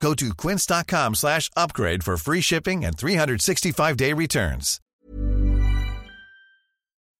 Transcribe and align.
Go 0.00 0.14
to 0.14 0.34
quince.com 0.34 1.14
slash 1.14 1.50
upgrade 1.56 2.02
for 2.04 2.16
free 2.16 2.40
shipping 2.42 2.84
and 2.84 2.96
365-day 2.96 4.12
returns. 4.12 4.78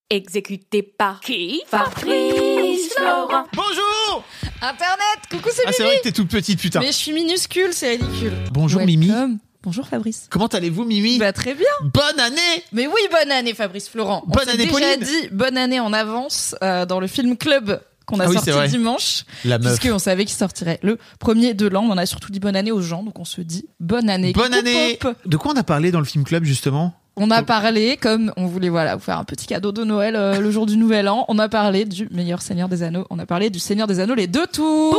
Exécuté 0.09 0.83
par 0.83 1.19
qui 1.19 1.61
Fabrice 1.67 2.93
Florent. 2.95 3.45
Bonjour 3.53 4.23
Internet, 4.61 5.19
coucou 5.29 5.49
c'est 5.51 5.63
Ah 5.65 5.71
c'est 5.73 5.83
vrai 5.83 5.97
que 5.97 6.03
t'es 6.03 6.11
toute 6.13 6.29
petite 6.29 6.61
putain. 6.61 6.79
Mais 6.79 6.87
je 6.87 6.91
suis 6.93 7.11
minuscule, 7.11 7.73
c'est 7.73 7.97
ridicule. 7.97 8.31
Bonjour 8.51 8.79
Welcome. 8.81 8.99
Mimi. 8.99 9.37
Bonjour 9.63 9.85
Fabrice. 9.85 10.27
Comment 10.29 10.47
allez-vous 10.47 10.85
Mimi 10.85 11.17
Bah 11.17 11.33
très 11.33 11.55
bien. 11.55 11.67
Bonne 11.83 12.19
année 12.21 12.63
Mais 12.71 12.87
oui, 12.87 13.01
bonne 13.11 13.31
année 13.33 13.53
Fabrice 13.53 13.89
Florent. 13.89 14.23
On 14.27 14.29
Bonne 14.29 14.45
s'est 14.45 14.51
année, 14.51 14.67
déjà 14.67 14.71
Pauline. 14.95 14.99
dit 15.01 15.27
bonne 15.31 15.57
année 15.57 15.81
en 15.81 15.91
avance 15.91 16.55
euh, 16.63 16.85
dans 16.85 17.01
le 17.01 17.07
film 17.07 17.35
Club 17.35 17.81
qu'on 18.07 18.19
a 18.19 18.25
Ah 18.25 18.29
oui, 18.29 18.39
sorti 18.39 18.69
dimanche. 18.69 19.25
La 19.45 19.59
meuf. 19.59 19.77
Puisqu'on 19.79 19.99
savait 19.99 20.25
qu'il 20.25 20.35
sortirait 20.35 20.79
le 20.81 20.97
premier 21.19 21.53
de 21.53 21.67
l'an. 21.67 21.83
On 21.87 21.97
a 21.97 22.05
surtout 22.07 22.31
dit 22.31 22.39
bonne 22.39 22.55
année 22.55 22.71
aux 22.71 22.81
gens, 22.81 23.03
donc 23.03 23.19
on 23.19 23.25
se 23.25 23.41
dit 23.41 23.65
bonne 23.79 24.09
année. 24.09 24.33
Bonne 24.33 24.53
année 24.53 24.97
Pop. 24.99 25.15
De 25.25 25.37
quoi 25.37 25.51
on 25.53 25.57
a 25.57 25.63
parlé 25.63 25.91
dans 25.91 25.99
le 25.99 26.05
film 26.05 26.23
club 26.23 26.43
justement? 26.43 26.95
On 27.19 27.31
a 27.31 27.41
parlé, 27.41 27.97
comme 27.97 28.31
on 28.37 28.45
voulait 28.45 28.69
voilà 28.69 28.95
vous 28.95 29.01
faire 29.01 29.17
un 29.17 29.23
petit 29.23 29.47
cadeau 29.47 29.71
de 29.71 29.83
Noël 29.83 30.15
euh, 30.15 30.39
le 30.39 30.51
jour 30.51 30.67
du 30.67 30.77
Nouvel 30.77 31.09
An, 31.09 31.25
on 31.29 31.39
a 31.39 31.49
parlé 31.49 31.83
du 31.83 32.07
meilleur 32.11 32.43
Seigneur 32.43 32.69
des 32.69 32.83
Anneaux. 32.83 33.07
On 33.09 33.17
a 33.17 33.25
parlé 33.25 33.49
du 33.49 33.57
Seigneur 33.57 33.87
des 33.87 33.99
Anneaux 33.99 34.13
les 34.13 34.27
deux 34.27 34.45
tours. 34.45 34.93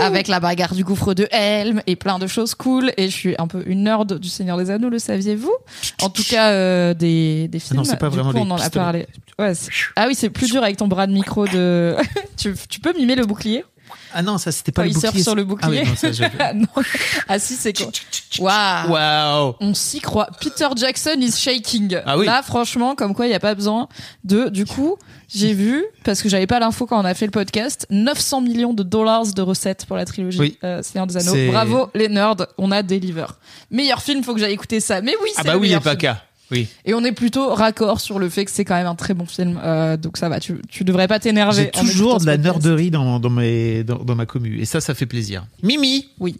avec 0.00 0.28
la 0.28 0.38
bagarre 0.38 0.72
du 0.72 0.84
gouffre 0.84 1.14
de 1.14 1.26
Helm 1.32 1.82
et 1.88 1.96
plein 1.96 2.20
de 2.20 2.28
choses 2.28 2.54
cool. 2.54 2.92
Et 2.96 3.08
je 3.08 3.16
suis 3.16 3.34
un 3.38 3.48
peu 3.48 3.64
une 3.66 3.82
nerd 3.82 4.20
du 4.20 4.28
Seigneur 4.28 4.56
des 4.56 4.70
Anneaux, 4.70 4.88
le 4.88 5.00
saviez-vous? 5.00 5.52
En 6.00 6.10
tout 6.10 6.22
cas, 6.22 6.50
euh, 6.50 6.94
des, 6.94 7.48
des 7.48 7.58
films. 7.58 7.78
non, 7.78 7.84
c'est 7.84 7.98
pas 7.98 8.08
vraiment 8.08 8.30
coup, 8.30 8.38
on 8.38 8.50
en 8.52 8.60
a 8.60 8.70
parlé. 8.70 9.08
Ouais, 9.40 9.52
ah 9.96 10.06
oui, 10.06 10.14
c'est 10.14 10.30
plus 10.30 10.52
dur 10.52 10.62
avec 10.62 10.76
ton 10.76 10.86
bras 10.86 11.08
de 11.08 11.12
micro 11.12 11.46
de. 11.48 11.96
tu, 12.36 12.54
tu 12.68 12.78
peux 12.78 12.92
mimer 12.96 13.16
le 13.16 13.26
bouclier? 13.26 13.64
Ah 14.18 14.22
non, 14.22 14.38
ça 14.38 14.50
c'était 14.50 14.72
pas 14.72 14.82
Quand 14.82 14.88
le 14.88 14.94
il 14.94 14.98
surfe 14.98 15.04
bouclier. 15.12 15.22
sur 15.22 15.34
le 15.34 15.42
Ah 15.42 15.44
bouclier. 15.44 15.80
oui, 15.82 15.88
non, 15.88 15.94
ça, 15.96 16.10
je- 16.12 16.22
ah, 16.38 16.52
non. 16.54 16.66
Ah 17.28 17.38
si, 17.38 17.54
c'est 17.54 17.74
quoi 17.74 17.86
Waouh 18.38 18.90
Waouh 18.92 19.54
on 19.60 19.74
s'y 19.74 20.00
croit. 20.00 20.28
Peter 20.40 20.68
Jackson 20.76 21.16
is 21.20 21.32
shaking. 21.32 21.98
Ah 22.06 22.16
oui. 22.16 22.24
Là, 22.26 22.42
franchement, 22.42 22.94
comme 22.94 23.14
quoi 23.14 23.26
il 23.26 23.28
n'y 23.30 23.34
a 23.34 23.40
pas 23.40 23.54
besoin 23.54 23.88
de. 24.24 24.48
Du 24.48 24.64
coup, 24.64 24.96
j'ai 25.28 25.52
vu, 25.52 25.84
parce 26.04 26.22
que 26.22 26.28
j'avais 26.28 26.46
pas 26.46 26.58
l'info 26.60 26.86
quand 26.86 27.00
on 27.00 27.04
a 27.04 27.12
fait 27.14 27.26
le 27.26 27.30
podcast, 27.30 27.86
900 27.90 28.40
millions 28.40 28.72
de 28.74 28.82
dollars 28.82 29.26
de 29.26 29.42
recettes 29.42 29.84
pour 29.86 29.96
la 29.96 30.04
trilogie 30.04 30.38
Oui. 30.38 30.58
euh, 30.64 30.82
Seigneur 30.82 31.06
des 31.06 31.16
Anneaux. 31.16 31.50
Bravo 31.52 31.90
les 31.94 32.08
nerds, 32.08 32.36
on 32.58 32.70
a 32.70 32.82
deliver. 32.82 33.26
Meilleur 33.70 34.00
film, 34.02 34.22
faut 34.24 34.32
que 34.34 34.40
j'aille 34.40 34.52
écouter 34.54 34.80
ça. 34.80 35.00
Mais 35.02 35.14
oui, 35.22 35.30
c'est 35.34 35.40
Ah 35.40 35.44
bah 35.44 35.52
le 35.54 35.58
oui, 35.58 35.72
et 35.72 35.76
pas 35.80 35.90
film. 35.90 35.96
qu'à. 35.98 36.22
Oui. 36.50 36.68
Et 36.84 36.94
on 36.94 37.04
est 37.04 37.12
plutôt 37.12 37.52
raccord 37.54 38.00
sur 38.00 38.18
le 38.18 38.28
fait 38.28 38.44
que 38.44 38.50
c'est 38.50 38.64
quand 38.64 38.74
même 38.76 38.86
un 38.86 38.94
très 38.94 39.14
bon 39.14 39.26
film. 39.26 39.58
Euh, 39.62 39.96
donc 39.96 40.16
ça 40.16 40.28
va, 40.28 40.38
tu, 40.40 40.60
tu 40.68 40.84
devrais 40.84 41.08
pas 41.08 41.18
t'énerver. 41.18 41.70
J'ai 41.74 41.80
toujours 41.80 42.18
de 42.20 42.26
la 42.26 42.36
nerderie 42.36 42.90
dans, 42.90 43.18
dans, 43.18 43.30
mes, 43.30 43.82
dans, 43.84 43.98
dans 43.98 44.14
ma 44.14 44.26
commu. 44.26 44.60
Et 44.60 44.64
ça, 44.64 44.80
ça 44.80 44.94
fait 44.94 45.06
plaisir. 45.06 45.46
Mimi 45.62 46.08
Oui. 46.20 46.36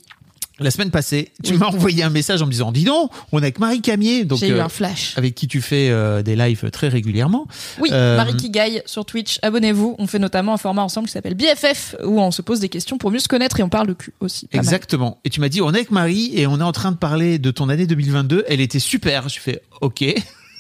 La 0.59 0.71
semaine 0.71 0.91
passée, 0.91 1.33
tu 1.45 1.53
Oui. 1.53 1.59
m'as 1.59 1.67
envoyé 1.67 2.03
un 2.03 2.09
message 2.09 2.41
en 2.41 2.47
me 2.47 2.51
disant 2.51 2.73
Dis 2.73 2.85
donc, 2.85 3.11
on 3.31 3.41
est 3.41 3.43
avec 3.43 3.59
Marie 3.59 3.83
Camier, 3.83 4.25
donc, 4.25 4.39
J'ai 4.39 4.49
eu 4.49 4.53
euh, 4.55 4.65
un 4.65 4.71
flash. 4.71 5.13
avec 5.19 5.35
qui 5.35 5.49
tu 5.49 5.61
fais 5.61 5.91
euh, 5.91 6.23
des 6.23 6.35
lives 6.35 6.71
très 6.71 6.89
régulièrement. 6.89 7.47
Oui, 7.79 7.91
Euh, 7.93 8.17
Marie 8.17 8.37
Kigaille 8.37 8.83
sur 8.87 9.05
Twitch, 9.05 9.39
abonnez-vous. 9.43 9.97
On 9.99 10.07
fait 10.07 10.19
notamment 10.19 10.55
un 10.55 10.57
format 10.57 10.81
ensemble 10.83 11.09
qui 11.09 11.13
s'appelle 11.13 11.35
BFF 11.35 11.97
où 12.05 12.21
on 12.23 12.31
se 12.31 12.41
pose 12.41 12.61
des 12.61 12.71
questions 12.71 12.97
pour 12.97 13.11
mieux 13.11 13.19
se 13.19 13.29
connaître 13.29 13.61
et 13.61 13.63
on 13.63 13.69
parle 13.69 13.87
de 13.89 13.93
cul 13.93 14.15
aussi. 14.21 14.49
Mal. 14.53 14.63
Exactement. 14.65 15.19
Et 15.27 15.31
tu 15.31 15.41
m'as 15.41 15.51
dit, 15.51 15.61
on 15.61 15.71
est 15.73 15.77
avec 15.77 15.91
Marie 15.91 16.31
et 16.35 16.47
on 16.47 16.59
est 16.59 16.63
en 16.65 16.73
train 16.73 16.91
de 16.93 16.97
parler 16.97 17.39
de 17.39 17.51
ton 17.51 17.69
année 17.69 17.87
2022. 17.87 18.45
Elle 18.49 18.63
était 18.63 18.79
super. 18.79 19.29
Je 19.29 19.39
fais, 19.39 19.61
ok. 19.83 20.05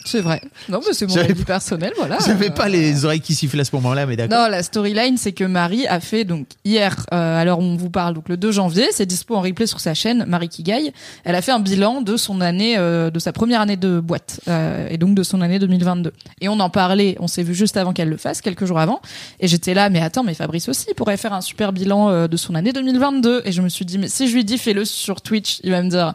C'est 0.06 0.20
vrai. 0.20 0.40
Non, 0.68 0.80
mais 0.86 0.92
c'est 0.92 1.06
mon 1.06 1.16
avis 1.16 1.44
personnel, 1.44 1.92
voilà. 1.96 2.18
J'avais 2.24 2.50
pas 2.50 2.68
les 2.68 3.04
oreilles 3.04 3.20
qui 3.20 3.34
sifflent 3.34 3.58
à 3.58 3.64
ce 3.64 3.74
moment-là, 3.74 4.06
mais 4.06 4.14
d'accord. 4.14 4.38
Non, 4.38 4.48
la 4.48 4.62
storyline, 4.62 5.16
c'est 5.16 5.32
que 5.32 5.42
Marie 5.42 5.86
a 5.88 5.98
fait 5.98 6.24
donc 6.24 6.46
hier, 6.64 7.04
euh, 7.12 7.40
alors 7.40 7.58
on 7.58 7.76
vous 7.76 7.90
parle 7.90 8.14
donc 8.14 8.28
le 8.28 8.36
2 8.36 8.52
janvier, 8.52 8.86
c'est 8.92 9.04
dispo 9.04 9.34
en 9.34 9.40
replay 9.40 9.66
sur 9.66 9.80
sa 9.80 9.94
chaîne 9.94 10.24
Marie 10.28 10.48
Kigaille. 10.48 10.92
Elle 11.24 11.34
a 11.34 11.42
fait 11.42 11.50
un 11.50 11.58
bilan 11.58 12.02
de 12.02 12.16
son 12.16 12.40
année, 12.40 12.76
euh, 12.78 13.10
de 13.10 13.18
sa 13.18 13.32
première 13.32 13.60
année 13.60 13.76
de 13.76 13.98
boîte 13.98 14.40
euh, 14.46 14.86
et 14.88 14.96
donc 14.96 15.16
de 15.16 15.24
son 15.24 15.40
année 15.40 15.58
2022. 15.58 16.12
Et 16.40 16.48
on 16.48 16.60
en 16.60 16.70
parlait, 16.70 17.16
on 17.18 17.26
s'est 17.26 17.42
vu 17.42 17.54
juste 17.54 17.76
avant 17.76 17.92
qu'elle 17.92 18.08
le 18.08 18.16
fasse, 18.16 18.40
quelques 18.40 18.64
jours 18.64 18.78
avant. 18.78 19.00
Et 19.40 19.48
j'étais 19.48 19.74
là, 19.74 19.90
mais 19.90 20.00
attends, 20.00 20.22
mais 20.22 20.34
Fabrice 20.34 20.68
aussi 20.68 20.86
pourrait 20.96 21.16
faire 21.16 21.32
un 21.32 21.40
super 21.40 21.72
bilan 21.72 22.10
euh, 22.10 22.28
de 22.28 22.36
son 22.36 22.54
année 22.54 22.72
2022. 22.72 23.42
Et 23.44 23.50
je 23.50 23.60
me 23.60 23.68
suis 23.68 23.84
dit, 23.84 23.98
mais 23.98 24.08
si 24.08 24.28
je 24.28 24.34
lui 24.36 24.44
dis 24.44 24.56
fais-le 24.56 24.84
sur 24.84 25.20
Twitch, 25.20 25.58
il 25.64 25.72
va 25.72 25.82
me 25.82 25.90
dire. 25.90 26.14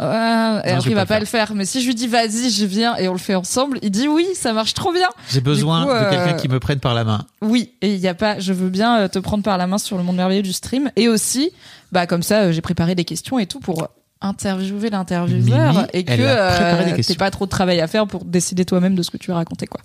Ouais, 0.00 0.62
et 0.64 0.70
je 0.70 0.74
après 0.76 0.90
il 0.90 0.94
va 0.94 1.06
pas 1.06 1.20
le 1.20 1.26
faire. 1.26 1.54
Mais 1.54 1.64
si 1.66 1.80
je 1.82 1.86
lui 1.86 1.94
dis 1.94 2.06
vas-y, 2.06 2.50
je 2.50 2.64
viens 2.64 2.96
et 2.96 3.08
on 3.08 3.12
le 3.12 3.18
fait 3.18 3.34
ensemble, 3.34 3.78
il 3.82 3.90
dit 3.90 4.08
oui, 4.08 4.26
ça 4.34 4.52
marche 4.52 4.74
trop 4.74 4.92
bien. 4.92 5.08
J'ai 5.30 5.40
besoin 5.40 5.84
coup, 5.84 5.92
de 5.92 6.10
quelqu'un 6.10 6.34
euh, 6.36 6.40
qui 6.40 6.48
me 6.48 6.58
prenne 6.58 6.80
par 6.80 6.94
la 6.94 7.04
main. 7.04 7.26
Oui, 7.42 7.72
et 7.82 7.92
il 7.94 8.00
y 8.00 8.08
a 8.08 8.14
pas, 8.14 8.38
je 8.38 8.52
veux 8.52 8.70
bien 8.70 9.00
euh, 9.00 9.08
te 9.08 9.18
prendre 9.18 9.42
par 9.44 9.58
la 9.58 9.66
main 9.66 9.78
sur 9.78 9.96
le 9.98 10.02
monde 10.02 10.16
merveilleux 10.16 10.42
du 10.42 10.52
stream, 10.52 10.90
et 10.96 11.08
aussi, 11.08 11.50
bah 11.92 12.06
comme 12.06 12.22
ça, 12.22 12.42
euh, 12.44 12.52
j'ai 12.52 12.62
préparé 12.62 12.94
des 12.94 13.04
questions 13.04 13.38
et 13.38 13.46
tout 13.46 13.60
pour 13.60 13.88
interviewer 14.22 14.90
l'intervieweur 14.90 15.86
et 15.94 16.04
que 16.04 16.12
euh, 16.18 16.96
t'aies 17.02 17.14
pas 17.14 17.30
trop 17.30 17.46
de 17.46 17.50
travail 17.50 17.80
à 17.80 17.86
faire 17.86 18.06
pour 18.06 18.24
décider 18.24 18.64
toi-même 18.64 18.94
de 18.94 19.02
ce 19.02 19.10
que 19.10 19.16
tu 19.16 19.30
veux 19.30 19.34
raconter 19.34 19.66
quoi. 19.66 19.80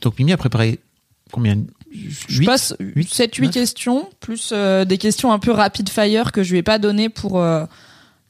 Donc 0.00 0.18
Mimi 0.18 0.32
a 0.32 0.36
préparé 0.38 0.80
combien? 1.32 1.58
Je 1.92 2.38
Huit? 2.38 2.46
passe 2.46 2.74
Huit? 2.80 3.12
7 3.12 3.34
8 3.34 3.46
Neuf? 3.46 3.54
questions 3.54 4.08
plus 4.20 4.50
euh, 4.52 4.84
des 4.84 4.96
questions 4.98 5.32
un 5.32 5.38
peu 5.38 5.50
rapid 5.52 5.88
fire 5.90 6.32
que 6.32 6.42
je 6.42 6.52
lui 6.52 6.58
ai 6.58 6.62
pas 6.62 6.78
donné 6.78 7.08
pour 7.10 7.38
euh, 7.38 7.64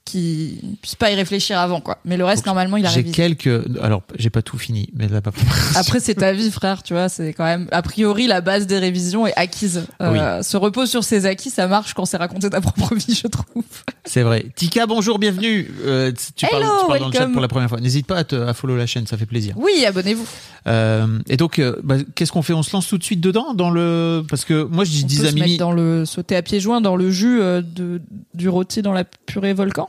qu'il 0.05 0.59
puisse 0.83 0.95
pas 0.95 1.11
y 1.11 1.15
réfléchir 1.15 1.59
avant 1.59 1.81
quoi. 1.81 1.99
Mais 2.05 2.17
le 2.17 2.25
reste 2.25 2.41
Donc, 2.41 2.47
normalement 2.47 2.77
il 2.77 2.87
a 2.87 2.91
J'ai 2.91 3.05
quelques. 3.05 3.51
Alors, 3.83 4.03
j'ai 4.19 4.31
pas 4.31 4.43
tout 4.43 4.59
fini, 4.59 4.89
mais 4.95 5.09
là, 5.09 5.21
pas. 5.21 5.31
Après, 5.77 6.01
c'est 6.01 6.15
ta 6.15 6.33
vie, 6.33 6.51
frère, 6.51 6.83
tu 6.83 6.93
vois, 6.95 7.09
c'est 7.09 7.33
quand 7.33 7.45
même, 7.45 7.69
a 7.73 7.83
priori, 7.83 8.27
la 8.27 8.41
base 8.41 8.67
des 8.67 8.79
révisions 8.79 9.27
est 9.27 9.33
acquise. 9.37 9.87
Euh, 10.01 10.43
Se 10.43 10.57
repose 10.57 10.91
sur 10.91 11.05
ses 11.05 11.27
acquis, 11.27 11.51
ça 11.51 11.67
marche 11.67 11.95
quand 11.95 12.05
c'est 12.05 12.17
raconter 12.17 12.51
ta 12.51 12.61
propre 12.61 12.95
vie, 12.95 13.19
je 13.23 13.27
trouve. 13.29 13.65
C'est 14.05 14.23
vrai. 14.23 14.47
Tika, 14.55 14.87
bonjour, 14.87 15.19
bienvenue. 15.19 15.71
Euh, 15.85 16.13
tu 16.37 16.47
parles, 16.47 16.63
Hello, 16.63 16.73
tu 16.83 16.87
parles 16.87 17.01
dans 17.01 17.07
le 17.09 17.13
chat 17.15 17.27
pour 17.29 17.41
la 17.41 17.49
première 17.49 17.69
fois. 17.69 17.81
N'hésite 17.81 18.07
pas 18.07 18.17
à, 18.17 18.25
te, 18.25 18.37
à 18.37 18.53
follow 18.55 18.77
la 18.77 18.87
chaîne, 18.87 19.07
ça 19.07 19.17
fait 19.17 19.27
plaisir. 19.27 19.55
Oui, 19.57 19.85
abonnez-vous. 19.87 20.27
Euh, 20.67 21.19
et 21.29 21.37
donc, 21.37 21.59
euh, 21.59 21.77
bah, 21.83 21.97
qu'est-ce 22.15 22.33
qu'on 22.33 22.43
fait? 22.43 22.53
On 22.53 22.63
se 22.63 22.73
lance 22.73 22.87
tout 22.87 22.99
de 22.99 23.05
suite 23.05 23.21
dedans 23.21 23.55
dans 23.55 23.71
le 23.71 24.23
parce 24.29 24.45
que 24.45 24.63
moi 24.65 24.85
je 24.85 25.03
On 25.03 25.07
dis 25.07 25.19
peut 25.19 25.27
à 25.27 25.31
se 25.31 25.35
Mimi. 25.35 25.47
mettre 25.53 25.59
dans 25.59 25.73
le, 25.73 26.05
sauter 26.05 26.37
à 26.37 26.43
pieds 26.43 26.61
joints 26.61 26.81
dans 26.81 26.97
le 26.97 27.11
jus 27.11 27.41
euh, 27.41 27.63
de, 27.63 28.01
du 28.35 28.49
rôti 28.49 28.81
dans 28.83 28.93
la 28.93 29.05
purée 29.05 29.53
volcan? 29.55 29.89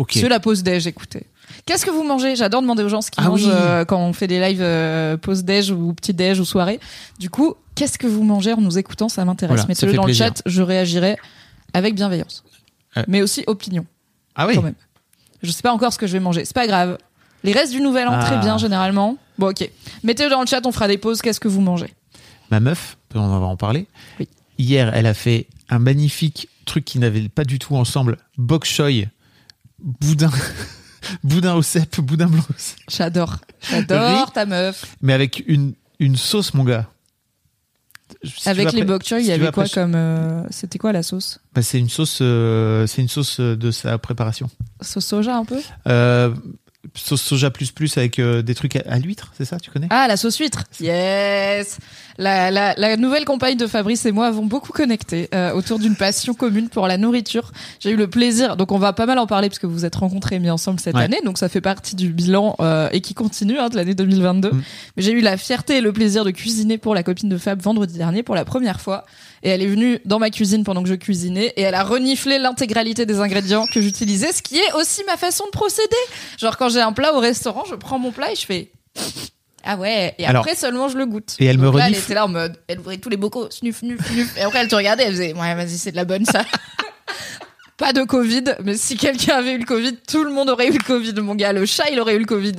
Ok. 0.00 0.12
C'est 0.14 0.28
la 0.30 0.40
pause 0.40 0.62
déj, 0.62 0.86
écoutez. 0.86 1.24
Qu'est-ce 1.66 1.84
que 1.84 1.90
vous 1.90 2.04
mangez? 2.04 2.34
J'adore 2.34 2.62
demander 2.62 2.82
aux 2.82 2.88
gens 2.88 3.02
ce 3.02 3.10
qu'ils 3.10 3.22
Ah 3.22 3.28
mangent 3.28 3.44
oui. 3.44 3.50
euh, 3.52 3.84
quand 3.84 3.98
on 4.00 4.12
fait 4.14 4.26
des 4.26 4.40
lives 4.40 4.62
euh, 4.62 5.16
pause 5.18 5.44
déj 5.44 5.70
ou 5.72 5.92
petit 5.92 6.14
déj 6.14 6.40
ou 6.40 6.44
soirée. 6.46 6.80
Du 7.18 7.28
coup, 7.28 7.54
qu'est-ce 7.74 7.98
que 7.98 8.06
vous 8.06 8.22
mangez 8.22 8.54
en 8.54 8.60
nous 8.62 8.78
écoutant? 8.78 9.10
Ça 9.10 9.24
m'intéresse. 9.26 9.56
Voilà, 9.56 9.68
Mettez-le 9.68 9.92
dans 9.92 10.04
plaisir. 10.04 10.26
le 10.26 10.30
chat, 10.36 10.42
je 10.46 10.62
réagirai 10.62 11.16
avec 11.74 11.94
bienveillance. 11.94 12.44
Euh. 12.96 13.02
Mais 13.08 13.20
aussi 13.20 13.44
opinion. 13.46 13.84
Ah 14.34 14.46
oui. 14.46 14.54
quand 14.54 14.62
même. 14.62 14.74
Je 15.42 15.50
sais 15.50 15.60
pas 15.62 15.72
encore 15.72 15.92
ce 15.92 15.98
que 15.98 16.06
je 16.06 16.12
vais 16.14 16.20
manger. 16.20 16.44
C'est 16.46 16.54
pas 16.54 16.66
grave. 16.66 16.96
Les 17.44 17.52
restes 17.52 17.72
du 17.72 17.80
nouvel 17.82 18.08
an, 18.08 18.12
Ah. 18.14 18.24
très 18.24 18.38
bien 18.38 18.56
généralement. 18.56 19.18
Bon, 19.38 19.50
ok. 19.50 19.68
Mettez-le 20.02 20.30
dans 20.30 20.40
le 20.40 20.46
chat, 20.46 20.64
on 20.66 20.72
fera 20.72 20.88
des 20.88 20.96
pauses. 20.98 21.20
Qu'est-ce 21.20 21.40
que 21.40 21.48
vous 21.48 21.60
mangez? 21.60 21.92
Ma 22.50 22.60
meuf, 22.60 22.96
on 23.14 23.38
va 23.38 23.46
en 23.46 23.56
parler. 23.56 23.86
Oui. 24.18 24.28
Hier, 24.58 24.90
elle 24.94 25.06
a 25.06 25.14
fait 25.14 25.46
un 25.68 25.78
magnifique 25.78 26.48
truc 26.64 26.84
qui 26.86 26.98
n'avait 26.98 27.28
pas 27.28 27.44
du 27.44 27.58
tout 27.58 27.76
ensemble. 27.76 28.16
Bok 28.38 28.64
choy, 28.64 29.08
boudin, 29.82 30.30
boudin 31.24 31.54
au 31.54 31.62
cèpe, 31.62 32.00
boudin 32.00 32.26
blanc, 32.26 32.42
au 32.48 32.54
cèpe. 32.58 32.78
J'adore. 32.88 33.36
J'adore 33.70 34.32
ta 34.32 34.46
meuf. 34.46 34.84
mais 35.02 35.12
avec 35.12 35.42
une 35.46 35.74
une 35.98 36.16
sauce, 36.16 36.54
mon 36.54 36.64
gars. 36.64 36.88
Si 38.24 38.48
Avec 38.48 38.72
les 38.72 38.84
bok 38.84 39.04
choy, 39.06 39.20
il 39.20 39.24
si 39.24 39.30
y 39.30 39.32
avait 39.32 39.52
quoi 39.52 39.66
comme. 39.68 39.94
euh, 39.94 40.42
C'était 40.50 40.78
quoi 40.78 40.92
la 40.92 41.02
sauce? 41.02 41.40
Bah, 41.54 41.62
C'est 41.62 41.78
une 41.78 41.88
sauce, 41.88 42.18
euh, 42.22 42.86
c'est 42.86 43.02
une 43.02 43.08
sauce 43.08 43.38
euh, 43.40 43.56
de 43.56 43.70
sa 43.70 43.96
préparation. 43.98 44.50
Sauce 44.80 45.04
soja 45.06 45.36
un 45.36 45.44
peu? 45.44 45.60
Euh, 45.86 46.34
sauce 46.94 47.20
soja 47.22 47.50
plus 47.50 47.70
plus 47.72 47.96
avec 47.98 48.18
euh, 48.18 48.42
des 48.42 48.54
trucs 48.54 48.76
à, 48.76 48.82
à 48.88 48.98
l'huître, 48.98 49.32
c'est 49.36 49.44
ça, 49.44 49.58
tu 49.60 49.70
connais? 49.70 49.86
Ah, 49.90 50.06
la 50.08 50.16
sauce 50.16 50.38
huître. 50.38 50.64
Yes. 50.80 51.78
La, 52.18 52.50
la, 52.50 52.74
la 52.76 52.96
nouvelle 52.96 53.24
compagne 53.24 53.56
de 53.56 53.66
Fabrice 53.66 54.04
et 54.06 54.12
moi 54.12 54.26
avons 54.26 54.44
beaucoup 54.46 54.72
connecté 54.72 55.28
euh, 55.34 55.52
autour 55.52 55.78
d'une 55.78 55.94
passion 55.96 56.34
commune 56.34 56.68
pour 56.68 56.86
la 56.86 56.96
nourriture. 56.98 57.52
J'ai 57.80 57.90
eu 57.90 57.96
le 57.96 58.08
plaisir, 58.08 58.56
donc 58.56 58.72
on 58.72 58.78
va 58.78 58.92
pas 58.92 59.06
mal 59.06 59.18
en 59.18 59.26
parler 59.26 59.48
parce 59.48 59.58
que 59.58 59.66
vous 59.66 59.74
vous 59.74 59.84
êtes 59.84 59.94
rencontrés 59.96 60.36
et 60.36 60.38
mis 60.38 60.50
ensemble 60.50 60.80
cette 60.80 60.94
Ouais. 60.96 61.02
année, 61.04 61.20
donc 61.24 61.38
ça 61.38 61.48
fait 61.48 61.60
partie 61.60 61.96
du 61.96 62.10
bilan 62.12 62.56
euh, 62.60 62.88
et 62.92 63.00
qui 63.00 63.14
continue 63.14 63.58
hein, 63.58 63.68
de 63.68 63.76
l'année 63.76 63.94
2022. 63.94 64.50
Mm. 64.50 64.62
Mais 64.96 65.02
j'ai 65.02 65.12
eu 65.12 65.20
la 65.20 65.36
fierté 65.36 65.76
et 65.78 65.80
le 65.80 65.92
plaisir 65.92 66.24
de 66.24 66.30
cuisiner 66.30 66.78
pour 66.78 66.94
la 66.94 67.02
copine 67.02 67.28
de 67.28 67.38
Fab 67.38 67.60
vendredi 67.62 67.96
dernier 67.98 68.22
pour 68.22 68.34
la 68.34 68.44
première 68.44 68.80
fois. 68.80 69.04
Et 69.42 69.48
elle 69.48 69.62
est 69.62 69.66
venue 69.66 70.00
dans 70.04 70.18
ma 70.18 70.28
cuisine 70.30 70.64
pendant 70.64 70.82
que 70.82 70.88
je 70.88 70.94
cuisinais 70.94 71.52
et 71.56 71.62
elle 71.62 71.74
a 71.74 71.82
reniflé 71.82 72.38
l'intégralité 72.38 73.06
des 73.06 73.20
ingrédients 73.20 73.64
que 73.72 73.80
j'utilisais, 73.80 74.32
ce 74.32 74.42
qui 74.42 74.58
est 74.58 74.72
aussi 74.74 75.02
ma 75.06 75.16
façon 75.16 75.44
de 75.46 75.50
procéder. 75.50 75.96
Genre 76.38 76.56
quand 76.58 76.68
j'ai 76.68 76.80
un 76.82 76.92
plat 76.92 77.14
au 77.14 77.20
restaurant, 77.20 77.64
je 77.68 77.74
prends 77.74 77.98
mon 77.98 78.12
plat 78.12 78.32
et 78.32 78.36
je 78.36 78.44
fais 78.44 78.70
Ah 79.64 79.76
ouais. 79.76 80.14
Et 80.18 80.26
Alors- 80.26 80.42
après 80.44 80.54
seulement 80.56 80.88
je 80.88 80.98
le 80.98 81.06
goûte. 81.06 81.36
Et 81.38 81.46
elle 81.46 81.56
me 81.58 81.64
là, 81.64 81.70
elle 81.76 81.82
renifle. 81.84 82.02
était 82.04 82.14
là 82.14 82.26
en 82.26 82.28
mode, 82.28 82.58
elle 82.68 82.80
ouvrait 82.80 82.98
tous 82.98 83.08
les 83.08 83.16
bocaux, 83.16 83.50
snuf, 83.50 83.78
snuf, 83.78 84.06
snuf. 84.06 84.36
Et 84.36 84.42
après 84.42 84.58
elle 84.58 84.68
te 84.68 84.74
regardait, 84.76 85.04
elle 85.04 85.12
faisait, 85.12 85.32
ouais, 85.32 85.54
vas-y, 85.54 85.78
c'est 85.78 85.90
de 85.92 85.96
la 85.96 86.04
bonne 86.04 86.26
ça. 86.26 86.44
Pas 87.78 87.94
de 87.94 88.02
Covid, 88.02 88.44
mais 88.62 88.76
si 88.76 88.96
quelqu'un 88.98 89.36
avait 89.38 89.52
eu 89.54 89.58
le 89.58 89.64
Covid, 89.64 89.96
tout 90.06 90.22
le 90.22 90.30
monde 90.30 90.50
aurait 90.50 90.68
eu 90.68 90.72
le 90.72 90.84
Covid, 90.84 91.14
mon 91.22 91.34
gars. 91.34 91.54
Le 91.54 91.64
chat, 91.64 91.88
il 91.90 91.98
aurait 91.98 92.16
eu 92.16 92.18
le 92.18 92.26
Covid. 92.26 92.56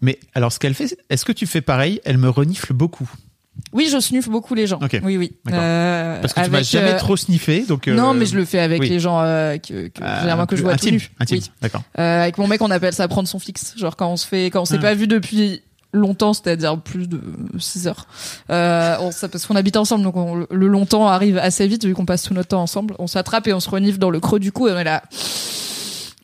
Mais 0.00 0.20
alors, 0.32 0.52
ce 0.52 0.60
qu'elle 0.60 0.74
fait, 0.74 0.96
est-ce 1.10 1.24
que 1.24 1.32
tu 1.32 1.46
fais 1.48 1.60
pareil? 1.60 2.00
Elle 2.04 2.18
me 2.18 2.28
renifle 2.30 2.72
beaucoup. 2.72 3.10
Oui, 3.72 3.88
je 3.92 3.98
sniffe 4.00 4.28
beaucoup 4.28 4.54
les 4.54 4.66
gens. 4.66 4.78
Ok. 4.82 5.00
Oui, 5.02 5.16
oui. 5.16 5.32
Euh, 5.52 6.20
Parce 6.20 6.32
que 6.34 6.44
tu 6.44 6.50
m'as 6.50 6.62
jamais 6.62 6.92
euh, 6.92 6.98
trop 6.98 7.16
sniffé. 7.16 7.64
Donc, 7.66 7.88
euh, 7.88 7.94
Non, 7.94 8.14
mais 8.14 8.26
je 8.26 8.36
le 8.36 8.44
fais 8.44 8.58
avec 8.60 8.80
oui. 8.80 8.88
les 8.88 9.00
gens 9.00 9.20
que, 9.20 9.88
que, 9.88 9.98
généralement 10.20 10.46
que 10.46 10.56
je 10.56 10.62
vois 10.62 10.72
intime, 10.72 10.96
tout 10.98 11.04
nu. 11.04 11.10
intime. 11.20 11.38
Oui. 11.38 11.50
D'accord. 11.62 11.82
Avec 11.94 12.38
mon 12.38 12.46
mec, 12.48 12.60
on 12.62 12.70
appelle 12.70 12.92
ça 12.94 13.06
prendre 13.08 13.28
son 13.28 13.38
fixe. 13.38 13.74
Genre 13.76 13.96
quand 13.96 14.08
on 14.10 14.16
se 14.16 14.26
fait, 14.26 14.46
quand 14.46 14.62
on 14.62 14.64
s'est 14.64 14.76
Ah. 14.78 14.82
pas 14.82 14.94
vu 14.94 15.06
depuis 15.06 15.62
longtemps, 15.92 16.32
c'est-à-dire 16.32 16.78
plus 16.80 17.08
de 17.08 17.20
6 17.58 17.88
heures. 17.88 18.06
Euh, 18.50 18.96
on, 19.00 19.10
parce 19.28 19.46
qu'on 19.46 19.56
habite 19.56 19.76
ensemble, 19.76 20.04
donc 20.04 20.16
on- 20.16 20.46
le 20.48 20.66
longtemps 20.68 21.08
arrive 21.08 21.36
assez 21.38 21.66
vite 21.66 21.84
vu 21.84 21.94
qu'on 21.94 22.06
passe 22.06 22.22
tout 22.22 22.34
notre 22.34 22.48
temps 22.48 22.62
ensemble. 22.62 22.94
On 23.00 23.06
s'attrape 23.08 23.48
et 23.48 23.52
on 23.52 23.58
se 23.60 23.68
renifle 23.70 23.98
dans 23.98 24.10
le 24.10 24.20
creux 24.20 24.38
du 24.38 24.52
cou 24.52 24.68
et 24.68 24.72
on 24.72 24.78
est 24.78 24.84
là. 24.84 25.02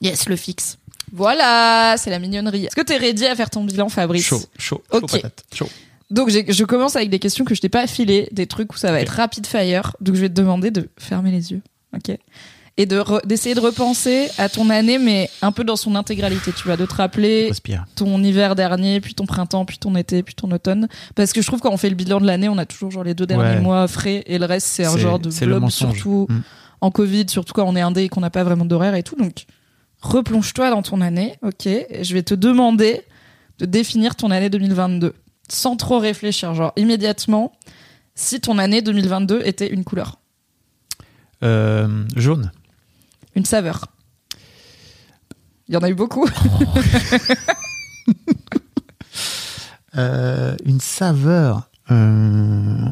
Yes, 0.00 0.28
le 0.28 0.36
fixe. 0.36 0.78
Voilà, 1.12 1.94
c'est 1.98 2.10
la 2.10 2.18
mignonnerie. 2.18 2.66
Est-ce 2.66 2.76
que 2.76 2.80
t'es 2.82 2.96
ready 2.96 3.26
à 3.26 3.34
faire 3.34 3.48
ton 3.50 3.64
bilan, 3.64 3.88
Fabrice? 3.88 4.24
Chaud, 4.24 4.40
chaud, 4.58 4.82
chaud 4.90 4.98
Ok. 5.02 5.10
patate. 5.12 5.44
Chaud. 5.54 5.68
Donc 6.10 6.30
je 6.30 6.64
commence 6.64 6.94
avec 6.96 7.10
des 7.10 7.18
questions 7.18 7.44
que 7.44 7.54
je 7.54 7.60
t'ai 7.60 7.68
pas 7.68 7.80
affilées, 7.82 8.28
des 8.32 8.46
trucs 8.46 8.72
où 8.72 8.76
ça 8.76 8.92
va 8.92 9.00
être 9.00 9.10
rapid 9.10 9.46
fire. 9.46 9.96
Donc 10.00 10.14
je 10.14 10.20
vais 10.20 10.28
te 10.28 10.34
demander 10.34 10.70
de 10.70 10.88
fermer 10.98 11.30
les 11.32 11.50
yeux, 11.52 11.62
ok? 11.94 12.16
Et 12.78 12.84
de 12.86 12.98
re- 13.00 13.26
d'essayer 13.26 13.54
de 13.54 13.60
repenser 13.60 14.28
à 14.36 14.48
ton 14.50 14.68
année, 14.68 14.98
mais 14.98 15.30
un 15.40 15.50
peu 15.50 15.64
dans 15.64 15.76
son 15.76 15.94
intégralité. 15.94 16.52
Tu 16.52 16.68
vas 16.68 16.76
de 16.76 16.84
te 16.84 16.94
rappeler 16.94 17.48
Respire. 17.48 17.86
ton 17.96 18.22
hiver 18.22 18.54
dernier, 18.54 19.00
puis 19.00 19.14
ton 19.14 19.24
printemps, 19.24 19.64
puis 19.64 19.78
ton 19.78 19.96
été, 19.96 20.22
puis 20.22 20.34
ton 20.34 20.50
automne. 20.52 20.86
Parce 21.14 21.32
que 21.32 21.40
je 21.40 21.46
trouve 21.46 21.60
quand 21.60 21.72
on 21.72 21.78
fait 21.78 21.88
le 21.88 21.94
bilan 21.96 22.20
de 22.20 22.26
l'année, 22.26 22.48
on 22.50 22.58
a 22.58 22.66
toujours 22.66 22.90
genre 22.90 23.02
les 23.02 23.14
deux 23.14 23.26
derniers 23.26 23.56
Ouais. 23.56 23.60
mois 23.60 23.88
frais 23.88 24.22
et 24.26 24.38
le 24.38 24.44
reste 24.44 24.66
c'est 24.66 24.84
un 24.84 24.90
C'est- 24.92 24.98
genre 24.98 25.18
de 25.18 25.30
blob 25.46 25.70
surtout 25.70 26.26
Mm. 26.28 26.40
en 26.82 26.90
Covid, 26.90 27.24
surtout 27.28 27.54
quand 27.54 27.64
on 27.66 27.74
est 27.76 27.80
indé 27.80 28.02
et 28.02 28.08
qu'on 28.10 28.20
n'a 28.20 28.30
pas 28.30 28.44
vraiment 28.44 28.66
d'horaire 28.66 28.94
et 28.94 29.02
tout. 29.02 29.16
Donc 29.16 29.46
replonge-toi 30.02 30.70
dans 30.70 30.82
ton 30.82 31.00
année, 31.00 31.34
ok? 31.42 31.66
Et 31.66 32.04
Je 32.04 32.12
vais 32.14 32.22
te 32.22 32.34
demander 32.34 33.00
de 33.58 33.64
définir 33.64 34.14
ton 34.16 34.30
année 34.30 34.50
2022 34.50 35.14
sans 35.48 35.76
trop 35.76 35.98
réfléchir, 35.98 36.54
genre 36.54 36.72
immédiatement, 36.76 37.52
si 38.14 38.40
ton 38.40 38.58
année 38.58 38.82
2022 38.82 39.42
était 39.44 39.68
une 39.72 39.84
couleur, 39.84 40.18
Euh, 41.42 42.04
jaune. 42.16 42.50
une 43.34 43.44
saveur. 43.44 43.86
Il 45.68 45.74
y 45.74 45.76
en 45.76 45.80
a 45.82 45.90
eu 45.90 45.94
beaucoup. 45.94 46.28
Euh, 49.96 50.54
une 50.66 50.80
saveur. 50.80 51.70
Euh, 51.90 52.86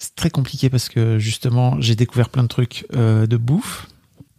c'est 0.00 0.14
très 0.14 0.30
compliqué 0.30 0.70
parce 0.70 0.88
que 0.88 1.18
justement, 1.18 1.80
j'ai 1.80 1.96
découvert 1.96 2.28
plein 2.28 2.44
de 2.44 2.48
trucs 2.48 2.86
de 2.92 3.36
bouffe. 3.36 3.88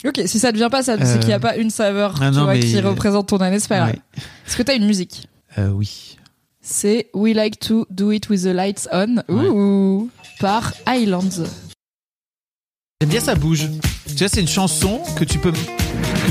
ok, 0.05 0.21
si 0.25 0.39
ça 0.39 0.53
ne 0.53 0.57
vient 0.57 0.69
pas, 0.69 0.83
ça, 0.83 0.95
c'est 1.03 1.19
qu'il 1.19 1.27
n'y 1.27 1.33
a 1.33 1.39
pas 1.39 1.57
une 1.57 1.69
saveur 1.69 2.15
ah 2.21 2.29
tu 2.29 2.37
non, 2.37 2.43
vois, 2.45 2.53
mais- 2.53 2.59
qui 2.61 2.79
représente 2.79 3.27
ton 3.27 3.37
année, 3.37 3.59
c'est 3.59 3.67
pas 3.67 3.77
grave. 3.79 3.89
Ouais. 3.89 4.01
Est-ce 4.47 4.55
que 4.55 4.63
tu 4.63 4.71
as 4.71 4.75
une 4.75 4.85
musique? 4.85 5.27
Oui. 5.57 6.17
C'est 6.67 7.11
We 7.13 7.35
Like 7.35 7.59
to 7.59 7.85
Do 7.91 8.11
It 8.11 8.27
With 8.27 8.41
the 8.41 8.47
Lights 8.47 8.89
On 8.91 9.17
Ouais. 9.29 9.47
Ouh, 9.49 10.09
par 10.39 10.73
Highlands. 10.87 11.43
J'aime 12.99 13.09
bien 13.09 13.19
ça 13.19 13.35
bouge. 13.35 13.69
Tu 14.07 14.15
vois, 14.15 14.29
c'est 14.29 14.41
une 14.41 14.47
chanson 14.47 15.03
que 15.15 15.23
tu 15.25 15.37
peux 15.37 15.51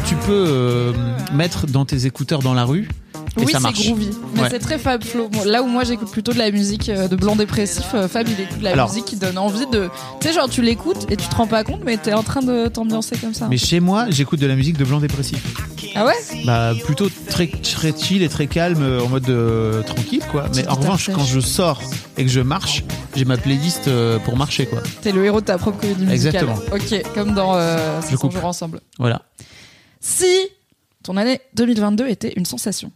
tu 0.07 0.15
peux 0.17 0.45
euh, 0.49 0.93
mettre 1.33 1.67
dans 1.67 1.85
tes 1.85 2.07
écouteurs 2.07 2.41
dans 2.41 2.55
la 2.55 2.65
rue 2.65 2.89
et 3.37 3.41
oui, 3.41 3.47
ça 3.53 3.59
c'est 3.59 3.63
marche. 3.65 3.85
groovy. 3.87 4.11
Mais 4.35 4.43
Ouais. 4.43 4.49
c'est 4.51 4.59
très 4.61 4.79
Fab 4.79 5.03
Flo. 5.03 5.29
Moi, 5.33 5.45
Là 5.45 5.63
où 5.63 5.67
moi 5.67 5.83
j'écoute 5.83 6.11
plutôt 6.13 6.33
de 6.33 6.39
la 6.39 6.51
musique 6.53 6.89
euh, 6.89 7.09
de 7.09 7.17
blanc 7.17 7.35
dépressif, 7.35 7.87
euh, 7.95 8.07
Fab 8.07 8.29
il 8.29 8.41
écoute 8.41 8.59
de 8.61 8.65
la 8.65 8.73
Alors. 8.73 8.89
musique 8.89 9.07
qui 9.07 9.17
donne 9.17 9.39
envie 9.39 9.67
de. 9.67 9.89
Tu 10.21 10.29
sais, 10.29 10.35
genre 10.35 10.49
tu 10.49 10.63
l'écoutes 10.63 11.11
et 11.11 11.17
tu 11.17 11.27
te 11.27 11.35
rends 11.35 11.49
pas 11.49 11.65
compte, 11.65 11.81
mais 11.85 11.97
t'es 11.97 12.13
en 12.13 12.23
train 12.23 12.43
de 12.43 12.69
t'ambiancer 12.69 13.17
comme 13.17 13.35
ça. 13.35 13.49
Mais 13.49 13.57
chez 13.57 13.81
moi, 13.81 14.07
j'écoute 14.11 14.39
de 14.39 14.47
la 14.47 14.55
musique 14.55 14.77
de 14.79 14.85
blanc 14.85 15.01
dépressif. 15.01 15.43
Ah 15.97 16.05
ouais? 16.07 16.15
Bah 16.45 16.73
plutôt 16.85 17.09
très 17.29 17.47
très 17.49 17.93
chill 17.97 18.23
et 18.23 18.29
très 18.29 18.47
calme 18.47 18.83
en 19.05 19.09
mode 19.09 19.29
euh, 19.29 19.83
tranquille 19.83 20.23
quoi. 20.31 20.45
Mais 20.55 20.67
en 20.69 20.75
revanche, 20.75 21.11
quand 21.13 21.25
je 21.25 21.41
sors 21.41 21.81
et 22.17 22.25
que 22.25 22.31
je 22.31 22.41
marche, 22.41 22.85
j'ai 23.17 23.25
ma 23.25 23.37
playlist 23.37 23.89
pour 24.25 24.37
marcher 24.37 24.67
quoi. 24.67 24.81
T'es 25.03 25.11
le 25.13 25.25
héros 25.25 25.41
de 25.41 25.47
ta 25.47 25.59
propre 25.59 25.81
comédie 25.81 26.05
musicale. 26.07 26.45
Exactement. 26.45 26.59
Ok, 26.73 27.03
comme 27.15 27.35
dans 27.35 27.55
Je 27.55 28.07
500 28.11 28.17
coupe. 28.29 28.45
ensemble. 28.45 28.81
Voilà. 28.99 29.23
Si 30.07 30.27
ton 31.03 31.17
année 31.17 31.41
2022 31.55 32.09
était 32.09 32.35
une 32.37 32.45
sensation, 32.45 32.93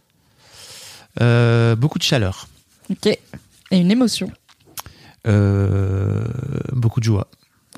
Euh, 1.21 1.75
beaucoup 1.75 1.97
de 1.97 2.03
chaleur, 2.03 2.47
ok, 2.91 3.07
et 3.07 3.19
une 3.77 3.89
émotion, 3.91 4.31
Euh, 5.27 6.23
beaucoup 6.71 6.99
de 6.99 7.05
joie. 7.05 7.27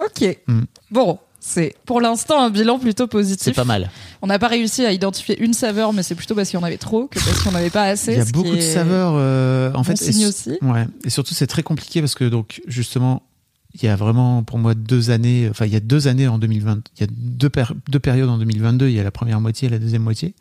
ok. 0.03 0.37
Mm. 0.47 0.61
Bon, 0.91 1.17
c'est 1.39 1.75
pour 1.85 2.01
l'instant 2.01 2.41
un 2.43 2.49
bilan 2.49 2.77
plutôt 2.77 3.07
positif. 3.07 3.45
C'est 3.45 3.53
pas 3.53 3.63
mal. 3.63 3.89
On 4.21 4.27
n'a 4.27 4.37
pas 4.37 4.47
réussi 4.49 4.85
à 4.85 4.91
identifier 4.91 5.39
une 5.41 5.53
saveur, 5.53 5.93
mais 5.93 6.03
c'est 6.03 6.13
plutôt 6.15 6.35
parce 6.35 6.49
qu'il 6.49 6.59
y 6.59 6.61
en 6.61 6.65
avait 6.65 6.77
trop 6.77 7.07
que 7.07 7.17
parce 7.23 7.41
qu'il 7.41 7.49
n'y 7.51 7.55
en 7.55 7.59
avait 7.59 7.69
pas 7.69 7.83
assez. 7.85 8.11
Il 8.11 8.17
y 8.17 8.21
a 8.21 8.25
beaucoup 8.25 8.53
de 8.55 8.59
saveurs 8.61 9.13
euh, 9.15 9.69
en 9.71 9.77
bon 9.77 9.83
fait. 9.85 9.95
signe 9.95 10.21
et- 10.21 10.25
aussi. 10.27 10.57
Ouais. 10.61 10.85
Et 11.05 11.09
surtout, 11.09 11.33
c'est 11.33 11.47
très 11.47 11.63
compliqué 11.63 12.01
parce 12.01 12.15
que 12.15 12.25
donc 12.25 12.61
justement, 12.67 13.23
il 13.73 13.83
y 13.83 13.87
a 13.87 13.95
vraiment 13.95 14.43
pour 14.43 14.57
moi 14.57 14.73
deux 14.73 15.11
années. 15.11 15.47
Enfin, 15.49 15.65
il 15.65 15.71
y 15.73 15.75
a 15.75 15.79
deux 15.79 16.07
années 16.07 16.27
en 16.27 16.37
2020. 16.37 16.79
Il 16.97 17.01
y 17.01 17.03
a 17.03 17.07
deux, 17.11 17.49
péri- 17.49 17.75
deux 17.89 17.99
périodes 17.99 18.29
en 18.29 18.37
2022. 18.37 18.87
Il 18.89 18.93
y 18.93 18.99
a 18.99 19.03
la 19.03 19.11
première 19.11 19.39
moitié 19.41 19.67
et 19.67 19.71
la 19.71 19.79
deuxième 19.79 20.01
moitié. 20.03 20.33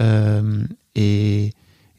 Euh, 0.00 0.62
et, 0.94 1.46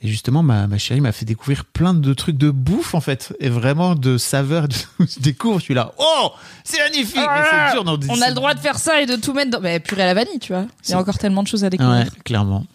et 0.01 0.07
justement, 0.07 0.43
ma, 0.43 0.67
ma 0.67 0.77
chérie 0.77 1.01
m'a 1.01 1.11
fait 1.11 1.25
découvrir 1.25 1.65
plein 1.65 1.93
de 1.93 2.13
trucs 2.13 2.37
de 2.37 2.49
bouffe 2.49 2.95
en 2.95 3.01
fait, 3.01 3.35
et 3.41 3.49
vraiment 3.49 3.95
de 3.95 4.17
saveurs. 4.17 4.67
Je 4.99 5.19
découvre, 5.19 5.59
je 5.59 5.63
suis 5.65 5.73
là. 5.73 5.91
Oh, 5.97 6.31
c'est 6.63 6.79
magnifique. 6.79 7.15
mais 7.17 7.83
dans- 7.83 7.97
On 8.09 8.21
a 8.21 8.29
le 8.29 8.33
droit 8.35 8.53
de 8.53 8.59
faire 8.59 8.77
ça 8.79 9.01
et 9.01 9.05
de 9.05 9.15
tout 9.17 9.33
mettre 9.33 9.51
dans. 9.51 9.59
Mais 9.61 9.79
purée 9.81 10.03
à 10.03 10.05
la 10.05 10.13
vanille, 10.13 10.39
tu 10.39 10.53
vois. 10.53 10.65
Il 10.85 10.91
y 10.91 10.93
a 10.93 10.99
encore 10.99 11.17
tellement 11.17 11.43
de 11.43 11.47
choses 11.49 11.63
à 11.65 11.69
découvrir. 11.69 12.05
Ouais, 12.05 12.09
clairement. 12.23 12.65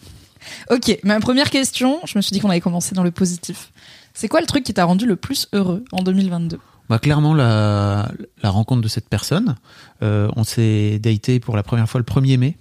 Ok, 0.71 0.99
ma 1.05 1.19
première 1.21 1.49
question, 1.49 2.01
je 2.05 2.19
me 2.19 2.23
suis 2.23 2.33
dit 2.35 2.41
qu'on 2.41 2.51
allait 2.51 2.61
commencer 2.61 2.95
dans 2.95 3.03
le 3.03 3.11
positif. 3.11 3.73
C'est 4.13 4.29
quoi 4.29 4.41
le 4.43 4.47
truc 4.47 4.63
qui 4.63 4.75
t'a 4.75 4.85
rendu 4.85 5.07
le 5.07 5.17
plus 5.17 5.49
heureux 5.55 5.83
en 5.93 6.03
2022 6.03 6.59
Bah, 6.89 6.99
clairement, 6.99 7.33
la, 7.35 8.11
la 8.43 8.51
rencontre 8.51 8.83
de 8.83 8.89
cette 8.89 9.09
personne. 9.09 9.57
Euh, 10.03 10.29
on 10.37 10.45
s'est 10.45 10.99
daté 10.99 11.41
pour 11.41 11.57
la 11.57 11.63
première 11.63 11.89
fois 11.89 11.99
le 12.01 12.05
1er 12.05 12.37
mai. 12.37 12.57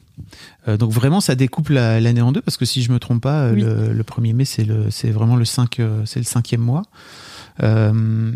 Euh, 0.67 0.77
donc 0.77 0.91
vraiment, 0.91 1.19
ça 1.21 1.35
découpe 1.35 1.69
la- 1.69 1.99
l'année 1.99 2.21
en 2.21 2.31
deux 2.31 2.41
parce 2.41 2.55
que 2.57 2.65
si 2.65 2.83
je 2.83 2.91
me 2.91 2.99
trompe 2.99 3.21
pas, 3.23 3.51
Oui. 3.51 3.61
le, 3.61 3.91
le 3.93 4.03
1er 4.03 4.33
mai, 4.33 4.45
c'est 4.45 4.63
le, 4.63 4.89
c'est 4.91 5.09
vraiment 5.11 5.35
le 5.35 5.43
5, 5.45 5.79
euh, 5.79 6.03
c'est 6.05 6.19
le 6.19 6.25
cinquième 6.25 6.61
mois. 6.61 6.83
Euh, 7.63 8.31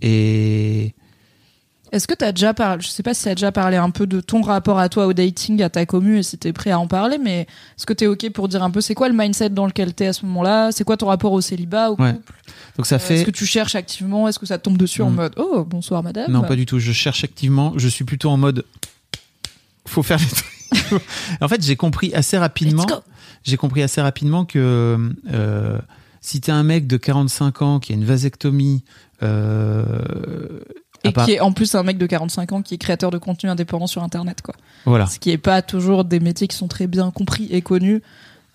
et 0.00 0.94
Est-ce 1.92 2.06
que 2.06 2.14
t'as 2.14 2.30
déjà 2.32 2.54
parlé, 2.54 2.82
je 2.82 2.88
sais 2.88 3.02
pas 3.02 3.14
si 3.14 3.24
t'as 3.24 3.34
déjà 3.34 3.50
parlé 3.50 3.76
un 3.76 3.90
peu 3.90 4.06
de 4.06 4.20
ton 4.20 4.42
rapport 4.42 4.78
à 4.78 4.88
toi 4.88 5.06
au 5.06 5.12
dating, 5.12 5.60
à 5.62 5.70
ta 5.70 5.86
commu, 5.86 6.18
et 6.18 6.22
si 6.22 6.38
t'es 6.38 6.52
prêt 6.52 6.70
à 6.70 6.78
en 6.78 6.86
parler, 6.86 7.18
mais 7.18 7.40
est-ce 7.76 7.84
que 7.84 7.92
t'es 7.92 8.06
ok 8.06 8.30
pour 8.30 8.46
dire 8.48 8.62
un 8.62 8.70
peu 8.70 8.80
c'est 8.80 8.94
quoi 8.94 9.08
le 9.08 9.14
mindset 9.16 9.50
dans 9.50 9.66
lequel 9.66 9.92
t'es 9.92 10.06
à 10.06 10.12
ce 10.12 10.24
moment-là? 10.26 10.70
C'est 10.70 10.84
quoi 10.84 10.96
ton 10.96 11.06
rapport 11.06 11.32
au 11.32 11.40
célibat, 11.40 11.90
au 11.90 11.96
Ouais. 12.00 12.12
couple? 12.14 12.34
Donc 12.76 12.86
ça 12.86 12.94
Euh, 12.94 12.98
fait 13.00 13.14
Est-ce 13.16 13.24
que 13.24 13.30
tu 13.32 13.44
cherches 13.44 13.74
activement? 13.74 14.28
Est-ce 14.28 14.38
que 14.38 14.46
ça 14.46 14.56
te 14.58 14.62
tombe 14.62 14.76
dessus 14.78 15.02
en 15.02 15.10
Mm. 15.10 15.14
mode 15.16 15.32
oh 15.36 15.64
bonsoir 15.64 16.02
madame? 16.04 16.30
Non, 16.30 16.42
pas 16.42 16.54
du 16.56 16.64
tout. 16.64 16.78
Je 16.78 16.92
cherche 16.92 17.24
activement. 17.24 17.72
Je 17.76 17.88
suis 17.88 18.04
plutôt 18.04 18.30
en 18.30 18.36
mode. 18.36 18.64
Faut 19.86 20.02
faire 20.04 20.18
les 20.18 20.26
trucs. 20.26 21.02
en 21.40 21.48
fait, 21.48 21.60
j'ai 21.64 21.74
compris 21.74 22.14
assez 22.14 22.38
rapidement. 22.38 22.84
Let's 22.84 22.92
go. 22.92 23.00
J'ai 23.42 23.56
compris 23.56 23.82
assez 23.82 24.00
rapidement 24.00 24.44
que 24.44 25.10
euh, 25.32 25.78
si 26.20 26.40
t'es 26.40 26.52
un 26.52 26.62
mec 26.62 26.86
de 26.86 26.96
45 26.96 27.62
ans 27.62 27.80
qui 27.80 27.92
a 27.92 27.96
une 27.96 28.04
vasectomie. 28.04 28.84
Euh, 29.22 30.60
Et 31.04 31.12
part- 31.12 31.24
qui 31.26 31.32
est 31.32 31.40
en 31.40 31.52
plus 31.52 31.74
un 31.74 31.82
mec 31.82 31.98
de 31.98 32.06
45 32.06 32.52
ans 32.52 32.62
qui 32.62 32.74
est 32.74 32.78
créateur 32.78 33.10
de 33.10 33.18
contenu 33.18 33.48
indépendant 33.50 33.86
sur 33.86 34.02
internet 34.02 34.42
quoi. 34.42 34.54
Voilà. 34.84 35.06
Ce 35.06 35.18
qui 35.18 35.30
est 35.30 35.38
pas 35.38 35.62
toujours 35.62 36.04
des 36.04 36.20
métiers 36.20 36.46
qui 36.48 36.56
sont 36.56 36.68
très 36.68 36.86
bien 36.86 37.10
compris 37.10 37.48
et 37.50 37.62
connus 37.62 38.02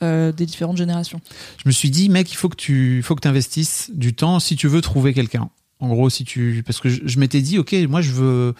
euh, 0.03 0.31
des 0.31 0.45
différentes 0.45 0.77
générations. 0.77 1.21
Je 1.63 1.67
me 1.69 1.71
suis 1.71 1.89
dit, 1.89 2.09
mec, 2.09 2.31
il 2.31 2.35
faut 2.35 2.49
que 2.49 2.55
tu 2.57 3.01
faut 3.01 3.15
que 3.15 3.27
investisses 3.27 3.89
du 3.93 4.13
temps 4.13 4.39
si 4.39 4.55
tu 4.55 4.67
veux 4.67 4.81
trouver 4.81 5.13
quelqu'un. 5.13 5.49
En 5.79 5.87
gros, 5.89 6.09
si 6.09 6.23
tu 6.25 6.63
parce 6.65 6.79
que 6.79 6.89
je, 6.89 7.01
je 7.05 7.19
m'étais 7.19 7.41
dit, 7.41 7.57
ok, 7.57 7.73
moi 7.89 8.01
je 8.01 8.11
veux 8.11 8.55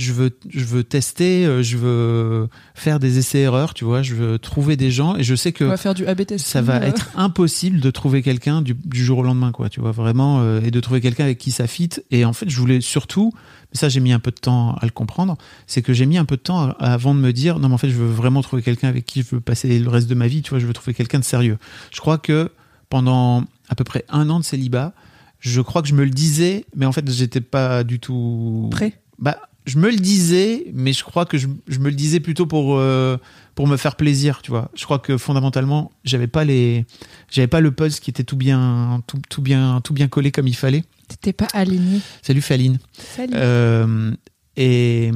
je 0.00 0.12
veux 0.12 0.30
je 0.48 0.64
veux 0.64 0.84
tester, 0.84 1.46
euh, 1.46 1.62
je 1.62 1.76
veux 1.76 2.48
faire 2.74 2.98
des 2.98 3.18
essais 3.18 3.40
erreurs, 3.40 3.74
tu 3.74 3.84
vois, 3.84 4.02
je 4.02 4.14
veux 4.14 4.38
trouver 4.38 4.76
des 4.76 4.90
gens 4.90 5.16
et 5.16 5.22
je 5.22 5.34
sais 5.34 5.52
que 5.52 5.64
On 5.64 5.68
va 5.68 5.76
faire 5.76 5.94
du 5.94 6.06
AB 6.06 6.24
testing. 6.24 6.38
ça 6.38 6.62
va 6.62 6.76
euh. 6.76 6.86
être 6.86 7.10
impossible 7.16 7.80
de 7.80 7.90
trouver 7.90 8.22
quelqu'un 8.22 8.62
du, 8.62 8.74
du 8.74 9.04
jour 9.04 9.18
au 9.18 9.22
lendemain, 9.22 9.52
quoi. 9.52 9.68
Tu 9.68 9.80
vois 9.80 9.92
vraiment 9.92 10.40
euh, 10.40 10.60
et 10.62 10.70
de 10.70 10.80
trouver 10.80 11.00
quelqu'un 11.00 11.24
avec 11.24 11.38
qui 11.38 11.50
ça 11.50 11.66
fit. 11.66 11.90
Et 12.10 12.24
en 12.24 12.32
fait, 12.32 12.48
je 12.48 12.58
voulais 12.58 12.80
surtout, 12.80 13.32
mais 13.72 13.78
ça 13.78 13.88
j'ai 13.88 14.00
mis 14.00 14.12
un 14.12 14.20
peu 14.20 14.30
de 14.30 14.40
temps 14.40 14.74
à 14.80 14.84
le 14.86 14.92
comprendre, 14.92 15.36
c'est 15.66 15.82
que 15.82 15.92
j'ai 15.92 16.06
mis 16.06 16.18
un 16.18 16.24
peu 16.24 16.36
de 16.36 16.42
temps 16.42 16.74
avant 16.78 17.14
de 17.14 17.20
me 17.20 17.32
dire 17.32 17.58
non, 17.58 17.68
mais 17.68 17.74
en 17.74 17.78
fait, 17.78 17.90
je 17.90 17.96
veux 17.96 18.10
vraiment 18.10 18.42
trouver 18.42 18.62
quelqu'un 18.62 18.88
avec 18.88 19.04
qui 19.04 19.22
je 19.22 19.36
veux 19.36 19.40
passer 19.40 19.78
le 19.78 19.88
reste 19.88 20.08
de 20.08 20.14
ma 20.14 20.26
vie. 20.26 20.42
Tu 20.42 20.50
vois, 20.50 20.58
je 20.58 20.66
veux 20.66 20.72
trouver 20.72 20.94
quelqu'un 20.94 21.18
de 21.18 21.24
sérieux. 21.24 21.58
Je 21.92 22.00
crois 22.00 22.18
que 22.18 22.50
pendant 22.88 23.44
à 23.68 23.74
peu 23.74 23.84
près 23.84 24.04
un 24.08 24.28
an 24.30 24.40
de 24.40 24.44
célibat, 24.44 24.94
je 25.40 25.60
crois 25.60 25.82
que 25.82 25.88
je 25.88 25.94
me 25.94 26.04
le 26.04 26.10
disais, 26.10 26.66
mais 26.76 26.86
en 26.86 26.92
fait, 26.92 27.10
j'étais 27.10 27.40
pas 27.40 27.82
du 27.84 27.98
tout 27.98 28.68
Prêt. 28.70 29.00
Bah 29.18 29.38
je 29.66 29.78
me 29.78 29.90
le 29.90 29.96
disais, 29.96 30.66
mais 30.72 30.92
je 30.92 31.04
crois 31.04 31.26
que 31.26 31.38
je, 31.38 31.46
je 31.68 31.78
me 31.78 31.90
le 31.90 31.94
disais 31.94 32.20
plutôt 32.20 32.46
pour 32.46 32.78
euh, 32.78 33.16
pour 33.54 33.66
me 33.66 33.76
faire 33.76 33.96
plaisir, 33.96 34.40
tu 34.42 34.50
vois. 34.50 34.70
Je 34.74 34.84
crois 34.84 34.98
que 34.98 35.18
fondamentalement, 35.18 35.92
j'avais 36.04 36.26
pas 36.26 36.44
les, 36.44 36.86
j'avais 37.30 37.48
pas 37.48 37.60
le 37.60 37.70
puzzle 37.70 38.00
qui 38.00 38.10
était 38.10 38.24
tout 38.24 38.36
bien, 38.36 39.02
tout, 39.06 39.20
tout 39.28 39.42
bien, 39.42 39.80
tout 39.82 39.92
bien 39.92 40.08
collé 40.08 40.30
comme 40.30 40.48
il 40.48 40.56
fallait. 40.56 40.84
T'étais 41.08 41.32
pas 41.32 41.48
aligné. 41.52 42.00
Salut 42.22 42.40
Faline. 42.40 42.78
Salut. 42.92 43.32
Euh, 43.34 44.12
et 44.56 45.10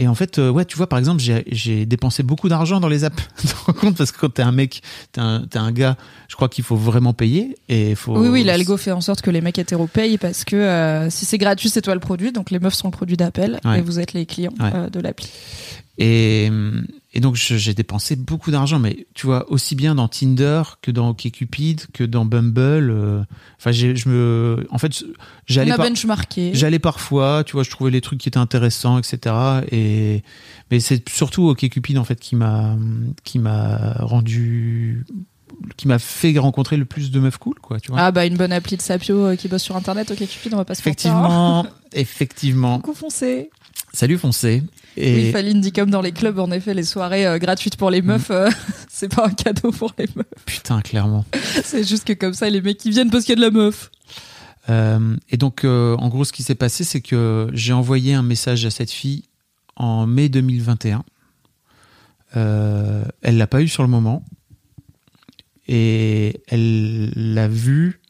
et 0.00 0.06
en 0.08 0.14
fait, 0.14 0.38
euh, 0.38 0.48
ouais, 0.48 0.64
tu 0.64 0.76
vois, 0.76 0.88
par 0.88 0.98
exemple, 0.98 1.20
j'ai- 1.20 1.84
dépensé 1.84 2.22
beaucoup 2.22 2.48
d'argent 2.48 2.78
dans 2.80 2.88
les 2.88 3.02
apps. 3.04 3.20
tu 3.40 3.48
te 3.48 3.54
rends 3.66 3.72
compte 3.72 3.96
parce 3.96 4.12
que 4.12 4.18
quand 4.20 4.32
t'es 4.32 4.42
un 4.42 4.52
mec, 4.52 4.80
t'es 5.12 5.20
un, 5.20 5.44
un 5.54 5.72
gars, 5.72 5.96
je 6.28 6.36
crois 6.36 6.48
qu'il 6.48 6.62
faut 6.64 6.76
vraiment 6.76 7.12
payer 7.12 7.56
et 7.68 7.94
faut. 7.96 8.16
Oui, 8.16 8.28
oui, 8.28 8.44
l'algo 8.44 8.76
fait 8.76 8.92
en 8.92 9.00
sorte 9.00 9.20
que 9.22 9.30
les 9.30 9.40
mecs 9.40 9.58
hétéros 9.58 9.88
payent 9.88 10.16
parce 10.16 10.44
que 10.44 10.54
euh, 10.56 11.10
si 11.10 11.24
c'est 11.26 11.38
gratuit, 11.38 11.68
c'est 11.68 11.82
toi 11.82 11.94
le 11.94 12.00
produit. 12.00 12.30
Donc 12.32 12.50
les 12.50 12.60
meufs 12.60 12.74
sont 12.74 12.88
le 12.88 12.92
produit 12.92 13.16
d'appel 13.16 13.58
Ouais. 13.64 13.80
et 13.80 13.82
vous 13.82 13.98
êtes 13.98 14.12
les 14.12 14.24
clients 14.24 14.54
Ouais. 14.60 14.70
euh, 14.72 14.88
de 14.88 15.00
l'appli. 15.00 15.28
Et, 15.98 16.48
et 17.14 17.20
donc 17.20 17.36
j'ai 17.36 17.72
dépensé 17.74 18.16
beaucoup 18.16 18.50
d'argent, 18.50 18.78
mais 18.78 19.06
tu 19.14 19.26
vois 19.26 19.50
aussi 19.50 19.74
bien 19.74 19.94
dans 19.94 20.08
Tinder 20.08 20.62
que 20.82 20.90
dans 20.90 21.08
OkCupid 21.08 21.86
que 21.92 22.04
dans 22.04 22.24
Bumble. 22.26 22.90
euh, 22.90 23.22
Enfin, 23.58 23.72
je 23.72 24.08
me, 24.08 24.66
en 24.70 24.76
fait, 24.78 25.04
j'allais 25.46 25.70
par- 25.76 25.86
j'allais 26.54 26.78
parfois, 26.78 27.44
tu 27.46 27.52
vois, 27.54 27.62
je 27.62 27.70
trouvais 27.70 27.90
les 27.90 28.00
trucs 28.02 28.18
qui 28.20 28.28
étaient 28.28 28.36
intéressants, 28.38 28.98
etc. 28.98 29.34
Et 29.72 30.22
mais 30.70 30.80
c'est 30.80 31.08
surtout 31.08 31.48
OkCupid 31.48 31.96
en 31.96 32.04
fait 32.04 32.20
qui 32.20 32.36
m'a 32.36 32.76
qui 33.24 33.38
m'a 33.38 33.94
rendu 34.00 35.06
qui 35.78 35.88
m'a 35.88 35.98
fait 35.98 36.38
rencontrer 36.38 36.76
le 36.76 36.84
plus 36.84 37.10
de 37.10 37.18
meufs 37.20 37.38
cool, 37.38 37.54
quoi, 37.60 37.80
tu 37.80 37.90
vois. 37.90 38.00
Ah 38.00 38.12
bah 38.12 38.26
une 38.26 38.36
bonne 38.36 38.52
appli 38.52 38.76
de 38.76 38.82
sapio 38.82 39.26
euh, 39.28 39.34
qui 39.36 39.48
bosse 39.48 39.62
sur 39.62 39.76
internet, 39.76 40.10
ok 40.10 40.18
Cupid, 40.18 40.52
on 40.52 40.58
va 40.58 40.64
pas 40.66 40.74
se 40.74 40.86
mentir, 40.88 41.10
hein. 41.14 41.16
effectivement, 41.22 41.66
effectivement. 41.94 42.80
Coucou 42.80 42.94
foncé. 42.96 43.50
Salut 43.94 44.18
foncé. 44.18 44.62
Et 45.00 45.14
Oui, 45.14 45.30
Faline 45.30 45.60
dit 45.60 45.72
comme 45.72 45.90
dans 45.90 46.00
les 46.00 46.10
clubs, 46.10 46.40
en 46.40 46.50
effet, 46.50 46.74
les 46.74 46.82
soirées 46.82 47.24
euh, 47.24 47.38
gratuites 47.38 47.76
pour 47.76 47.88
les 47.88 48.02
meufs, 48.02 48.32
euh, 48.32 48.50
c'est 48.88 49.14
pas 49.14 49.26
un 49.26 49.30
cadeau 49.30 49.70
pour 49.70 49.92
les 49.96 50.06
meufs. 50.16 50.26
putain, 50.44 50.80
clairement. 50.80 51.24
C'est 51.64 51.86
juste 51.86 52.04
que 52.04 52.12
comme 52.12 52.34
ça, 52.34 52.50
les 52.50 52.60
mecs 52.60 52.78
qui 52.78 52.90
viennent 52.90 53.10
parce 53.10 53.24
qu'il 53.24 53.38
y 53.38 53.44
a 53.44 53.48
de 53.48 53.54
la 53.54 53.56
meuf. 53.56 53.92
Euh, 54.68 55.16
et 55.30 55.36
donc, 55.36 55.64
en 55.64 56.08
gros, 56.08 56.24
ce 56.24 56.32
qui 56.32 56.42
s'est 56.42 56.56
passé, 56.56 56.82
c'est 56.82 57.00
que 57.00 57.48
j'ai 57.52 57.72
envoyé 57.72 58.14
un 58.14 58.22
message 58.22 58.66
à 58.66 58.70
cette 58.70 58.90
fille 58.90 59.24
en 59.76 60.06
mai 60.06 60.28
2021. 60.28 61.04
Euh, 62.36 63.04
elle 63.22 63.38
l'a 63.38 63.46
pas 63.46 63.62
eu 63.62 63.68
sur 63.68 63.84
le 63.84 63.88
moment. 63.88 64.24
Et 65.68 66.42
elle 66.48 67.10
l'a 67.34 67.46
vu 67.46 68.00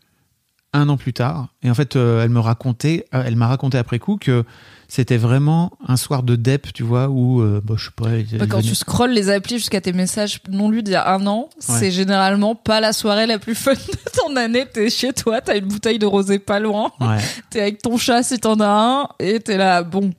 un 0.73 0.89
an 0.89 0.97
plus 0.97 1.13
tard. 1.13 1.55
Et 1.63 1.71
en 1.71 1.75
fait, 1.75 1.97
elle 1.97 2.31
me 2.31 2.41
racontait, 2.41 3.05
elle 3.13 3.37
m'a 3.37 3.47
raconté 3.47 3.79
après 3.79 3.99
coup 3.99 4.17
que 4.17 4.45
c'était 4.91 5.19
vraiment 5.19 5.73
un 5.87 5.97
soir 5.99 6.23
de 6.23 6.35
dep, 6.35 6.73
tu 6.73 6.83
vois, 6.83 7.09
où, 7.09 7.43
euh, 7.43 7.61
bah, 7.63 7.75
je 7.77 7.85
sais 7.85 7.91
pas, 7.95 8.07
Quand 8.47 8.59
venait- 8.59 8.69
tu 8.69 8.75
scrolles 8.75 9.13
les 9.13 9.29
applis 9.29 9.59
jusqu'à 9.59 9.81
tes 9.83 9.93
messages 9.93 10.41
non 10.51 10.71
lus 10.71 10.83
d'il 10.83 10.93
y 10.93 10.97
a 10.97 11.13
un 11.15 11.27
an, 11.27 11.51
c'est 11.59 11.91
généralement 11.91 12.55
pas 12.55 12.81
la 12.81 12.93
soirée 12.95 13.27
la 13.27 13.39
plus 13.39 13.55
fun 13.55 13.75
de 13.75 14.11
ton 14.17 14.35
année. 14.37 14.65
T'es 14.73 14.89
chez 14.91 15.13
toi, 15.13 15.41
t'as 15.43 15.59
une 15.59 15.67
bouteille 15.67 15.99
de 15.99 16.07
rosé 16.07 16.39
pas 16.39 16.59
loin, 16.59 16.91
Ouais. 17.01 17.19
t'es 17.51 17.61
avec 17.61 17.83
ton 17.83 17.99
chat 17.99 18.23
si 18.23 18.39
t'en 18.39 18.59
as 18.61 18.67
un, 18.67 19.09
et 19.19 19.41
t'es 19.41 19.59
là, 19.59 19.83
bon, 19.83 20.13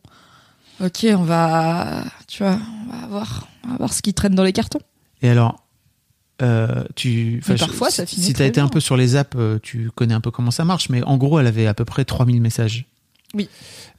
ok, 0.83 1.07
on 1.15 1.23
va, 1.23 2.03
tu 2.27 2.43
vois, 2.43 2.57
on 2.87 2.91
va 3.01 3.07
voir, 3.07 3.47
on 3.65 3.71
va 3.71 3.77
voir 3.77 3.93
ce 3.93 4.01
qui 4.03 4.13
traîne 4.13 4.35
dans 4.35 4.43
les 4.43 4.53
cartons. 4.53 4.79
Et 5.23 5.29
alors, 5.29 5.63
euh, 6.43 6.83
tu, 6.95 7.41
je- 7.45 7.53
parfois, 7.55 7.89
ça 7.89 8.05
si- 8.05 8.15
finit 8.15 8.27
Si 8.27 8.31
tu 8.33 8.35
très 8.35 8.43
as 8.43 8.47
été 8.47 8.61
un 8.61 8.67
peu 8.67 8.79
sur 8.79 8.95
les 8.97 9.15
apps, 9.15 9.35
euh, 9.35 9.57
tu 9.63 9.89
connais 9.95 10.13
un 10.13 10.21
peu 10.21 10.29
comment 10.31 10.51
ça 10.51 10.63
marche, 10.63 10.89
mais 10.89 11.03
en 11.03 11.17
gros, 11.17 11.39
elle 11.39 11.47
avait 11.47 11.65
à 11.67 11.73
peu 11.73 11.85
près 11.85 12.05
3000 12.05 12.39
messages. 12.39 12.85
Oui. 13.33 13.49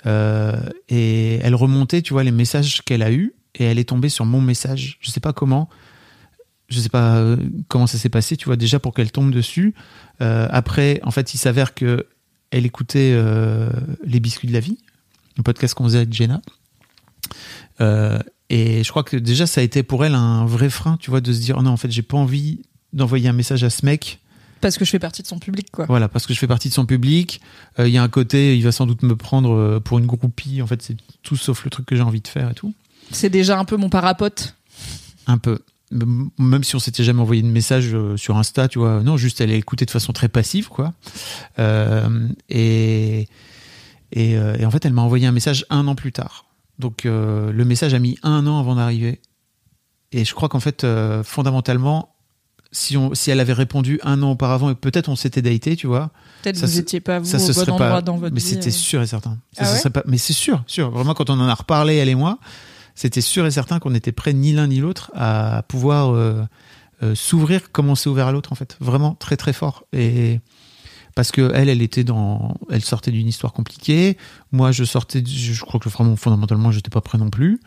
Euh, 0.06 0.60
et 0.88 1.36
elle 1.36 1.54
remontait, 1.54 2.02
tu 2.02 2.12
vois, 2.12 2.24
les 2.24 2.30
messages 2.30 2.82
qu'elle 2.82 3.02
a 3.02 3.12
eus, 3.12 3.34
et 3.54 3.64
elle 3.64 3.78
est 3.78 3.88
tombée 3.88 4.08
sur 4.08 4.24
mon 4.24 4.40
message. 4.40 4.98
Je 5.00 5.10
sais 5.10 5.20
pas 5.20 5.32
comment. 5.32 5.68
Je 6.68 6.78
sais 6.78 6.88
pas 6.88 7.16
euh, 7.16 7.36
comment 7.68 7.86
ça 7.86 7.98
s'est 7.98 8.08
passé, 8.08 8.36
tu 8.36 8.46
vois, 8.46 8.56
déjà 8.56 8.78
pour 8.78 8.94
qu'elle 8.94 9.10
tombe 9.10 9.32
dessus. 9.32 9.74
Euh, 10.20 10.46
après, 10.50 11.00
en 11.02 11.10
fait, 11.10 11.34
il 11.34 11.38
s'avère 11.38 11.74
que 11.74 12.06
elle 12.50 12.66
écoutait 12.66 13.16
Les 14.02 14.18
Biscuits 14.18 14.48
de 14.48 14.52
la 14.52 14.58
Vie, 14.58 14.78
le 15.36 15.44
podcast 15.44 15.72
qu'on 15.74 15.84
faisait 15.84 15.98
avec 15.98 16.12
Jenna. 16.12 16.42
Et 18.48 18.82
je 18.82 18.90
crois 18.90 19.04
que 19.04 19.16
déjà, 19.16 19.46
ça 19.46 19.60
a 19.60 19.64
été 19.64 19.84
pour 19.84 20.04
elle 20.04 20.16
un 20.16 20.44
vrai 20.44 20.68
frein, 20.68 20.96
tu 20.96 21.10
vois, 21.10 21.20
de 21.20 21.32
se 21.32 21.38
dire, 21.38 21.56
oh 21.58 21.62
non, 21.62 21.70
en 21.70 21.76
fait, 21.76 21.92
j'ai 21.92 22.02
pas 22.02 22.16
envie 22.16 22.62
d'envoyer 22.92 23.28
un 23.28 23.32
message 23.32 23.62
à 23.62 23.70
ce 23.70 23.86
mec. 23.86 24.19
Parce 24.60 24.76
que 24.76 24.84
je 24.84 24.90
fais 24.90 24.98
partie 24.98 25.22
de 25.22 25.26
son 25.26 25.38
public, 25.38 25.68
quoi. 25.72 25.86
Voilà, 25.86 26.08
parce 26.08 26.26
que 26.26 26.34
je 26.34 26.38
fais 26.38 26.46
partie 26.46 26.68
de 26.68 26.74
son 26.74 26.84
public. 26.86 27.40
Euh, 27.78 27.88
Il 27.88 27.94
y 27.94 27.98
a 27.98 28.02
un 28.02 28.08
côté, 28.08 28.56
il 28.56 28.62
va 28.62 28.72
sans 28.72 28.86
doute 28.86 29.02
me 29.02 29.16
prendre 29.16 29.52
euh, 29.54 29.80
pour 29.80 29.98
une 29.98 30.06
groupie. 30.06 30.60
En 30.60 30.66
fait, 30.66 30.82
c'est 30.82 30.96
tout 31.22 31.36
sauf 31.36 31.64
le 31.64 31.70
truc 31.70 31.86
que 31.86 31.96
j'ai 31.96 32.02
envie 32.02 32.20
de 32.20 32.28
faire 32.28 32.50
et 32.50 32.54
tout. 32.54 32.74
C'est 33.10 33.30
déjà 33.30 33.58
un 33.58 33.64
peu 33.64 33.76
mon 33.76 33.88
parapote. 33.88 34.54
Un 35.26 35.38
peu. 35.38 35.60
Même 35.92 36.62
si 36.62 36.76
on 36.76 36.78
s'était 36.78 37.02
jamais 37.02 37.20
envoyé 37.20 37.42
de 37.42 37.48
message 37.48 37.94
euh, 37.94 38.16
sur 38.16 38.36
Insta, 38.36 38.68
tu 38.68 38.78
vois. 38.78 39.02
Non, 39.02 39.16
juste 39.16 39.40
elle 39.40 39.50
a 39.50 39.54
écouté 39.54 39.86
de 39.86 39.90
façon 39.90 40.12
très 40.12 40.28
passive, 40.28 40.68
quoi. 40.68 40.92
Euh, 41.58 42.28
et, 42.48 43.26
et, 44.12 44.30
et 44.32 44.64
en 44.64 44.70
fait, 44.70 44.84
elle 44.84 44.92
m'a 44.92 45.02
envoyé 45.02 45.26
un 45.26 45.32
message 45.32 45.66
un 45.70 45.88
an 45.88 45.94
plus 45.94 46.12
tard. 46.12 46.44
Donc, 46.78 47.06
euh, 47.06 47.50
le 47.52 47.64
message 47.64 47.92
a 47.94 47.98
mis 47.98 48.18
un 48.22 48.46
an 48.46 48.60
avant 48.60 48.76
d'arriver. 48.76 49.20
Et 50.12 50.24
je 50.24 50.34
crois 50.34 50.48
qu'en 50.48 50.60
fait, 50.60 50.86
fondamentalement, 51.24 52.14
si, 52.72 52.96
on, 52.96 53.14
si 53.14 53.30
elle 53.30 53.40
avait 53.40 53.52
répondu 53.52 53.98
un 54.02 54.22
an 54.22 54.30
auparavant 54.32 54.70
et 54.70 54.74
peut-être 54.74 55.08
on 55.08 55.16
s'était 55.16 55.42
daté, 55.42 55.76
tu 55.76 55.86
vois, 55.86 56.10
Peut-être 56.42 56.56
Ça 56.56 56.66
vous 56.66 56.72
se- 56.72 56.78
étiez 56.80 57.00
pas 57.00 57.18
vous 57.18 57.24
ça 57.26 57.36
au 57.36 57.40
se 57.40 57.46
bon 57.48 57.52
serait 57.52 57.70
endroit 57.72 57.88
pas 57.88 58.02
dans 58.02 58.16
votre 58.16 58.32
mais 58.32 58.40
c'était 58.40 58.68
euh. 58.68 58.72
sûr 58.72 59.02
et 59.02 59.06
certain. 59.06 59.38
Ça 59.52 59.64
Ah 59.66 59.72
ouais 59.72 59.78
serait 59.78 59.90
pas 59.90 60.02
mais 60.06 60.18
c'est 60.18 60.32
sûr 60.32 60.62
sûr. 60.66 60.90
Vraiment 60.90 61.14
quand 61.14 61.28
on 61.30 61.34
en 61.40 61.48
a 61.48 61.54
reparlé 61.54 61.96
elle 61.96 62.08
et 62.08 62.14
moi 62.14 62.38
c'était 62.94 63.20
sûr 63.20 63.44
et 63.46 63.50
certain 63.50 63.78
qu'on 63.78 63.90
n'était 63.90 64.12
prêts 64.12 64.32
ni 64.32 64.52
l'un 64.52 64.66
ni 64.68 64.78
l'autre 64.78 65.10
à 65.14 65.64
pouvoir 65.68 66.10
euh, 66.14 66.42
euh, 67.02 67.14
s'ouvrir 67.14 67.72
comme 67.72 67.88
on 67.88 67.94
s'est 67.94 68.08
ouvert 68.08 68.26
à 68.26 68.32
l'autre 68.32 68.52
en 68.52 68.54
fait. 68.56 68.76
Vraiment 68.80 69.14
très 69.14 69.36
très 69.36 69.52
fort. 69.52 69.84
Et 69.92 70.40
parce 71.14 71.30
que 71.32 71.50
elle 71.54 71.68
elle 71.68 71.82
était 71.82 72.04
dans 72.04 72.54
elle 72.70 72.82
sortait 72.84 73.10
d'une 73.10 73.26
histoire 73.28 73.52
compliquée. 73.52 74.16
Moi 74.52 74.70
je 74.72 74.84
sortais 74.84 75.22
je 75.26 75.52
je 75.52 75.60
crois 75.62 75.80
que 75.80 75.88
vraiment 75.88 76.14
fondamentalement 76.16 76.70
j'étais 76.70 76.90
pas 76.90 77.00
prêt 77.00 77.18
non 77.18 77.30
plus. 77.30 77.60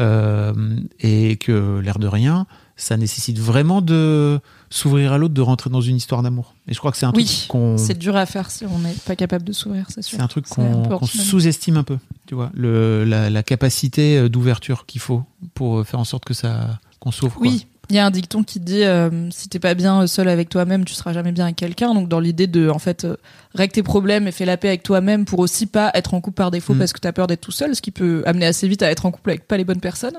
Euh, 0.00 0.52
et 1.00 1.36
que 1.36 1.78
l'air 1.80 1.98
de 1.98 2.06
rien 2.08 2.46
ça 2.80 2.96
nécessite 2.96 3.38
vraiment 3.38 3.82
de 3.82 4.40
s'ouvrir 4.70 5.12
à 5.12 5.18
l'autre 5.18 5.34
de 5.34 5.40
rentrer 5.42 5.68
dans 5.68 5.80
une 5.80 5.96
histoire 5.96 6.22
d'amour 6.22 6.54
et 6.68 6.72
je 6.74 6.78
crois 6.78 6.90
que 6.92 6.96
c'est 6.96 7.06
un 7.06 7.12
Oui, 7.14 7.24
truc 7.26 7.48
qu'on 7.48 7.76
C'est 7.76 7.98
dur 7.98 8.16
à 8.16 8.24
faire 8.24 8.50
si 8.50 8.64
on 8.66 8.78
n'est 8.78 8.94
pas 9.04 9.16
capable 9.16 9.44
de 9.44 9.52
s'ouvrir, 9.52 9.86
c'est 9.88 10.00
sûr. 10.02 10.16
c'est 10.16 10.22
un 10.22 10.28
truc 10.28 10.46
qu'on 10.48 11.04
sous-estime 11.04 11.76
un 11.76 11.82
peu, 11.82 11.98
tu 12.26 12.34
vois, 12.34 12.50
le, 12.54 13.04
la, 13.04 13.28
la 13.30 13.42
capacité 13.42 14.16
euh, 14.16 14.28
d'ouverture 14.28 14.86
qu'il 14.86 15.00
faut 15.00 15.24
pour 15.54 15.78
euh, 15.80 15.84
faire 15.84 15.98
en 16.00 16.04
sorte 16.04 16.24
que 16.24 16.34
ça 16.34 16.78
qu'on 17.00 17.10
s'ouvre. 17.10 17.36
Oui, 17.40 17.66
il 17.90 17.96
y 17.96 17.98
a 17.98 18.06
un 18.06 18.10
dicton 18.10 18.42
qui 18.42 18.60
dit 18.60 18.84
euh, 18.84 19.30
si 19.30 19.48
t'es 19.48 19.58
pas 19.58 19.74
bien 19.74 20.06
seul 20.06 20.28
avec 20.28 20.48
toi-même, 20.48 20.84
tu 20.84 20.94
seras 20.94 21.12
jamais 21.12 21.32
bien 21.32 21.44
avec 21.44 21.56
quelqu'un. 21.56 21.94
Donc 21.94 22.08
dans 22.08 22.20
l'idée 22.20 22.46
de 22.46 22.68
en 22.68 22.78
fait 22.78 23.04
euh, 23.04 23.16
règle 23.54 23.72
tes 23.72 23.82
problèmes 23.82 24.28
et 24.28 24.32
fais 24.32 24.44
la 24.44 24.56
paix 24.56 24.68
avec 24.68 24.82
toi-même 24.82 25.24
pour 25.24 25.40
aussi 25.40 25.66
pas 25.66 25.90
être 25.94 26.14
en 26.14 26.20
couple 26.20 26.36
par 26.36 26.50
défaut 26.50 26.74
Mm. 26.74 26.78
parce 26.78 26.92
que 26.92 27.00
t'as 27.00 27.12
peur 27.12 27.26
d'être 27.26 27.40
tout 27.40 27.52
seul, 27.52 27.74
ce 27.74 27.82
qui 27.82 27.90
peut 27.90 28.22
amener 28.26 28.46
assez 28.46 28.68
vite 28.68 28.82
à 28.82 28.90
être 28.90 29.06
en 29.06 29.10
couple 29.10 29.30
avec 29.30 29.46
pas 29.46 29.56
les 29.56 29.64
bonnes 29.64 29.80
personnes. 29.80 30.18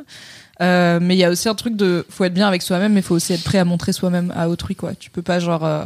Euh, 0.62 1.00
mais 1.02 1.16
il 1.16 1.20
y 1.20 1.24
a 1.24 1.30
aussi 1.30 1.48
un 1.48 1.56
truc 1.56 1.76
de 1.76 2.06
faut 2.10 2.26
être 2.26 2.34
bien 2.34 2.48
avec 2.48 2.62
soi-même, 2.62 2.94
mais 2.94 3.02
faut 3.02 3.16
aussi 3.16 3.34
être 3.34 3.44
prêt 3.44 3.60
à 3.60 3.66
montrer 3.66 3.94
soi-même 3.94 4.34
à 4.36 4.50
autrui 4.50 4.76
quoi. 4.76 4.94
Tu 4.94 5.10
peux 5.10 5.22
pas 5.22 5.40
genre 5.40 5.66
euh, 5.66 5.84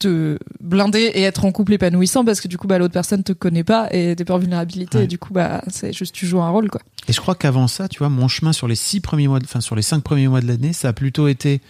te 0.00 0.38
blinder 0.60 1.12
et 1.14 1.22
être 1.22 1.44
en 1.44 1.52
couple 1.52 1.74
épanouissant 1.74 2.24
parce 2.24 2.40
que 2.40 2.48
du 2.48 2.58
coup 2.58 2.66
bah 2.66 2.78
l'autre 2.78 2.92
personne 2.92 3.22
te 3.22 3.32
connaît 3.32 3.62
pas 3.64 3.88
et 3.92 4.16
t'es 4.16 4.24
peur 4.24 4.38
de 4.38 4.42
vulnérabilité 4.42 4.98
Ouais. 4.98 5.04
et 5.04 5.06
du 5.06 5.18
coup 5.18 5.32
bah 5.32 5.62
c'est 5.68 5.92
juste 5.92 6.12
tu 6.14 6.26
joues 6.26 6.40
un 6.40 6.50
rôle 6.50 6.68
quoi. 6.70 6.80
Et 7.08 7.12
je 7.12 7.20
crois 7.20 7.34
qu'avant 7.34 7.68
ça, 7.68 7.88
tu 7.88 7.98
vois, 8.00 8.08
mon 8.08 8.26
chemin 8.28 8.52
sur 8.52 8.66
les 8.68 8.74
six 8.74 9.00
premiers 9.00 9.28
mois, 9.28 9.38
de- 9.38 9.44
enfin 9.44 9.60
sur 9.60 9.76
les 9.76 9.82
cinq 9.82 10.02
premiers 10.02 10.28
mois 10.28 10.40
de 10.40 10.46
l'année, 10.48 10.72
ça 10.72 10.88
a 10.88 10.92
plutôt 10.92 11.28
été 11.28 11.60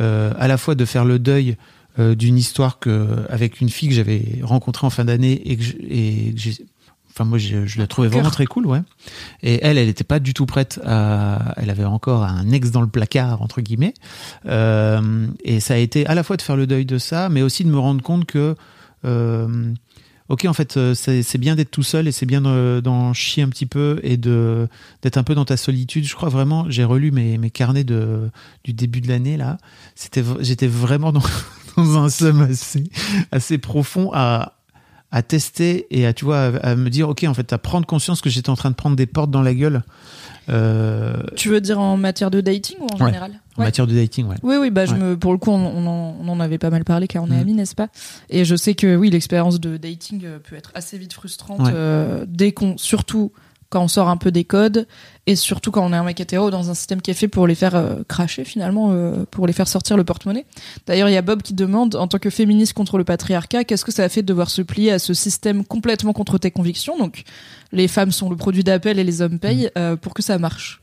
euh, 0.00 0.32
à 0.38 0.46
la 0.48 0.56
fois 0.58 0.74
de 0.76 0.84
faire 0.84 1.04
le 1.04 1.18
deuil 1.18 1.56
euh, 1.98 2.14
d'une 2.14 2.36
histoire 2.38 2.78
que 2.78 3.08
avec 3.28 3.60
une 3.60 3.68
fille 3.68 3.88
que 3.88 3.94
j'avais 3.94 4.22
rencontrée 4.42 4.86
en 4.86 4.90
fin 4.90 5.04
d'année 5.04 5.40
et 5.50 5.56
que 5.56 5.62
je- 5.62 5.76
et 5.88 6.32
que 6.34 6.40
j'ai 6.40 6.52
Enfin, 7.18 7.28
moi, 7.28 7.38
je, 7.38 7.66
je 7.66 7.78
la 7.78 7.86
trouvais 7.88 8.06
vraiment 8.08 8.30
très 8.30 8.46
cool, 8.46 8.66
ouais. 8.66 8.80
Et 9.42 9.58
elle, 9.62 9.76
elle 9.76 9.88
était 9.88 10.04
pas 10.04 10.20
du 10.20 10.34
tout 10.34 10.46
prête 10.46 10.80
à. 10.86 11.52
Elle 11.56 11.68
avait 11.70 11.84
encore 11.84 12.22
un 12.22 12.48
ex 12.52 12.70
dans 12.70 12.80
le 12.80 12.86
placard, 12.86 13.42
entre 13.42 13.60
guillemets. 13.60 13.94
Euh, 14.46 15.26
et 15.44 15.60
ça 15.60 15.74
a 15.74 15.78
été 15.78 16.06
à 16.06 16.14
la 16.14 16.22
fois 16.22 16.36
de 16.36 16.42
faire 16.42 16.56
le 16.56 16.66
deuil 16.66 16.84
de 16.86 16.98
ça, 16.98 17.28
mais 17.28 17.42
aussi 17.42 17.64
de 17.64 17.70
me 17.70 17.78
rendre 17.78 18.02
compte 18.02 18.24
que. 18.24 18.54
euh, 19.04 19.72
ok, 20.28 20.44
en 20.44 20.52
fait, 20.52 20.76
euh, 20.76 20.94
c'est 20.94 21.38
bien 21.38 21.56
d'être 21.56 21.70
tout 21.70 21.82
seul 21.82 22.06
et 22.06 22.12
c'est 22.12 22.26
bien 22.26 22.40
de- 22.42 22.80
d'en 22.84 23.12
chier 23.14 23.42
un 23.42 23.48
petit 23.48 23.66
peu 23.66 23.98
et 24.02 24.16
de 24.16 24.68
d'être 25.02 25.16
un 25.16 25.22
peu 25.24 25.34
dans 25.34 25.44
ta 25.44 25.56
solitude. 25.56 26.04
Je 26.04 26.14
crois 26.14 26.28
vraiment, 26.28 26.66
j'ai 26.68 26.84
relu 26.84 27.10
mes, 27.10 27.38
mes 27.38 27.50
carnets 27.50 27.84
de, 27.84 28.30
du 28.64 28.72
début 28.74 29.00
de 29.00 29.08
l'année 29.08 29.36
là. 29.36 29.58
C'était, 29.94 30.22
j'étais 30.40 30.66
vraiment 30.68 31.12
dans, 31.12 31.22
dans 31.76 31.98
un 31.98 32.10
somme 32.10 32.42
assez, 32.42 32.84
assez 33.32 33.58
profond 33.58 34.10
à, 34.12 34.57
à 35.10 35.22
tester 35.22 35.86
et 35.90 36.06
à, 36.06 36.12
tu 36.12 36.24
vois, 36.26 36.38
à, 36.38 36.70
à 36.70 36.74
me 36.76 36.90
dire, 36.90 37.08
ok, 37.08 37.24
en 37.26 37.32
fait, 37.34 37.52
à 37.52 37.58
prendre 37.58 37.86
conscience 37.86 38.20
que 38.20 38.28
j'étais 38.28 38.50
en 38.50 38.56
train 38.56 38.70
de 38.70 38.74
prendre 38.74 38.94
des 38.96 39.06
portes 39.06 39.30
dans 39.30 39.40
la 39.42 39.54
gueule 39.54 39.82
euh, 40.48 41.14
Tu 41.36 41.48
veux 41.48 41.60
dire 41.60 41.78
en 41.80 41.96
matière 41.96 42.30
de 42.30 42.40
dating 42.40 42.76
ou 42.80 42.84
en 42.92 42.98
Ouais. 42.98 43.06
général 43.06 43.40
en 43.56 43.62
matière 43.62 43.86
de 43.88 43.94
dating, 43.94 44.26
ouais. 44.28 44.36
Oui, 44.44 44.54
oui, 44.60 44.70
bah, 44.70 44.86
je 44.86 44.92
Ouais. 44.92 44.98
me, 44.98 45.16
pour 45.16 45.32
le 45.32 45.38
coup, 45.38 45.50
on, 45.50 45.56
on 45.56 45.86
en, 45.86 46.16
on 46.20 46.28
en 46.28 46.38
avait 46.40 46.58
pas 46.58 46.70
mal 46.70 46.84
parlé 46.84 47.08
car 47.08 47.24
on 47.24 47.26
est 47.26 47.36
Mm. 47.36 47.40
amis, 47.40 47.54
n'est-ce 47.54 47.74
pas? 47.74 47.88
Et 48.30 48.44
je 48.44 48.54
sais 48.54 48.74
que 48.74 48.94
oui, 48.96 49.10
l'expérience 49.10 49.58
de 49.58 49.76
dating 49.76 50.22
euh, 50.24 50.38
peut 50.38 50.54
être 50.56 50.70
assez 50.74 50.96
vite 50.96 51.12
frustrante 51.12 51.60
euh, 51.72 52.24
dès 52.28 52.52
qu'on, 52.52 52.76
surtout 52.78 53.32
quand 53.70 53.82
on 53.82 53.88
sort 53.88 54.08
un 54.08 54.16
peu 54.16 54.30
des 54.30 54.44
codes 54.44 54.86
et 55.26 55.36
surtout 55.36 55.70
quand 55.70 55.84
on 55.84 55.92
est 55.92 55.96
un 55.96 56.04
mec 56.04 56.18
hétéro 56.20 56.50
dans 56.50 56.70
un 56.70 56.74
système 56.74 57.02
qui 57.02 57.10
est 57.10 57.14
fait 57.14 57.28
pour 57.28 57.46
les 57.46 57.54
faire 57.54 57.74
euh, 57.74 57.96
cracher 58.08 58.44
finalement, 58.44 58.90
euh, 58.92 59.24
pour 59.30 59.46
les 59.46 59.52
faire 59.52 59.68
sortir 59.68 59.96
le 59.96 60.04
porte-monnaie. 60.04 60.46
D'ailleurs, 60.86 61.08
il 61.08 61.12
y 61.12 61.18
a 61.18 61.22
Bob 61.22 61.42
qui 61.42 61.52
demande, 61.52 61.94
en 61.94 62.08
tant 62.08 62.18
que 62.18 62.30
féministe 62.30 62.72
contre 62.72 62.96
le 62.96 63.04
patriarcat, 63.04 63.64
qu'est-ce 63.64 63.84
que 63.84 63.92
ça 63.92 64.04
a 64.04 64.08
fait 64.08 64.22
de 64.22 64.26
devoir 64.26 64.48
se 64.48 64.62
plier 64.62 64.92
à 64.92 64.98
ce 64.98 65.12
système 65.12 65.64
complètement 65.64 66.14
contre 66.14 66.38
tes 66.38 66.50
convictions? 66.50 66.96
Donc, 66.98 67.24
les 67.72 67.88
femmes 67.88 68.10
sont 68.10 68.30
le 68.30 68.36
produit 68.36 68.64
d'appel 68.64 68.98
et 68.98 69.04
les 69.04 69.20
hommes 69.20 69.38
payent 69.38 69.70
euh, 69.76 69.96
pour 69.96 70.14
que 70.14 70.22
ça 70.22 70.38
marche. 70.38 70.80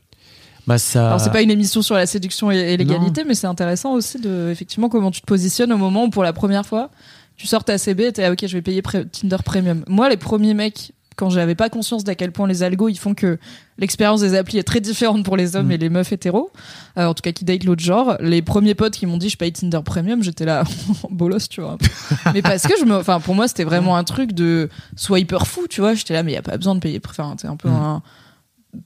Bah 0.66 0.78
ça. 0.78 1.06
Alors 1.06 1.20
c'est 1.20 1.30
pas 1.30 1.42
une 1.42 1.50
émission 1.52 1.80
sur 1.80 1.94
la 1.94 2.06
séduction 2.06 2.50
et, 2.50 2.56
et 2.56 2.76
l'égalité, 2.76 3.22
mais 3.22 3.34
c'est 3.34 3.46
intéressant 3.46 3.92
aussi 3.92 4.18
de 4.18 4.48
effectivement 4.50 4.88
comment 4.88 5.12
tu 5.12 5.20
te 5.20 5.26
positionnes 5.26 5.72
au 5.72 5.76
moment 5.76 6.04
où 6.04 6.10
pour 6.10 6.24
la 6.24 6.32
première 6.32 6.66
fois 6.66 6.90
tu 7.36 7.46
sors 7.46 7.62
ta 7.62 7.78
CB 7.78 8.06
et 8.06 8.12
t'es 8.12 8.24
ah, 8.24 8.32
ok 8.32 8.46
je 8.46 8.56
vais 8.56 8.62
payer 8.62 8.82
Tinder 8.82 9.36
Premium. 9.44 9.84
Moi 9.86 10.08
les 10.08 10.16
premiers 10.16 10.54
mecs 10.54 10.92
quand 11.16 11.30
j'avais 11.30 11.54
pas 11.54 11.68
conscience 11.70 12.04
d'à 12.04 12.14
quel 12.14 12.30
point 12.30 12.46
les 12.46 12.62
algos 12.62 12.88
ils 12.90 12.98
font 12.98 13.14
que 13.14 13.38
l'expérience 13.78 14.20
des 14.20 14.34
applis 14.34 14.58
est 14.58 14.62
très 14.64 14.80
différente 14.80 15.24
pour 15.24 15.36
les 15.36 15.56
hommes 15.56 15.68
Mm. 15.68 15.72
et 15.72 15.78
les 15.78 15.88
meufs 15.88 16.12
hétéros, 16.12 16.50
euh, 16.98 17.06
en 17.06 17.14
tout 17.14 17.22
cas 17.22 17.32
qui 17.32 17.44
date 17.44 17.64
l'autre 17.64 17.82
genre. 17.82 18.16
Les 18.20 18.42
premiers 18.42 18.74
potes 18.74 18.94
qui 18.94 19.06
m'ont 19.06 19.16
dit 19.16 19.28
je 19.30 19.36
paye 19.36 19.52
Tinder 19.52 19.80
Premium, 19.84 20.22
j'étais 20.22 20.44
là 20.44 20.64
bolos 21.10 21.48
tu 21.48 21.60
vois. 21.62 21.78
mais 22.34 22.42
parce 22.42 22.62
que 22.62 22.74
je 22.78 22.84
me, 22.84 22.94
enfin 22.96 23.18
pour 23.20 23.34
moi 23.34 23.48
c'était 23.48 23.64
vraiment 23.64 23.96
un 23.96 24.04
truc 24.04 24.32
de 24.32 24.68
sois 24.94 25.18
hyper 25.18 25.46
fou 25.46 25.66
tu 25.68 25.80
vois. 25.80 25.94
J'étais 25.94 26.14
là 26.14 26.22
mais 26.22 26.32
y 26.32 26.36
a 26.36 26.42
pas 26.42 26.56
besoin 26.56 26.74
de 26.74 26.80
payer. 26.80 27.00
Enfin 27.08 27.34
t'es 27.36 27.48
un 27.48 27.56
peu 27.56 27.68
Mm. 27.70 27.72
un 27.74 28.02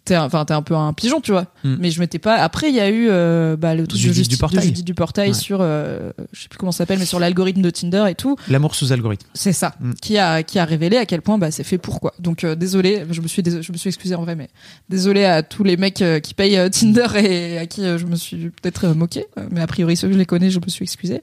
T'es 0.05 0.17
enfin 0.17 0.45
t'es 0.45 0.55
un 0.55 0.63
peu 0.63 0.75
un 0.75 0.93
pigeon 0.93 1.21
tu 1.21 1.33
vois 1.33 1.47
Mm. 1.65 1.77
mais 1.79 1.91
je 1.91 2.01
m'étais 2.01 2.19
pas 2.19 2.37
après 2.37 2.69
il 2.71 2.75
y 2.75 2.81
a 2.81 2.89
eu 2.89 3.09
euh, 3.11 3.57
bah, 3.57 3.75
le 3.75 3.87
truc 3.87 4.01
Judith 4.01 4.29
du 4.29 4.37
Portail. 4.39 4.63
Judith 4.65 4.85
du 4.85 4.95
portail 4.95 5.29
Ouais. 5.29 5.35
sur 5.35 5.59
euh, 5.61 6.11
je 6.33 6.43
sais 6.43 6.49
plus 6.49 6.59
comment 6.59 6.73
ça 6.73 6.79
s'appelle 6.79 6.99
mais 6.99 7.05
sur 7.05 7.21
l'algorithme 7.21 7.61
de 7.63 7.71
Tinder 7.71 8.07
et 8.09 8.15
tout 8.15 8.37
L'amour 8.49 8.75
sous 8.75 8.93
algorithme. 8.93 9.27
c'est 9.35 9.53
ça 9.53 9.75
Mm. 9.81 9.93
qui 10.01 10.17
a 10.19 10.43
qui 10.43 10.59
a 10.59 10.65
révélé 10.65 10.97
à 10.97 11.07
quel 11.07 11.21
point 11.23 11.37
bah 11.39 11.51
c'est 11.51 11.65
fait 11.65 11.79
pour 11.79 12.01
quoi. 12.01 12.15
Donc 12.19 12.45
euh, 12.45 12.55
désolé, 12.55 13.05
je 13.11 13.21
me 13.21 13.29
suis 13.29 13.43
dés- 13.43 13.63
je 13.63 13.73
me 13.73 13.77
suis 13.77 13.89
excusé 13.89 14.15
en 14.15 14.23
vrai 14.23 14.37
mais 14.37 14.49
désolé 14.89 15.25
à 15.25 15.43
tous 15.43 15.65
les 15.65 15.77
mecs 15.77 16.03
euh, 16.03 16.21
qui 16.21 16.35
payent 16.35 16.57
euh, 16.59 16.69
Tinder 16.71 17.07
et 17.17 17.59
à 17.59 17.67
qui 17.67 17.83
je 17.83 18.07
me 18.07 18.17
suis 18.17 18.51
peut-être 18.51 18.89
moqué 18.95 19.27
mais 19.51 19.61
a 19.61 19.67
priori 19.67 19.97
ceux 19.97 20.07
que 20.09 20.15
je 20.15 20.19
les 20.19 20.27
connais, 20.27 20.51
je 20.51 20.61
me 20.61 20.69
suis 20.69 20.85
excusé. 20.85 21.23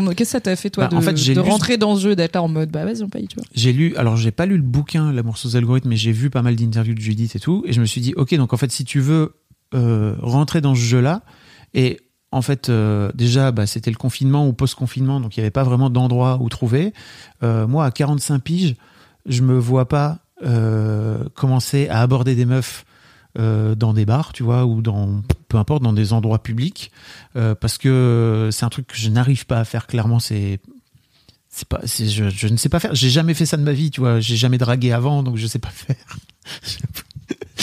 Qu'est-ce 0.00 0.14
que 0.16 0.24
ça 0.24 0.40
t'a 0.40 0.56
fait 0.56 0.70
toi 0.70 0.84
Bah, 0.84 0.90
de, 0.90 0.96
en 0.96 1.00
fait, 1.00 1.16
j'ai 1.16 1.34
de 1.34 1.40
lu- 1.40 1.48
rentrer 1.48 1.76
dans 1.76 1.96
ce 1.96 2.02
jeu 2.02 2.16
d'être 2.16 2.34
là 2.34 2.42
en 2.42 2.48
mode 2.48 2.70
bah 2.70 2.84
vas-y 2.84 3.02
on 3.02 3.08
paye 3.08 3.26
tu 3.28 3.36
vois. 3.36 3.44
J'ai 3.54 3.72
lu, 3.72 3.94
alors 3.96 4.16
j'ai 4.16 4.30
pas 4.30 4.46
lu 4.46 4.56
le 4.56 4.62
bouquin 4.62 5.12
L'amour 5.12 5.36
sous 5.38 5.56
algorithme, 5.56 5.88
mais 5.88 5.96
j'ai 5.96 6.12
vu 6.12 6.30
pas 6.30 6.42
mal 6.42 6.56
d'interviews 6.56 6.94
de 6.94 7.00
Judith 7.00 7.36
et 7.36 7.40
tout, 7.40 7.62
et 7.66 7.72
je 7.72 7.80
me 7.80 7.86
suis 7.86 8.00
dit, 8.00 8.12
ok, 8.16 8.34
donc 8.36 8.52
en 8.52 8.56
fait, 8.56 8.70
si 8.72 8.84
tu 8.84 9.00
veux 9.00 9.34
euh, 9.74 10.14
rentrer 10.20 10.60
dans 10.60 10.74
ce 10.74 10.80
jeu-là, 10.80 11.22
et 11.74 12.00
en 12.30 12.40
fait, 12.42 12.68
euh, 12.70 13.10
déjà, 13.14 13.52
bah, 13.52 13.66
c'était 13.66 13.90
le 13.90 13.96
confinement 13.96 14.48
ou 14.48 14.52
post-confinement, 14.54 15.20
donc 15.20 15.36
il 15.36 15.40
n'y 15.40 15.44
avait 15.44 15.50
pas 15.50 15.64
vraiment 15.64 15.90
d'endroit 15.90 16.38
où 16.40 16.48
trouver. 16.48 16.92
Euh, 17.42 17.66
moi, 17.66 17.84
à 17.84 17.90
45 17.90 18.38
piges, 18.42 18.74
je 19.26 19.42
me 19.42 19.58
vois 19.58 19.86
pas 19.86 20.18
euh, 20.42 21.24
commencer 21.34 21.88
à 21.88 22.00
aborder 22.00 22.34
des 22.34 22.46
meufs 22.46 22.84
euh, 23.38 23.74
dans 23.74 23.94
des 23.94 24.04
bars, 24.04 24.32
tu 24.32 24.42
vois, 24.42 24.66
ou 24.66 24.82
dans 24.82 25.22
peu 25.48 25.56
importe, 25.56 25.82
dans 25.82 25.92
des 25.92 26.12
endroits 26.12 26.42
publics, 26.42 26.92
euh, 27.36 27.54
parce 27.54 27.78
que 27.78 28.48
c'est 28.52 28.64
un 28.64 28.68
truc 28.68 28.86
que 28.86 28.96
je 28.96 29.08
n'arrive 29.08 29.46
pas 29.46 29.58
à 29.58 29.64
faire. 29.64 29.86
Clairement, 29.86 30.18
c'est 30.18 30.60
c'est 31.48 31.68
pas, 31.68 31.80
je, 31.84 32.30
je 32.30 32.48
ne 32.48 32.56
sais 32.56 32.70
pas 32.70 32.80
faire. 32.80 32.94
J'ai 32.94 33.10
jamais 33.10 33.34
fait 33.34 33.44
ça 33.46 33.56
de 33.58 33.62
ma 33.62 33.72
vie, 33.72 33.90
tu 33.90 34.00
vois. 34.00 34.20
J'ai 34.20 34.36
jamais 34.36 34.58
dragué 34.58 34.92
avant, 34.92 35.22
donc 35.22 35.36
je 35.36 35.46
sais 35.46 35.58
pas 35.58 35.68
faire. 35.70 35.96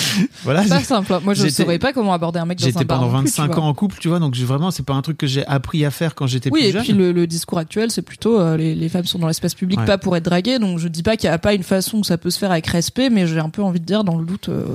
voilà. 0.44 0.64
C'est 0.64 0.70
pas 0.70 0.84
simple. 0.84 1.14
hein. 1.14 1.22
Moi 1.24 1.34
je 1.34 1.44
j'étais- 1.44 1.64
saurais 1.64 1.80
pas 1.80 1.94
comment 1.94 2.14
aborder 2.14 2.40
un 2.40 2.46
mec 2.46 2.58
dans 2.60 2.66
un 2.66 2.68
J'étais 2.68 2.86
bar. 2.86 3.00
pendant 3.00 3.10
plus, 3.22 3.32
tu 3.32 3.38
25 3.42 3.54
vois. 3.56 3.64
ans 3.64 3.68
en 3.68 3.74
couple, 3.74 3.98
tu 4.00 4.08
vois, 4.08 4.20
donc 4.20 4.36
vraiment, 4.38 4.72
c'est 4.72 4.84
pas 4.84 4.94
un 4.94 5.02
truc 5.02 5.18
que 5.18 5.28
j'ai 5.28 5.46
appris 5.46 5.86
à 5.86 5.92
faire 5.92 6.16
quand 6.16 6.28
j'étais 6.28 6.50
Oui, 6.52 6.60
plus 6.62 6.68
et 6.70 6.72
jeune. 6.72 6.84
puis 6.84 6.94
le, 6.94 7.12
le 7.12 7.28
discours 7.28 7.58
actuel, 7.58 7.92
c'est 7.92 8.02
plutôt 8.02 8.40
euh, 8.40 8.58
les, 8.58 8.76
les 8.76 8.90
femmes 8.90 9.06
sont 9.06 9.20
dans 9.20 9.28
l'espace 9.28 9.54
public 9.56 9.80
Ouais. 9.80 9.86
pas 9.86 9.98
pour 9.98 10.16
être 10.18 10.26
draguées, 10.26 10.60
donc 10.60 10.80
je 10.80 10.88
dis 10.88 11.04
pas 11.04 11.16
qu'il 11.18 11.30
y 11.30 11.34
a 11.34 11.38
pas 11.38 11.54
une 11.54 11.64
façon 11.64 12.00
où 12.00 12.04
ça 12.04 12.18
peut 12.18 12.30
se 12.30 12.40
faire 12.40 12.52
avec 12.52 12.68
respect, 12.68 13.10
mais 13.10 13.28
j'ai 13.28 13.40
un 13.40 13.50
peu 13.50 13.62
envie 13.64 13.80
de 13.80 13.86
dire 13.86 14.04
dans 14.04 14.18
le 14.18 14.26
doute, 14.26 14.50
euh, 14.50 14.66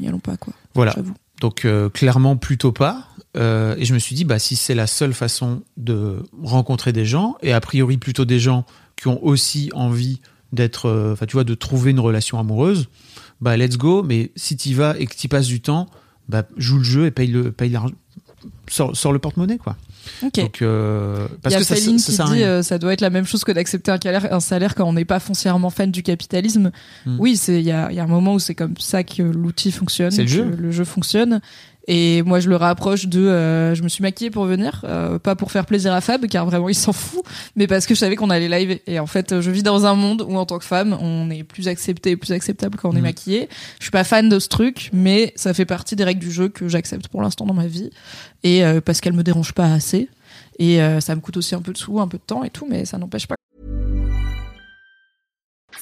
n'y 0.00 0.08
allons 0.08 0.18
pas 0.18 0.36
quoi. 0.36 0.52
Voilà. 0.74 0.94
Donc 1.40 1.64
euh, 1.64 1.88
clairement 1.88 2.36
plutôt 2.36 2.72
pas. 2.72 3.06
Et 3.34 3.84
je 3.86 3.94
me 3.94 3.98
suis 3.98 4.14
dit, 4.14 4.24
bah 4.24 4.38
si 4.38 4.56
c'est 4.56 4.74
la 4.74 4.86
seule 4.86 5.14
façon 5.14 5.62
de 5.78 6.22
rencontrer 6.42 6.92
des 6.92 7.06
gens, 7.06 7.36
et 7.42 7.52
a 7.54 7.60
priori 7.62 7.96
plutôt 7.96 8.26
des 8.26 8.38
gens 8.38 8.66
qui 8.96 9.08
ont 9.08 9.24
aussi 9.24 9.70
envie 9.72 10.20
d'être, 10.52 11.10
enfin 11.14 11.24
tu 11.24 11.32
vois, 11.32 11.44
de 11.44 11.54
trouver 11.54 11.92
une 11.92 12.00
relation 12.00 12.38
amoureuse, 12.38 12.88
bah 13.42 13.56
let's 13.56 13.76
go. 13.76 14.02
Mais 14.02 14.30
si 14.36 14.56
t'y 14.56 14.72
vas 14.72 14.94
et 14.98 15.06
que 15.06 15.14
t'y 15.14 15.28
passes 15.28 15.48
du 15.48 15.60
temps, 15.60 15.88
bah 16.28 16.44
joue 16.56 16.78
le 16.78 16.84
jeu 16.84 17.06
et 17.06 17.10
paye 17.10 17.26
le, 17.26 17.52
paye 17.52 17.68
l'argent, 17.68 17.94
sors, 18.68 18.96
sors 18.96 19.12
le 19.12 19.18
porte-monnaie 19.18 19.58
quoi. 19.58 19.76
Ok. 20.22 20.36
Donc 20.36 20.62
euh, 20.62 21.26
Il 21.30 21.38
parce 21.40 21.54
y 21.54 21.56
a 21.56 21.60
que 21.60 21.64
ça, 21.64 21.74
Féline 21.74 21.98
ça 21.98 22.24
qui 22.24 22.32
dit 22.32 22.42
euh, 22.42 22.62
ça 22.62 22.78
doit 22.78 22.92
être 22.92 23.00
la 23.00 23.10
même 23.10 23.26
chose 23.26 23.44
que 23.44 23.52
d'accepter 23.52 23.90
un 23.90 23.98
salaire, 24.02 24.32
un 24.32 24.40
salaire 24.40 24.74
quand 24.74 24.88
on 24.88 24.92
n'est 24.92 25.04
pas 25.04 25.20
foncièrement 25.20 25.70
fan 25.70 25.90
du 25.90 26.02
capitalisme. 26.02 26.70
Hmm. 27.04 27.16
Oui, 27.18 27.36
c'est 27.36 27.58
il 27.58 27.66
y 27.66 27.72
a, 27.72 27.90
il 27.90 27.96
y 27.96 28.00
a 28.00 28.04
un 28.04 28.08
moment 28.08 28.34
où 28.34 28.38
c'est 28.38 28.54
comme 28.54 28.76
ça 28.78 29.04
que 29.04 29.22
l'outil 29.22 29.70
fonctionne, 29.72 30.10
jeu. 30.26 30.44
le 30.44 30.70
jeu 30.70 30.84
fonctionne. 30.84 31.40
Et 31.88 32.22
moi, 32.22 32.38
je 32.38 32.48
le 32.48 32.54
rapproche 32.56 33.06
de, 33.06 33.20
euh, 33.20 33.74
je 33.74 33.82
me 33.82 33.88
suis 33.88 34.02
maquillée 34.02 34.30
pour 34.30 34.44
venir, 34.44 34.82
euh, 34.84 35.18
pas 35.18 35.34
pour 35.34 35.50
faire 35.50 35.66
plaisir 35.66 35.92
à 35.92 36.00
Fab, 36.00 36.24
car 36.26 36.46
vraiment 36.46 36.68
il 36.68 36.74
s'en 36.76 36.92
fout, 36.92 37.22
mais 37.56 37.66
parce 37.66 37.86
que 37.86 37.94
je 37.94 37.98
savais 37.98 38.14
qu'on 38.14 38.30
allait 38.30 38.48
live. 38.48 38.78
Et 38.86 39.00
en 39.00 39.06
fait, 39.08 39.40
je 39.40 39.50
vis 39.50 39.64
dans 39.64 39.84
un 39.84 39.94
monde 39.96 40.24
où 40.28 40.36
en 40.36 40.46
tant 40.46 40.58
que 40.58 40.64
femme, 40.64 40.96
on 41.00 41.28
est 41.30 41.42
plus 41.42 41.66
accepté, 41.66 42.10
et 42.10 42.16
plus 42.16 42.30
acceptable 42.32 42.78
quand 42.80 42.90
on 42.90 42.92
est 42.92 42.96
Mhm. 42.96 43.02
maquillé. 43.02 43.48
Je 43.80 43.84
suis 43.84 43.90
pas 43.90 44.04
fan 44.04 44.28
de 44.28 44.38
ce 44.38 44.48
truc, 44.48 44.90
mais 44.92 45.32
ça 45.34 45.52
fait 45.54 45.64
partie 45.66 45.96
des 45.96 46.04
règles 46.04 46.20
du 46.20 46.30
jeu 46.30 46.48
que 46.48 46.68
j'accepte 46.68 47.08
pour 47.08 47.20
l'instant 47.20 47.46
dans 47.46 47.54
ma 47.54 47.66
vie, 47.66 47.90
et 48.44 48.64
euh, 48.64 48.80
parce 48.80 49.00
qu'elle 49.00 49.14
me 49.14 49.24
dérange 49.24 49.52
pas 49.52 49.66
assez. 49.72 50.08
Et 50.60 50.80
euh, 50.82 51.00
ça 51.00 51.16
me 51.16 51.20
coûte 51.20 51.36
aussi 51.36 51.54
un 51.56 51.62
peu 51.62 51.72
de 51.72 51.78
sous, 51.78 51.98
un 51.98 52.06
peu 52.06 52.18
de 52.18 52.22
temps 52.24 52.44
et 52.44 52.50
tout, 52.50 52.66
mais 52.70 52.84
ça 52.84 52.96
n'empêche 52.98 53.26
pas. 53.26 53.34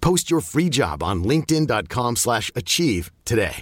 Post 0.00 0.30
your 0.30 0.40
free 0.42 0.70
job 0.70 1.02
on 1.02 1.16
linkedin.com/achieve 1.26 2.16
slash 2.16 2.50
achieve 2.54 3.10
today. 3.24 3.52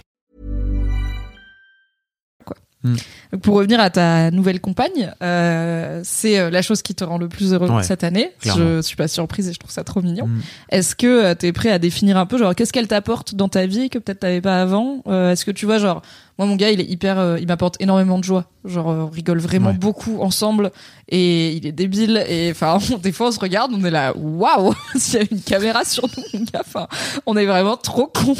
Donc, 2.83 3.41
pour 3.41 3.55
revenir 3.55 3.79
à 3.79 3.89
ta 3.89 4.31
nouvelle 4.31 4.61
compagne, 4.61 5.11
euh, 5.21 5.99
c'est 6.03 6.39
euh, 6.39 6.49
la 6.49 6.61
chose 6.61 6.81
qui 6.83 6.93
te 6.95 7.03
rend 7.03 7.17
le 7.17 7.27
plus 7.27 7.51
heureux 7.53 7.67
Ouais, 7.69 7.83
cette 7.83 8.03
année. 8.03 8.31
clairement. 8.39 8.77
Je 8.77 8.81
suis 8.81 8.95
pas 8.95 9.07
surprise 9.07 9.49
et 9.49 9.53
je 9.53 9.59
trouve 9.59 9.71
ça 9.71 9.83
trop 9.83 10.01
mignon. 10.01 10.27
Mm. 10.27 10.41
Est-ce 10.69 10.95
que 10.95 11.33
tu 11.33 11.47
es 11.47 11.51
prêt 11.51 11.71
à 11.71 11.79
définir 11.79 12.17
un 12.17 12.25
peu, 12.25 12.37
genre, 12.37 12.53
qu'est-ce 12.55 12.71
qu'elle 12.71 12.87
t'apporte 12.87 13.35
dans 13.35 13.49
ta 13.49 13.65
vie 13.65 13.89
que 13.89 13.97
peut-être 13.99 14.19
t'avais 14.19 14.41
pas 14.41 14.61
avant? 14.61 15.01
Euh, 15.07 15.31
Est-ce 15.31 15.43
que 15.43 15.51
tu 15.51 15.65
vois, 15.65 15.79
genre, 15.79 16.01
moi 16.37 16.47
mon 16.47 16.55
gars, 16.55 16.69
il 16.71 16.79
est 16.79 16.85
hyper, 16.85 17.17
euh, 17.19 17.37
il 17.39 17.47
m'apporte 17.47 17.75
énormément 17.79 18.17
de 18.19 18.23
joie. 18.23 18.45
Genre, 18.65 18.89
euh, 18.89 18.95
on 19.03 19.09
rigole 19.09 19.39
vraiment 19.39 19.69
Ouais. 19.69 19.75
beaucoup 19.77 20.21
ensemble 20.21 20.71
et 21.09 21.53
il 21.53 21.65
est 21.65 21.71
débile 21.71 22.23
et 22.27 22.51
enfin, 22.51 22.77
des 23.01 23.11
fois 23.11 23.27
on 23.29 23.31
se 23.31 23.39
regarde, 23.39 23.71
on 23.73 23.83
est 23.85 23.89
là, 23.91 24.13
waouh, 24.15 24.73
s'il 24.95 25.13
y 25.15 25.17
avait 25.17 25.27
une 25.31 25.41
caméra 25.41 25.83
sur 25.85 26.05
nous, 26.05 26.23
mon 26.33 26.45
gars, 26.45 26.61
enfin, 26.65 26.87
on 27.25 27.35
est 27.37 27.45
vraiment 27.45 27.77
trop 27.77 28.07
con. 28.07 28.35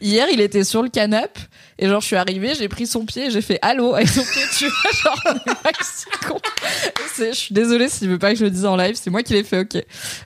Hier, 0.00 0.26
il 0.32 0.40
était 0.40 0.64
sur 0.64 0.82
le 0.82 0.88
canapé 0.90 1.40
et 1.78 1.88
genre 1.88 2.00
je 2.02 2.06
suis 2.06 2.16
arrivée, 2.16 2.52
j'ai 2.58 2.68
pris 2.68 2.86
son 2.86 3.04
pied 3.06 3.26
et 3.26 3.30
j'ai 3.30 3.40
fait 3.40 3.58
allô? 3.62 3.94
avec 3.94 4.08
son 4.08 4.20
pied, 4.22 4.42
tu 4.58 4.66
vois, 4.66 4.90
genre 5.02 5.34
con. 6.28 6.36
C'est- 7.14 7.32
Je 7.32 7.38
suis 7.38 7.54
désolée 7.54 7.88
s'il 7.88 8.08
veut 8.08 8.18
pas 8.18 8.32
que 8.32 8.38
je 8.38 8.44
le 8.44 8.50
dise 8.50 8.66
en 8.66 8.76
live, 8.76 8.94
c'est 9.00 9.10
moi 9.10 9.22
qui 9.22 9.32
l'ai 9.32 9.44
fait, 9.44 9.60
ok. 9.60 9.76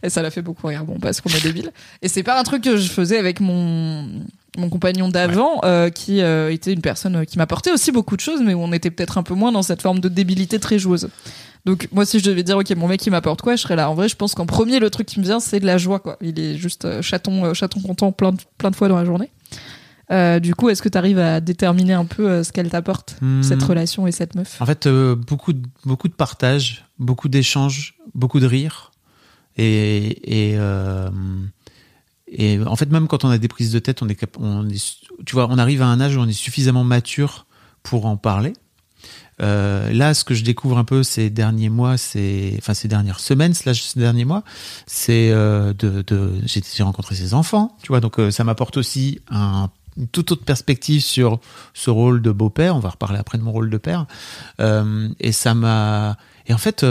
Et 0.02 0.10
ça 0.10 0.20
l'a 0.22 0.30
fait 0.30 0.42
beaucoup 0.42 0.66
rire, 0.66 0.84
bon, 0.84 0.98
parce 0.98 1.20
qu'on 1.20 1.30
est 1.30 1.42
débile. 1.42 1.70
Et 2.02 2.08
c'est 2.08 2.22
pas 2.22 2.38
un 2.38 2.42
truc 2.42 2.62
que 2.64 2.76
je 2.76 2.88
faisais 2.90 3.18
avec 3.18 3.40
mon 3.40 4.08
mon 4.56 4.68
compagnon 4.68 5.08
d'avant, 5.08 5.60
euh, 5.64 5.90
qui 5.90 6.22
euh, 6.22 6.52
était 6.52 6.72
une 6.72 6.80
personne 6.80 7.16
euh, 7.16 7.24
qui 7.24 7.38
m'apportait 7.38 7.72
aussi 7.72 7.92
beaucoup 7.92 8.16
de 8.16 8.20
choses, 8.20 8.40
mais 8.42 8.54
où 8.54 8.60
on 8.60 8.72
était 8.72 8.90
peut-être 8.90 9.18
un 9.18 9.22
peu 9.22 9.34
moins 9.34 9.52
dans 9.52 9.62
cette 9.62 9.82
forme 9.82 10.00
de 10.00 10.08
débilité 10.08 10.58
très 10.58 10.78
joueuse. 10.78 11.08
Donc 11.64 11.88
moi 11.92 12.04
si 12.04 12.18
je 12.20 12.24
devais 12.24 12.42
dire 12.42 12.58
ok 12.58 12.70
mon 12.76 12.88
mec 12.88 13.04
il 13.06 13.10
m'apporte 13.10 13.40
quoi, 13.40 13.56
je 13.56 13.62
serais 13.62 13.76
là. 13.76 13.88
En 13.88 13.94
vrai 13.94 14.08
je 14.08 14.16
pense 14.16 14.34
qu'en 14.34 14.44
premier 14.44 14.80
le 14.80 14.90
truc 14.90 15.06
qui 15.06 15.18
me 15.18 15.24
vient 15.24 15.40
c'est 15.40 15.60
de 15.60 15.66
la 15.66 15.78
joie 15.78 15.98
quoi. 15.98 16.18
Il 16.20 16.38
est 16.38 16.56
juste 16.56 16.84
euh, 16.84 17.00
chaton 17.00 17.42
euh, 17.46 17.54
chaton 17.54 17.80
content 17.80 18.12
plein 18.12 18.32
de, 18.32 18.38
plein 18.58 18.70
de 18.70 18.76
fois 18.76 18.88
dans 18.88 18.96
la 18.96 19.06
journée. 19.06 19.30
Euh, 20.10 20.40
du 20.40 20.54
coup 20.54 20.68
est-ce 20.68 20.82
que 20.82 20.90
tu 20.90 20.98
arrives 20.98 21.18
à 21.18 21.40
déterminer 21.40 21.94
un 21.94 22.04
peu 22.04 22.42
ce 22.42 22.52
qu'elle 22.52 22.68
t'apporte 22.68 23.16
Hmm. 23.22 23.42
cette 23.42 23.62
relation 23.62 24.06
et 24.06 24.12
cette 24.12 24.34
meuf? 24.34 24.60
En 24.60 24.66
fait, 24.66 24.86
euh, 24.86 25.14
beaucoup, 25.14 25.54
de, 25.54 25.62
beaucoup 25.84 26.08
de 26.08 26.12
partage, 26.14 26.84
beaucoup 26.98 27.28
d'échanges, 27.28 27.94
beaucoup 28.14 28.40
de 28.40 28.46
rire. 28.46 28.92
Et, 29.56 30.50
et, 30.50 30.56
euh, 30.58 31.08
et 32.36 32.60
en 32.64 32.76
fait, 32.76 32.90
même 32.90 33.06
quand 33.06 33.24
on 33.24 33.30
a 33.30 33.38
des 33.38 33.48
prises 33.48 33.70
de 33.70 33.78
tête, 33.78 34.02
on 34.02 34.08
est, 34.08 34.18
tu 35.24 35.32
vois, 35.32 35.46
on 35.48 35.58
arrive 35.58 35.82
à 35.82 35.86
un 35.86 36.00
âge 36.00 36.16
où 36.16 36.20
on 36.20 36.26
est 36.26 36.32
suffisamment 36.32 36.82
mature 36.82 37.46
pour 37.82 38.06
en 38.06 38.16
parler. 38.16 38.54
Euh, 39.40 39.92
là, 39.92 40.14
ce 40.14 40.24
que 40.24 40.34
je 40.34 40.44
découvre 40.44 40.78
un 40.78 40.84
peu 40.84 41.02
ces 41.02 41.30
derniers 41.30 41.68
mois, 41.68 41.96
c'est, 41.96 42.54
enfin 42.58 42.74
ces 42.74 42.88
dernières 42.88 43.20
semaines, 43.20 43.54
slash 43.54 43.82
ces 43.82 44.00
derniers 44.00 44.24
mois, 44.24 44.42
c'est 44.86 45.30
euh, 45.30 45.72
de, 45.72 46.02
de 46.02 46.32
j'ai 46.44 46.82
rencontré 46.82 47.14
ses 47.14 47.34
enfants, 47.34 47.76
tu 47.82 47.88
vois, 47.88 48.00
donc 48.00 48.18
euh, 48.18 48.30
ça 48.30 48.44
m'apporte 48.44 48.76
aussi 48.76 49.20
un, 49.30 49.70
une 49.96 50.08
toute 50.08 50.32
autre 50.32 50.44
perspective 50.44 51.02
sur 51.02 51.40
ce 51.72 51.90
rôle 51.90 52.22
de 52.22 52.30
beau-père. 52.30 52.76
On 52.76 52.80
va 52.80 52.90
reparler 52.90 53.18
après 53.18 53.38
de 53.38 53.42
mon 53.42 53.52
rôle 53.52 53.70
de 53.70 53.78
père. 53.78 54.06
Euh, 54.60 55.08
et 55.20 55.32
ça 55.32 55.54
m'a, 55.54 56.16
et 56.46 56.54
en 56.54 56.58
fait, 56.58 56.84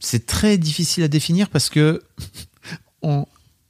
c'est 0.00 0.26
très 0.26 0.58
difficile 0.58 1.04
à 1.04 1.08
définir 1.08 1.48
parce 1.48 1.68
que 1.68 2.02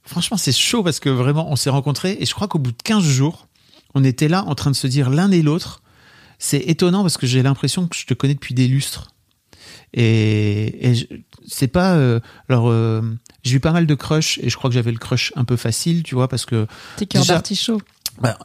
franchement, 0.07 0.37
c'est 0.37 0.51
chaud 0.55 0.83
parce 0.83 0.99
que 0.99 1.09
vraiment, 1.09 1.51
on 1.51 1.55
s'est 1.55 1.69
rencontrés 1.69 2.17
et 2.19 2.25
je 2.25 2.33
crois 2.33 2.47
qu'au 2.47 2.59
bout 2.59 2.71
de 2.71 2.81
15 2.83 3.03
jours, 3.03 3.47
on 3.93 4.03
était 4.03 4.27
là 4.27 4.43
en 4.45 4.55
train 4.55 4.71
de 4.71 4.75
se 4.75 4.87
dire 4.87 5.09
l'un 5.09 5.31
et 5.31 5.41
l'autre. 5.41 5.81
C'est 6.39 6.59
étonnant 6.59 7.01
parce 7.01 7.17
que 7.17 7.25
j'ai 7.27 7.41
l'impression 7.41 7.87
que 7.87 7.95
je 7.95 8.05
te 8.05 8.13
connais 8.13 8.35
depuis 8.35 8.53
des 8.53 8.67
lustres. 8.67 9.07
Et, 9.93 10.91
et 10.91 11.09
c'est 11.47 11.67
pas. 11.67 11.95
euh, 11.95 12.19
alors, 12.49 12.69
euh, 12.69 13.01
j'ai 13.43 13.55
eu 13.55 13.59
pas 13.59 13.71
mal 13.71 13.87
de 13.87 13.95
crush 13.95 14.37
et 14.39 14.49
je 14.49 14.57
crois 14.57 14.69
que 14.69 14.73
j'avais 14.73 14.91
le 14.91 14.99
crush 14.99 15.31
un 15.35 15.45
peu 15.45 15.55
facile, 15.55 16.03
tu 16.03 16.13
vois, 16.15 16.27
parce 16.27 16.45
que 16.45 16.67
T'es 16.97 17.05
cœur 17.05 17.25
d'artichaut. 17.25 17.81
bah, 18.21 18.37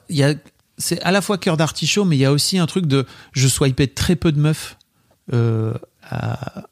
c'est 0.79 1.01
à 1.03 1.11
la 1.11 1.21
fois 1.21 1.39
cœur 1.39 1.57
d'artichaut, 1.57 2.05
mais 2.05 2.17
il 2.17 2.21
y 2.21 2.25
a 2.25 2.33
aussi 2.33 2.59
un 2.59 2.67
truc 2.67 2.87
de 2.87 3.07
je 3.33 3.49
swipais 3.49 3.89
très 3.89 4.17
peu 4.17 4.33
de 4.33 4.39
meufs 4.41 4.79
euh, 5.33 5.75
à, 6.09 6.65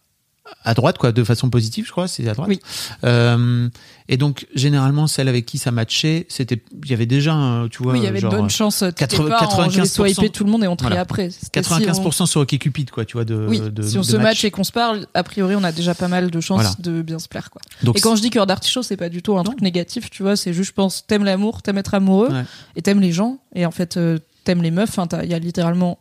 à 0.64 0.74
droite, 0.74 0.98
quoi, 0.98 1.12
de 1.12 1.24
façon 1.24 1.48
positive, 1.50 1.86
je 1.86 1.90
crois, 1.92 2.06
c'est 2.08 2.28
à 2.28 2.34
droite. 2.34 2.48
Oui. 2.48 2.60
Euh, 3.04 3.68
et 4.08 4.16
donc 4.16 4.46
généralement 4.54 5.06
celle 5.06 5.28
avec 5.28 5.46
qui 5.46 5.56
ça 5.58 5.70
matchait, 5.70 6.26
c'était, 6.28 6.60
il 6.84 6.90
y 6.90 6.92
avait 6.94 7.06
déjà, 7.06 7.64
tu 7.70 7.82
vois, 7.82 7.92
oui, 7.92 8.00
il 8.00 8.04
y 8.04 8.06
avait 8.06 8.20
genre, 8.20 8.32
de 8.32 8.36
bonnes 8.38 8.50
chances. 8.50 8.80
T'étais 8.80 9.06
80, 9.16 9.28
pas 9.28 9.46
en, 9.46 9.70
je 9.70 9.76
vais 9.80 9.86
95%. 9.86 9.86
swiper 10.14 10.30
tout 10.30 10.44
le 10.44 10.50
monde 10.50 10.64
et 10.64 10.68
on 10.68 10.76
trie 10.76 10.88
Voilà. 10.88 11.02
après. 11.02 11.30
C'était 11.30 11.62
si 11.62 11.72
on- 11.72 11.78
95% 11.78 12.26
sur 12.26 12.40
OkCupid, 12.42 12.90
quoi, 12.90 13.04
tu 13.04 13.14
vois, 13.14 13.24
de, 13.24 13.46
Oui, 13.48 13.60
de- 13.60 13.82
si 13.82 13.96
on 13.96 14.00
de 14.02 14.06
se 14.06 14.16
match. 14.16 14.22
match 14.24 14.44
et 14.44 14.50
qu'on 14.50 14.64
se 14.64 14.72
parle, 14.72 15.06
a 15.14 15.22
priori, 15.22 15.54
on 15.56 15.64
a 15.64 15.72
déjà 15.72 15.94
pas 15.94 16.08
mal 16.08 16.30
de 16.30 16.40
chances 16.40 16.60
Voilà. 16.62 16.74
de 16.80 17.02
bien 17.02 17.18
se 17.18 17.28
plaire, 17.28 17.50
quoi. 17.50 17.62
Donc, 17.82 17.96
et 17.96 18.00
quand 18.00 18.16
je 18.16 18.22
dis 18.22 18.30
cœur 18.30 18.46
d'artichaut, 18.46 18.82
c'est 18.82 18.96
pas 18.96 19.08
du 19.08 19.22
tout 19.22 19.38
un 19.38 19.44
truc 19.44 19.60
négatif, 19.62 20.10
tu 20.10 20.22
vois. 20.22 20.36
C'est 20.36 20.52
juste, 20.52 20.70
je 20.70 20.74
pense, 20.74 21.06
t'aimes 21.06 21.24
l'amour, 21.24 21.62
t'aimes 21.62 21.78
être 21.78 21.94
amoureux, 21.94 22.28
Ouais. 22.30 22.44
et 22.76 22.82
t'aimes 22.82 23.00
les 23.00 23.12
gens, 23.12 23.38
et 23.54 23.64
en 23.64 23.70
fait, 23.70 23.96
euh, 23.96 24.18
t'aimes 24.44 24.62
les 24.62 24.70
meufs. 24.72 24.98
T'as- 25.08 25.22
il 25.24 25.30
y 25.30 25.34
a 25.34 25.38
littéralement 25.38 25.98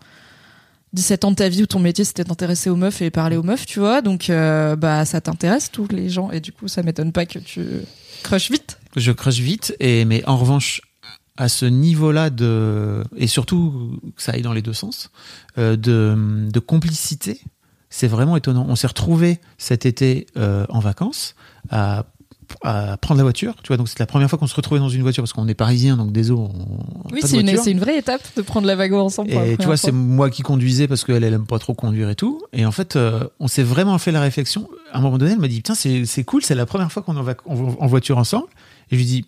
17 0.94 1.26
ans 1.26 1.32
de 1.32 1.36
ta 1.36 1.50
vie 1.50 1.64
où 1.64 1.68
ton 1.68 1.80
métier 1.80 2.04
c'était 2.04 2.24
d'intéresser 2.24 2.70
aux 2.70 2.76
meufs 2.76 3.02
et 3.02 3.10
parler 3.12 3.38
aux 3.38 3.44
meufs, 3.44 3.66
tu 3.66 3.80
vois. 3.80 4.02
Donc, 4.02 4.30
euh, 4.30 4.76
bah, 4.76 5.06
ça 5.06 5.22
t'intéresse 5.22 5.72
tous 5.72 5.88
les 5.90 6.10
gens, 6.10 6.32
et 6.32 6.40
du 6.40 6.52
coup, 6.52 6.68
ça 6.68 6.84
m'étonne 6.84 7.12
pas 7.12 7.26
que 7.26 7.40
tu 7.40 7.62
crushes 8.24 8.52
vite. 8.52 8.80
je 8.96 9.12
crush 9.12 9.40
vite, 9.40 9.76
et, 9.80 10.06
mais 10.06 10.24
en 10.26 10.38
revanche, 10.38 10.82
à 11.38 11.48
ce 11.48 11.66
niveau-là 11.66 12.30
de, 12.30 13.04
et 13.16 13.28
surtout 13.28 14.00
que 14.16 14.22
ça 14.22 14.34
aille 14.34 14.42
dans 14.42 14.54
les 14.54 14.62
deux 14.62 14.74
sens, 14.74 15.10
euh, 15.58 15.78
de, 15.78 16.50
de 16.52 16.60
complicité, 16.60 17.40
c'est 17.90 18.08
vraiment 18.08 18.36
étonnant. 18.36 18.66
On 18.68 18.76
s'est 18.76 18.88
retrouvés 18.88 19.40
cet 19.58 19.86
été 19.86 20.28
euh, 20.38 20.66
en 20.70 20.80
vacances 20.80 21.36
à, 21.70 22.06
à 22.64 22.98
prendre 22.98 23.18
la 23.20 23.24
voiture, 23.24 23.54
tu 23.64 23.68
vois, 23.70 23.78
donc 23.78 23.88
c'est 23.90 24.00
la 24.00 24.06
première 24.06 24.30
fois 24.30 24.38
qu'on 24.40 24.48
se 24.48 24.56
retrouvait 24.56 24.80
dans 24.80 24.90
une 24.90 25.02
voiture 25.02 25.24
parce 25.24 25.34
qu'on 25.34 25.48
est 25.48 25.54
parisien, 25.54 25.98
donc 25.98 26.12
désolé. 26.12 26.42
On, 26.42 26.50
Oui, 27.12 27.20
c'est 27.24 27.40
une, 27.40 27.50
une 27.68 27.80
vraie 27.80 27.98
étape 27.98 28.22
de 28.36 28.42
prendre 28.42 28.68
la 28.68 28.76
wagon 28.76 29.00
ensemble. 29.02 29.32
Et 29.32 29.58
tu 29.58 29.66
vois, 29.66 29.78
c'est 29.78 29.92
moi 29.92 30.30
qui 30.30 30.42
conduisais 30.42 30.88
parce 30.88 31.04
qu'elle, 31.04 31.24
elle 31.24 31.34
aime 31.34 31.46
pas 31.46 31.60
trop 31.60 31.74
conduire 31.74 32.10
et 32.10 32.16
tout. 32.16 32.42
Et 32.54 32.66
en 32.66 32.72
fait, 32.72 32.96
euh, 32.96 33.24
on 33.40 33.48
s'est 33.48 33.64
vraiment 33.64 33.98
fait 33.98 34.12
la 34.12 34.22
réflexion. 34.22 34.70
À 34.92 34.98
un 34.98 35.02
moment 35.02 35.18
donné, 35.18 35.32
elle 35.34 35.40
m'a 35.40 35.48
dit, 35.48 35.58
putain, 35.58 35.76
c'est, 35.76 36.24
cool, 36.26 36.44
c'est 36.44 36.56
la 36.56 36.66
première 36.66 36.92
fois 36.92 37.02
qu'on 37.04 37.16
est 37.16 37.20
en, 37.20 37.24
vac- 37.24 37.46
en- 37.46 37.76
en 37.80 37.88
voiture 37.88 38.18
ensemble. 38.18 38.48
Et 38.92 38.96
je 38.96 38.98
lui 38.98 39.06
dis, 39.06 39.26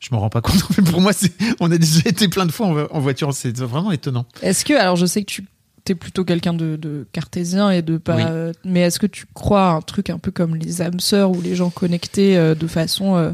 je 0.00 0.08
me 0.12 0.16
rends 0.18 0.30
pas 0.30 0.40
compte. 0.40 0.62
Mais 0.78 0.84
pour 0.90 1.00
moi, 1.00 1.12
on 1.60 1.70
a 1.70 1.78
déjà 1.78 2.00
été 2.06 2.28
plein 2.28 2.46
de 2.46 2.52
fois 2.52 2.88
en 2.90 3.00
voiture. 3.00 3.32
C'est 3.34 3.56
vraiment 3.58 3.92
étonnant. 3.92 4.26
Est-ce 4.42 4.64
que, 4.64 4.74
alors 4.74 4.96
je 4.96 5.06
sais 5.06 5.20
que 5.22 5.30
tu 5.30 5.44
es 5.90 5.94
plutôt 5.94 6.24
quelqu'un 6.24 6.54
de, 6.54 6.76
de 6.76 7.06
cartésien 7.12 7.70
et 7.70 7.82
de 7.82 7.96
pas. 7.98 8.16
Oui. 8.16 8.22
euh, 8.26 8.52
mais 8.64 8.80
est-ce 8.80 8.98
que 9.00 9.06
tu 9.06 9.26
crois 9.34 9.70
à 9.70 9.72
un 9.72 9.80
truc 9.80 10.10
un 10.10 10.18
peu 10.18 10.30
comme 10.30 10.54
les 10.54 10.80
âmes 10.82 11.00
sœurs 11.00 11.30
ou 11.30 11.40
les 11.40 11.56
gens 11.56 11.70
connectés 11.70 12.36
euh, 12.36 12.54
de 12.54 12.66
façon 12.68 13.16
euh, 13.16 13.32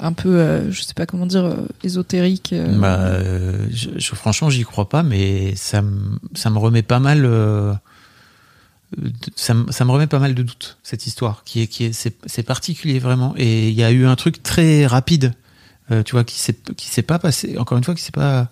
un 0.00 0.12
peu, 0.12 0.70
je 0.70 0.82
sais 0.82 0.94
pas 0.94 1.06
comment 1.06 1.26
dire, 1.26 1.56
ésotérique 1.82 2.54
Bah, 2.78 3.18
je, 3.72 3.88
je- 3.96 4.14
franchement, 4.14 4.48
j'y 4.50 4.62
crois 4.62 4.88
pas, 4.88 5.02
mais 5.02 5.56
ça 5.56 5.82
me, 5.82 6.18
ça 6.34 6.50
me 6.50 6.58
remet 6.58 6.82
pas 6.82 7.00
mal. 7.00 7.22
de- 7.22 7.74
ça, 9.36 9.54
ça 9.70 9.84
me 9.84 9.90
remet 9.90 10.06
pas 10.06 10.18
mal 10.18 10.34
de 10.34 10.42
doutes 10.42 10.78
cette 10.82 11.06
histoire 11.06 11.42
qui 11.44 11.60
est 11.62 11.66
qui 11.66 11.84
est 11.84 11.92
c'est, 11.92 12.16
c'est 12.26 12.42
particulier 12.42 12.98
vraiment 12.98 13.34
et 13.36 13.68
il 13.68 13.74
y 13.74 13.84
a 13.84 13.90
eu 13.90 14.06
un 14.06 14.16
truc 14.16 14.42
très 14.42 14.86
rapide 14.86 15.34
tu 16.06 16.12
vois 16.12 16.24
qui 16.24 16.38
s'est 16.38 16.56
qui 16.76 16.86
s'est 16.88 17.02
pas 17.02 17.18
passé 17.18 17.56
encore 17.58 17.76
une 17.78 17.84
fois 17.84 17.94
qui 17.94 18.02
s'est 18.02 18.12
pas 18.12 18.48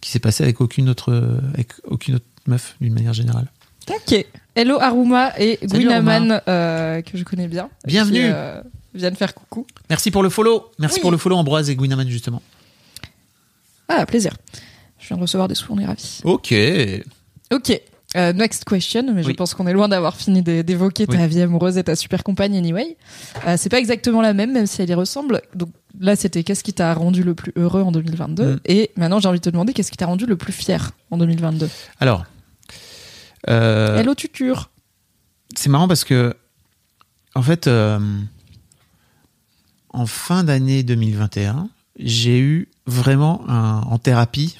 qui 0.00 0.10
s'est 0.10 0.18
passé 0.18 0.42
avec 0.44 0.60
aucune 0.60 0.88
autre 0.88 1.40
avec 1.54 1.72
aucune 1.84 2.16
autre 2.16 2.24
meuf 2.46 2.76
d'une 2.80 2.94
manière 2.94 3.12
générale 3.12 3.50
Ok. 3.88 4.24
Hello 4.54 4.78
Aruma 4.80 5.32
et 5.38 5.58
Gwynaman 5.62 6.40
euh, 6.48 7.02
que 7.02 7.16
je 7.16 7.24
connais 7.24 7.48
bien. 7.48 7.70
Bienvenue. 7.86 8.20
Qui, 8.20 8.26
euh, 8.32 8.60
viennent 8.94 9.16
faire 9.16 9.34
coucou. 9.34 9.66
merci 9.88 10.10
pour 10.10 10.22
le 10.22 10.30
follow 10.30 10.70
merci 10.78 10.96
Oui. 10.96 11.00
pour 11.02 11.10
le 11.10 11.16
follow 11.16 11.36
Ambroise 11.36 11.70
et 11.70 11.76
Gwynaman 11.76 12.08
justement 12.08 12.42
Ah 13.88 14.04
plaisir. 14.06 14.32
Je 14.98 15.08
viens 15.08 15.16
de 15.16 15.22
recevoir 15.22 15.48
des 15.48 15.54
sous, 15.54 15.72
on 15.72 15.78
est 15.78 15.86
ravis. 15.86 16.20
ok 16.24 16.54
Ok. 17.52 17.80
Euh, 18.16 18.32
next 18.32 18.64
question, 18.64 19.04
mais 19.14 19.22
je 19.22 19.30
pense 19.30 19.54
qu'on 19.54 19.68
est 19.68 19.72
loin 19.72 19.86
d'avoir 19.88 20.16
fini 20.16 20.42
d'é- 20.42 20.64
d'évoquer 20.64 21.06
ta 21.06 21.26
vie 21.28 21.42
amoureuse 21.42 21.78
et 21.78 21.84
ta 21.84 21.94
super 21.94 22.24
compagne 22.24 22.56
anyway. 22.56 22.96
Euh, 23.46 23.54
c'est 23.56 23.68
pas 23.68 23.78
exactement 23.78 24.20
la 24.20 24.34
même, 24.34 24.52
même 24.52 24.66
si 24.66 24.82
elle 24.82 24.90
y 24.90 24.94
ressemble. 24.94 25.40
Donc 25.54 25.70
là, 26.00 26.16
c'était 26.16 26.42
qu'est-ce 26.42 26.64
qui 26.64 26.72
t'a 26.72 26.92
rendu 26.94 27.22
le 27.22 27.34
plus 27.36 27.52
heureux 27.56 27.82
en 27.82 27.92
2022 27.92 28.54
Mm. 28.54 28.60
Et 28.64 28.90
maintenant, 28.96 29.20
j'ai 29.20 29.28
envie 29.28 29.38
de 29.38 29.44
te 29.44 29.50
demander 29.50 29.72
qu'est-ce 29.72 29.92
qui 29.92 29.96
t'a 29.96 30.06
rendu 30.06 30.26
le 30.26 30.36
plus 30.36 30.52
fier 30.52 30.90
en 31.12 31.18
2022 31.18 31.68
alors 32.00 32.24
euh, 33.48 33.96
Hello 33.98 34.14
tuture. 34.16 34.70
c'est 35.56 35.68
marrant 35.70 35.86
parce 35.88 36.02
que, 36.04 36.34
en 37.36 37.42
fait, 37.42 37.68
euh, 37.68 37.98
en 39.90 40.06
fin 40.06 40.44
d'année 40.44 40.82
2021, 40.82 41.68
j'ai 41.98 42.38
eu 42.40 42.68
vraiment 42.86 43.42
un, 43.48 43.82
en 43.82 43.98
thérapie, 43.98 44.56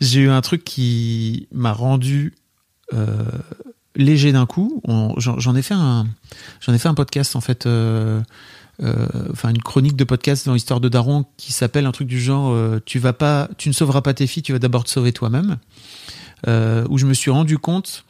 j'ai 0.00 0.20
eu 0.20 0.28
un 0.30 0.40
truc 0.40 0.64
qui 0.64 1.48
m'a 1.52 1.72
rendu 1.72 2.34
euh, 2.94 3.24
léger 3.96 4.32
d'un 4.32 4.46
coup. 4.46 4.82
J'en 5.16 5.56
ai 5.56 5.62
fait 5.62 5.74
un, 5.74 6.06
ai 6.68 6.78
fait 6.78 6.88
un 6.88 6.94
podcast 6.94 7.36
en 7.36 7.40
fait. 7.40 7.66
euh, 7.66 8.22
euh, 8.80 9.08
enfin 9.32 9.48
une 9.48 9.60
chronique 9.60 9.96
de 9.96 10.04
podcast 10.04 10.46
dans 10.46 10.54
l'histoire 10.54 10.78
de 10.78 10.88
Daron 10.88 11.24
qui 11.36 11.52
s'appelle 11.52 11.84
un 11.84 11.90
truc 11.90 12.06
du 12.06 12.20
genre 12.20 12.56
tu 12.84 13.00
vas 13.00 13.12
pas 13.12 13.48
tu 13.58 13.68
ne 13.68 13.74
sauveras 13.74 14.02
pas 14.02 14.14
tes 14.14 14.28
filles 14.28 14.44
tu 14.44 14.52
vas 14.52 14.60
d'abord 14.60 14.84
te 14.84 14.90
sauver 14.90 15.12
toi-même 15.12 15.56
où 16.46 16.96
je 16.96 17.04
me 17.04 17.12
suis 17.12 17.32
rendu 17.32 17.58
compte 17.58 18.04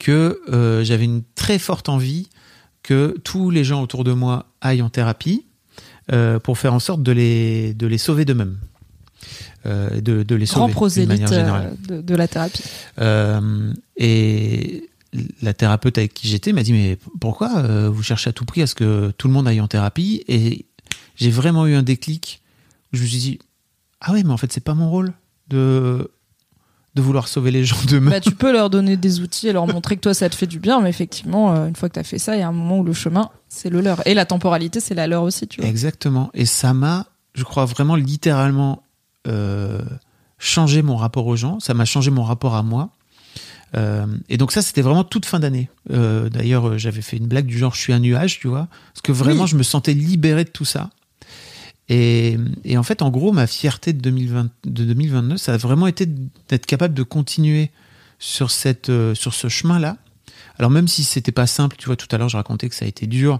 que 0.00 0.42
j'avais 0.82 1.04
une 1.04 1.22
très 1.36 1.60
forte 1.60 1.88
envie 1.88 2.30
que 2.82 3.16
tous 3.22 3.50
les 3.50 3.62
gens 3.62 3.80
autour 3.80 4.02
de 4.02 4.12
moi 4.12 4.46
aillent 4.60 4.82
en 4.82 4.90
thérapie 4.90 5.46
pour 6.42 6.58
faire 6.58 6.74
en 6.74 6.80
sorte 6.80 7.04
de 7.04 7.12
les, 7.12 7.74
de 7.74 7.86
les 7.86 7.98
sauver 7.98 8.24
d'eux-mêmes. 8.24 8.58
Euh, 9.66 10.00
de, 10.00 10.22
de 10.22 10.34
les 10.34 10.46
Grand 10.46 10.54
sauver 10.54 10.66
d'une 10.66 10.74
prosélyte 10.74 11.32
euh, 11.32 11.70
de, 11.88 12.00
de 12.00 12.14
la 12.14 12.28
thérapie. 12.28 12.62
Euh, 13.00 13.72
et 13.96 14.88
la 15.42 15.52
thérapeute 15.54 15.98
avec 15.98 16.14
qui 16.14 16.28
j'étais 16.28 16.52
m'a 16.52 16.62
dit 16.62 16.72
mais 16.72 16.98
pourquoi 17.20 17.88
vous 17.88 18.02
cherchez 18.02 18.30
à 18.30 18.32
tout 18.32 18.44
prix 18.44 18.62
à 18.62 18.66
ce 18.66 18.74
que 18.74 19.10
tout 19.16 19.26
le 19.26 19.34
monde 19.34 19.48
aille 19.48 19.60
en 19.60 19.68
thérapie? 19.68 20.22
Et 20.28 20.66
j'ai 21.16 21.30
vraiment 21.30 21.66
eu 21.66 21.74
un 21.74 21.82
déclic 21.82 22.42
où 22.92 22.96
je 22.96 23.02
me 23.02 23.06
suis 23.06 23.18
dit 23.18 23.38
ah 24.00 24.12
ouais 24.12 24.22
mais 24.22 24.32
en 24.32 24.36
fait 24.36 24.52
c'est 24.52 24.62
pas 24.62 24.74
mon 24.74 24.90
rôle 24.90 25.12
de 25.48 26.10
de 26.94 27.02
vouloir 27.02 27.28
sauver 27.28 27.50
les 27.50 27.64
gens 27.64 27.76
d'eux-mêmes. 27.88 28.10
Bah, 28.10 28.20
tu 28.20 28.30
peux 28.34 28.52
leur 28.52 28.70
donner 28.70 28.96
des 28.96 29.20
outils 29.20 29.48
et 29.48 29.52
leur 29.52 29.66
montrer 29.66 29.96
que 29.96 30.00
toi 30.00 30.14
ça 30.14 30.28
te 30.28 30.34
fait 30.34 30.46
du 30.46 30.58
bien, 30.58 30.80
mais 30.80 30.90
effectivement, 30.90 31.54
euh, 31.54 31.68
une 31.68 31.76
fois 31.76 31.88
que 31.88 31.94
tu 31.94 32.00
as 32.00 32.04
fait 32.04 32.18
ça, 32.18 32.34
il 32.34 32.40
y 32.40 32.42
a 32.42 32.48
un 32.48 32.52
moment 32.52 32.80
où 32.80 32.84
le 32.84 32.92
chemin, 32.92 33.30
c'est 33.48 33.70
le 33.70 33.80
leur. 33.80 34.04
Et 34.06 34.14
la 34.14 34.24
temporalité, 34.24 34.80
c'est 34.80 34.94
la 34.94 35.06
leur 35.06 35.22
aussi, 35.22 35.46
tu 35.46 35.60
vois. 35.60 35.70
Exactement. 35.70 36.30
Et 36.34 36.44
ça 36.44 36.74
m'a, 36.74 37.06
je 37.34 37.44
crois 37.44 37.66
vraiment 37.66 37.94
littéralement 37.94 38.82
euh, 39.26 39.82
changé 40.38 40.82
mon 40.82 40.96
rapport 40.96 41.26
aux 41.26 41.36
gens. 41.36 41.60
Ça 41.60 41.74
m'a 41.74 41.84
changé 41.84 42.10
mon 42.10 42.22
rapport 42.22 42.54
à 42.54 42.62
moi. 42.62 42.90
Euh, 43.76 44.06
et 44.28 44.38
donc 44.38 44.52
ça, 44.52 44.62
c'était 44.62 44.80
vraiment 44.82 45.04
toute 45.04 45.26
fin 45.26 45.40
d'année. 45.40 45.68
Euh, 45.90 46.28
D'ailleurs, 46.30 46.68
euh, 46.68 46.78
j'avais 46.78 47.02
fait 47.02 47.18
une 47.18 47.26
blague 47.26 47.46
du 47.46 47.58
genre, 47.58 47.74
je 47.74 47.80
suis 47.80 47.92
un 47.92 47.98
nuage, 47.98 48.38
tu 48.40 48.48
vois, 48.48 48.68
parce 48.94 49.02
que 49.02 49.12
vraiment, 49.12 49.42
Oui. 49.42 49.48
je 49.48 49.56
me 49.56 49.62
sentais 49.62 49.92
libéré 49.92 50.44
de 50.44 50.48
tout 50.50 50.64
ça. 50.64 50.90
Et, 51.90 52.38
et 52.64 52.78
en 52.78 52.82
fait, 52.82 53.02
en 53.02 53.10
gros, 53.10 53.32
ma 53.32 53.46
fierté 53.46 53.92
de, 53.92 54.00
2020, 54.00 54.50
de 54.64 54.84
2022, 54.84 55.36
ça 55.36 55.54
a 55.54 55.56
vraiment 55.56 55.86
été 55.86 56.06
d'être 56.48 56.66
capable 56.66 56.94
de 56.94 57.02
continuer 57.02 57.70
sur 58.18 58.50
cette 58.50 58.88
euh, 58.90 59.14
sur 59.14 59.34
ce 59.34 59.48
chemin-là. 59.48 59.96
Alors 60.58 60.70
même 60.70 60.88
si 60.88 61.04
c'était 61.04 61.32
pas 61.32 61.46
simple, 61.46 61.76
tu 61.78 61.86
vois, 61.86 61.96
tout 61.96 62.08
à 62.10 62.18
l'heure 62.18 62.28
je 62.28 62.36
racontais 62.36 62.68
que 62.68 62.74
ça 62.74 62.84
a 62.84 62.88
été 62.88 63.06
dur 63.06 63.38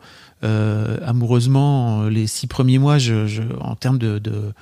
amoureusement 1.04 2.04
les 2.04 2.26
six 2.28 2.46
premiers 2.46 2.78
mois, 2.78 2.98
je, 2.98 3.26
je, 3.26 3.42
en 3.60 3.74
termes 3.74 3.98
de, 3.98 4.18
de 4.18 4.52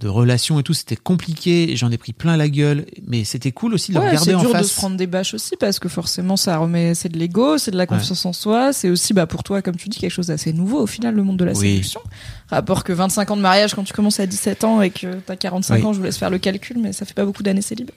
de 0.00 0.06
relations 0.06 0.60
et 0.60 0.62
tout, 0.62 0.74
c'était 0.74 0.94
compliqué. 0.96 1.74
J'en 1.76 1.90
ai 1.90 1.98
pris 1.98 2.12
plein 2.12 2.36
la 2.36 2.48
gueule, 2.48 2.86
mais 3.08 3.24
c'était 3.24 3.50
cool 3.50 3.74
aussi 3.74 3.90
de 3.90 3.96
le 3.96 4.00
Ouais, 4.02 4.08
regarder 4.10 4.30
c'est 4.30 4.34
en 4.36 4.40
dur 4.40 4.50
face. 4.52 4.62
de 4.62 4.66
se 4.68 4.74
prendre 4.76 4.96
des 4.96 5.08
bâches 5.08 5.34
aussi 5.34 5.56
parce 5.58 5.80
que 5.80 5.88
forcément 5.88 6.36
ça 6.36 6.56
remet 6.58 6.94
c'est 6.94 7.08
de 7.08 7.18
l'ego, 7.18 7.58
c'est 7.58 7.72
de 7.72 7.76
la 7.76 7.86
confiance 7.86 8.24
en 8.24 8.32
soi, 8.32 8.72
c'est 8.72 8.90
aussi 8.90 9.12
bah 9.12 9.26
pour 9.26 9.42
toi 9.42 9.60
comme 9.60 9.74
tu 9.74 9.88
dis 9.88 9.98
quelque 9.98 10.12
chose 10.12 10.28
d'assez 10.28 10.52
nouveau 10.52 10.80
au 10.82 10.86
final 10.86 11.16
le 11.16 11.24
monde 11.24 11.36
de 11.36 11.44
la 11.44 11.52
Oui. 11.52 11.70
séduction. 11.70 12.00
Rapport 12.48 12.84
que 12.84 12.92
25 12.92 13.30
ans 13.32 13.36
de 13.36 13.42
mariage 13.42 13.74
quand 13.74 13.82
tu 13.82 13.92
commences 13.92 14.20
à 14.20 14.26
17 14.26 14.62
ans 14.62 14.82
et 14.82 14.90
que 14.90 15.14
t'as 15.26 15.34
45 15.34 15.74
Oui. 15.74 15.82
ans, 15.84 15.92
je 15.92 15.98
vous 15.98 16.04
laisse 16.04 16.16
faire 16.16 16.30
le 16.30 16.38
calcul 16.38 16.78
mais 16.80 16.92
ça 16.92 17.04
fait 17.04 17.14
pas 17.14 17.24
beaucoup 17.24 17.42
d'années 17.42 17.60
célib. 17.60 17.90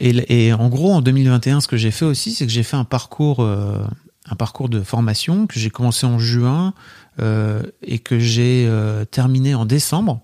Et, 0.00 0.46
et 0.46 0.52
en 0.54 0.68
gros, 0.70 0.92
en 0.92 1.02
2021, 1.02 1.60
ce 1.60 1.68
que 1.68 1.76
j'ai 1.76 1.90
fait 1.90 2.04
aussi, 2.06 2.32
c'est 2.32 2.46
que 2.46 2.52
j'ai 2.52 2.62
fait 2.62 2.76
un 2.76 2.84
parcours, 2.84 3.40
euh, 3.40 3.84
un 4.30 4.34
parcours 4.34 4.68
de 4.70 4.80
formation 4.80 5.46
que 5.46 5.60
j'ai 5.60 5.68
commencé 5.70 6.06
en 6.06 6.18
juin 6.18 6.72
euh, 7.20 7.62
et 7.82 7.98
que 7.98 8.18
j'ai 8.18 8.64
euh, 8.66 9.04
terminé 9.04 9.54
en 9.54 9.66
décembre, 9.66 10.20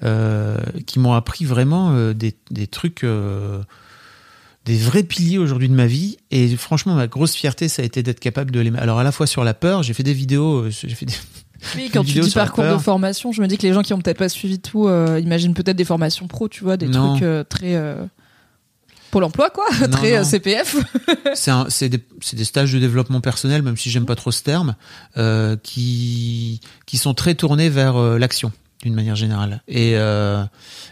qui 0.00 0.98
m'ont 0.98 1.12
appris 1.14 1.44
vraiment 1.44 1.92
euh, 1.92 2.12
des, 2.12 2.34
des 2.50 2.66
trucs, 2.66 3.04
euh, 3.04 3.62
des 4.64 4.76
vrais 4.76 5.02
piliers 5.02 5.38
aujourd'hui 5.38 5.68
de 5.68 5.74
ma 5.74 5.86
vie. 5.86 6.18
Et 6.30 6.54
franchement, 6.56 6.94
ma 6.94 7.06
grosse 7.06 7.34
fierté, 7.34 7.68
ça 7.68 7.82
a 7.82 7.84
été 7.84 8.02
d'être 8.02 8.20
capable 8.20 8.50
de 8.50 8.60
les. 8.60 8.74
Alors 8.76 8.98
à 8.98 9.04
la 9.04 9.12
fois 9.12 9.26
sur 9.26 9.44
la 9.44 9.54
peur, 9.54 9.82
j'ai 9.82 9.94
fait 9.94 10.02
des 10.02 10.14
vidéos, 10.14 10.64
euh, 10.64 10.70
j'ai 10.70 10.88
fait 10.94 11.06
des, 11.06 11.14
Oui, 11.76 11.90
quand 11.92 12.04
tu 12.04 12.20
dis 12.20 12.30
parcours 12.32 12.64
de 12.64 12.78
formation, 12.78 13.32
je 13.32 13.40
me 13.42 13.46
dis 13.46 13.56
que 13.58 13.66
les 13.66 13.72
gens 13.72 13.82
qui 13.82 13.94
ont 13.94 14.00
peut-être 14.00 14.18
pas 14.18 14.28
suivi 14.28 14.58
tout 14.58 14.88
euh, 14.88 15.20
imaginent 15.20 15.54
peut-être 15.54 15.76
des 15.76 15.84
formations 15.84 16.26
pro, 16.26 16.48
tu 16.48 16.64
vois, 16.64 16.76
des 16.76 16.88
Non. 16.88 17.12
trucs 17.12 17.22
euh, 17.22 17.44
très 17.44 17.74
euh, 17.76 18.04
Pôle 19.12 19.22
emploi 19.24 19.50
quoi, 19.50 19.64
Non, 19.80 19.88
très 19.90 20.14
euh, 20.16 20.18
non. 20.18 20.24
CPF. 20.28 20.76
c'est 21.68 21.88
des, 21.88 22.00
des 22.32 22.44
stages 22.44 22.72
de 22.72 22.78
développement 22.80 23.20
personnel, 23.20 23.62
même 23.62 23.76
si 23.76 23.88
j'aime 23.88 24.04
pas 24.04 24.16
trop 24.16 24.32
ce 24.32 24.42
terme, 24.42 24.74
euh, 25.16 25.56
qui, 25.62 26.60
qui 26.86 26.98
sont 26.98 27.14
très 27.14 27.34
tournés 27.36 27.68
vers 27.70 27.96
euh, 27.96 28.18
l'action 28.18 28.52
d'une 28.86 28.94
manière 28.94 29.16
générale. 29.16 29.62
Et, 29.68 29.92
euh, 29.96 30.44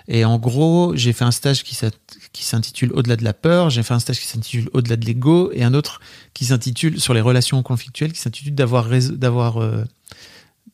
et 0.08 0.24
en 0.24 0.38
gros, 0.38 0.92
j'ai 0.96 1.12
fait 1.12 1.24
un 1.24 1.30
stage 1.30 1.62
qui 1.62 2.44
s'intitule 2.44 2.92
Au-delà 2.92 3.16
de 3.16 3.24
la 3.24 3.32
peur, 3.32 3.70
j'ai 3.70 3.82
fait 3.82 3.94
un 3.94 3.98
stage 3.98 4.20
qui 4.20 4.26
s'intitule 4.26 4.68
Au-delà 4.72 4.96
de 4.96 5.06
l'ego, 5.06 5.50
et 5.52 5.62
un 5.64 5.74
autre 5.74 6.00
qui 6.34 6.44
s'intitule 6.44 7.00
sur 7.00 7.14
les 7.14 7.20
relations 7.20 7.62
conflictuelles, 7.62 8.12
qui 8.12 8.20
s'intitule 8.20 8.54
d'avoir 8.54 8.84
rais- 8.86 9.10
d'avoir 9.10 9.62
euh, 9.62 9.84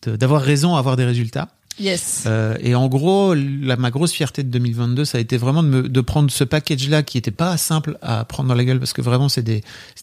raison, 0.06 0.76
avoir 0.76 0.96
des 0.96 1.04
résultats. 1.04 1.48
Yes. 1.80 2.24
Euh, 2.26 2.56
et 2.60 2.74
en 2.74 2.88
gros, 2.88 3.34
ma 3.34 3.90
grosse 3.90 4.12
fierté 4.12 4.42
de 4.42 4.50
2022, 4.50 5.06
ça 5.06 5.18
a 5.18 5.20
été 5.20 5.38
vraiment 5.38 5.62
de, 5.62 6.00
prendre 6.00 6.30
ce 6.30 6.44
package-là 6.44 7.02
qui 7.02 7.16
était 7.16 7.30
pas 7.30 7.56
simple 7.56 7.96
à 8.02 8.24
prendre 8.24 8.48
dans 8.50 8.54
la 8.54 8.64
gueule 8.64 8.78
parce 8.78 8.92
que 8.92 9.00
vraiment, 9.00 9.28
c'est 9.28 9.42
des, 9.42 9.62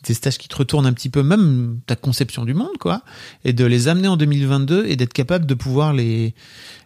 stages 0.10 0.38
qui 0.38 0.48
te 0.48 0.56
retournent 0.56 0.88
un 0.88 0.94
petit 0.94 1.10
peu, 1.10 1.22
même 1.22 1.80
ta 1.86 1.96
conception 1.96 2.46
du 2.46 2.56
monde, 2.56 2.78
quoi, 2.80 3.04
et 3.46 3.54
de 3.54 3.64
les 3.64 3.88
amener 3.88 4.08
en 4.08 4.18
2022 4.18 4.88
et 4.88 4.96
d'être 4.96 5.14
capable 5.14 5.46
de 5.46 5.54
pouvoir 5.54 5.94
les, 5.94 6.34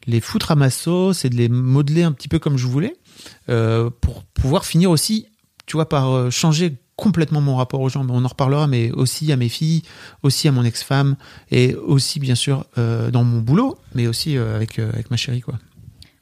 les 0.08 0.20
foutre 0.20 0.52
à 0.52 0.56
ma 0.56 0.70
sauce 0.70 1.24
et 1.24 1.30
de 1.30 1.36
les 1.36 1.48
modeler 1.48 2.04
un 2.04 2.12
petit 2.12 2.28
peu 2.28 2.40
comme 2.40 2.58
je 2.58 2.68
voulais 2.68 2.96
euh, 3.50 3.90
pour 4.02 4.24
pouvoir 4.24 4.66
finir 4.66 4.92
aussi, 4.92 5.28
tu 5.66 5.78
vois, 5.78 5.88
par 5.88 6.12
euh, 6.12 6.30
changer 6.30 6.76
complètement 7.02 7.42
mon 7.42 7.56
rapport 7.56 7.82
aux 7.82 7.90
gens. 7.90 8.04
Mais 8.04 8.12
on 8.14 8.24
en 8.24 8.28
reparlera, 8.28 8.68
mais 8.68 8.92
aussi 8.92 9.32
à 9.32 9.36
mes 9.36 9.50
filles, 9.50 9.82
aussi 10.22 10.48
à 10.48 10.52
mon 10.52 10.64
ex-femme 10.64 11.16
et 11.50 11.74
aussi, 11.76 12.20
bien 12.20 12.36
sûr, 12.36 12.66
euh, 12.78 13.10
dans 13.10 13.24
mon 13.24 13.40
boulot, 13.42 13.78
mais 13.96 14.06
aussi 14.06 14.38
euh, 14.38 14.56
avec, 14.56 14.78
euh, 14.78 14.92
avec 14.94 15.10
ma 15.10 15.18
chérie, 15.18 15.42
quoi. 15.42 15.56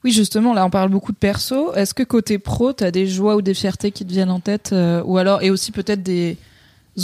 Oui, 0.06 0.13
justement, 0.13 0.54
là, 0.54 0.65
on 0.65 0.70
parle 0.70 0.89
beaucoup 0.89 1.12
de 1.12 1.18
perso. 1.18 1.74
Est-ce 1.74 1.94
que 1.94 2.04
côté 2.04 2.39
pro, 2.39 2.72
t'as 2.72 2.92
des 2.92 3.08
joies 3.08 3.36
ou 3.36 3.42
des 3.42 3.54
fiertés 3.54 3.92
qui 3.92 4.06
te 4.06 4.12
viennent 4.13 4.32
en 4.32 4.39
tête 4.39 4.74
Ou 5.04 5.18
alors, 5.18 5.44
et 5.44 5.50
aussi 5.50 5.74
peut-être 5.74 6.02
des 6.02 6.38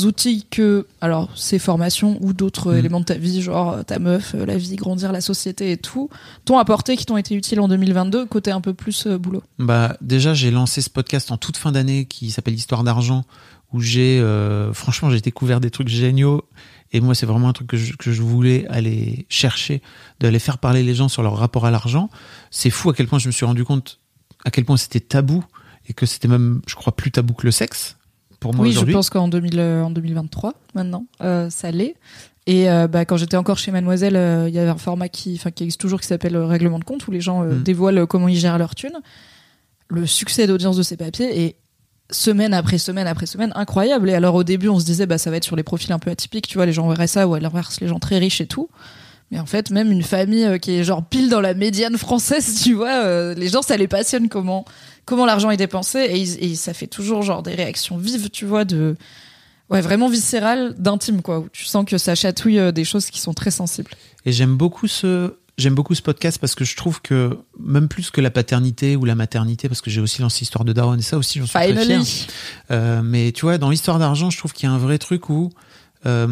outils 0.06 0.46
que, 0.50 0.88
alors, 1.02 1.30
ces 1.36 1.60
formations 1.60 2.18
ou 2.22 2.32
d'autres 2.32 2.74
Mm. 2.74 2.78
éléments 2.78 3.00
de 3.02 3.06
ta 3.06 3.16
vie, 3.16 3.42
genre 3.42 3.84
ta 3.86 4.00
meuf, 4.00 4.34
la 4.34 4.58
vie, 4.58 4.78
grandir, 4.78 5.12
la 5.12 5.20
société 5.20 5.72
et 5.74 5.78
tout, 5.78 6.10
t'ont 6.46 6.58
apporté, 6.58 6.96
qui 6.96 7.06
t'ont 7.06 7.18
été 7.18 7.36
utiles 7.36 7.60
en 7.60 7.68
2022, 7.68 8.26
côté 8.26 8.52
un 8.52 8.62
peu 8.62 8.74
plus 8.74 9.08
boulot? 9.08 9.44
Bah 9.60 9.98
déjà 10.00 10.34
j'ai 10.34 10.52
lancé 10.52 10.82
ce 10.82 10.90
podcast 10.90 11.32
en 11.32 11.38
toute 11.38 11.58
fin 11.58 11.74
d'année 11.74 12.06
qui 12.06 12.32
s'appelle 12.32 12.56
Histoire 12.56 12.84
d'argent 12.86 13.26
où 13.76 13.82
j'ai 13.82 14.20
euh, 14.20 14.72
franchement 14.74 15.10
j'ai 15.10 15.20
découvert 15.20 15.60
des 15.60 15.70
trucs 15.70 15.90
géniaux 15.90 16.46
et 16.94 17.02
moi 17.02 17.14
c'est 17.14 17.26
vraiment 17.26 17.50
un 17.50 17.54
truc 17.54 17.68
que 17.68 17.78
je, 17.78 17.94
que 17.94 18.14
je 18.14 18.22
voulais 18.22 18.66
aller 18.70 19.26
chercher 19.28 19.82
d'aller 20.22 20.40
faire 20.40 20.58
parler 20.58 20.82
les 20.82 20.96
gens 20.96 21.10
sur 21.10 21.24
leur 21.24 21.36
rapport 21.36 21.66
à 21.66 21.72
l'argent. 21.72 22.10
C'est 22.52 22.70
fou 22.70 22.90
à 22.90 22.94
quel 22.94 23.08
point 23.08 23.20
je 23.20 23.28
me 23.28 23.34
suis 23.34 23.46
rendu 23.46 23.66
compte 23.66 24.00
à 24.46 24.52
quel 24.52 24.64
point 24.64 24.78
c'était 24.78 25.02
tabou 25.02 25.44
et 25.90 25.94
que 25.94 26.06
c'était 26.06 26.30
même 26.30 26.62
je 26.68 26.76
crois 26.76 26.96
plus 26.96 27.12
tabou 27.12 27.34
que 27.34 27.46
le 27.46 27.52
sexe 27.52 27.98
pour 28.40 28.54
moi 28.54 28.66
Oui, 28.66 28.72
je 28.72 28.86
pense 28.86 29.10
qu'en 29.10 29.28
2000, 29.28 29.60
euh, 29.60 29.84
en 29.84 29.90
2023, 29.92 30.54
maintenant, 30.76 31.06
euh, 31.22 31.50
ça 31.50 31.72
l'est. 31.72 31.96
Et 32.48 32.70
euh, 32.70 32.88
bah, 32.88 33.06
quand 33.06 33.18
j'étais 33.18 33.38
encore 33.38 33.58
chez 33.58 33.72
Mademoiselle, 33.72 34.48
il 34.48 34.54
y 34.54 34.60
avait 34.60 34.70
un 34.70 34.78
format 34.78 35.10
qui, 35.10 35.40
qui 35.56 35.64
existe 35.64 35.82
toujours 35.82 36.00
qui 36.00 36.08
s'appelle 36.08 36.38
Règlement 36.38 36.78
de 36.78 36.84
compte, 36.84 37.08
où 37.08 37.12
les 37.12 37.22
gens 37.22 37.44
Mm. 37.44 37.64
dévoilent 37.64 38.06
comment 38.06 38.28
ils 38.28 38.38
gèrent 38.38 38.60
leur 38.60 38.76
thune. 38.76 39.00
Le 39.88 40.06
succès 40.06 40.48
d'audience 40.48 40.78
de 40.78 40.84
ces 40.84 40.98
papiers 40.98 41.46
est 41.46 41.56
semaine 42.12 42.54
après 42.54 42.78
semaine 42.78 43.08
après 43.08 43.26
semaine 43.26 43.52
incroyable. 43.56 44.10
Et 44.10 44.14
alors 44.14 44.36
au 44.36 44.44
début, 44.44 44.70
on 44.70 44.80
se 44.80 44.86
disait, 44.86 45.06
bah, 45.06 45.18
ça 45.18 45.32
va 45.32 45.38
être 45.38 45.44
sur 45.44 45.56
les 45.56 45.64
profils 45.64 45.92
un 45.92 46.00
peu 46.00 46.12
atypiques, 46.12 46.48
tu 46.48 46.58
vois, 46.58 46.66
les 46.66 46.74
gens 46.74 46.88
verraient 46.88 47.08
ça, 47.08 47.28
ou 47.28 47.34
à 47.34 47.40
l'inverse, 47.40 47.80
les 47.82 47.88
gens 47.88 48.00
très 48.00 48.18
riches 48.18 48.42
et 48.42 48.48
tout. 48.48 48.70
Mais 49.32 49.40
en 49.40 49.46
fait, 49.46 49.72
même 49.72 49.92
une 49.92 50.04
famille 50.04 50.46
euh, 50.46 50.58
qui 50.58 50.76
est 50.76 50.84
genre 50.84 51.04
pile 51.04 51.30
dans 51.30 51.42
la 51.42 51.54
médiane 51.54 51.98
française, 51.98 52.62
tu 52.64 52.74
vois, 52.74 53.04
euh, 53.04 53.34
les 53.34 53.48
gens, 53.48 53.62
ça 53.62 53.78
les 53.78 53.88
passionne 53.88 54.30
comment, 54.30 54.66
comment 55.06 55.26
l'argent 55.26 55.50
est 55.50 55.58
dépensé 55.58 56.00
et, 56.40 56.56
ça 56.56 56.74
fait 56.74 56.88
toujours 56.88 57.24
genre 57.24 57.42
des 57.42 57.56
réactions 57.56 57.98
vives, 57.98 58.30
tu 58.30 58.46
vois, 58.46 58.66
de, 58.66 58.96
ouais, 59.70 59.82
vraiment 59.82 60.10
viscérales, 60.10 60.76
d'intime, 60.78 61.22
quoi, 61.22 61.40
où 61.40 61.50
tu 61.52 61.66
sens 61.66 61.86
que 61.86 61.98
ça 61.98 62.14
chatouille 62.14 62.60
euh, 62.60 62.72
des 62.72 62.84
choses 62.84 63.10
qui 63.10 63.20
sont 63.20 63.34
très 63.34 63.52
sensibles. 63.52 63.92
Et 64.26 64.32
j'aime 64.32 64.58
beaucoup 64.58 64.88
ce 64.88 65.34
j'aime 65.58 65.76
beaucoup 65.76 65.96
ce 65.96 66.02
podcast 66.02 66.38
parce 66.40 66.56
que 66.56 66.66
je 66.66 66.76
trouve 66.76 67.02
que 67.02 67.38
même 67.60 67.88
plus 67.88 68.12
que 68.12 68.22
la 68.22 68.32
paternité 68.32 68.96
ou 68.96 69.06
la 69.06 69.16
maternité 69.16 69.68
parce 69.70 69.82
que 69.82 69.90
j'ai 69.90 70.02
aussi 70.02 70.22
lancé 70.22 70.44
Histoire 70.44 70.66
de 70.66 70.74
Darwin 70.74 71.00
et 71.00 71.04
ça 71.04 71.18
aussi 71.18 71.40
j'en 71.40 71.46
suis 71.46 71.54
très 71.54 71.74
fier. 71.74 71.82
Finally! 71.82 72.28
Euh, 72.72 73.02
mais 73.04 73.32
tu 73.32 73.42
vois, 73.42 73.58
dans 73.58 73.70
l'histoire 73.70 74.00
d'argent, 74.00 74.30
je 74.30 74.38
trouve 74.38 74.54
qu'il 74.54 74.68
y 74.68 74.72
a 74.72 74.74
un 74.74 74.78
vrai 74.78 74.98
truc 74.98 75.30
où 75.30 75.52
euh, 76.06 76.28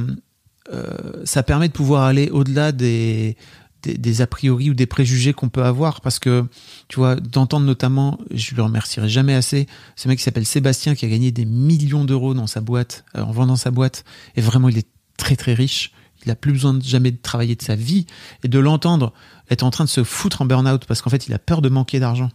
euh, 0.71 1.21
ça 1.25 1.43
permet 1.43 1.67
de 1.67 1.73
pouvoir 1.73 2.03
aller 2.03 2.29
au-delà 2.29 2.71
des, 2.71 3.38
des, 3.81 3.95
des 3.97 4.21
a 4.21 4.27
priori 4.27 4.69
ou 4.69 4.73
des 4.73 4.86
préjugés 4.86 5.33
qu'on 5.33 5.49
peut 5.49 5.63
avoir. 5.63 6.01
Parce 6.01 6.19
que, 6.19 6.45
tu 6.88 6.97
vois, 6.97 7.15
d'entendre 7.15 7.65
notamment, 7.65 8.19
je 8.31 8.55
le 8.55 8.63
remercierai 8.63 9.09
jamais 9.09 9.33
assez, 9.33 9.67
ce 9.95 10.07
mec 10.07 10.17
qui 10.17 10.23
s'appelle 10.23 10.45
Sébastien 10.45 10.95
qui 10.95 11.05
a 11.05 11.09
gagné 11.09 11.31
des 11.31 11.45
millions 11.45 12.05
d'euros 12.05 12.33
dans 12.33 12.47
sa 12.47 12.62
boîte, 12.62 13.05
euh, 13.15 13.21
en 13.21 13.31
vendant 13.31 13.55
sa 13.55 13.71
boîte. 13.71 14.03
Et 14.36 14.41
vraiment, 14.41 14.69
il 14.69 14.77
est 14.77 14.88
très 15.17 15.36
très 15.36 15.53
riche. 15.53 15.91
Il 16.25 16.31
a 16.31 16.36
plus 16.36 16.53
besoin 16.53 16.73
de 16.73 16.83
jamais 16.83 17.12
de 17.12 17.17
travailler 17.21 17.55
de 17.55 17.62
sa 17.62 17.75
vie 17.75 18.05
et 18.43 18.47
de 18.47 18.59
l'entendre 18.59 19.13
être 19.49 19.63
en 19.63 19.69
train 19.71 19.83
de 19.83 19.89
se 19.89 20.03
foutre 20.03 20.41
en 20.41 20.45
burn-out 20.45 20.86
parce 20.86 21.01
qu'en 21.01 21.09
fait, 21.09 21.27
il 21.27 21.33
a 21.33 21.39
peur 21.39 21.62
de 21.62 21.69
manquer 21.69 21.99
d'argent. 21.99 22.29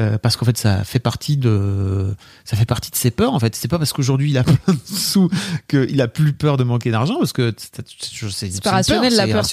Euh, 0.00 0.16
parce 0.16 0.34
qu'en 0.36 0.46
fait 0.46 0.56
ça 0.56 0.82
fait 0.82 0.98
partie 0.98 1.36
de 1.36 2.14
ça 2.46 2.56
fait 2.56 2.64
partie 2.64 2.90
de 2.90 2.96
ses 2.96 3.10
peurs 3.10 3.34
en 3.34 3.38
fait 3.38 3.54
c'est 3.54 3.68
pas 3.68 3.76
parce 3.78 3.92
qu'aujourd'hui 3.92 4.30
il 4.30 4.38
a 4.38 4.42
plein 4.44 4.56
de 4.72 4.78
sous 4.86 5.28
qu'il 5.68 6.00
a 6.00 6.08
plus 6.08 6.32
peur 6.32 6.56
de 6.56 6.64
manquer 6.64 6.90
d'argent 6.90 7.16
parce 7.18 7.34
que 7.34 7.52
c'est 7.58 7.86
c'est- 7.86 8.30
c'est 8.30 8.50
C'est 8.50 8.62
pas 8.62 8.70
rationnel, 8.70 9.12
une 9.12 9.18
la 9.18 9.26
c'est 9.26 9.30
peur, 9.32 9.44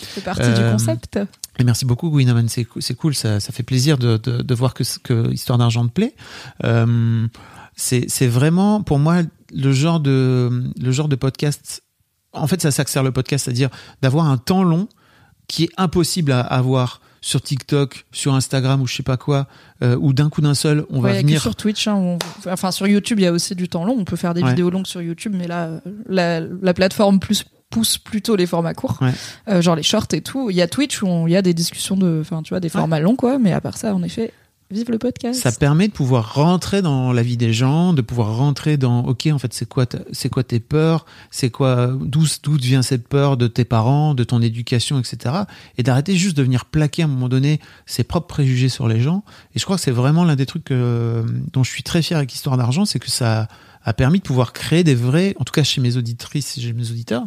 fait 0.00 0.20
partie 0.22 0.48
du 0.54 0.60
Euh, 0.60 0.72
concept. 0.72 1.18
Et 1.58 1.64
merci 1.64 1.84
beaucoup, 1.84 2.08
Gwinaman. 2.10 2.48
C'est 2.48 2.66
c'est 2.80 2.94
cool. 2.94 3.14
Ça, 3.14 3.40
ça 3.40 3.52
fait 3.52 3.62
plaisir 3.62 3.98
de, 3.98 4.16
de, 4.16 4.40
de 4.40 4.54
voir 4.54 4.72
que, 4.72 4.84
que 5.02 5.30
Histoire 5.32 5.58
d'argent 5.58 5.86
te 5.86 5.92
plaît. 5.92 6.14
Euh, 6.64 7.26
c'est 7.76 8.06
c'est 8.08 8.26
vraiment, 8.26 8.82
pour 8.82 8.98
moi, 8.98 9.20
le 9.54 9.72
genre 9.72 10.00
de, 10.00 10.64
le 10.80 10.90
genre 10.92 11.08
de 11.08 11.16
podcast. 11.16 11.82
En 12.42 12.46
fait, 12.46 12.60
ça 12.62 12.70
s'accélère 12.70 13.04
le 13.04 13.12
podcast, 13.12 13.44
c'est-à-dire 13.44 13.70
d'avoir 14.02 14.26
un 14.26 14.36
temps 14.38 14.62
long 14.62 14.88
qui 15.48 15.64
est 15.64 15.70
impossible 15.76 16.32
à 16.32 16.40
avoir 16.40 17.00
sur 17.20 17.42
TikTok, 17.42 18.06
sur 18.12 18.34
Instagram 18.34 18.80
ou 18.80 18.86
je 18.86 18.94
sais 18.94 19.02
pas 19.02 19.16
quoi, 19.16 19.46
euh, 19.82 19.96
où 20.00 20.12
d'un 20.12 20.28
coup 20.30 20.40
d'un 20.40 20.54
seul, 20.54 20.86
on 20.90 21.00
Ouais, 21.02 21.12
va 21.14 21.18
venir. 21.18 21.40
sur 21.42 21.56
Twitch, 21.56 21.88
hein, 21.88 21.94
on- 21.96 22.18
enfin 22.48 22.70
sur 22.70 22.86
YouTube, 22.86 23.18
il 23.18 23.22
y 23.22 23.26
a 23.26 23.32
aussi 23.32 23.54
du 23.56 23.68
temps 23.68 23.84
long. 23.84 23.96
On 23.98 24.04
peut 24.04 24.16
faire 24.16 24.34
des 24.34 24.42
Ouais. 24.42 24.50
vidéos 24.50 24.70
longues 24.70 24.86
sur 24.86 25.02
YouTube, 25.02 25.34
mais 25.36 25.48
là, 25.48 25.80
la, 26.08 26.40
la 26.40 26.74
plateforme 26.74 27.18
plus 27.18 27.44
pousse 27.70 27.98
plutôt 27.98 28.36
les 28.36 28.46
formats 28.46 28.72
courts, 28.72 28.98
Ouais. 29.02 29.12
Euh, 29.48 29.60
genre 29.60 29.74
les 29.76 29.82
shorts 29.82 30.06
et 30.12 30.20
tout. 30.22 30.48
Il 30.50 30.56
y 30.56 30.62
a 30.62 30.68
Twitch 30.68 31.02
où 31.02 31.26
il 31.26 31.32
y 31.32 31.36
a 31.36 31.42
des 31.42 31.54
discussions 31.54 31.96
de, 31.96 32.18
enfin 32.20 32.42
tu 32.42 32.50
vois, 32.50 32.60
des 32.60 32.68
formats 32.70 33.00
longs 33.00 33.16
quoi. 33.16 33.38
Mais 33.38 33.52
à 33.52 33.60
part 33.60 33.76
ça, 33.76 33.94
en 33.94 34.02
effet, 34.02 34.32
vive 34.70 34.90
le 34.90 34.98
podcast. 34.98 35.40
Ça 35.40 35.52
permet 35.52 35.88
de 35.88 35.92
pouvoir 35.92 36.34
rentrer 36.34 36.82
dans 36.82 37.12
la 37.12 37.22
vie 37.22 37.36
des 37.36 37.52
gens, 37.52 37.92
de 37.92 38.02
pouvoir 38.02 38.36
rentrer 38.36 38.76
dans 38.76 39.04
OK, 39.04 39.26
en 39.32 39.38
fait, 39.38 39.54
c'est 39.54 39.68
quoi, 39.68 39.86
c'est 40.12 40.28
quoi 40.28 40.42
tes 40.42 40.60
peurs, 40.60 41.06
c'est 41.30 41.50
quoi, 41.50 41.92
d'où, 42.00 42.24
d'où 42.42 42.56
vient 42.56 42.82
cette 42.82 43.08
peur 43.08 43.36
de 43.36 43.46
tes 43.46 43.64
parents, 43.64 44.14
de 44.14 44.24
ton 44.24 44.42
éducation, 44.42 44.98
etc. 44.98 45.34
Et 45.78 45.82
d'arrêter 45.82 46.16
juste 46.16 46.36
de 46.36 46.42
venir 46.42 46.66
plaquer 46.66 47.02
à 47.02 47.04
un 47.06 47.08
moment 47.08 47.28
donné 47.28 47.60
ses 47.86 48.04
propres 48.04 48.26
préjugés 48.26 48.68
sur 48.68 48.88
les 48.88 49.00
gens. 49.00 49.24
Et 49.54 49.58
je 49.58 49.64
crois 49.64 49.76
que 49.76 49.82
c'est 49.82 49.90
vraiment 49.90 50.24
l'un 50.24 50.36
des 50.36 50.46
trucs 50.46 50.70
dont 50.70 51.64
je 51.64 51.70
suis 51.70 51.82
très 51.82 52.02
fier 52.02 52.16
avec 52.16 52.34
Histoire 52.34 52.56
d'argent, 52.56 52.84
c'est 52.84 52.98
que 52.98 53.10
ça 53.10 53.48
a 53.88 53.92
permis 53.94 54.18
de 54.18 54.24
pouvoir 54.24 54.52
créer 54.52 54.84
des 54.84 54.94
vrais, 54.94 55.34
en 55.38 55.44
tout 55.44 55.52
cas 55.52 55.62
chez 55.62 55.80
mes 55.80 55.96
auditrices 55.96 56.60
chez 56.60 56.72
mes 56.72 56.90
auditeurs, 56.90 57.24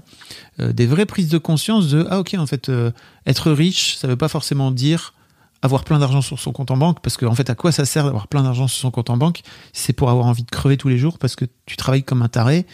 euh, 0.60 0.74
des 0.74 0.86
vraies 0.86 1.06
prises 1.06 1.30
de 1.30 1.38
conscience 1.38 1.90
de 1.90 2.06
ah 2.10 2.20
ok 2.20 2.36
en 2.38 2.46
fait 2.46 2.70
euh, 2.70 2.92
être 3.26 3.52
riche 3.52 3.96
ça 3.98 4.08
veut 4.08 4.16
pas 4.16 4.28
forcément 4.28 4.72
dire 4.72 5.14
avoir 5.62 5.84
plein 5.84 6.00
d'argent 6.00 6.22
sur 6.22 6.40
son 6.40 6.52
compte 6.52 6.72
en 6.72 6.78
banque, 6.78 7.00
parce 7.02 7.18
que 7.18 7.26
en 7.26 7.36
fait, 7.36 7.50
à 7.50 7.56
quoi 7.56 7.72
ça 7.72 7.86
sert 7.86 8.06
d'avoir 8.06 8.28
plein 8.28 8.44
d'argent 8.44 8.68
sur 8.68 8.80
son 8.82 8.92
compte 8.92 9.10
en 9.10 9.18
banque? 9.18 9.42
C'est 9.74 9.94
pour 9.94 10.10
avoir 10.10 10.26
envie 10.26 10.44
de 10.44 10.50
crever 10.50 10.78
tous 10.78 10.90
les 10.90 10.98
jours 10.98 11.18
parce 11.20 11.36
que 11.36 11.46
tu 11.66 11.78
travailles 11.78 12.04
comme 12.04 12.22
un 12.22 12.30
taré. 12.30 12.66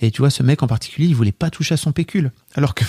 Et 0.00 0.10
tu 0.10 0.22
vois, 0.22 0.30
ce 0.30 0.42
mec 0.42 0.62
en 0.62 0.66
particulier, 0.66 1.06
il 1.08 1.14
voulait 1.14 1.32
pas 1.32 1.50
toucher 1.50 1.74
à 1.74 1.76
son 1.76 1.92
pécule. 1.92 2.32
Alors 2.54 2.74
que 2.74 2.84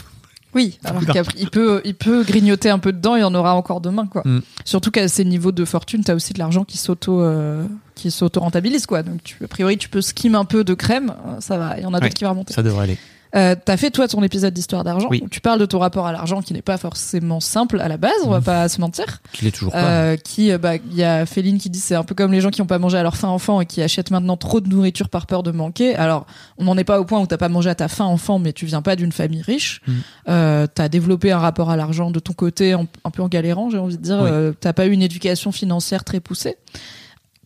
Oui, 0.54 0.80
alors 0.84 1.06
qu'après, 1.06 1.36
il 1.40 1.50
peut, 1.50 1.82
il 1.86 1.96
peut 1.96 2.24
grignoter 2.24 2.70
un 2.70 2.80
peu 2.80 2.92
dedans, 2.92 3.16
il 3.16 3.22
y 3.22 3.24
en 3.24 3.36
aura 3.36 3.56
encore 3.56 3.80
demain, 3.80 4.08
quoi. 4.08 4.24
Mm. 4.26 4.42
Surtout 4.66 4.92
qu'à 4.92 5.08
ces 5.08 5.24
niveaux 5.24 5.52
de 5.52 5.64
fortune, 5.66 6.04
t'as 6.04 6.16
aussi 6.16 6.34
de 6.34 6.40
l'argent 6.40 6.64
qui 6.66 6.78
s'auto, 6.78 7.22
euh, 7.22 7.66
qui 7.94 8.12
s'auto 8.12 8.40
rentabilise, 8.42 8.86
quoi. 8.88 9.04
Donc, 9.04 9.24
tu, 9.24 9.38
a 9.44 9.48
priori, 9.48 9.78
tu 9.78 9.88
peux 9.88 10.02
skim 10.02 10.36
un 10.36 10.46
peu 10.46 10.64
de 10.64 10.74
crème, 10.74 11.14
ça 11.40 11.58
va. 11.58 11.78
Il 11.78 11.84
y 11.84 11.86
en 11.86 11.90
a 11.94 12.00
d'autres 12.00 12.06
Ouais, 12.06 12.10
qui 12.10 12.24
vont 12.24 12.32
remonter. 12.32 12.54
ça 12.54 12.64
devrait 12.64 12.84
aller. 12.84 12.98
Euh, 13.36 13.56
t'as 13.64 13.76
fait 13.76 13.92
toi 13.92 14.08
ton 14.08 14.24
épisode 14.24 14.54
d'histoire 14.54 14.84
d'argent. 14.84 15.08
Oui. 15.12 15.22
où 15.24 15.30
Tu 15.30 15.42
parles 15.42 15.60
de 15.60 15.66
ton 15.66 15.80
rapport 15.80 16.08
à 16.08 16.12
l'argent 16.14 16.42
qui 16.42 16.54
n'est 16.54 16.62
pas 16.62 16.78
forcément 16.78 17.40
simple 17.40 17.82
à 17.82 17.88
la 17.90 17.98
base, 17.98 18.14
on 18.24 18.30
va 18.30 18.40
pas 18.42 18.70
se 18.70 18.80
mentir. 18.80 19.22
Qu'il 19.34 19.48
est 19.48 19.52
toujours 19.52 19.74
pas. 19.74 19.84
Euh, 19.84 20.16
qui, 20.18 20.52
euh, 20.52 20.58
bah, 20.58 20.76
il 20.78 20.96
y 20.96 21.04
a 21.04 21.26
Féline 21.26 21.58
qui 21.58 21.70
dit 21.70 21.80
c'est 21.80 21.96
un 21.96 22.04
peu 22.04 22.16
comme 22.16 22.32
les 22.32 22.40
gens 22.42 22.50
qui 22.50 22.62
n'ont 22.62 22.68
pas 22.68 22.80
mangé 22.80 22.98
à 22.98 23.04
leur 23.04 23.18
faim 23.18 23.28
enfant 23.28 23.60
et 23.62 23.66
qui 23.66 23.82
achètent 23.82 24.12
maintenant 24.12 24.38
trop 24.38 24.62
de 24.62 24.70
nourriture 24.70 25.10
par 25.10 25.26
peur 25.28 25.44
de 25.44 25.52
manquer. 25.52 25.96
Alors, 25.96 26.26
on 26.58 26.64
n'en 26.64 26.78
est 26.78 26.84
pas 26.86 27.00
au 27.02 27.06
point 27.06 27.20
où 27.20 27.28
t'as 27.28 27.38
pas 27.38 27.50
mangé 27.50 27.70
à 27.70 27.76
ta 27.76 27.88
faim 27.88 28.06
enfant, 28.06 28.40
mais 28.40 28.54
tu 28.54 28.66
viens 28.66 28.82
pas 28.82 28.96
d'une 28.96 29.12
famille 29.12 29.42
riche. 29.42 29.82
Mm. 29.88 29.94
Euh, 30.30 30.68
t'as 30.74 30.88
développé 30.88 31.32
un 31.32 31.40
rapport 31.40 31.70
à 31.70 31.76
l'argent 31.76 32.12
de 32.12 32.20
ton 32.20 32.34
côté, 32.34 32.74
en- 32.74 32.88
un 33.04 33.10
peu 33.10 33.22
en 33.22 33.28
galérant, 33.28 33.70
j'ai 33.70 33.78
envie 33.80 33.98
de 33.98 34.02
dire. 34.02 34.20
Oui. 34.22 34.30
Euh, 34.32 34.54
t'as 34.58 34.72
pas 34.74 34.86
eu 34.86 34.92
une 34.92 35.02
éducation 35.04 35.52
financière 35.52 36.04
très 36.06 36.20
poussée. 36.22 36.56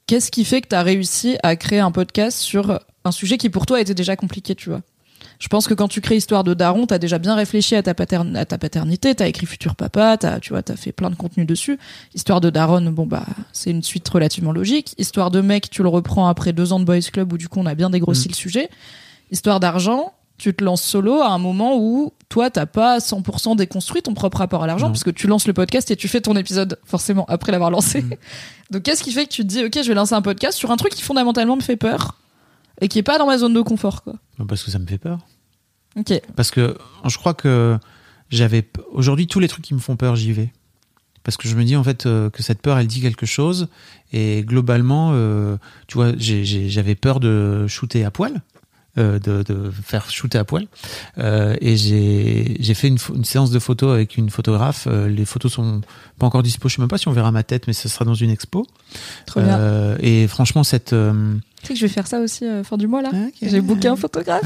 Qu'est-ce 0.05 0.31
qui 0.31 0.43
fait 0.45 0.61
que 0.61 0.67
t'as 0.67 0.81
réussi 0.81 1.37
à 1.43 1.55
créer 1.55 1.79
un 1.79 1.91
podcast 1.91 2.37
sur 2.37 2.79
un 3.05 3.11
sujet 3.11 3.37
qui 3.37 3.49
pour 3.49 3.65
toi 3.65 3.79
était 3.79 3.93
déjà 3.93 4.15
compliqué, 4.15 4.55
tu 4.55 4.69
vois? 4.69 4.81
Je 5.39 5.47
pense 5.47 5.67
que 5.67 5.73
quand 5.73 5.87
tu 5.87 6.01
crées 6.01 6.17
Histoire 6.17 6.43
de 6.43 6.53
Daron, 6.53 6.85
t'as 6.85 6.97
déjà 6.99 7.17
bien 7.17 7.35
réfléchi 7.35 7.75
à 7.75 7.83
ta, 7.83 7.93
patern- 7.93 8.35
à 8.35 8.45
ta 8.45 8.57
paternité, 8.57 9.15
t'as 9.15 9.27
écrit 9.27 9.45
Futur 9.45 9.75
Papa, 9.75 10.17
t'as, 10.17 10.39
tu 10.39 10.49
vois, 10.51 10.61
t'as 10.63 10.75
fait 10.75 10.91
plein 10.91 11.09
de 11.09 11.15
contenu 11.15 11.45
dessus. 11.45 11.77
Histoire 12.15 12.41
de 12.41 12.49
Daron, 12.49 12.81
bon 12.91 13.05
bah, 13.05 13.25
c'est 13.53 13.71
une 13.71 13.83
suite 13.83 14.07
relativement 14.09 14.51
logique. 14.51 14.93
Histoire 14.97 15.31
de 15.31 15.41
mec, 15.41 15.69
tu 15.69 15.83
le 15.83 15.89
reprends 15.89 16.27
après 16.27 16.53
deux 16.53 16.73
ans 16.73 16.79
de 16.79 16.85
Boys 16.85 16.99
Club 17.11 17.31
où 17.33 17.37
du 17.37 17.47
coup 17.47 17.59
on 17.59 17.65
a 17.65 17.75
bien 17.75 17.89
dégrossi 17.89 18.27
Mm. 18.27 18.31
le 18.31 18.35
sujet. 18.35 18.69
Histoire 19.31 19.59
d'argent, 19.59 20.13
tu 20.37 20.53
te 20.53 20.63
lances 20.63 20.81
solo 20.81 21.21
à 21.21 21.29
un 21.29 21.37
moment 21.37 21.77
où 21.77 22.13
toi 22.29 22.49
t'as 22.49 22.65
pas 22.65 22.99
100% 22.99 23.55
déconstruit 23.57 24.01
ton 24.01 24.13
propre 24.13 24.37
rapport 24.37 24.63
à 24.63 24.67
l'argent 24.67 24.87
parce 24.87 25.03
que 25.03 25.09
tu 25.09 25.27
lances 25.27 25.47
le 25.47 25.53
podcast 25.53 25.91
et 25.91 25.95
tu 25.95 26.07
fais 26.07 26.21
ton 26.21 26.35
épisode 26.37 26.79
forcément 26.85 27.25
après 27.27 27.51
l'avoir 27.51 27.71
lancé. 27.71 28.01
Mm. 28.03 28.13
Donc 28.71 28.83
qu'est-ce 28.83 29.03
qui 29.03 29.11
fait 29.11 29.25
que 29.25 29.31
tu 29.31 29.41
te 29.43 29.47
dis 29.47 29.63
ok 29.65 29.79
je 29.83 29.87
vais 29.87 29.93
lancer 29.95 30.13
un 30.13 30.21
podcast 30.21 30.57
sur 30.57 30.71
un 30.71 30.77
truc 30.77 30.93
qui 30.93 31.01
fondamentalement 31.01 31.55
me 31.57 31.61
fait 31.61 31.75
peur 31.75 32.15
et 32.81 32.87
qui 32.87 32.99
est 32.99 33.03
pas 33.03 33.17
dans 33.17 33.27
ma 33.27 33.37
zone 33.37 33.53
de 33.53 33.61
confort 33.61 34.03
quoi. 34.03 34.15
Parce 34.47 34.63
que 34.63 34.71
ça 34.71 34.79
me 34.79 34.87
fait 34.87 34.97
peur. 34.97 35.19
Ok. 35.97 36.13
Parce 36.35 36.51
que 36.51 36.77
je 37.05 37.17
crois 37.17 37.33
que 37.33 37.77
j'avais. 38.29 38.67
Aujourd'hui, 38.91 39.27
tous 39.27 39.39
les 39.39 39.47
trucs 39.47 39.63
qui 39.63 39.73
me 39.73 39.79
font 39.79 39.95
peur, 39.95 40.15
j'y 40.15 40.31
vais. 40.31 40.51
Parce 41.23 41.37
que 41.37 41.47
je 41.47 41.55
me 41.55 41.63
dis 41.63 41.75
en 41.75 41.83
fait 41.83 42.05
euh, 42.05 42.29
que 42.29 42.41
cette 42.43 42.61
peur, 42.61 42.77
elle 42.77 42.87
dit 42.87 43.01
quelque 43.01 43.25
chose. 43.25 43.67
Et 44.13 44.43
globalement, 44.43 45.11
euh, 45.13 45.57
tu 45.87 45.95
vois, 45.95 46.13
j'avais 46.17 46.95
peur 46.95 47.19
de 47.19 47.67
shooter 47.67 48.05
à 48.05 48.11
poil. 48.11 48.41
Euh, 48.97 49.19
de, 49.19 49.43
de 49.43 49.71
faire 49.83 50.09
shooter 50.09 50.37
à 50.39 50.43
poil 50.43 50.65
Euh, 51.19 51.55
et 51.61 51.77
j'ai 51.77 52.57
j'ai 52.59 52.73
fait 52.73 52.87
une, 52.87 52.97
séance 53.23 53.51
de 53.51 53.59
photos 53.59 53.93
avec 53.93 54.17
une 54.17 54.29
photographe 54.29 54.87
Euh, 54.89 55.07
les 55.07 55.25
photos 55.25 55.53
sont 55.53 55.81
pas 56.17 56.25
encore 56.25 56.41
dispo 56.43 56.67
je 56.69 56.75
sais 56.75 56.81
même 56.81 56.89
pas 56.89 56.97
si 56.97 57.07
on 57.07 57.11
verra 57.11 57.31
ma 57.31 57.43
tête 57.43 57.67
mais 57.67 57.73
ce 57.73 57.87
sera 57.87 58.03
dans 58.05 58.15
une 58.15 58.29
expo 58.31 58.65
Trop 59.27 59.41
bien. 59.41 59.59
Euh, 59.59 59.97
et 59.99 60.27
franchement 60.27 60.63
cette 60.63 60.93
euh, 60.93 61.35
Tu 61.61 61.67
sais 61.67 61.73
que 61.73 61.79
je 61.79 61.85
vais 61.85 61.93
faire 61.93 62.07
ça 62.07 62.19
aussi 62.19 62.45
euh, 62.45 62.63
fin 62.63 62.77
du 62.77 62.87
mois 62.87 63.01
là. 63.03 63.11
J'ai 63.41 63.61
booké 63.61 63.87
un 63.87 63.95
photographe. 63.95 64.45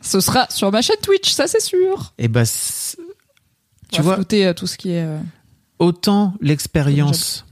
Ce 0.00 0.20
sera 0.20 0.46
sur 0.50 0.72
ma 0.72 0.80
chaîne 0.82 0.96
Twitch, 1.02 1.30
ça 1.32 1.46
c'est 1.46 1.60
sûr. 1.62 2.14
et 2.18 2.28
bah 2.28 2.44
c'est- 2.46 2.96
Tu 2.96 3.96
tu 3.96 4.02
vois 4.02 4.14
flouter 4.14 4.46
euh, 4.46 4.54
tout 4.54 4.66
ce 4.66 4.78
qui 4.78 4.90
est. 4.92 5.04
euh, 5.04 5.18
autant 5.78 6.32
l'expérience, 6.40 7.44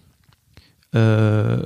euh, 0.94 1.62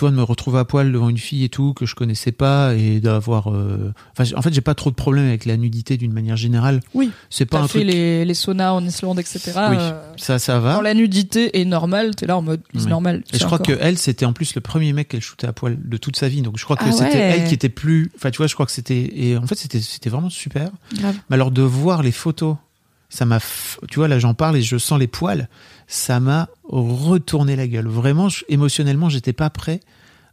tu 0.00 0.04
vois, 0.06 0.12
de 0.12 0.16
me 0.16 0.22
retrouver 0.22 0.58
à 0.58 0.64
poil 0.64 0.90
devant 0.92 1.10
une 1.10 1.18
fille 1.18 1.44
et 1.44 1.50
tout 1.50 1.74
que 1.74 1.84
je 1.84 1.94
connaissais 1.94 2.32
pas 2.32 2.72
et 2.74 3.00
d'avoir, 3.00 3.52
euh, 3.52 3.92
enfin, 4.18 4.24
en 4.34 4.40
fait, 4.40 4.50
j'ai 4.50 4.62
pas 4.62 4.74
trop 4.74 4.88
de 4.88 4.94
problèmes 4.94 5.26
avec 5.26 5.44
la 5.44 5.58
nudité 5.58 5.98
d'une 5.98 6.14
manière 6.14 6.38
générale. 6.38 6.80
Oui. 6.94 7.10
C'est 7.28 7.44
pas 7.44 7.58
un 7.58 7.68
fait 7.68 7.80
truc. 7.80 7.92
les, 7.92 8.24
les 8.24 8.32
saunas 8.32 8.72
en 8.72 8.82
Islande, 8.82 9.18
etc. 9.18 9.40
Oui, 9.68 9.76
euh, 9.78 9.92
ça, 10.16 10.38
ça 10.38 10.58
va. 10.58 10.76
Quand 10.76 10.80
la 10.80 10.94
nudité 10.94 11.60
est 11.60 11.66
normale, 11.66 12.14
t'es 12.16 12.24
là 12.24 12.38
en 12.38 12.40
mode 12.40 12.62
c'est 12.72 12.84
Oui. 12.84 12.86
normal. 12.86 13.22
Et 13.34 13.38
je 13.38 13.44
crois 13.44 13.58
encore. 13.60 13.76
que 13.76 13.78
elle, 13.78 13.98
c'était 13.98 14.24
en 14.24 14.32
plus 14.32 14.54
le 14.54 14.62
premier 14.62 14.94
mec 14.94 15.08
qu'elle 15.08 15.20
shootait 15.20 15.46
à 15.48 15.52
poil 15.52 15.76
de 15.78 15.96
toute 15.98 16.16
sa 16.16 16.28
vie. 16.28 16.40
Donc 16.40 16.56
je 16.56 16.64
crois 16.64 16.78
que 16.78 16.84
Ah 16.86 16.92
c'était 16.92 17.18
ouais. 17.18 17.36
elle 17.40 17.44
qui 17.46 17.52
était 17.52 17.68
plus. 17.68 18.10
Enfin, 18.16 18.30
tu 18.30 18.38
vois, 18.38 18.46
je 18.46 18.54
crois 18.54 18.64
que 18.64 18.72
c'était. 18.72 19.10
Et 19.14 19.36
en 19.36 19.46
fait, 19.46 19.56
c'était 19.56 19.80
c'était 19.82 20.08
vraiment 20.08 20.30
super. 20.30 20.70
Grave. 20.94 21.16
Mais 21.28 21.34
alors 21.34 21.50
de 21.50 21.60
voir 21.60 22.02
les 22.02 22.12
photos, 22.12 22.56
ça 23.10 23.26
m'a. 23.26 23.38
Tu 23.90 23.98
vois, 23.98 24.08
là, 24.08 24.18
j'en 24.18 24.32
parle 24.32 24.56
et 24.56 24.62
je 24.62 24.78
sens 24.78 24.98
les 24.98 25.08
poils. 25.08 25.46
Ça 25.92 26.20
m'a 26.20 26.48
retourné 26.68 27.56
la 27.56 27.66
gueule. 27.66 27.88
Vraiment, 27.88 28.28
je- 28.28 28.44
émotionnellement, 28.48 29.08
j'étais 29.08 29.32
pas 29.32 29.50
prêt 29.50 29.80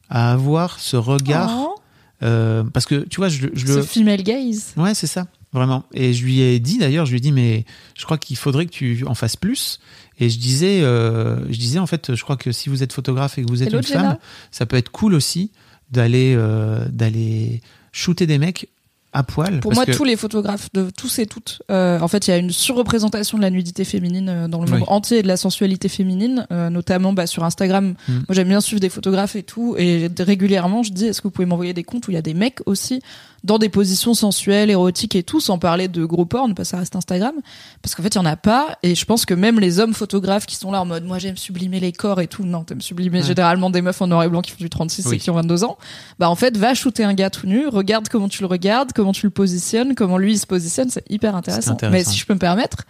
à 0.10 0.32
avoir 0.32 0.80
ce 0.80 0.96
regard. 0.98 1.50
Oh, 1.52 1.76
euh, 2.24 2.64
parce 2.64 2.86
que 2.86 3.06
tu 3.06 3.18
vois, 3.18 3.30
je, 3.30 3.48
je 3.54 3.66
ce 3.66 3.76
le. 3.78 3.82
female 3.82 4.22
gaze. 4.24 4.74
Ouais, 4.78 4.94
c'est 4.94 5.08
ça, 5.08 5.26
vraiment. 5.54 5.84
Et 5.94 6.14
je 6.14 6.24
lui 6.24 6.42
ai 6.42 6.60
dit 6.60 6.78
d'ailleurs, 6.78 7.06
je 7.08 7.12
lui 7.12 7.18
ai 7.18 7.22
dit, 7.22 7.32
mais 7.32 7.66
je 7.96 8.06
crois 8.06 8.18
qu'il 8.20 8.38
faudrait 8.38 8.68
que 8.68 8.72
tu 8.72 9.04
en 9.08 9.16
fasses 9.16 9.36
plus. 9.36 9.80
Et 10.20 10.30
je 10.30 10.38
disais, 10.40 10.82
euh, 10.82 11.40
je 11.52 11.58
disais 11.58 11.80
en 11.80 11.88
fait, 11.88 12.14
je 12.16 12.24
crois 12.24 12.38
que 12.38 12.52
si 12.52 12.70
vous 12.70 12.84
êtes 12.84 12.94
photographe 12.94 13.38
et 13.40 13.44
que 13.44 13.50
vous 13.50 13.62
êtes 13.64 13.70
Hello, 13.70 13.80
une 13.80 13.86
Jenna. 13.88 14.02
femme, 14.12 14.18
ça 14.52 14.66
peut 14.68 14.78
être 14.78 14.90
cool 14.92 15.14
aussi 15.16 15.52
d'aller 15.92 16.34
euh, 16.38 16.86
d'aller 16.90 17.62
shooter 17.92 18.28
des 18.28 18.38
mecs 18.38 18.70
à 19.18 19.24
poil. 19.24 19.60
Pour 19.60 19.72
parce 19.72 19.76
moi, 19.78 19.86
que- 19.86 19.98
tous 19.98 20.04
les 20.04 20.16
photographes 20.16 20.70
de 20.74 20.90
tous 20.96 21.20
et 21.20 21.26
toutes, 21.26 21.62
euh, 21.72 22.00
en 22.00 22.08
fait, 22.08 22.28
il 22.28 22.32
y 22.32 22.34
a 22.34 22.38
une 22.38 22.52
surreprésentation 22.52 23.38
de 23.38 23.44
la 23.44 23.50
nudité 23.50 23.84
féminine 23.84 24.30
euh, 24.30 24.48
dans 24.48 24.62
le 24.64 24.70
monde 24.70 24.82
Oui. 24.82 24.86
entier 24.88 25.18
et 25.20 25.22
de 25.24 25.28
la 25.28 25.38
sensualité 25.38 25.90
féminine, 25.90 26.46
euh, 26.52 26.70
notamment 26.70 27.14
bah, 27.14 27.28
sur 27.28 27.44
Instagram. 27.44 27.96
Mm. 28.08 28.14
Moi, 28.14 28.24
j'aime 28.32 28.48
bien 28.50 28.62
suivre 28.62 28.80
des 28.80 28.90
photographes 28.90 29.36
et 29.36 29.44
tout, 29.44 29.76
et 29.78 30.10
régulièrement, 30.20 30.84
je 30.84 30.92
dis, 30.92 31.06
est-ce 31.08 31.22
que 31.22 31.28
vous 31.28 31.32
pouvez 31.32 31.46
m'envoyer 31.46 31.74
des 31.74 31.84
comptes 31.84 32.08
où 32.08 32.12
il 32.12 32.16
y 32.16 32.18
a 32.18 32.22
des 32.22 32.34
mecs 32.34 32.60
aussi? 32.66 33.02
Dans 33.44 33.58
des 33.60 33.70
positions 33.70 34.14
sensuelles, 34.14 34.70
érotiques 34.70 35.16
et 35.16 35.24
tout, 35.24 35.40
sans 35.40 35.58
parler 35.60 35.88
de 35.88 36.04
gros 36.06 36.26
porn, 36.26 36.54
parce 36.56 36.70
que 36.70 36.72
ça 36.72 36.78
reste 36.80 36.96
Instagram, 36.96 37.34
parce 37.82 37.96
qu'en 37.96 38.04
fait, 38.04 38.10
il 38.10 38.18
y 38.18 38.22
en 38.22 38.26
a 38.26 38.36
pas, 38.36 38.78
et 38.84 38.96
je 38.96 39.06
pense 39.06 39.26
que 39.26 39.34
même 39.34 39.60
les 39.60 39.80
hommes 39.80 39.94
photographes 39.94 40.46
qui 40.46 40.56
sont 40.56 40.72
là 40.72 40.82
en 40.82 40.86
mode, 40.86 41.06
moi, 41.06 41.20
j'aime 41.20 41.38
sublimer 41.38 41.80
les 41.80 41.92
corps 41.92 42.20
et 42.22 42.28
tout, 42.28 42.44
non, 42.44 42.64
t'aimes 42.64 42.82
sublimer 42.82 43.20
Ouais. 43.20 43.26
généralement 43.26 43.70
des 43.70 43.82
meufs 43.82 44.02
en 44.02 44.08
noir 44.08 44.24
et 44.24 44.30
blanc 44.30 44.42
qui 44.42 44.52
font 44.52 44.58
du 44.60 44.70
36 44.70 45.12
et 45.14 45.18
qui 45.18 45.30
ont 45.30 45.36
22 45.36 45.64
ans, 45.64 45.78
bah 46.20 46.30
en 46.30 46.36
fait, 46.36 46.58
va 46.58 46.74
shooter 46.74 47.04
un 47.04 47.14
gars 47.14 47.30
tout 47.30 47.48
nu, 47.48 47.68
regarde 47.68 48.10
comment 48.10 48.28
tu 48.30 48.42
le 48.42 48.48
regardes, 48.48 48.92
comment 48.94 49.14
tu 49.14 49.26
le 49.26 49.32
positionnes, 49.32 49.96
comment 49.96 50.18
lui 50.18 50.34
il 50.34 50.38
se 50.40 50.48
positionne, 50.48 50.90
c'est 50.90 51.06
hyper 51.10 51.36
intéressant. 51.36 51.72
intéressant. 51.74 51.92
Mais 51.98 52.04
si 52.04 52.18
je 52.18 52.26
peux 52.26 52.34
me 52.34 52.40
permettre, 52.40 52.84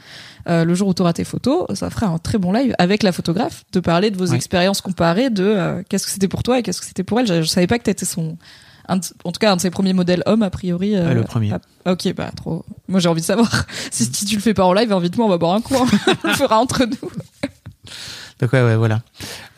euh, 0.49 0.63
le 0.63 0.73
jour 0.75 0.87
où 0.87 0.93
tu 0.93 1.01
auras 1.01 1.13
tes 1.13 1.23
photos, 1.25 1.65
ça 1.75 1.89
fera 1.89 2.07
un 2.07 2.17
très 2.19 2.37
bon 2.37 2.51
live 2.53 2.73
avec 2.79 3.03
la 3.03 3.11
photographe, 3.11 3.65
de 3.73 3.79
parler 3.81 4.11
de 4.11 4.17
vos 4.17 4.27
Ouais. 4.29 4.35
expériences 4.35 4.81
comparées, 4.81 5.29
de 5.29 5.43
euh, 5.43 5.83
qu'est-ce 5.89 6.05
que 6.05 6.11
c'était 6.11 6.27
pour 6.29 6.41
toi 6.43 6.59
et 6.59 6.63
qu'est-ce 6.63 6.79
que 6.79 6.87
c'était 6.87 7.03
pour 7.03 7.19
elle. 7.19 7.27
Je, 7.27 7.41
je 7.41 7.47
savais 7.47 7.67
pas 7.67 7.77
que 7.79 7.83
t'étais 7.83 8.05
son, 8.05 8.37
un 8.87 8.97
de- 8.97 9.05
en 9.23 9.31
tout 9.31 9.39
cas 9.39 9.51
un 9.51 9.55
de 9.55 9.61
ses 9.61 9.69
premiers 9.69 9.93
modèles 9.93 10.23
hommes 10.25 10.43
a 10.43 10.49
priori. 10.49 10.95
euh, 10.95 11.07
Ouais, 11.07 11.13
le 11.13 11.23
premier. 11.23 11.51
ah, 11.85 11.91
ok, 11.91 12.13
bah 12.15 12.31
trop. 12.35 12.65
Moi 12.87 12.99
j'ai 12.99 13.09
envie 13.09 13.21
de 13.21 13.25
savoir. 13.25 13.65
si, 13.91 14.05
si 14.05 14.25
tu 14.25 14.35
le 14.35 14.41
fais 14.41 14.53
pas 14.53 14.65
en 14.65 14.73
live, 14.73 14.91
invite-moi, 14.91 15.25
on 15.25 15.29
va 15.29 15.37
boire 15.37 15.53
un 15.53 15.61
coup. 15.61 15.75
hein. 15.75 15.85
on 16.23 16.27
le 16.27 16.33
fera 16.33 16.59
entre 16.59 16.85
nous. 16.85 17.11
Donc 18.39 18.53
ouais, 18.53 18.61
ouais, 18.63 18.75
voilà. 18.75 19.01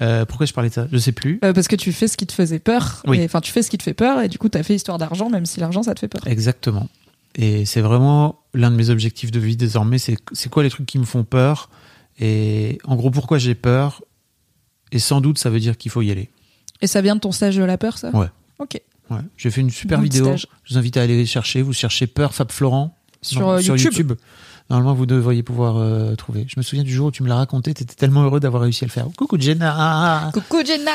Euh, 0.01 0.23
pourquoi 0.25 0.45
je 0.45 0.53
parlais 0.53 0.69
de 0.69 0.73
ça? 0.73 0.87
Je 0.91 0.97
sais 0.97 1.11
plus. 1.11 1.39
Euh, 1.43 1.51
parce 1.51 1.67
que 1.67 1.75
tu 1.75 1.91
fais 1.91 2.07
ce 2.07 2.15
qui 2.15 2.25
te 2.25 2.31
faisait 2.33 2.59
peur. 2.59 3.03
Oui. 3.07 3.21
Enfin, 3.25 3.41
tu 3.41 3.51
fais 3.51 3.61
ce 3.61 3.69
qui 3.69 3.77
te 3.77 3.83
fait 3.83 3.93
peur 3.93 4.21
et 4.21 4.29
du 4.29 4.37
coup 4.37 4.47
t'as 4.49 4.63
fait 4.63 4.75
histoire 4.75 4.97
d'argent, 4.97 5.29
même 5.29 5.45
si 5.45 5.59
l'argent 5.59 5.83
ça 5.83 5.93
te 5.93 5.99
fait 5.99 6.07
peur. 6.07 6.21
Exactement. 6.25 6.87
Et 7.35 7.65
c'est 7.65 7.81
vraiment 7.81 8.39
l'un 8.53 8.71
de 8.71 8.75
mes 8.75 8.89
objectifs 8.89 9.31
de 9.31 9.39
vie 9.39 9.57
désormais. 9.57 9.97
C'est 9.99 10.17
quoi 10.49 10.63
les 10.63 10.69
trucs 10.69 10.85
qui 10.85 10.97
me 10.97 11.05
font 11.05 11.23
peur? 11.23 11.69
Et 12.19 12.77
en 12.85 12.95
gros, 12.95 13.11
pourquoi 13.11 13.37
j'ai 13.37 13.55
peur? 13.55 14.01
Et 14.91 14.99
sans 14.99 15.21
doute, 15.21 15.37
ça 15.37 15.49
veut 15.49 15.59
dire 15.59 15.77
qu'il 15.77 15.91
faut 15.91 16.01
y 16.01 16.09
aller. 16.11 16.29
Et 16.81 16.87
ça 16.87 17.01
vient 17.01 17.15
de 17.15 17.19
ton 17.19 17.31
stage 17.31 17.55
de 17.57 17.63
la 17.63 17.77
peur, 17.77 17.97
ça? 17.97 18.09
Ouais. 18.15 18.27
Ok. 18.59 18.81
Ouais. 19.09 19.21
J'ai 19.37 19.49
fait 19.51 19.61
une 19.61 19.69
super 19.69 20.01
vidéo. 20.01 20.25
stage. 20.25 20.47
Je 20.63 20.73
vous 20.73 20.77
invite 20.79 20.97
à 20.97 21.01
aller 21.01 21.25
chercher. 21.25 21.61
Vous 21.61 21.73
cherchez 21.73 22.07
Peur 22.07 22.33
Fab 22.33 22.51
Florent 22.51 22.95
Sur, 23.21 23.41
Non, 23.41 23.51
euh, 23.53 23.61
YouTube. 23.61 24.13
Normalement, 24.69 24.93
vous 24.93 25.05
devriez 25.07 25.41
pouvoir 25.41 25.77
euh, 25.77 26.15
trouver. 26.15 26.45
Je 26.47 26.55
me 26.57 26.61
souviens 26.61 26.83
du 26.83 26.93
jour 26.93 27.07
où 27.07 27.11
tu 27.11 27.23
me 27.23 27.27
l'as 27.27 27.35
raconté. 27.35 27.73
Tu 27.73 27.83
étais 27.83 27.95
tellement 27.95 28.23
heureux 28.23 28.39
d'avoir 28.39 28.61
réussi 28.63 28.83
à 28.83 28.87
le 28.87 28.91
faire. 28.91 29.07
Coucou 29.17 29.39
Jenna 29.39 30.29
Coucou 30.33 30.63
Jenna 30.65 30.91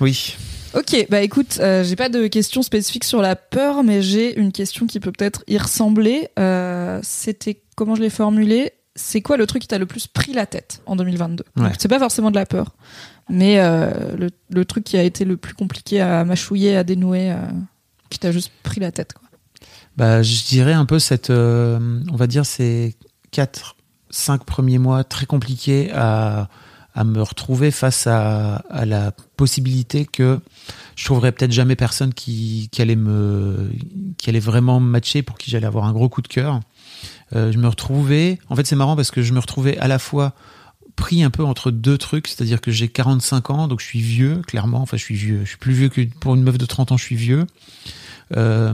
Oui. 0.00 0.36
Ok, 0.74 1.06
bah 1.08 1.22
écoute, 1.22 1.58
euh, 1.60 1.82
j'ai 1.82 1.96
pas 1.96 2.10
de 2.10 2.26
questions 2.26 2.60
spécifiques 2.60 3.04
sur 3.04 3.22
la 3.22 3.34
peur, 3.36 3.82
mais 3.82 4.02
j'ai 4.02 4.38
une 4.38 4.52
question 4.52 4.86
qui 4.86 5.00
peut 5.00 5.12
peut-être 5.12 5.42
y 5.48 5.56
ressembler. 5.56 6.28
C'était 7.02 7.62
comment 7.76 7.94
je 7.94 8.02
l'ai 8.02 8.10
formulé 8.10 8.72
C'est 8.94 9.22
quoi 9.22 9.38
le 9.38 9.46
truc 9.46 9.62
qui 9.62 9.68
t'a 9.68 9.78
le 9.78 9.86
plus 9.86 10.06
pris 10.06 10.34
la 10.34 10.44
tête 10.44 10.82
en 10.84 10.96
2022 10.96 11.44
Ouais. 11.56 11.62
Donc, 11.62 11.72
C'est 11.78 11.88
pas 11.88 11.98
forcément 11.98 12.30
de 12.30 12.36
la 12.36 12.44
peur, 12.44 12.74
mais 13.28 13.58
euh, 13.58 14.16
le, 14.50 14.64
truc 14.64 14.84
qui 14.84 14.96
a 14.96 15.02
été 15.02 15.24
le 15.24 15.36
plus 15.36 15.54
compliqué 15.54 16.00
à 16.00 16.24
mâchouiller, 16.24 16.76
à 16.76 16.84
dénouer, 16.84 17.32
euh, 17.32 17.36
qui 18.10 18.18
t'a 18.18 18.30
juste 18.30 18.52
pris 18.62 18.80
la 18.80 18.92
tête. 18.92 19.14
Quoi. 19.14 19.28
Bah, 19.96 20.22
je 20.22 20.44
dirais 20.44 20.74
un 20.74 20.84
peu 20.84 20.98
cette, 20.98 21.30
euh, 21.30 22.00
on 22.10 22.16
va 22.16 22.26
dire 22.26 22.46
ces 22.46 22.94
quatre, 23.30 23.76
cinq 24.10 24.44
premiers 24.44 24.78
mois 24.78 25.04
très 25.04 25.26
compliqués 25.26 25.90
à, 25.92 26.48
me 27.04 27.20
retrouver 27.20 27.70
face 27.70 28.06
à, 28.06 28.64
la 28.86 29.12
possibilité 29.36 30.06
que 30.06 30.40
je 30.94 31.04
trouverais 31.04 31.30
peut-être 31.30 31.52
jamais 31.52 31.76
personne 31.76 32.14
qui, 32.14 32.70
allait 32.78 32.96
me, 32.96 33.70
qui 34.16 34.30
allait 34.30 34.40
vraiment 34.40 34.80
me 34.80 34.88
matcher 34.88 35.22
pour 35.22 35.36
qui 35.36 35.50
j'allais 35.50 35.66
avoir 35.66 35.84
un 35.84 35.92
gros 35.92 36.08
coup 36.08 36.22
de 36.22 36.28
cœur. 36.28 36.60
Je 37.32 37.58
me 37.58 37.68
retrouvais, 37.68 38.38
en 38.48 38.56
fait 38.56 38.66
c'est 38.66 38.76
marrant 38.76 38.96
parce 38.96 39.10
que 39.10 39.20
je 39.20 39.34
me 39.34 39.40
retrouvais 39.40 39.76
à 39.76 39.88
la 39.88 39.98
fois 39.98 40.32
pris 40.96 41.22
un 41.22 41.30
peu 41.30 41.44
entre 41.44 41.70
deux 41.70 41.98
trucs, 41.98 42.26
c'est-à-dire 42.26 42.60
que 42.60 42.70
j'ai 42.70 42.88
45 42.88 43.50
ans, 43.50 43.68
donc 43.68 43.80
je 43.80 43.86
suis 43.86 44.00
vieux, 44.00 44.42
clairement. 44.46 44.80
Enfin, 44.80 44.96
je 44.96 45.02
suis 45.02 45.14
vieux. 45.14 45.40
Je 45.44 45.50
suis 45.50 45.58
plus 45.58 45.74
vieux 45.74 45.88
que 45.88 46.00
pour 46.20 46.34
une 46.34 46.42
meuf 46.42 46.58
de 46.58 46.66
30 46.66 46.92
ans, 46.92 46.96
je 46.96 47.04
suis 47.04 47.16
vieux. 47.16 47.46
Euh, 48.36 48.72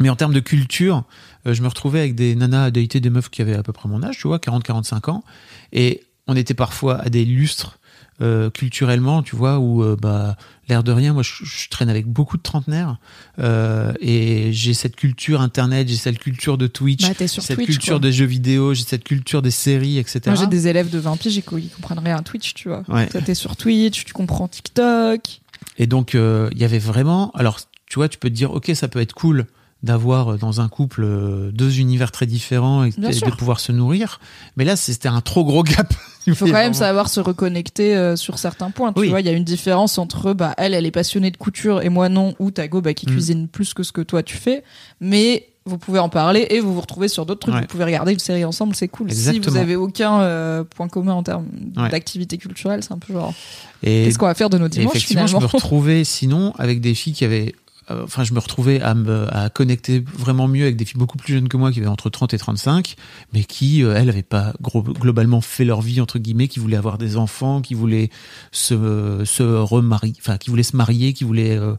mais 0.00 0.08
en 0.08 0.16
termes 0.16 0.32
de 0.32 0.40
culture, 0.40 1.04
euh, 1.46 1.52
je 1.52 1.62
me 1.62 1.68
retrouvais 1.68 2.00
avec 2.00 2.14
des 2.14 2.34
nanas 2.34 2.64
à 2.64 2.70
des 2.70 3.10
meufs 3.10 3.28
qui 3.28 3.42
avaient 3.42 3.54
à 3.54 3.62
peu 3.62 3.72
près 3.72 3.88
mon 3.88 4.02
âge, 4.02 4.18
tu 4.18 4.28
vois, 4.28 4.38
40-45 4.38 5.10
ans. 5.10 5.24
Et 5.72 6.02
on 6.26 6.36
était 6.36 6.54
parfois 6.54 6.98
à 7.00 7.08
des 7.10 7.24
lustres 7.24 7.78
euh, 8.22 8.48
culturellement, 8.50 9.22
tu 9.22 9.36
vois, 9.36 9.58
où 9.58 9.82
euh, 9.82 9.96
bah 10.00 10.36
l'air 10.68 10.82
de 10.84 10.92
rien, 10.92 11.12
moi 11.12 11.22
je, 11.22 11.44
je 11.44 11.68
traîne 11.68 11.88
avec 11.90 12.06
beaucoup 12.06 12.36
de 12.36 12.42
trentenaires 12.42 12.96
euh, 13.40 13.92
et 14.00 14.52
j'ai 14.52 14.74
cette 14.74 14.96
culture 14.96 15.40
internet, 15.40 15.88
j'ai 15.88 15.96
cette 15.96 16.18
culture 16.18 16.56
de 16.56 16.66
Twitch, 16.68 17.02
Bah, 17.02 17.26
sur 17.26 17.42
cette 17.42 17.56
Twitch, 17.56 17.68
culture 17.70 17.94
quoi. 17.94 18.00
des 18.00 18.12
jeux 18.12 18.24
vidéo, 18.26 18.72
j'ai 18.74 18.84
cette 18.84 19.04
culture 19.04 19.42
des 19.42 19.50
séries, 19.50 19.98
etc. 19.98 20.20
Moi, 20.26 20.36
j'ai 20.36 20.46
des 20.46 20.68
élèves 20.68 20.88
de 20.88 20.98
20 20.98 21.16
piges, 21.18 21.36
ils 21.36 21.42
co- 21.42 21.58
ils 21.58 21.68
comprennent 21.68 21.98
rien 21.98 22.16
à 22.16 22.22
Twitch, 22.22 22.54
tu 22.54 22.68
vois. 22.68 22.84
Ouais. 22.88 23.08
Toi, 23.08 23.20
t'es 23.20 23.34
sur 23.34 23.56
Twitch, 23.56 24.04
tu 24.04 24.12
comprends 24.12 24.48
TikTok. 24.48 25.40
Et 25.78 25.86
donc, 25.86 26.14
il 26.14 26.58
y 26.58 26.64
avait 26.64 26.78
vraiment. 26.78 27.30
Alors, 27.34 27.58
tu 27.86 27.96
vois, 27.98 28.08
tu 28.08 28.18
peux 28.18 28.30
te 28.30 28.34
dire, 28.34 28.52
ok, 28.52 28.70
ça 28.74 28.88
peut 28.88 29.00
être 29.00 29.12
cool 29.14 29.46
d'avoir 29.82 30.32
euh, 30.32 30.36
dans 30.36 30.60
un 30.60 30.68
couple 30.68 31.02
euh, 31.04 31.50
deux 31.52 31.80
univers 31.80 32.12
très 32.12 32.26
différents 32.26 32.84
et, 32.84 32.90
de 32.90 33.30
pouvoir 33.36 33.58
se 33.60 33.72
nourrir. 33.72 34.20
Mais 34.56 34.64
là, 34.64 34.76
c'était 34.76 35.08
un 35.08 35.20
trop 35.20 35.44
gros 35.44 35.62
gap. 35.62 35.92
Il 36.26 36.36
faut 36.36 36.46
quand 36.46 36.52
même 36.52 36.72
savoir 36.74 37.08
se 37.08 37.18
reconnecter 37.18 37.96
euh, 37.96 38.14
sur 38.14 38.38
certains 38.38 38.70
points. 38.70 38.92
Tu 38.92 39.00
Oui. 39.00 39.08
vois, 39.08 39.20
il 39.20 39.26
y 39.26 39.28
a 39.28 39.32
une 39.32 39.42
différence 39.42 39.98
entre 39.98 40.32
bah 40.34 40.54
elle, 40.56 40.72
elle 40.72 40.86
est 40.86 40.92
passionnée 40.92 41.32
de 41.32 41.36
couture 41.36 41.82
et 41.82 41.88
moi 41.88 42.08
non, 42.08 42.34
ou 42.38 42.52
Tago 42.52 42.80
bah, 42.80 42.94
qui 42.94 43.06
Mm. 43.06 43.10
cuisine 43.10 43.48
plus 43.48 43.74
que 43.74 43.82
ce 43.82 43.90
que 43.90 44.02
toi 44.02 44.22
tu 44.22 44.36
fais. 44.36 44.62
Mais 45.00 45.48
vous 45.64 45.78
pouvez 45.78 45.98
en 45.98 46.08
parler 46.08 46.46
et 46.50 46.60
vous 46.60 46.74
vous 46.74 46.80
retrouvez 46.80 47.08
sur 47.08 47.26
d'autres 47.26 47.40
trucs. 47.40 47.54
Ouais. 47.54 47.60
Vous 47.62 47.66
pouvez 47.66 47.84
regarder 47.84 48.12
une 48.12 48.18
série 48.20 48.44
ensemble, 48.44 48.76
c'est 48.76 48.86
cool. 48.88 49.10
Si 49.12 49.40
vous 49.40 49.56
avez 49.56 49.74
aucun 49.74 50.20
euh, 50.20 50.62
point 50.62 50.86
commun 50.86 51.14
en 51.14 51.24
termes 51.24 51.46
Ouais. 51.76 51.88
d'activité 51.88 52.38
culturelle, 52.38 52.84
c'est 52.84 52.92
un 52.92 52.98
peu 52.98 53.12
genre 53.12 53.34
qu'est-ce 53.82 54.16
qu'on 54.18 54.26
va 54.26 54.34
faire 54.34 54.50
de 54.50 54.58
nos 54.58 54.68
dimanches 54.68 54.94
effectivement, 54.94 55.26
finalement 55.26 55.40
je 55.40 55.46
me 55.46 55.50
retrouvais 55.52 56.04
sinon 56.04 56.52
avec 56.56 56.80
des 56.80 56.94
filles 56.94 57.14
qui 57.14 57.24
avaient. 57.24 57.52
Euh, 57.92 58.02
Enfin, 58.04 58.24
je 58.24 58.32
me 58.34 58.38
retrouvais 58.38 58.80
à 58.80 58.94
me 58.94 59.26
à 59.34 59.50
connecter 59.50 60.04
vraiment 60.18 60.48
mieux 60.48 60.64
avec 60.64 60.76
des 60.76 60.84
filles 60.84 60.98
beaucoup 60.98 61.16
plus 61.18 61.34
jeunes 61.34 61.48
que 61.48 61.56
moi, 61.56 61.70
qui 61.72 61.78
avaient 61.80 61.88
entre 61.88 62.10
30 62.10 62.34
et 62.34 62.38
35, 62.38 62.96
mais 63.32 63.44
qui, 63.44 63.82
euh, 63.84 63.94
elles, 63.96 64.08
avaient 64.08 64.22
pas 64.22 64.52
gros, 64.60 64.82
globalement 64.82 65.40
fait 65.40 65.64
leur 65.64 65.80
vie 65.82 66.00
entre 66.00 66.18
guillemets, 66.18 66.48
qui 66.48 66.58
voulaient 66.58 66.76
avoir 66.76 66.98
des 66.98 67.16
enfants, 67.16 67.60
qui 67.60 67.74
voulaient 67.74 68.10
se 68.50 69.22
se 69.24 69.42
remarier, 69.42 70.14
enfin, 70.18 70.38
qui 70.38 70.50
voulaient 70.50 70.62
se 70.62 70.76
marier, 70.76 71.12
qui 71.12 71.24
voulaient. 71.24 71.56
euh, 71.58 71.76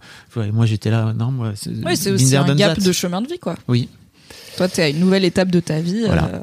moi, 0.52 0.66
j'étais 0.66 0.90
là, 0.90 1.14
non, 1.14 1.32
moi. 1.32 1.54
Oui, 1.86 1.98
c'est 1.98 2.12
aussi 2.12 2.36
un 2.36 2.56
gap 2.56 2.78
that. 2.78 2.84
de 2.84 2.92
chemin 2.92 3.22
de 3.22 3.28
vie 3.28 3.40
quoi. 3.40 3.56
Oui, 3.68 3.90
Toi, 4.58 4.68
t'es 4.70 4.82
à 4.84 4.90
une 4.90 5.00
nouvelle 5.00 5.26
étape 5.26 5.50
de 5.50 5.60
ta 5.60 5.80
vie 5.82 6.04
Voilà. 6.06 6.26
euh, 6.26 6.40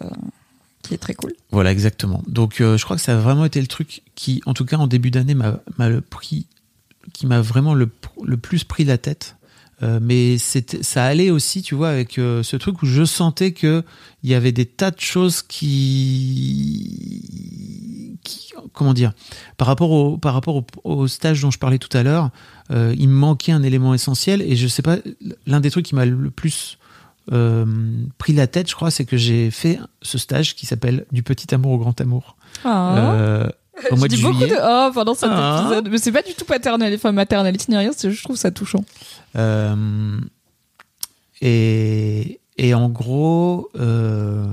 qui 0.83 0.95
est 0.95 0.99
très 0.99 1.15
cool. 1.15 1.33
Voilà, 1.51 1.73
exactement. 1.73 2.23
Donc, 2.27 2.55
je 2.59 2.83
crois 2.85 2.97
que 2.97 3.03
ça 3.03 3.13
a 3.13 3.21
vraiment 3.21 3.45
été 3.45 3.61
le 3.61 3.67
truc 3.67 4.03
qui, 4.15 4.41
en 4.47 4.55
tout 4.55 4.65
cas, 4.65 4.77
en 4.79 4.87
début 4.87 5.11
d'année, 5.11 5.35
m'a 5.35 5.61
pris, 6.09 6.47
qui 7.13 7.27
m'a 7.27 7.41
vraiment 7.41 7.75
le, 7.75 7.89
le 8.25 8.37
plus 8.37 8.65
pris 8.65 8.85
la 8.85 8.97
tête. 8.99 9.37
Euh, 9.83 9.99
mais 10.03 10.37
c'était, 10.39 10.83
ça 10.83 11.05
allait 11.05 11.31
aussi, 11.31 11.63
tu 11.63 11.75
vois, 11.75 11.89
avec 11.89 12.19
euh, 12.19 12.43
ce 12.43 12.57
truc 12.57 12.83
où 12.83 12.87
je 12.87 13.05
sentais 13.05 13.53
que 13.53 13.83
il 14.23 14.31
y 14.31 14.35
avait 14.35 14.53
des 14.53 14.67
tas 14.67 14.91
de 14.91 15.01
choses 15.01 15.41
qui, 15.43 17.25
qui 18.23 18.53
comment 18.75 18.93
dire, 18.93 19.13
par 19.57 19.67
rapport 19.67 19.91
au, 19.91 20.19
par 20.19 20.35
rapport 20.35 20.57
au, 20.57 20.65
au 20.85 21.07
stage 21.09 21.41
dont 21.41 21.51
je 21.51 21.59
parlais 21.59 21.79
tout 21.79 21.97
à 21.97 22.03
l'heure, 22.03 22.31
euh, 22.71 22.95
il 22.99 23.09
me 23.09 23.15
manquait 23.15 23.53
un 23.53 23.63
élément 23.63 23.95
essentiel. 23.95 24.43
Et 24.43 24.57
je 24.57 24.69
sais 24.69 24.83
pas, 24.83 24.99
l'un 25.47 25.61
des 25.61 25.71
trucs 25.71 25.87
qui 25.87 25.95
m'a 25.95 26.05
le 26.05 26.31
plus 26.31 26.79
euh, 27.33 27.65
pris 28.19 28.33
la 28.33 28.47
tête, 28.47 28.69
je 28.69 28.75
crois, 28.75 28.91
c'est 28.91 29.05
que 29.05 29.17
j'ai 29.17 29.51
fait 29.51 29.79
ce 30.03 30.19
stage 30.19 30.55
qui 30.57 30.67
s'appelle 30.67 31.07
Du 31.13 31.23
petit 31.23 31.55
amour 31.55 31.73
au 31.73 31.79
grand 31.79 32.01
amour. 32.01 32.37
Euh, 32.65 33.49
au 33.91 33.97
mois 33.97 34.07
je 34.09 34.13
de 34.13 34.17
dis 34.17 34.23
beaucoup 34.23 34.39
de 34.47 34.57
oh 34.63 34.91
pendant 34.93 35.15
cet 35.15 35.31
Ah. 35.33 35.61
épisode, 35.63 35.89
mais 35.91 35.99
c'est 35.99 36.13
pas 36.13 36.23
du 36.23 36.35
tout 36.35 36.45
paternel, 36.45 36.95
enfin 36.95 37.13
maternaliste 37.13 37.69
ni 37.69 37.77
rien, 37.77 37.91
je 38.03 38.23
trouve 38.23 38.37
ça 38.37 38.51
touchant. 38.51 38.85
Euh, 39.37 40.19
et, 41.41 42.41
et 42.59 42.75
en 42.75 42.89
gros, 42.89 43.71
euh, 43.79 44.45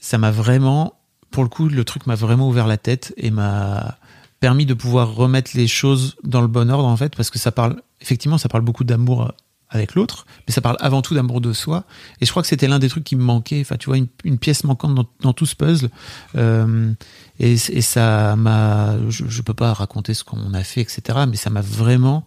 ça 0.00 0.18
m'a 0.18 0.30
vraiment, 0.30 0.94
pour 1.30 1.42
le 1.42 1.48
coup, 1.48 1.68
le 1.68 1.84
truc 1.84 2.06
m'a 2.06 2.14
vraiment 2.14 2.48
ouvert 2.48 2.66
la 2.66 2.76
tête 2.76 3.12
et 3.16 3.30
m'a 3.30 3.98
permis 4.40 4.66
de 4.66 4.74
pouvoir 4.74 5.14
remettre 5.14 5.50
les 5.54 5.66
choses 5.66 6.16
dans 6.22 6.40
le 6.40 6.46
bon 6.46 6.70
ordre, 6.70 6.86
en 6.86 6.96
fait, 6.96 7.14
parce 7.16 7.30
que 7.30 7.38
ça 7.38 7.52
parle, 7.52 7.82
effectivement, 8.00 8.38
ça 8.38 8.48
parle 8.48 8.62
beaucoup 8.62 8.84
d'amour 8.84 9.32
avec 9.70 9.94
l'autre, 9.94 10.26
mais 10.46 10.54
ça 10.54 10.60
parle 10.60 10.76
avant 10.80 11.02
tout 11.02 11.14
d'amour 11.14 11.40
de 11.40 11.52
soi. 11.52 11.84
Et 12.20 12.26
je 12.26 12.30
crois 12.30 12.42
que 12.42 12.48
c'était 12.48 12.68
l'un 12.68 12.78
des 12.78 12.88
trucs 12.88 13.04
qui 13.04 13.16
me 13.16 13.22
manquait, 13.22 13.60
enfin, 13.60 13.76
tu 13.76 13.86
vois, 13.86 13.98
une, 14.24 14.38
pièce 14.38 14.64
manquante 14.64 15.06
dans, 15.20 15.32
tout 15.32 15.46
ce 15.46 15.54
puzzle. 15.54 15.90
Euh, 16.36 16.92
et, 17.38 17.56
ça 17.56 18.34
m'a, 18.36 18.96
je, 19.08 19.24
je 19.28 19.42
peux 19.42 19.54
pas 19.54 19.72
raconter 19.72 20.14
ce 20.14 20.24
qu'on 20.24 20.54
a 20.54 20.64
fait, 20.64 20.80
etc., 20.80 21.20
mais 21.28 21.36
ça 21.36 21.50
m'a 21.50 21.60
vraiment, 21.60 22.26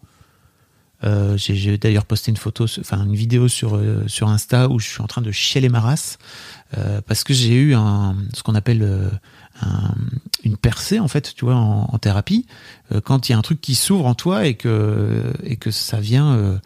euh, 1.04 1.36
j'ai 1.36 1.78
d'ailleurs 1.80 2.06
posté 2.06 2.30
une 2.30 2.38
photo, 2.38 2.66
enfin 2.80 3.04
une 3.04 3.16
vidéo 3.16 3.48
sur 3.48 3.76
euh, 3.76 4.04
sur 4.06 4.28
Insta 4.28 4.70
où 4.70 4.78
je 4.78 4.88
suis 4.88 5.02
en 5.02 5.08
train 5.08 5.24
de 5.24 5.32
chialer 5.32 5.68
ma 5.68 5.80
race 5.80 6.20
parce 7.08 7.24
que 7.24 7.34
j'ai 7.34 7.56
eu 7.56 7.74
un 7.74 8.16
ce 8.34 8.44
qu'on 8.44 8.54
appelle 8.54 9.10
un- 9.62 9.96
une 10.44 10.58
percée 10.58 11.00
en 11.00 11.08
fait, 11.08 11.34
tu 11.36 11.44
vois, 11.44 11.56
en, 11.56 11.90
en 11.92 11.98
thérapie, 11.98 12.46
quand 13.04 13.28
il 13.28 13.32
y 13.32 13.36
a 13.36 13.38
un 13.38 13.42
truc 13.42 13.60
qui 13.60 13.74
s'ouvre 13.74 14.06
en 14.06 14.14
toi 14.14 14.46
et 14.46 14.54
que 14.54 15.24
et 15.44 15.56
que 15.56 15.72
ça 15.72 16.00
vient 16.00 16.60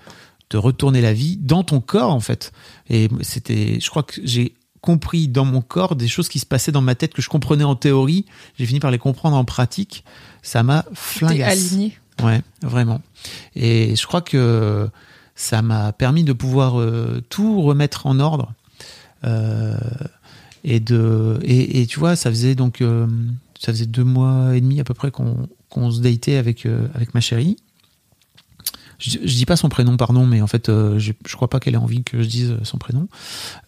te 0.49 0.57
retourner 0.57 1.01
la 1.01 1.13
vie 1.13 1.37
dans 1.37 1.63
ton 1.63 1.81
corps 1.81 2.11
en 2.11 2.19
fait. 2.19 2.51
Et 2.89 3.09
c'était, 3.21 3.79
je 3.79 3.89
crois 3.89 4.03
que 4.03 4.21
j'ai 4.23 4.55
compris 4.81 5.27
dans 5.27 5.45
mon 5.45 5.61
corps 5.61 5.95
des 5.95 6.07
choses 6.07 6.29
qui 6.29 6.39
se 6.39 6.45
passaient 6.45 6.71
dans 6.71 6.81
ma 6.81 6.95
tête 6.95 7.13
que 7.13 7.21
je 7.21 7.29
comprenais 7.29 7.63
en 7.63 7.75
théorie. 7.75 8.25
J'ai 8.57 8.65
fini 8.65 8.79
par 8.79 8.91
les 8.91 8.99
comprendre 8.99 9.35
en 9.35 9.43
pratique. 9.43 10.05
Ça 10.43 10.61
m'a 10.61 10.85
flingasse. 10.93 11.51
aligné. 11.51 11.97
Ouais, 12.23 12.41
vraiment. 12.61 13.01
Et 13.55 13.95
je 13.95 14.07
crois 14.07 14.21
que 14.21 14.89
ça 15.35 15.61
m'a 15.61 15.91
permis 15.91 16.23
de 16.23 16.33
pouvoir 16.33 16.79
euh, 16.79 17.21
tout 17.29 17.61
remettre 17.61 18.05
en 18.05 18.19
ordre. 18.19 18.53
Euh, 19.23 19.75
et 20.63 20.79
de 20.79 21.39
et, 21.43 21.81
et 21.81 21.87
tu 21.87 21.99
vois, 21.99 22.15
ça 22.15 22.29
faisait 22.29 22.55
donc 22.55 22.81
euh, 22.81 23.07
ça 23.59 23.71
faisait 23.71 23.85
deux 23.85 24.03
mois 24.03 24.55
et 24.55 24.61
demi 24.61 24.79
à 24.79 24.83
peu 24.83 24.93
près 24.93 25.11
qu'on 25.11 25.49
qu'on 25.69 25.91
se 25.91 25.99
datait 25.99 26.37
avec 26.37 26.67
avec 26.93 27.13
ma 27.13 27.21
chérie. 27.21 27.57
Je, 29.05 29.19
je 29.23 29.35
dis 29.35 29.45
pas 29.45 29.55
son 29.55 29.69
prénom, 29.69 29.97
pardon, 29.97 30.25
mais 30.25 30.41
en 30.41 30.47
fait, 30.47 30.69
euh, 30.69 30.97
je, 30.97 31.11
je 31.25 31.35
crois 31.35 31.49
pas 31.49 31.59
qu'elle 31.59 31.75
ait 31.75 31.77
envie 31.77 32.03
que 32.03 32.21
je 32.21 32.27
dise 32.27 32.57
son 32.63 32.77
prénom. 32.77 33.07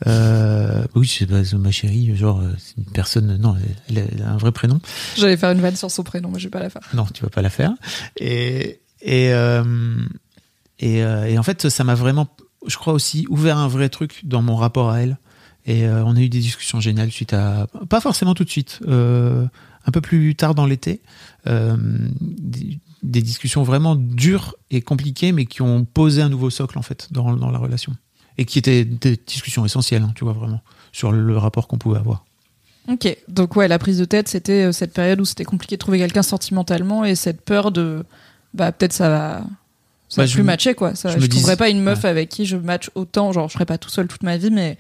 Euh, 0.08 0.84
oui, 0.96 1.08
c'est 1.08 1.28
pas 1.28 1.42
ma 1.58 1.72
chérie, 1.72 2.16
genre 2.16 2.40
euh, 2.40 2.52
c'est 2.58 2.78
une 2.78 2.86
personne. 2.86 3.38
Non, 3.38 3.56
elle, 3.90 4.10
elle 4.14 4.24
a 4.24 4.32
un 4.32 4.38
vrai 4.38 4.52
prénom. 4.52 4.80
J'allais 5.16 5.38
faire 5.38 5.52
une 5.52 5.62
vanne 5.62 5.76
sur 5.76 5.92
son 5.92 6.04
prénom, 6.04 6.30
mais 6.32 6.40
je 6.40 6.46
vais 6.46 6.52
pas 6.52 6.60
la 6.60 6.70
faire. 6.70 6.82
Non, 6.94 7.06
tu 7.14 7.24
vas 7.24 7.30
pas 7.30 7.42
la 7.42 7.50
faire. 7.50 7.72
Et 8.18 8.80
et 9.02 9.32
euh, 9.34 9.64
et, 10.80 11.04
euh, 11.04 11.26
et 11.26 11.38
en 11.38 11.44
fait, 11.44 11.70
ça 11.70 11.84
m'a 11.84 11.96
vraiment, 11.96 12.28
je 12.68 12.78
crois 12.78 12.94
aussi, 12.94 13.26
ouvert 13.30 13.58
un 13.58 13.68
vrai 13.68 13.90
truc 13.90 14.22
dans 14.24 14.42
mon 14.42 14.56
rapport 14.56 14.90
à 14.92 15.02
elle. 15.02 15.18
Et 15.66 15.86
euh, 15.86 16.04
on 16.06 16.16
a 16.16 16.20
eu 16.22 16.30
des 16.30 16.40
discussions 16.40 16.80
géniales 16.80 17.12
suite 17.12 17.34
à, 17.34 17.68
pas 17.90 18.00
forcément 18.00 18.34
tout 18.34 18.46
de 18.46 18.50
suite, 18.50 18.80
euh, 18.88 19.46
un 19.88 19.92
peu 19.92 20.02
plus 20.02 20.36
tard 20.36 20.54
dans 20.54 20.66
l'été, 20.66 21.02
euh, 21.48 21.76
des, 22.22 22.78
des 23.04 23.22
discussions 23.22 23.64
vraiment 23.64 23.96
dures 23.96 24.56
et 24.70 24.82
compliquées, 24.82 25.32
mais 25.32 25.46
qui 25.46 25.62
ont 25.62 25.86
posé 25.86 26.22
un 26.22 26.30
nouveau 26.30 26.50
socle 26.50 26.78
en 26.78 26.82
fait 26.82 27.08
dans, 27.12 27.34
dans 27.36 27.50
la 27.52 27.58
relation. 27.58 27.94
Et 28.38 28.46
qui 28.46 28.60
étaient 28.60 28.86
des 28.86 29.18
discussions 29.26 29.66
essentielles, 29.66 30.04
hein, 30.04 30.12
tu 30.16 30.24
vois 30.24 30.34
vraiment, 30.34 30.62
sur 30.92 31.12
le 31.12 31.38
rapport 31.38 31.68
qu'on 31.68 31.78
pouvait 31.80 31.98
avoir. 31.98 32.24
Ok, 32.90 33.18
donc 33.28 33.56
ouais, 33.56 33.68
la 33.68 33.80
prise 33.80 33.98
de 33.98 34.06
tête, 34.06 34.28
c'était 34.30 34.66
euh, 34.66 34.72
cette 34.72 34.94
période 34.94 35.20
où 35.20 35.26
c'était 35.26 35.44
compliqué 35.44 35.76
de 35.76 35.80
trouver 35.80 35.98
quelqu'un 35.98 36.22
sentimentalement 36.22 37.04
et 37.04 37.16
cette 37.16 37.42
peur 37.42 37.72
de, 37.72 38.06
bah 38.54 38.72
peut-être 38.72 38.94
ça 38.94 39.10
va, 39.10 39.40
ça 40.08 40.22
Bah, 40.22 40.24
va 40.24 40.26
je 40.28 40.34
plus 40.34 40.42
me- 40.44 40.48
matcher 40.48 40.74
quoi. 40.76 40.96
Ça, 40.96 41.10
je 41.10 41.18
ne 41.18 41.28
trouverai 41.28 41.54
dis- 41.54 41.58
pas 41.58 41.70
une 41.70 41.82
meuf 41.82 42.04
ouais. 42.04 42.10
avec 42.10 42.30
qui 42.30 42.46
je 42.46 42.56
match 42.58 42.90
autant, 42.96 43.32
genre 43.34 43.48
je 43.50 43.54
serai 43.54 43.66
pas 43.66 43.78
tout 43.78 43.90
seul 43.90 44.08
toute 44.08 44.24
ma 44.24 44.38
vie, 44.38 44.52
mais 44.52 44.78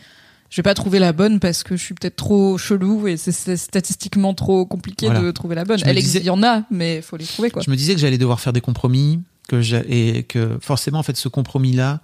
je 0.50 0.56
vais 0.58 0.64
pas 0.64 0.74
trouver 0.74 1.00
la 1.00 1.14
bonne 1.14 1.40
parce 1.40 1.64
que 1.64 1.76
je 1.76 1.84
suis 1.84 1.94
peut-être 1.94 2.16
trop 2.16 2.58
chelou 2.58 3.08
et 3.08 3.18
c'est- 3.18 3.58
statistiquement 3.58 4.34
trop 4.34 4.66
compliqué 4.66 5.08
Voilà. 5.08 5.22
de 5.22 5.32
trouver 5.32 5.56
la 5.56 5.66
bonne. 5.66 5.78
Je 5.80 5.84
me 5.86 5.90
Elle 5.90 5.96
disais- 5.96 6.08
existe, 6.20 6.24
il 6.24 6.28
y 6.28 6.30
en 6.32 6.44
a, 6.44 6.64
mais 6.72 7.02
faut 7.02 7.18
les 7.18 7.26
trouver 7.26 7.50
quoi. 7.52 7.62
Je 7.66 7.70
me 7.72 7.76
disais 7.76 7.94
que 7.94 8.00
j'allais 8.00 8.18
devoir 8.18 8.40
faire 8.40 8.54
des 8.54 8.62
compromis, 8.62 9.20
que 9.48 9.62
j'a- 9.62 9.84
et 9.88 10.24
que 10.24 10.58
forcément, 10.62 11.00
en 11.00 11.04
fait, 11.04 11.16
ce 11.18 11.28
compromis-là, 11.30 12.02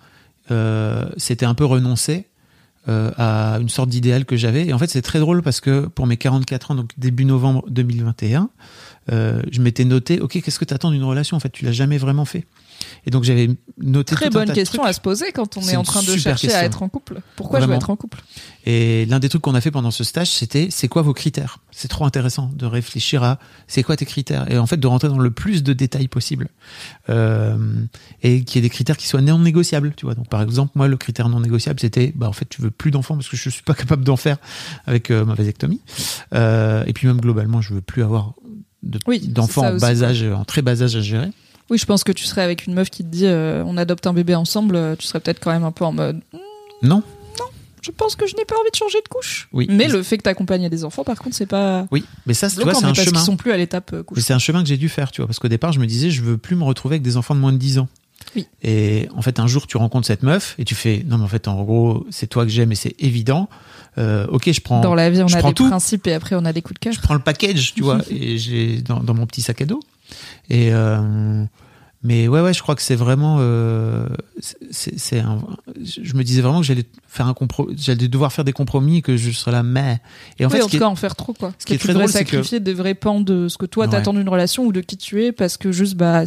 euh, 0.52 1.10
c'était 1.18 1.46
un 1.46 1.54
peu 1.54 1.66
renoncer 1.66 2.28
euh, 2.90 3.12
à 3.18 3.60
une 3.62 3.70
sorte 3.70 3.88
d'idéal 3.88 4.26
que 4.26 4.36
j'avais. 4.36 4.66
Et 4.68 4.74
en 4.74 4.78
fait, 4.78 4.90
c'est 4.90 5.02
très 5.02 5.20
drôle 5.20 5.42
parce 5.42 5.62
que 5.62 5.86
pour 5.88 6.06
mes 6.06 6.18
44 6.18 6.72
ans, 6.72 6.76
donc 6.76 6.92
début 6.98 7.24
novembre 7.24 7.64
2021, 7.70 8.50
euh, 9.10 9.42
je 9.54 9.62
m'étais 9.62 9.86
noté, 9.86 10.20
ok, 10.20 10.42
qu'est-ce 10.42 10.60
que 10.60 10.66
tu 10.66 10.74
attends 10.74 10.92
d'une 10.92 11.06
relation? 11.06 11.38
En 11.38 11.40
fait, 11.40 11.50
tu 11.50 11.64
l'as 11.64 11.72
jamais 11.72 11.98
vraiment 11.98 12.26
fait. 12.26 12.46
Et 13.06 13.12
donc 13.12 13.24
j'avais 13.24 13.50
noté 13.78 14.16
Très 14.16 14.30
bonne 14.30 14.52
question 14.52 14.84
à 14.84 14.94
se 14.94 15.02
poser 15.02 15.32
quand 15.32 15.58
on 15.58 15.62
est 15.62 15.76
en 15.76 15.84
train 15.84 16.02
de 16.02 16.16
chercher 16.18 16.54
à 16.54 16.64
être 16.64 16.84
en 16.84 16.90
couple. 16.90 17.22
Pourquoi 17.36 17.60
je 17.60 17.66
veux 17.66 17.74
être 17.74 17.90
en 17.90 17.96
couple? 17.96 18.22
Et 18.66 19.06
l'un 19.08 19.20
des 19.20 19.28
trucs 19.28 19.42
qu'on 19.42 19.56
a 19.56 19.62
fait 19.62 19.72
pendant 19.72 19.92
ce 19.92 20.04
stage, 20.06 20.30
c'était 20.32 20.70
c'est 20.72 20.88
quoi 20.88 21.02
vos 21.02 21.14
critères? 21.14 21.60
C'est 21.72 21.90
trop 21.90 22.06
intéressant 22.06 22.50
de 22.56 22.66
réfléchir 22.66 23.22
à 23.24 23.40
c'est 23.68 23.84
quoi 23.84 23.98
tes 23.98 24.06
critères? 24.06 24.50
Et 24.52 24.58
en 24.58 24.66
fait 24.68 24.78
de 24.78 24.88
rentrer 24.88 25.10
dans 25.10 25.20
le 25.20 25.32
plus 25.32 25.64
de 25.64 25.74
détails 25.74 26.08
possible. 26.08 26.48
Euh, 27.10 27.58
et 28.22 28.44
qu'il 28.44 28.56
y 28.56 28.60
ait 28.60 28.68
des 28.68 28.74
critères 28.74 28.96
qui 28.98 29.08
soient 29.08 29.22
non 29.22 29.40
négociables. 29.40 29.94
Tu 29.98 30.06
vois, 30.06 30.16
donc 30.16 30.30
par 30.30 30.42
exemple 30.42 30.72
moi 30.76 30.88
le 30.88 30.96
critère 30.98 31.28
non 31.30 31.40
négociable 31.42 31.80
c'était 31.80 32.14
bah 32.16 32.30
en 32.30 32.34
fait 32.34 32.48
tu 32.48 32.62
veux 32.62 32.72
plus 32.72 32.92
d'enfants 32.92 33.16
parce 33.16 33.28
que 33.28 33.36
je 33.38 33.50
suis 33.50 33.64
pas 33.64 33.74
capable 33.74 34.04
d'en 34.04 34.16
faire 34.18 34.38
avec 34.86 35.12
euh, 35.12 35.26
ma 35.26 35.34
vasectomie. 35.34 35.82
Euh, 36.34 36.84
et 36.86 36.94
puis 36.94 37.08
même 37.08 37.20
globalement 37.20 37.62
je 37.62 37.74
veux 37.74 37.82
plus 37.82 38.04
avoir 38.04 38.34
de- 38.84 39.00
Oui, 39.08 39.20
c'est 39.24 39.34
d'enfants 39.34 39.66
en 39.68 39.78
bas 39.78 40.04
âge, 40.04 40.24
en 40.24 40.46
très 40.46 40.62
bas 40.62 40.82
âge 40.82 40.96
à 40.96 41.02
gérer. 41.02 41.30
Oui, 41.70 41.78
je 41.78 41.86
pense 41.86 42.04
que 42.04 42.12
tu 42.12 42.26
serais 42.26 42.42
avec 42.42 42.66
une 42.68 42.74
meuf 42.74 42.90
qui 42.90 43.04
te 43.04 43.10
dit 43.10 43.26
euh, 43.26 43.64
on 43.66 43.78
adopte 43.78 44.06
un 44.08 44.14
bébé 44.14 44.36
ensemble, 44.36 44.76
euh, 44.76 44.96
tu 44.98 45.08
serais 45.08 45.20
peut-être 45.20 45.40
quand 45.40 45.52
même 45.52 45.64
un 45.64 45.72
peu 45.72 45.86
en 45.86 45.94
mode 45.94 46.20
Non, 46.82 47.02
je 47.82 47.92
pense 47.92 48.16
que 48.16 48.26
je 48.28 48.36
n'ai 48.38 48.46
pas 48.46 48.56
envie 48.56 48.72
de 48.72 48.76
changer 48.78 49.00
de 49.04 49.08
couche. 49.10 49.50
Oui. 49.52 49.68
Mais 49.70 49.88
le 49.90 50.04
fait 50.04 50.18
que 50.18 50.24
t'accompagnes 50.24 50.70
des 50.70 50.86
enfants, 50.86 51.04
par 51.04 51.20
contre, 51.20 51.36
c'est 51.36 51.46
pas 51.46 51.86
oui, 51.92 52.06
mais 52.26 52.34
ça 52.34 52.50
tu 52.50 52.62
vois 52.62 52.74
c'est 52.74 52.86
un 52.86 52.94
parce 52.94 53.04
chemin. 53.04 53.20
sont 53.20 53.36
plus 53.36 53.52
à 53.52 53.58
l'étape 53.58 53.92
euh, 53.94 54.04
couche. 54.04 54.20
c'est 54.22 54.34
un 54.34 54.40
chemin 54.40 54.64
que 54.64 54.70
j'ai 54.70 54.78
dû 54.78 54.88
faire, 54.90 55.12
tu 55.12 55.22
vois, 55.22 55.28
parce 55.28 55.40
qu'au 55.40 55.50
départ, 55.50 55.74
je 55.74 55.80
me 55.80 55.86
disais, 55.86 56.10
je 56.10 56.22
veux 56.22 56.38
plus 56.38 56.56
me 56.56 56.64
retrouver 56.64 56.94
avec 56.96 57.02
des 57.04 57.18
enfants 57.18 57.36
de 57.36 57.42
moins 57.42 57.52
de 57.52 57.58
10 57.58 57.80
ans. 57.80 57.90
Oui. 58.38 58.48
Et 58.64 59.10
en 59.16 59.22
fait, 59.22 59.38
un 59.40 59.48
jour, 59.48 59.68
tu 59.68 59.76
rencontres 59.76 60.08
cette 60.08 60.24
meuf 60.24 60.56
et 60.58 60.64
tu 60.64 60.76
fais, 60.76 61.04
non, 61.06 61.18
mais 61.18 61.26
en 61.26 61.28
fait, 61.28 61.48
en 61.50 61.62
gros, 61.62 62.08
c'est 62.10 62.28
toi 62.28 62.46
que 62.46 62.52
j'aime 62.52 62.72
et 62.72 62.76
c'est 62.76 62.96
évident. 63.00 63.50
Euh, 63.98 64.26
ok, 64.28 64.50
je 64.52 64.62
prends, 64.62 64.80
Dans 64.80 64.96
la 64.96 65.10
vie, 65.10 65.22
on 65.22 65.28
a 65.28 65.42
des 65.42 65.54
tout. 65.54 65.68
principes 65.68 66.08
et 66.08 66.14
après 66.14 66.36
on 66.36 66.46
a 66.46 66.54
des 66.54 66.62
coups 66.62 66.76
de 66.76 66.80
cœur. 66.80 66.94
je 66.94 67.02
prends 67.02 67.14
le 67.14 67.20
package, 67.20 67.74
tu 67.76 67.84
vois, 67.84 68.00
et 68.10 68.38
j'ai 68.38 68.82
dans, 68.82 69.02
dans 69.02 69.14
mon 69.14 69.26
petit 69.28 69.42
sac 69.42 69.62
à 69.62 69.66
dos. 69.66 69.82
Et 70.50 70.74
euh, 70.74 71.44
mais 72.06 72.28
ouais, 72.28 72.42
ouais, 72.42 72.54
je 72.54 72.62
crois 72.62 72.76
que 72.76 72.82
c'est 72.82 72.96
vraiment, 72.96 73.38
euh, 73.40 74.08
c'est, 74.72 75.24
je 75.82 76.14
me 76.16 76.24
disais 76.24 76.42
vraiment 76.42 76.60
que 76.60 76.66
j'allais 76.66 76.84
faire 77.08 77.28
un 77.28 77.34
compromis, 77.34 77.76
j'allais 77.78 78.08
devoir 78.10 78.34
faire 78.34 78.44
des 78.44 78.52
compromis 78.52 78.98
et 78.98 79.02
que 79.02 79.16
je 79.16 79.32
serais 79.32 79.52
là, 79.52 79.64
mais. 79.64 80.02
Et 80.40 80.46
en 80.46 80.50
oui, 80.50 80.58
fait, 80.58 80.64
en 80.64 80.68
tout 80.68 80.76
est- 80.76 80.80
cas, 80.80 80.88
en 80.88 80.96
faire 80.96 81.16
trop, 81.16 81.34
quoi. 81.34 81.54
ce 81.58 81.66
qui 81.66 81.74
est 81.74 81.78
tu 81.78 81.84
très 81.86 81.94
drôle, 81.94 82.10
c'est 82.10 82.24
que- 82.26 82.32
sacrifier 82.32 82.60
des 82.60 82.74
vrais 82.74 82.94
pans 82.96 83.22
de 83.22 83.48
ce 83.48 83.58
que 83.58 83.66
toi 83.66 83.86
Ouais. 83.86 83.92
t'attends 83.92 84.14
d'une 84.14 84.28
relation 84.28 84.66
ou 84.66 84.72
de 84.74 84.82
qui 84.82 84.98
tu 84.98 85.24
es 85.24 85.32
parce 85.32 85.56
que 85.56 85.72
juste, 85.72 85.96
bah, 85.96 86.24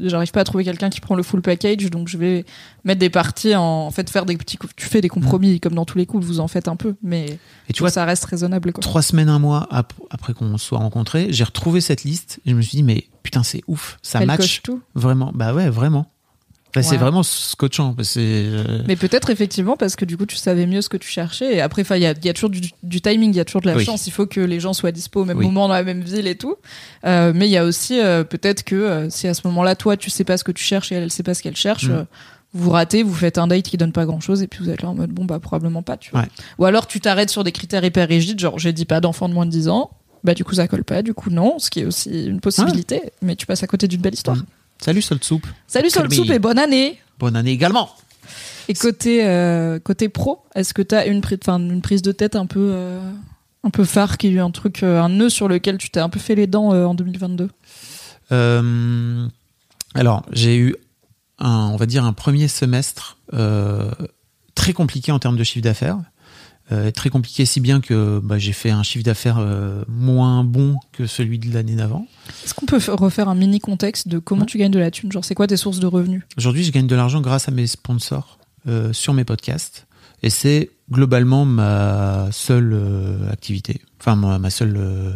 j'arrive 0.00 0.30
pas 0.32 0.40
à 0.40 0.44
trouver 0.44 0.64
quelqu'un 0.64 0.88
qui 0.88 1.00
prend 1.02 1.14
le 1.14 1.22
full 1.22 1.42
package, 1.42 1.90
donc 1.90 2.08
je 2.08 2.16
vais 2.16 2.46
mettre 2.84 2.98
des 3.00 3.10
parties 3.10 3.54
en, 3.54 3.62
en 3.62 3.90
fait, 3.90 4.08
faire 4.08 4.24
des 4.24 4.38
petits, 4.38 4.56
cou- 4.56 4.68
tu 4.74 4.86
fais 4.86 5.02
des 5.02 5.10
compromis, 5.10 5.60
comme 5.60 5.74
dans 5.74 5.84
tous 5.84 5.98
les 5.98 6.06
coups, 6.06 6.24
vous 6.24 6.40
en 6.40 6.48
faites 6.48 6.68
un 6.68 6.76
peu, 6.76 6.94
mais 7.02 7.26
Mm. 7.26 7.36
et 7.68 7.72
tu 7.74 7.80
vois, 7.80 7.90
ça 7.90 8.06
reste 8.06 8.24
raisonnable, 8.24 8.72
quoi. 8.72 8.80
trois 8.80 9.02
semaines, 9.02 9.28
un 9.28 9.38
mois 9.38 9.66
ap- 9.70 9.92
après 10.08 10.32
qu'on 10.32 10.56
soit 10.56 10.78
rencontrés, 10.78 11.26
j'ai 11.30 11.44
retrouvé 11.44 11.82
cette 11.82 12.04
liste 12.04 12.40
et 12.46 12.50
je 12.52 12.54
me 12.56 12.62
suis 12.62 12.76
dit, 12.76 12.82
mais 12.82 13.04
putain, 13.22 13.42
c'est 13.42 13.62
ouf, 13.66 13.98
ça 14.02 14.20
Elle 14.20 14.26
match 14.26 14.62
tout. 14.62 14.80
vraiment. 14.94 15.30
Bah 15.34 15.52
ouais, 15.54 15.68
vraiment. 15.70 16.06
Bah, 16.74 16.82
C'est 16.82 16.96
vraiment 16.96 17.22
scotchant. 17.22 17.94
C'est, 18.02 18.20
euh, 18.22 18.82
Mais 18.88 18.96
peut-être 18.96 19.28
effectivement 19.28 19.76
parce 19.76 19.94
que 19.94 20.06
du 20.06 20.16
coup 20.16 20.24
tu 20.24 20.36
savais 20.36 20.66
mieux 20.66 20.80
ce 20.80 20.88
que 20.88 20.96
tu 20.96 21.06
cherchais 21.06 21.56
et 21.56 21.60
après 21.60 21.82
il 21.82 22.02
y 22.02 22.06
a, 22.06 22.12
il 22.12 22.24
y 22.24 22.30
a 22.30 22.32
toujours 22.32 22.48
du, 22.48 22.62
du 22.82 23.00
timing, 23.02 23.30
il 23.30 23.36
y 23.36 23.40
a 23.40 23.44
toujours 23.44 23.60
de 23.60 23.66
la 23.66 23.76
Oui. 23.76 23.84
chance, 23.84 24.06
il 24.06 24.10
faut 24.10 24.24
que 24.26 24.40
les 24.40 24.58
gens 24.58 24.72
soient 24.72 24.90
dispo 24.90 25.20
au 25.20 25.24
même 25.26 25.36
Oui. 25.36 25.44
moment 25.44 25.68
dans 25.68 25.74
la 25.74 25.82
même 25.82 26.00
ville 26.00 26.26
et 26.26 26.34
tout. 26.34 26.56
Euh, 27.04 27.32
mais 27.34 27.46
il 27.46 27.50
y 27.50 27.58
a 27.58 27.64
aussi 27.66 28.00
euh, 28.00 28.24
peut-être 28.24 28.62
que 28.64 29.06
si 29.10 29.28
à 29.28 29.34
ce 29.34 29.46
moment-là 29.48 29.76
toi 29.76 29.98
tu 29.98 30.08
sais 30.08 30.24
pas 30.24 30.38
ce 30.38 30.44
que 30.44 30.52
tu 30.52 30.64
cherches 30.64 30.92
et 30.92 30.94
elle 30.94 31.02
elle 31.02 31.10
sait 31.12 31.22
pas 31.22 31.34
ce 31.34 31.42
qu'elle 31.42 31.56
cherche, 31.56 31.88
Mm. 31.90 32.06
vous 32.54 32.70
ratez, 32.70 33.02
vous 33.02 33.12
faites 33.14 33.36
un 33.36 33.48
date 33.48 33.64
qui 33.64 33.76
donne 33.76 33.92
pas 33.92 34.06
grand-chose 34.06 34.40
et 34.42 34.46
puis 34.46 34.64
vous 34.64 34.70
êtes 34.70 34.80
là 34.80 34.88
en 34.88 34.94
mode 34.94 35.10
bon 35.10 35.26
bah 35.26 35.38
probablement 35.40 35.82
pas, 35.82 35.98
tu 35.98 36.10
vois. 36.10 36.20
Ouais. 36.22 36.28
Ou 36.58 36.64
alors 36.64 36.86
tu 36.86 37.00
t'arrêtes 37.00 37.28
sur 37.28 37.44
des 37.44 37.52
critères 37.52 37.84
hyper 37.84 38.08
rigides, 38.08 38.40
genre 38.40 38.58
j'ai 38.58 38.72
dit 38.72 38.86
pas 38.86 39.02
d'enfant 39.02 39.28
de 39.28 39.34
moins 39.34 39.44
de 39.44 39.50
10 39.50 39.68
ans. 39.68 39.90
Bah 40.24 40.34
du 40.34 40.44
coup 40.44 40.54
ça 40.54 40.68
colle 40.68 40.84
pas, 40.84 41.02
du 41.02 41.14
coup 41.14 41.30
non, 41.30 41.58
ce 41.58 41.68
qui 41.70 41.80
est 41.80 41.84
aussi 41.84 42.26
une 42.26 42.40
possibilité, 42.40 43.12
mais 43.22 43.34
tu 43.36 43.44
passes 43.46 43.62
à 43.62 43.66
côté 43.66 43.88
d'une 43.88 44.00
belle 44.00 44.14
histoire. 44.14 44.36
Mm. 44.36 44.44
Salut 44.80 45.02
Salt 45.02 45.22
Soup. 45.24 45.46
Salut 45.66 45.88
Kirby. 45.90 46.16
Soup 46.16 46.30
et 46.30 46.38
bonne 46.38 46.58
année. 46.58 46.98
Bonne 47.18 47.36
année 47.36 47.50
également. 47.52 47.90
Et 48.68 48.74
côté 48.74 49.24
euh, 49.26 49.78
côté 49.80 50.08
pro, 50.08 50.44
est-ce 50.54 50.72
que 50.74 50.82
tu 50.82 50.94
as 50.94 51.06
une, 51.06 51.20
pri- 51.20 51.38
une 51.48 51.82
prise 51.82 52.02
de 52.02 52.12
tête 52.12 52.36
un 52.36 52.46
peu 52.46 52.70
euh, 52.72 53.00
un 53.64 53.70
peu 53.70 53.84
phare 53.84 54.16
qui 54.18 54.28
a 54.28 54.30
eu 54.30 54.38
un 54.40 54.50
truc 54.52 54.82
euh, 54.84 55.00
un 55.02 55.08
nœud 55.08 55.28
sur 55.30 55.48
lequel 55.48 55.78
tu 55.78 55.90
t'es 55.90 56.00
un 56.00 56.08
peu 56.08 56.20
fait 56.20 56.34
les 56.36 56.46
dents 56.46 56.72
euh, 56.72 56.84
en 56.84 56.94
2022 56.94 57.48
Euh, 58.30 59.26
alors, 59.94 60.24
j'ai 60.32 60.56
eu 60.56 60.74
un, 61.38 61.70
on 61.72 61.76
va 61.76 61.86
dire, 61.86 62.04
un 62.04 62.12
premier 62.12 62.48
semestre 62.48 63.18
euh, 63.34 63.90
très 64.54 64.72
compliqué 64.72 65.12
en 65.12 65.18
termes 65.18 65.36
de 65.36 65.44
chiffre 65.44 65.64
d'affaires. 65.64 65.98
Euh, 66.72 66.90
très 66.90 67.10
compliqué, 67.10 67.44
si 67.44 67.60
bien 67.60 67.80
que 67.80 68.18
bah, 68.18 68.38
j'ai 68.38 68.52
fait 68.52 68.70
un 68.70 68.82
chiffre 68.82 69.04
d'affaires 69.04 69.36
euh, 69.38 69.84
moins 69.88 70.42
bon 70.42 70.76
que 70.92 71.06
celui 71.06 71.38
de 71.38 71.52
l'année 71.52 71.74
d'avant. 71.76 72.06
Est-ce 72.44 72.54
qu'on 72.54 72.64
peut 72.66 72.80
refaire 72.88 73.28
un 73.28 73.34
mini 73.34 73.60
contexte 73.60 74.08
de 74.08 74.18
comment 74.18 74.40
Ouais. 74.42 74.46
tu 74.46 74.56
gagnes 74.58 74.70
de 74.72 74.78
la 74.78 74.90
thune? 74.90 75.12
Genre 75.12 75.24
c'est 75.24 75.34
quoi 75.34 75.46
tes 75.46 75.56
sources 75.58 75.80
de 75.80 75.86
revenus? 75.86 76.22
Aujourd'hui, 76.38 76.64
je 76.64 76.72
gagne 76.72 76.86
de 76.86 76.96
l'argent 76.96 77.20
grâce 77.20 77.48
à 77.48 77.52
mes 77.52 77.66
sponsors 77.66 78.38
euh, 78.68 78.92
sur 78.92 79.12
mes 79.12 79.24
podcasts. 79.24 79.86
Et 80.22 80.30
c'est 80.30 80.70
globalement 80.90 81.44
ma 81.44 82.28
seule 82.32 82.74
activité. 83.30 83.80
Enfin, 84.00 84.16
ma, 84.16 84.38
ma 84.38 84.50
seule. 84.50 85.14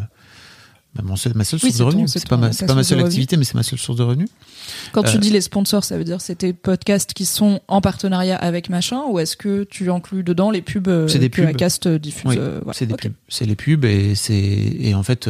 Bah, 0.96 1.02
mon 1.04 1.16
seul- 1.16 1.32
ma 1.34 1.44
seule 1.44 1.60
source 1.60 1.76
de 1.76 1.82
revenus. 1.84 2.10
c'est 2.12 2.26
pas 2.28 2.36
ma, 2.36 2.50
pas 2.50 2.74
ma 2.74 2.82
seule 2.84 3.00
activité, 3.00 3.36
mais 3.36 3.44
c'est 3.44 3.54
ma 3.54 3.62
seule 3.62 3.78
source 3.78 3.98
de 3.98 4.02
revenus. 4.02 4.28
Quand 4.92 5.02
tu 5.02 5.16
Euh, 5.16 5.20
dis 5.20 5.30
les 5.30 5.40
sponsors, 5.40 5.84
ça 5.84 5.96
veut 5.98 6.04
dire 6.04 6.20
c'est 6.20 6.36
tes 6.36 6.52
podcasts 6.52 7.12
qui 7.12 7.24
sont 7.26 7.60
en 7.68 7.80
partenariat 7.80 8.36
avec 8.36 8.68
machin 8.70 9.02
ou 9.08 9.18
est-ce 9.18 9.36
que 9.36 9.64
tu 9.64 9.90
inclus 9.90 10.22
dedans 10.22 10.50
les 10.50 10.62
pubs 10.62 10.88
euh, 10.88 11.06
des 11.06 11.30
que 11.30 11.42
pubs. 11.42 11.48
Acast 11.50 11.86
euh, 11.86 11.98
diffuse 11.98 12.24
Oui, 12.38 12.38
c'est 12.72 12.86
des 12.86 12.94
pubs. 12.94 13.12
C'est 13.28 13.44
les 13.44 13.56
pubs 13.56 13.84
et 13.84 14.14
c'est 14.14 14.34
et 14.34 14.94
en 14.94 15.02
fait 15.02 15.28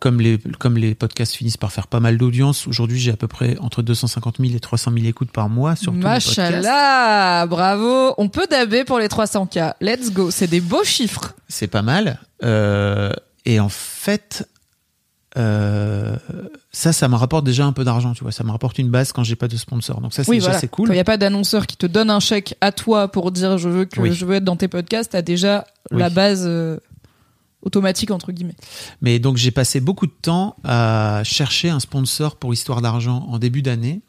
comme 0.00 0.18
les 0.20 0.38
comme 0.58 0.78
les 0.78 0.94
podcasts 0.94 1.34
finissent 1.34 1.58
par 1.58 1.72
faire 1.72 1.86
pas 1.86 2.00
mal 2.00 2.16
d'audience, 2.16 2.66
aujourd'hui 2.66 2.98
j'ai 2.98 3.10
à 3.12 3.16
peu 3.16 3.28
près 3.28 3.58
entre 3.58 3.82
250 3.82 4.36
000 4.40 4.54
et 4.56 4.60
300 4.60 4.92
000 4.94 5.04
écoutes 5.06 5.30
par 5.30 5.48
mois 5.50 5.76
sur. 5.76 5.92
Machallah, 5.92 7.46
bravo. 7.46 8.14
On 8.18 8.28
peut 8.28 8.46
daber 8.50 8.84
pour 8.84 8.98
les 8.98 9.08
300K. 9.08 9.74
Let's 9.80 10.10
go. 10.12 10.30
C'est 10.30 10.46
des 10.46 10.60
beaux 10.60 10.84
chiffres. 10.84 11.34
C'est 11.48 11.66
pas 11.66 11.82
mal. 11.82 12.18
Euh, 12.42 13.12
et 13.44 13.60
en 13.60 13.68
fait, 13.68 14.48
euh, 15.36 16.16
ça, 16.72 16.92
ça 16.92 17.08
me 17.08 17.14
rapporte 17.14 17.44
déjà 17.44 17.64
un 17.64 17.72
peu 17.72 17.84
d'argent, 17.84 18.12
tu 18.14 18.22
vois. 18.24 18.32
Ça 18.32 18.42
me 18.44 18.50
rapporte 18.50 18.78
une 18.78 18.90
base 18.90 19.12
quand 19.12 19.22
j'ai 19.22 19.36
pas 19.36 19.48
de 19.48 19.56
sponsor. 19.56 20.00
Donc 20.00 20.12
ça, 20.12 20.24
c'est 20.24 20.30
Oui, 20.30 20.36
déjà 20.38 20.46
voilà. 20.48 20.60
c'est 20.60 20.68
Quand 20.68 20.82
il 20.82 20.86
cool. 20.86 20.94
n'y 20.94 21.00
a 21.00 21.04
pas 21.04 21.16
d'annonceur 21.16 21.66
qui 21.66 21.76
te 21.76 21.86
donne 21.86 22.10
un 22.10 22.20
chèque 22.20 22.56
à 22.60 22.72
toi 22.72 23.08
pour 23.08 23.30
dire 23.30 23.56
je 23.58 23.68
veux 23.68 23.84
que 23.84 24.00
Oui. 24.00 24.12
je 24.12 24.24
veux 24.26 24.34
être 24.36 24.44
dans 24.44 24.56
tes 24.56 24.68
podcasts, 24.68 25.12
t'as 25.12 25.22
déjà 25.22 25.66
Oui. 25.92 26.00
la 26.00 26.10
base 26.10 26.44
euh, 26.46 26.78
automatique 27.62 28.10
entre 28.10 28.32
guillemets. 28.32 28.56
Mais 29.02 29.18
donc 29.18 29.36
j'ai 29.36 29.50
passé 29.50 29.80
beaucoup 29.80 30.06
de 30.06 30.12
temps 30.22 30.56
à 30.64 31.22
chercher 31.24 31.68
un 31.70 31.78
sponsor 31.80 32.36
pour 32.36 32.52
Histoire 32.52 32.80
d'argent 32.80 33.26
en 33.28 33.38
début 33.38 33.62
d'année. 33.62 34.00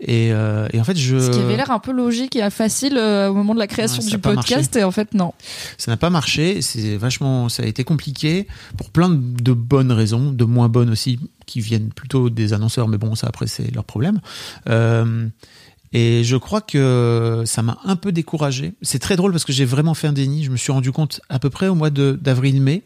Et, 0.00 0.32
euh, 0.32 0.66
et 0.72 0.80
en 0.80 0.84
fait, 0.84 0.96
je 0.96 1.18
Ce 1.18 1.30
qui 1.30 1.38
avait 1.38 1.56
l'air 1.56 1.70
un 1.70 1.78
peu 1.78 1.92
logique 1.92 2.34
et 2.34 2.50
facile 2.50 2.96
euh, 2.96 3.28
au 3.28 3.34
moment 3.34 3.54
de 3.54 3.58
la 3.60 3.68
création 3.68 4.02
Ouais, 4.02 4.10
du 4.10 4.18
podcast 4.18 4.74
et 4.74 4.82
en 4.82 4.90
fait 4.90 5.14
non. 5.14 5.32
Ça 5.78 5.92
n'a 5.92 5.96
pas 5.96 6.10
marché, 6.10 6.60
c'est 6.60 6.96
vachement, 6.96 7.48
ça 7.48 7.62
a 7.62 7.66
été 7.66 7.84
compliqué 7.84 8.48
pour 8.76 8.90
plein 8.90 9.08
de, 9.08 9.52
bonnes 9.52 9.92
raisons, 9.92 10.32
de 10.32 10.44
moins 10.44 10.68
bonnes 10.68 10.90
aussi, 10.90 11.20
qui 11.46 11.60
viennent 11.60 11.90
plutôt 11.90 12.30
des 12.30 12.52
annonceurs, 12.52 12.88
mais 12.88 12.98
bon, 12.98 13.14
ça 13.14 13.28
après 13.28 13.46
c'est 13.46 13.72
leur 13.72 13.84
problème. 13.84 14.20
Euh, 14.68 15.28
et 15.92 16.24
je 16.24 16.36
crois 16.36 16.62
que 16.62 17.42
ça 17.44 17.62
m'a 17.62 17.78
un 17.84 17.96
peu 17.96 18.12
découragé. 18.12 18.72
C'est 18.82 18.98
très 18.98 19.14
drôle 19.16 19.30
parce 19.32 19.44
que 19.44 19.52
j'ai 19.52 19.66
vraiment 19.66 19.92
fait 19.94 20.06
un 20.06 20.12
déni. 20.14 20.42
Je 20.42 20.50
me 20.50 20.56
suis 20.56 20.72
rendu 20.72 20.90
compte 20.90 21.20
à 21.28 21.38
peu 21.38 21.50
près 21.50 21.68
au 21.68 21.74
mois 21.74 21.90
de- 21.90 22.18
d'avril-mai 22.20 22.82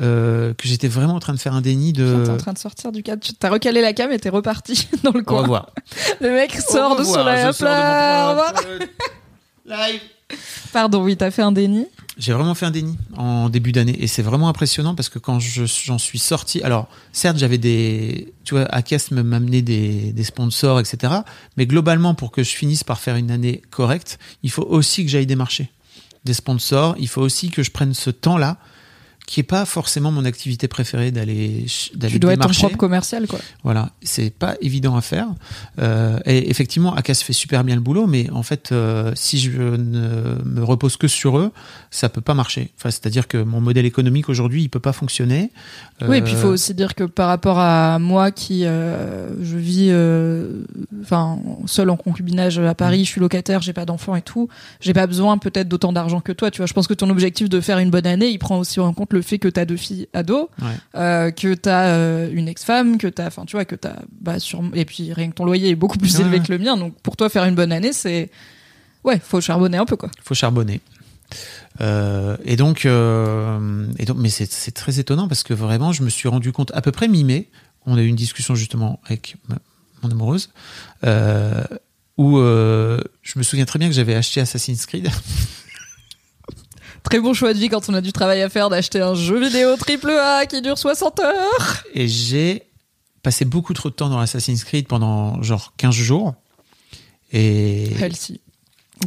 euh, 0.00 0.54
que 0.54 0.66
j'étais 0.66 0.88
vraiment 0.88 1.14
en 1.14 1.20
train 1.20 1.34
de 1.34 1.38
faire 1.38 1.54
un 1.54 1.60
déni 1.60 1.92
de. 1.92 2.22
T'es 2.24 2.30
en 2.30 2.36
train 2.36 2.52
de 2.52 2.58
sortir 2.58 2.92
du 2.92 3.02
cadre. 3.02 3.22
Tu- 3.22 3.34
T'as 3.34 3.50
recalé 3.50 3.80
la 3.82 3.92
cam 3.92 4.10
et 4.12 4.18
t'es 4.18 4.28
reparti 4.30 4.88
dans 5.02 5.12
le 5.12 5.20
Au 5.20 5.24
coin. 5.24 5.42
revoir. 5.42 5.70
Le 6.20 6.30
mec 6.32 6.54
sort 6.54 6.92
Au 6.92 6.98
de 6.98 7.04
son 7.04 7.24
live. 7.24 7.52
Au 7.60 9.70
live. 9.70 10.00
Pardon, 10.72 11.02
oui, 11.02 11.16
t'as 11.16 11.30
fait 11.30 11.42
un 11.42 11.52
déni. 11.52 11.86
J'ai 12.16 12.32
vraiment 12.32 12.54
fait 12.54 12.66
un 12.66 12.70
déni 12.70 12.96
en 13.16 13.48
début 13.48 13.72
d'année 13.72 13.96
et 14.00 14.06
c'est 14.06 14.22
vraiment 14.22 14.48
impressionnant 14.48 14.94
parce 14.94 15.08
que 15.08 15.18
quand 15.18 15.40
je- 15.40 15.64
j'en 15.64 15.98
suis 15.98 16.18
sorti, 16.18 16.62
alors 16.62 16.88
certes 17.12 17.38
j'avais 17.38 17.58
des, 17.58 18.32
tu 18.44 18.54
vois, 18.54 18.64
Acast 18.66 19.10
me 19.10 19.22
m'amenait 19.22 19.62
des, 19.62 20.12
des 20.12 20.24
sponsors, 20.24 20.80
etc. 20.80 21.12
Mais 21.56 21.66
globalement 21.66 22.14
pour 22.14 22.30
que 22.30 22.42
je 22.42 22.50
finisse 22.50 22.84
par 22.84 23.00
faire 23.00 23.16
une 23.16 23.30
année 23.30 23.62
correcte, 23.70 24.18
il 24.42 24.50
faut 24.50 24.66
aussi 24.68 25.04
que 25.04 25.10
j'aille 25.10 25.26
démarcher 25.26 25.70
des 26.24 26.34
sponsors. 26.34 26.94
Il 26.98 27.08
faut 27.08 27.22
aussi 27.22 27.50
que 27.50 27.62
je 27.62 27.70
prenne 27.70 27.94
ce 27.94 28.10
temps-là 28.10 28.58
qui 29.30 29.38
est 29.38 29.44
pas 29.44 29.64
forcément 29.64 30.10
mon 30.10 30.24
activité 30.24 30.66
préférée 30.66 31.12
d'aller 31.12 31.64
d'aller 31.94 32.12
Tu 32.12 32.18
dois 32.18 32.32
être 32.32 32.48
ton 32.48 32.52
propre 32.52 32.76
commercial 32.76 33.28
quoi. 33.28 33.38
Voilà, 33.62 33.90
c'est 34.02 34.34
pas 34.34 34.56
évident 34.60 34.96
à 34.96 35.02
faire. 35.02 35.28
Euh, 35.78 36.18
et 36.26 36.50
effectivement, 36.50 36.96
Acas 36.96 37.14
fait 37.14 37.32
super 37.32 37.62
bien 37.62 37.76
le 37.76 37.80
boulot, 37.80 38.08
mais 38.08 38.28
en 38.30 38.42
fait, 38.42 38.72
euh, 38.72 39.12
si 39.14 39.38
je 39.38 39.52
ne 39.52 40.42
me 40.44 40.64
repose 40.64 40.96
que 40.96 41.06
sur 41.06 41.38
eux, 41.38 41.52
ça 41.92 42.08
peut 42.08 42.20
pas 42.20 42.34
marcher. 42.34 42.72
Enfin, 42.76 42.90
c'est-à-dire 42.90 43.28
que 43.28 43.38
mon 43.38 43.60
modèle 43.60 43.86
économique 43.86 44.28
aujourd'hui, 44.28 44.64
il 44.64 44.68
peut 44.68 44.80
pas 44.80 44.92
fonctionner. 44.92 45.52
Oui, 46.08 46.16
et 46.16 46.22
puis 46.22 46.32
il 46.32 46.38
faut 46.38 46.48
Euh, 46.48 46.54
aussi 46.54 46.74
dire 46.74 46.96
que 46.96 47.04
par 47.04 47.28
rapport 47.28 47.60
à 47.60 48.00
moi 48.00 48.32
qui 48.32 48.62
je 48.64 49.56
vis 49.56 49.92
enfin 51.02 51.38
seul 51.66 51.90
en 51.90 51.96
concubinage 51.96 52.58
à 52.58 52.72
Mm. 52.72 52.74
Paris, 52.74 53.04
je 53.04 53.10
suis 53.10 53.20
locataire, 53.20 53.62
j'ai 53.62 53.74
pas 53.74 53.84
d'enfants 53.84 54.16
et 54.16 54.22
tout, 54.22 54.48
j'ai 54.80 54.92
pas 54.92 55.06
besoin 55.06 55.38
peut-être 55.38 55.68
d'autant 55.68 55.92
d'argent 55.92 56.20
que 56.20 56.32
toi, 56.32 56.50
tu 56.50 56.58
vois. 56.58 56.66
Je 56.66 56.72
pense 56.72 56.88
que 56.88 56.94
ton 56.94 57.08
objectif 57.10 57.48
de 57.48 57.60
faire 57.60 57.78
une 57.78 57.90
bonne 57.90 58.06
année, 58.08 58.26
il 58.26 58.38
prend 58.38 58.58
aussi 58.58 58.80
en 58.80 58.92
compte 58.92 59.12
le 59.12 59.19
le 59.20 59.24
fait 59.24 59.38
que 59.38 59.48
t'as 59.48 59.64
deux 59.64 59.76
filles 59.76 60.08
ados, 60.12 60.48
Ouais. 60.60 60.68
euh, 60.96 61.30
que 61.30 61.54
t'as 61.54 61.88
euh, 61.90 62.30
une 62.32 62.48
ex-femme, 62.48 62.98
que 62.98 63.06
t'as, 63.06 63.26
enfin 63.28 63.44
tu 63.46 63.56
vois, 63.56 63.64
que 63.64 63.74
t'as, 63.76 63.96
bah 64.20 64.38
sur, 64.40 64.62
et 64.74 64.84
puis 64.84 65.12
rien 65.12 65.28
que 65.30 65.34
ton 65.34 65.44
loyer 65.44 65.68
est 65.70 65.74
beaucoup 65.76 65.98
plus 65.98 66.14
Ouais. 66.16 66.22
élevé 66.22 66.40
que 66.40 66.52
le 66.52 66.58
mien, 66.58 66.76
donc 66.76 66.94
pour 67.02 67.16
toi 67.16 67.28
faire 67.28 67.44
une 67.44 67.54
bonne 67.54 67.72
année, 67.72 67.92
c'est, 67.92 68.30
ouais, 69.04 69.20
faut 69.22 69.40
charbonner 69.40 69.78
un 69.78 69.84
peu 69.86 69.96
quoi. 69.96 70.10
faut 70.22 70.34
charbonner. 70.34 70.80
Euh, 71.80 72.36
et 72.44 72.56
donc, 72.56 72.84
euh, 72.86 73.86
et 73.98 74.04
donc, 74.04 74.16
mais 74.18 74.28
c'est 74.30 74.72
très 74.72 74.98
étonnant 74.98 75.28
parce 75.28 75.42
que 75.44 75.54
vraiment, 75.54 75.92
je 75.92 76.02
me 76.02 76.10
suis 76.10 76.28
rendu 76.28 76.50
compte 76.52 76.72
à 76.74 76.82
peu 76.82 76.90
près 76.92 77.06
mi-mai. 77.08 77.48
On 77.86 77.96
a 77.96 78.02
eu 78.02 78.06
une 78.06 78.16
discussion 78.16 78.54
justement 78.56 79.00
avec 79.06 79.36
ma- 79.48 79.58
mon 80.02 80.10
amoureuse 80.10 80.50
où 82.18 82.36
je 82.38 83.38
me 83.38 83.42
souviens 83.42 83.64
très 83.64 83.78
bien 83.78 83.88
que 83.88 83.94
j'avais 83.94 84.14
acheté 84.14 84.40
Assassin's 84.40 84.84
Creed. 84.86 85.08
Très 87.04 87.18
bon 87.20 87.34
choix 87.34 87.52
de 87.54 87.58
vie 87.58 87.68
quand 87.68 87.88
on 87.88 87.94
a 87.94 88.00
du 88.00 88.12
travail 88.12 88.42
à 88.42 88.48
faire 88.48 88.68
d'acheter 88.70 89.00
un 89.00 89.14
jeu 89.14 89.40
vidéo 89.42 89.76
triple 89.76 90.10
A 90.10 90.46
qui 90.46 90.60
dure 90.62 90.78
60 90.78 91.20
heures. 91.20 91.82
Et 91.94 92.06
j'ai 92.08 92.62
passé 93.22 93.44
beaucoup 93.44 93.74
trop 93.74 93.90
de 93.90 93.94
temps 93.94 94.08
dans 94.08 94.18
Assassin's 94.18 94.64
Creed 94.64 94.86
pendant 94.86 95.42
genre 95.42 95.72
15 95.76 95.94
jours. 95.94 96.34
Et 97.32 97.90
Healthy. 98.00 98.40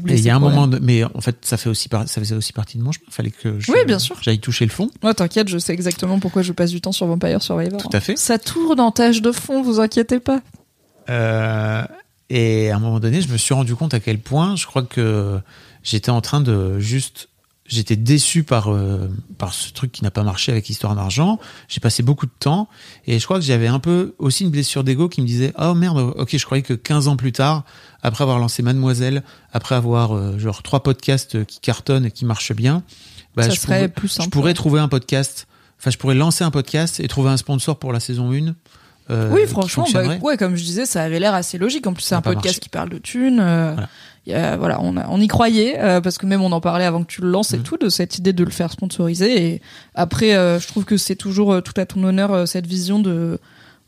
et 0.07 0.13
il 0.13 0.19
y 0.21 0.29
a 0.29 0.35
un 0.35 0.39
moment, 0.39 0.67
de- 0.67 0.79
mais 0.79 1.03
en 1.03 1.21
fait, 1.21 1.37
ça 1.45 1.57
fait 1.57 1.69
aussi 1.69 1.89
par- 1.89 2.07
ça 2.07 2.19
faisait 2.21 2.35
aussi 2.35 2.53
partie 2.53 2.77
de 2.77 2.83
mon 2.83 2.91
chemin. 2.91 3.05
Fallait 3.09 3.31
que 3.31 3.59
je- 3.59 3.71
Oui, 3.71 3.79
bien 3.85 3.99
sûr. 3.99 4.15
j'aille 4.21 4.39
toucher 4.39 4.65
le 4.65 4.71
fond. 4.71 4.89
Moi, 5.01 5.13
t'inquiète, 5.13 5.47
je 5.49 5.57
sais 5.57 5.73
exactement 5.73 6.19
pourquoi 6.19 6.41
je 6.41 6.51
passe 6.53 6.71
du 6.71 6.79
temps 6.81 6.91
sur 6.93 7.05
Vampire 7.05 7.41
Survivor. 7.41 7.81
Tout 7.81 7.89
à 7.95 7.99
fait. 7.99 8.17
Ça 8.17 8.39
tourne 8.39 8.79
en 8.79 8.91
tâche 8.91 9.21
de 9.21 9.31
fond, 9.31 9.61
vous 9.61 9.79
inquiétez 9.79 10.19
pas. 10.19 10.41
Euh, 11.09 11.83
et 12.29 12.71
à 12.71 12.77
un 12.77 12.79
moment 12.79 12.99
donné, 12.99 13.21
je 13.21 13.27
me 13.29 13.37
suis 13.37 13.53
rendu 13.53 13.75
compte 13.75 13.93
à 13.93 13.99
quel 13.99 14.19
point 14.19 14.55
je 14.55 14.65
crois 14.65 14.83
que 14.83 15.39
j'étais 15.83 16.11
en 16.11 16.21
train 16.21 16.39
de 16.41 16.79
juste. 16.79 17.27
J'étais 17.73 17.95
déçu 17.95 18.43
par, 18.43 18.71
euh, 18.71 19.09
par 19.39 19.53
ce 19.53 19.73
truc 19.73 19.91
qui 19.91 20.03
n'a 20.03 20.11
pas 20.11 20.21
marché 20.21 20.51
avec 20.51 20.69
Histoire 20.69 20.95
d'argent. 20.95 21.39
J'ai 21.67 21.79
passé 21.79 22.03
beaucoup 22.03 22.27
de 22.27 22.31
temps 22.37 22.69
et 23.07 23.17
je 23.17 23.25
crois 23.25 23.39
que 23.39 23.45
j'avais 23.45 23.67
un 23.67 23.79
peu 23.79 24.13
aussi 24.19 24.43
une 24.43 24.51
blessure 24.51 24.83
d'ego 24.83 25.09
qui 25.09 25.21
me 25.21 25.25
disait 25.25 25.53
Oh 25.57 25.73
merde, 25.73 26.13
ok, 26.15 26.37
je 26.37 26.45
croyais 26.45 26.61
que 26.61 26.73
15 26.73 27.07
ans 27.07 27.15
plus 27.15 27.31
tard, 27.31 27.63
après 28.03 28.21
avoir 28.23 28.37
lancé 28.37 28.61
Mademoiselle, 28.61 29.23
après 29.51 29.73
avoir 29.73 30.15
euh, 30.15 30.37
genre 30.37 30.61
trois 30.61 30.83
podcasts 30.83 31.45
qui 31.45 31.59
cartonnent 31.59 32.05
et 32.05 32.11
qui 32.11 32.25
marchent 32.25 32.53
bien, 32.53 32.83
bah, 33.35 33.49
je, 33.49 33.59
pourrais, 33.59 33.89
plus 33.89 34.07
simple, 34.07 34.25
je 34.25 34.29
pourrais 34.29 34.51
ouais. 34.51 34.53
trouver 34.53 34.79
un 34.79 34.87
podcast. 34.87 35.47
Enfin, 35.79 35.89
je 35.89 35.97
pourrais 35.97 36.15
lancer 36.15 36.43
un 36.43 36.51
podcast 36.51 36.99
et 36.99 37.07
trouver 37.07 37.31
un 37.31 37.37
sponsor 37.37 37.79
pour 37.79 37.91
la 37.91 37.99
saison 37.99 38.31
1. 38.31 38.53
euh, 39.09 39.29
oui, 39.31 39.47
franchement, 39.47 39.85
bah, 39.93 40.15
ouais, 40.21 40.37
comme 40.37 40.55
je 40.55 40.63
disais, 40.63 40.85
ça 40.85 41.03
avait 41.03 41.19
l'air 41.19 41.33
assez 41.33 41.57
logique. 41.57 41.87
En 41.87 41.93
plus, 41.93 42.03
c'est 42.03 42.15
un 42.15 42.21
podcast 42.21 42.45
marché. 42.45 42.59
qui 42.59 42.69
parle 42.69 42.89
de 42.89 42.99
thunes. 42.99 43.41
Voilà. 43.41 43.89
A- 44.31 44.55
voilà, 44.55 44.79
on, 44.81 44.95
a- 44.95 45.07
on 45.09 45.19
y 45.19 45.27
croyait 45.27 45.79
euh, 45.79 45.99
parce 45.99 46.17
que 46.17 46.25
même 46.25 46.41
on 46.41 46.51
en 46.51 46.61
parlait 46.61 46.85
avant 46.85 47.01
que 47.03 47.07
tu 47.11 47.21
le 47.21 47.29
lances 47.29 47.53
et 47.53 47.57
Mhm. 47.57 47.63
tout 47.63 47.77
de 47.77 47.89
cette 47.89 48.17
idée 48.19 48.31
de 48.31 48.43
le 48.43 48.51
faire 48.51 48.71
sponsoriser. 48.71 49.47
Et 49.55 49.61
après, 49.95 50.35
euh, 50.35 50.59
je 50.59 50.67
trouve 50.67 50.85
que 50.85 50.95
c'est 50.97 51.15
toujours 51.15 51.51
euh, 51.51 51.61
tout 51.61 51.73
à 51.77 51.85
ton 51.85 52.03
honneur 52.03 52.31
euh, 52.31 52.45
cette 52.45 52.67
vision 52.67 52.99
de. 52.99 53.39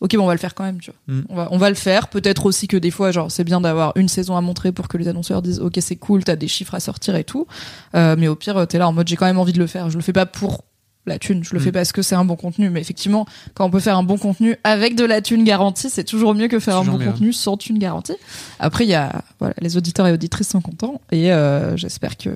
Ok, 0.01 0.13
bon, 0.17 0.23
on 0.23 0.27
va 0.27 0.33
le 0.33 0.39
faire 0.39 0.53
quand 0.55 0.65
même, 0.65 0.79
tu 0.81 0.91
vois. 0.91 1.15
Mhm. 1.15 1.25
On 1.29 1.35
va, 1.35 1.47
on 1.51 1.57
va 1.57 1.69
le 1.69 1.75
faire. 1.75 2.09
Peut-être 2.09 2.45
aussi 2.47 2.67
que 2.67 2.75
des 2.75 2.91
fois, 2.91 3.11
genre, 3.11 3.31
c'est 3.31 3.45
bien 3.45 3.61
d'avoir 3.61 3.93
une 3.95 4.09
saison 4.09 4.35
à 4.35 4.41
montrer 4.41 4.73
pour 4.73 4.89
que 4.89 4.97
les 4.97 5.07
annonceurs 5.07 5.41
disent, 5.41 5.61
ok, 5.61 5.77
c'est 5.79 5.95
cool, 5.95 6.25
t'as 6.25 6.35
des 6.35 6.49
chiffres 6.49 6.75
à 6.75 6.81
sortir 6.81 7.15
et 7.15 7.23
tout. 7.23 7.47
Euh, 7.95 8.15
mais 8.19 8.27
au 8.27 8.35
pire, 8.35 8.57
euh, 8.57 8.65
t'es 8.65 8.77
là 8.77 8.89
en 8.89 8.93
mode, 8.93 9.07
j'ai 9.07 9.15
quand 9.15 9.25
même 9.25 9.39
envie 9.39 9.53
de 9.53 9.59
le 9.59 9.67
faire. 9.67 9.89
Je 9.89 9.95
le 9.95 10.03
fais 10.03 10.11
pas 10.13 10.25
pour 10.25 10.65
la 11.05 11.19
thune, 11.19 11.43
je 11.43 11.51
le 11.53 11.59
Mhm. 11.59 11.65
fais 11.65 11.71
parce 11.71 11.91
que 11.91 12.01
c'est 12.01 12.15
un 12.15 12.25
bon 12.25 12.35
contenu. 12.35 12.69
Mais 12.69 12.81
effectivement, 12.81 13.25
quand 13.53 13.65
on 13.65 13.69
peut 13.69 13.79
faire 13.79 13.97
un 13.97 14.03
bon 14.03 14.17
contenu 14.17 14.55
avec 14.63 14.95
de 14.95 15.05
la 15.05 15.21
thune 15.21 15.43
garantie, 15.43 15.89
c'est 15.89 16.03
toujours 16.03 16.33
mieux 16.33 16.47
que 16.47 16.59
faire 16.59 16.77
un 16.77 16.83
bon 16.85 16.97
mieux. 16.97 17.05
contenu 17.05 17.33
sans 17.33 17.57
thune 17.57 17.77
garantie. 17.79 18.15
Après, 18.59 18.85
il 18.85 18.89
y 18.89 18.95
a, 18.95 19.23
voilà, 19.39 19.53
les 19.61 19.77
auditeurs 19.77 20.07
et 20.07 20.11
auditrices 20.11 20.49
sont 20.49 20.61
contents 20.61 21.01
et 21.11 21.31
euh, 21.31 21.75
j'espère 21.77 22.17
que 22.17 22.29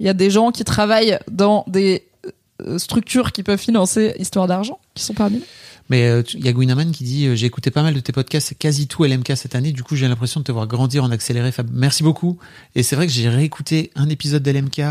il 0.00 0.06
y 0.06 0.08
a 0.08 0.14
des 0.14 0.30
gens 0.30 0.52
qui 0.52 0.62
travaillent 0.64 1.18
dans 1.30 1.64
des 1.66 2.04
euh, 2.64 2.78
structures 2.78 3.32
qui 3.32 3.42
peuvent 3.42 3.58
financer 3.58 4.14
Histoire 4.18 4.46
d'argent 4.46 4.78
qui 4.94 5.02
sont 5.04 5.14
parmi 5.14 5.36
nous. 5.38 5.42
Mais 5.90 6.06
euh, 6.06 6.22
il 6.34 6.44
y 6.44 6.48
a 6.48 6.52
Gwinaman 6.52 6.92
qui 6.92 7.02
dit 7.02 7.26
euh, 7.26 7.34
J'ai 7.34 7.46
écouté 7.46 7.70
pas 7.70 7.82
mal 7.82 7.94
de 7.94 8.00
tes 8.00 8.12
podcasts, 8.12 8.48
c'est 8.48 8.54
quasi 8.58 8.86
tout 8.88 9.04
LMK 9.04 9.32
cette 9.36 9.54
année. 9.54 9.72
Du 9.72 9.82
coup, 9.82 9.96
j'ai 9.96 10.06
l'impression 10.06 10.40
de 10.40 10.44
te 10.44 10.52
voir 10.52 10.66
grandir 10.66 11.02
en 11.02 11.10
accéléré. 11.10 11.50
Fab. 11.50 11.68
Merci 11.72 12.02
beaucoup. 12.02 12.36
Et 12.74 12.82
c'est 12.82 12.94
vrai 12.94 13.06
que 13.06 13.12
j'ai 13.12 13.28
réécouté 13.28 13.90
un 13.96 14.08
épisode 14.08 14.42
d'LMK 14.42 14.82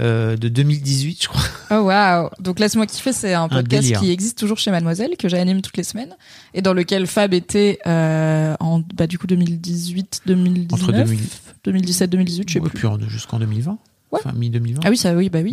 euh, 0.00 0.36
de 0.36 0.48
2018, 0.48 1.22
je 1.22 1.28
crois. 1.28 1.42
Oh 1.70 1.82
waouh 1.84 2.30
Donc 2.40 2.58
laisse-moi 2.58 2.86
kiffer, 2.86 3.12
c'est 3.12 3.34
un 3.34 3.48
podcast 3.48 3.96
qui 3.98 4.10
existe 4.10 4.38
toujours 4.38 4.58
chez 4.58 4.70
Mademoiselle 4.70 5.16
que 5.18 5.28
j'anime 5.28 5.60
toutes 5.62 5.76
les 5.76 5.84
semaines 5.84 6.16
et 6.54 6.62
dans 6.62 6.72
lequel 6.72 7.06
Fab 7.06 7.32
était 7.34 7.78
euh, 7.86 8.54
en 8.60 8.82
bah 8.94 9.06
du 9.06 9.18
coup 9.18 9.26
2018 9.26 10.22
2019 10.26 10.82
Entre 10.82 10.92
2000 10.92 11.18
2017 11.64 12.10
2018 12.10 12.48
je 12.48 12.52
sais 12.54 12.60
Ouais, 12.60 12.68
plus. 12.70 12.78
puis 12.78 12.86
en- 12.88 12.98
jusqu'en 13.08 13.38
2020. 13.38 13.78
Ouais. 14.12 14.18
Enfin, 14.24 14.32
mi-2020. 14.36 14.78
Ah 14.84 14.90
oui, 14.90 14.96
ça 14.96 15.14
oui, 15.14 15.28
bah 15.28 15.38
oui. 15.44 15.52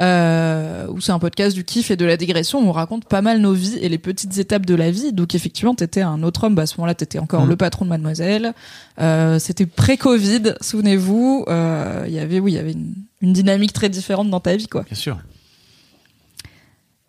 Mm. 0.00 0.02
Euh, 0.02 0.86
où 0.88 1.00
c'est 1.00 1.12
un 1.12 1.20
podcast 1.20 1.54
du 1.54 1.62
kiff 1.62 1.92
et 1.92 1.96
de 1.96 2.04
la 2.04 2.16
digression 2.16 2.58
où 2.58 2.64
on 2.68 2.72
raconte 2.72 3.04
pas 3.04 3.22
mal 3.22 3.40
nos 3.40 3.52
vies 3.52 3.78
et 3.80 3.88
les 3.88 3.98
petites 3.98 4.38
étapes 4.38 4.66
de 4.66 4.74
la 4.74 4.90
vie. 4.90 5.12
Donc 5.12 5.36
effectivement, 5.36 5.74
t'étais 5.76 6.02
un 6.02 6.24
autre 6.24 6.42
homme. 6.44 6.56
Bah, 6.56 6.62
à 6.62 6.66
ce 6.66 6.76
moment-là, 6.78 6.94
t'étais 6.96 7.20
encore 7.20 7.46
Mm. 7.46 7.50
le 7.50 7.56
patron 7.56 7.84
de 7.84 7.90
Mademoiselle. 7.90 8.54
Euh, 9.00 9.38
c'était 9.38 9.66
pré-Covid, 9.66 10.54
souvenez-vous. 10.60 11.44
Euh, 11.46 12.04
Il 12.08 12.12
y 12.14 12.18
avait, 12.18 12.40
oui, 12.40 12.52
il 12.52 12.54
y 12.56 12.58
avait 12.58 12.72
une, 12.72 12.94
une 13.22 13.32
dynamique 13.32 13.72
très 13.72 13.88
différente 13.88 14.28
dans 14.28 14.40
ta 14.40 14.56
vie, 14.56 14.66
quoi. 14.66 14.82
Bien 14.82 14.96
sûr. 14.96 15.18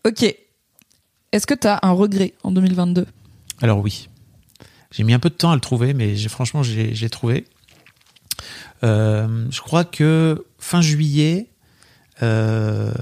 Ok. 0.05 0.24
Est-ce 1.32 1.47
que 1.47 1.55
t'as 1.55 1.80
un 1.82 1.91
regret 1.91 2.34
en 2.43 2.51
2022 2.51 3.05
Alors 3.61 3.80
oui. 3.80 4.07
J'ai 4.91 5.03
mis 5.03 5.14
un 5.14 5.20
peu 5.20 5.30
de 5.30 5.36
temps 5.36 5.51
à 5.51 5.55
le 5.55 5.61
trouver, 5.61 5.95
mais 5.95 6.16
franchement, 6.30 6.61
j'ai 6.61 6.93
j'ai 6.93 7.09
trouvé. 7.09 7.47
Euh, 8.84 9.47
je 9.49 9.61
crois 9.61 9.86
que 9.86 10.45
fin 10.59 10.82
juillet, 10.82 11.49
euh, 12.22 12.93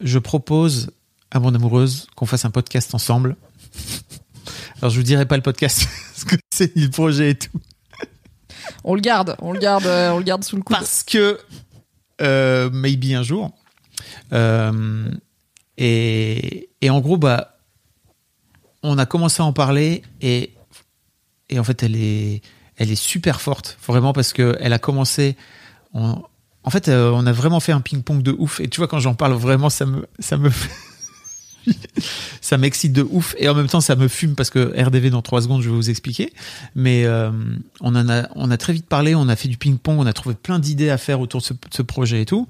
je 0.00 0.18
propose 0.18 0.90
à 1.30 1.38
mon 1.38 1.54
amoureuse 1.54 2.08
qu'on 2.16 2.26
fasse 2.26 2.44
un 2.44 2.50
podcast 2.50 2.94
ensemble. 2.94 3.36
Alors 4.80 4.90
je 4.90 4.96
vous 4.96 5.04
dirai 5.04 5.26
pas 5.26 5.36
le 5.36 5.42
podcast, 5.42 5.86
parce 6.14 6.24
que 6.24 6.36
c'est 6.50 6.74
le 6.74 6.88
projet 6.88 7.30
et 7.30 7.34
tout. 7.36 7.60
On 8.84 8.94
le 8.94 9.00
garde, 9.00 9.36
on 9.40 9.52
le 9.52 9.58
garde, 9.58 9.86
euh, 9.86 10.10
on 10.10 10.18
le 10.18 10.24
garde 10.24 10.42
sous 10.44 10.56
le 10.56 10.62
coude. 10.62 10.76
parce 10.76 11.02
que 11.02 11.38
euh, 12.20 12.70
maybe 12.70 13.12
un 13.14 13.22
jour. 13.22 13.52
Euh, 14.32 15.10
et, 15.76 16.68
en 16.88 17.00
gros, 17.00 17.16
bah, 17.16 17.58
on 18.82 18.98
a 18.98 19.06
commencé 19.06 19.42
à 19.42 19.44
en 19.44 19.52
parler 19.52 20.02
et, 20.20 20.52
en 21.56 21.64
fait, 21.64 21.82
elle 21.82 21.96
est, 21.96 22.42
super 22.94 23.40
forte, 23.40 23.78
vraiment, 23.86 24.12
parce 24.12 24.32
que 24.32 24.56
elle 24.60 24.72
a 24.72 24.78
commencé. 24.78 25.36
on- 25.94 26.22
en 26.64 26.70
fait, 26.70 26.88
euh, 26.88 27.10
on 27.14 27.24
a 27.24 27.32
vraiment 27.32 27.60
fait 27.60 27.72
un 27.72 27.80
ping-pong 27.80 28.22
de 28.22 28.32
ouf. 28.38 28.60
Et 28.60 28.68
tu 28.68 28.78
vois, 28.78 28.88
quand 28.88 28.98
j'en 28.98 29.14
parle, 29.14 29.32
vraiment, 29.32 29.70
ça 29.70 29.86
me, 29.86 30.06
ça 30.18 30.36
me, 30.36 30.50
ça 32.40 32.58
m'excite 32.58 32.92
de 32.92 33.02
ouf. 33.02 33.34
Et 33.38 33.48
en 33.48 33.54
même 33.54 33.68
temps, 33.68 33.80
ça 33.80 33.96
me 33.96 34.08
fume 34.08 34.34
parce 34.34 34.50
que 34.50 34.72
RDV 34.80 35.10
dans 35.10 35.22
trois 35.22 35.42
secondes, 35.42 35.62
je 35.62 35.70
vais 35.70 35.74
vous 35.74 35.90
expliquer. 35.90 36.32
Mais 36.74 37.04
euh, 37.04 37.30
on 37.80 37.94
en 37.94 38.08
a, 38.08 38.28
on 38.34 38.50
a 38.50 38.56
très 38.56 38.72
vite 38.72 38.86
parlé. 38.86 39.14
On 39.14 39.28
a 39.28 39.36
fait 39.36 39.48
du 39.48 39.56
ping-pong. 39.56 39.98
On 39.98 40.06
a 40.06 40.12
trouvé 40.12 40.34
plein 40.34 40.58
d'idées 40.58 40.90
à 40.90 40.98
faire 40.98 41.20
autour 41.20 41.40
de 41.40 41.46
ce, 41.46 41.52
de 41.52 41.58
ce 41.70 41.82
projet 41.82 42.22
et 42.22 42.26
tout. 42.26 42.48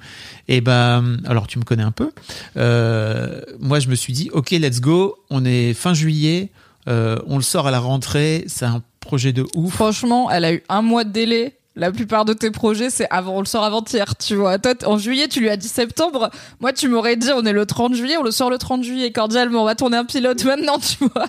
Et 0.48 0.60
ben, 0.60 1.18
alors 1.24 1.46
tu 1.46 1.58
me 1.58 1.64
connais 1.64 1.82
un 1.82 1.92
peu. 1.92 2.10
Euh, 2.56 3.40
moi, 3.58 3.80
je 3.80 3.88
me 3.88 3.94
suis 3.94 4.12
dit, 4.12 4.30
ok, 4.32 4.50
let's 4.50 4.80
go. 4.80 5.16
On 5.30 5.44
est 5.44 5.74
fin 5.74 5.94
juillet. 5.94 6.50
Euh, 6.88 7.18
on 7.26 7.36
le 7.36 7.42
sort 7.42 7.66
à 7.66 7.70
la 7.70 7.80
rentrée. 7.80 8.44
C'est 8.46 8.64
un 8.64 8.82
projet 9.00 9.32
de 9.32 9.46
ouf. 9.54 9.74
Franchement, 9.74 10.30
elle 10.30 10.44
a 10.44 10.52
eu 10.52 10.62
un 10.68 10.82
mois 10.82 11.04
de 11.04 11.10
délai. 11.10 11.57
La 11.78 11.92
plupart 11.92 12.24
de 12.24 12.32
tes 12.32 12.50
projets, 12.50 12.90
c'est 12.90 13.06
avant, 13.08 13.36
on 13.36 13.40
le 13.40 13.46
sort 13.46 13.62
avant-hier, 13.62 14.16
tu 14.16 14.34
vois. 14.34 14.58
Toi, 14.58 14.74
en 14.84 14.98
juillet, 14.98 15.28
tu 15.28 15.38
lui 15.38 15.48
as 15.48 15.56
dit 15.56 15.68
septembre. 15.68 16.28
Moi, 16.58 16.72
tu 16.72 16.88
m'aurais 16.88 17.14
dit, 17.14 17.30
on 17.32 17.44
est 17.46 17.52
le 17.52 17.66
30 17.66 17.94
juillet, 17.94 18.16
on 18.16 18.24
le 18.24 18.32
sort 18.32 18.50
le 18.50 18.58
30 18.58 18.82
juillet, 18.82 19.12
cordialement, 19.12 19.62
on 19.62 19.64
va 19.64 19.76
tourner 19.76 19.96
un 19.96 20.04
pilote 20.04 20.42
maintenant, 20.44 20.78
tu 20.80 20.96
vois. 21.14 21.26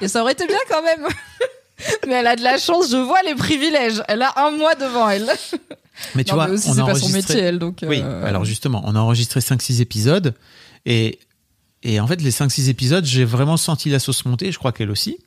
Et 0.00 0.08
ça 0.08 0.22
aurait 0.22 0.32
été 0.32 0.46
bien 0.46 0.56
quand 0.70 0.82
même. 0.82 1.06
Mais 2.08 2.14
elle 2.14 2.26
a 2.26 2.36
de 2.36 2.42
la 2.42 2.56
chance, 2.56 2.90
je 2.90 2.96
vois 2.96 3.20
les 3.26 3.34
privilèges. 3.34 4.02
Elle 4.08 4.22
a 4.22 4.32
un 4.46 4.50
mois 4.52 4.74
devant 4.74 5.08
elle. 5.08 5.30
Mais 6.14 6.24
tu 6.24 6.30
Non, 6.30 6.36
vois, 6.36 6.48
mais 6.48 6.54
aussi, 6.54 6.70
on 6.70 6.78
a 6.78 6.86
pas 6.86 6.94
son 6.94 7.10
métier, 7.10 7.40
elle, 7.40 7.58
donc. 7.58 7.80
Oui, 7.86 8.00
euh, 8.02 8.24
alors 8.26 8.46
justement, 8.46 8.82
on 8.86 8.96
a 8.96 9.00
enregistré 9.00 9.40
5-6 9.40 9.82
épisodes 9.82 10.34
et, 10.86 11.18
et 11.82 12.00
en 12.00 12.06
fait, 12.06 12.22
les 12.22 12.30
5-6 12.30 12.70
épisodes, 12.70 13.04
j'ai 13.04 13.26
vraiment 13.26 13.58
senti 13.58 13.90
la 13.90 13.98
sauce 13.98 14.24
monter, 14.24 14.50
je 14.50 14.58
crois 14.58 14.72
qu'elle 14.72 14.90
aussi. 14.90 15.18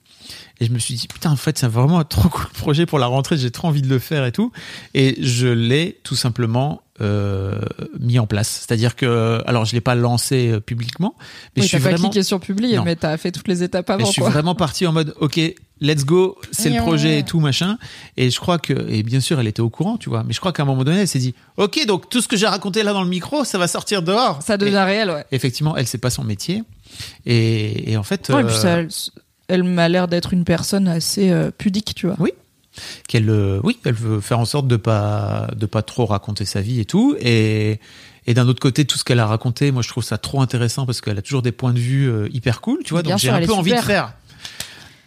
Et 0.59 0.65
je 0.65 0.71
me 0.71 0.79
suis 0.79 0.93
dit, 0.95 1.07
putain, 1.07 1.31
en 1.31 1.35
fait, 1.35 1.57
c'est 1.57 1.67
vraiment 1.67 1.99
un 1.99 2.03
trop 2.03 2.29
cool 2.29 2.47
projet 2.53 2.85
pour 2.85 2.99
la 2.99 3.07
rentrée, 3.07 3.37
j'ai 3.37 3.51
trop 3.51 3.67
envie 3.67 3.81
de 3.81 3.89
le 3.89 3.99
faire 3.99 4.25
et 4.25 4.31
tout. 4.31 4.51
Et 4.93 5.17
je 5.21 5.47
l'ai 5.47 5.99
tout 6.03 6.15
simplement 6.15 6.81
euh, 7.01 7.59
mis 7.99 8.19
en 8.19 8.27
place. 8.27 8.65
C'est-à-dire 8.65 8.95
que, 8.95 9.41
alors, 9.47 9.65
je 9.65 9.73
l'ai 9.73 9.81
pas 9.81 9.95
lancé 9.95 10.49
euh, 10.51 10.59
publiquement, 10.59 11.15
mais 11.55 11.61
oui, 11.61 11.63
je 11.63 11.67
suis 11.67 11.77
t'as 11.77 11.83
pas 11.83 11.89
vraiment. 11.95 12.09
cliqué 12.09 12.23
sur 12.23 12.39
publier, 12.39 12.77
Non. 12.77 12.83
mais 12.83 12.95
t'as 12.95 13.17
fait 13.17 13.31
toutes 13.31 13.47
les 13.47 13.63
étapes 13.63 13.87
Mais 13.89 13.95
avant, 13.95 14.05
je 14.05 14.11
suis 14.11 14.21
quoi. 14.21 14.29
vraiment 14.29 14.53
parti 14.55 14.85
en 14.85 14.93
mode, 14.93 15.13
ok, 15.19 15.39
let's 15.81 16.05
go, 16.05 16.37
c'est 16.51 16.69
le 16.69 16.77
projet 16.79 17.19
et 17.19 17.23
tout 17.23 17.39
machin. 17.39 17.77
Et 18.15 18.29
je 18.29 18.39
crois 18.39 18.59
que, 18.59 18.73
et 18.89 19.01
bien 19.03 19.19
sûr, 19.19 19.39
elle 19.39 19.47
était 19.47 19.61
au 19.61 19.69
courant, 19.71 19.97
tu 19.97 20.09
vois. 20.09 20.23
Mais 20.23 20.33
je 20.33 20.39
crois 20.39 20.53
qu'à 20.53 20.63
un 20.63 20.65
moment 20.67 20.83
donné, 20.83 20.99
elle 21.01 21.07
s'est 21.07 21.19
dit, 21.19 21.33
ok, 21.57 21.85
donc 21.87 22.09
tout 22.09 22.21
ce 22.21 22.27
que 22.27 22.37
j'ai 22.37 22.47
raconté 22.47 22.83
là 22.83 22.93
dans 22.93 23.03
le 23.03 23.09
micro, 23.09 23.43
ça 23.43 23.57
va 23.57 23.67
sortir 23.67 24.03
dehors. 24.03 24.41
Ça 24.43 24.57
devient 24.57 24.73
Et 24.75 24.83
réel, 24.83 25.09
ouais. 25.09 25.25
effectivement, 25.31 25.75
elle 25.75 25.87
c'est 25.87 25.97
pas 25.97 26.11
son 26.11 26.23
métier. 26.23 26.63
Et, 27.25 27.91
et 27.91 27.97
en 27.97 28.03
fait, 28.03 28.29
Ouais, 28.29 28.41
et 28.41 28.43
euh, 28.43 28.47
puis 28.47 28.55
ça, 28.55 28.77
elle, 29.47 29.63
m'a 29.63 29.89
l'air 29.89 30.07
d'être 30.07 30.33
une 30.33 30.43
personne 30.43 30.87
assez 30.87 31.31
euh, 31.31 31.51
pudique, 31.55 31.93
tu 31.95 32.07
vois. 32.07 32.15
Oui. 32.19 32.31
qu'elle, 33.07 33.29
euh, 33.29 33.59
oui, 33.63 33.77
elle 33.85 33.93
veut 33.93 34.21
faire 34.21 34.39
en 34.39 34.45
sorte 34.45 34.67
de 34.67 34.77
pas, 34.77 35.47
de 35.55 35.65
pas 35.65 35.81
trop 35.81 36.05
raconter 36.05 36.45
sa 36.45 36.61
vie 36.61 36.79
et 36.79 36.85
tout. 36.85 37.15
Et, 37.19 37.79
Et 38.25 38.33
d'un 38.33 38.47
autre 38.47 38.61
côté, 38.61 38.85
tout 38.85 38.97
ce 38.97 39.03
qu'elle 39.03 39.19
a 39.19 39.27
raconté, 39.27 39.71
moi 39.71 39.81
je 39.81 39.89
trouve 39.89 40.03
ça 40.03 40.17
trop 40.17 40.41
intéressant 40.41 40.85
parce 40.85 41.01
qu'elle 41.01 41.17
a 41.17 41.21
toujours 41.21 41.41
des 41.41 41.51
points 41.51 41.73
de 41.73 41.79
vue 41.79 42.09
euh, 42.09 42.29
hyper 42.31 42.61
cool, 42.61 42.79
tu 42.83 42.93
vois. 42.93 43.03
Bien 43.03 43.11
donc 43.11 43.19
j'ai 43.19 43.29
un 43.29 43.45
peu 43.45 43.53
envie 43.53 43.73
de 43.73 43.81
faire. 43.81 44.13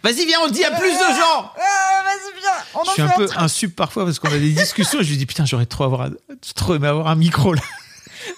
Vas-y, 0.03 0.25
viens, 0.25 0.37
on 0.45 0.49
dit 0.49 0.63
à 0.63 0.71
plus 0.71 0.93
de 0.93 0.97
gens. 0.97 1.51
vas-y, 1.55 2.39
viens, 2.39 2.51
on 2.75 2.83
Je 2.85 2.91
suis 2.91 3.01
un 3.01 3.09
peu 3.09 3.27
insup 3.35 3.75
parfois 3.75 4.05
parce 4.05 4.19
qu'on 4.19 4.29
a 4.29 4.37
des 4.37 4.51
discussions 4.51 4.99
et 5.01 5.03
je 5.03 5.09
lui 5.09 5.17
dis 5.17 5.25
putain, 5.25 5.45
j'aurais 5.45 5.65
trop, 5.65 5.83
avoir, 5.83 6.09
trop 6.55 6.75
aimé 6.75 6.87
avoir 6.87 7.07
un 7.07 7.15
micro 7.15 7.53
là. 7.53 7.61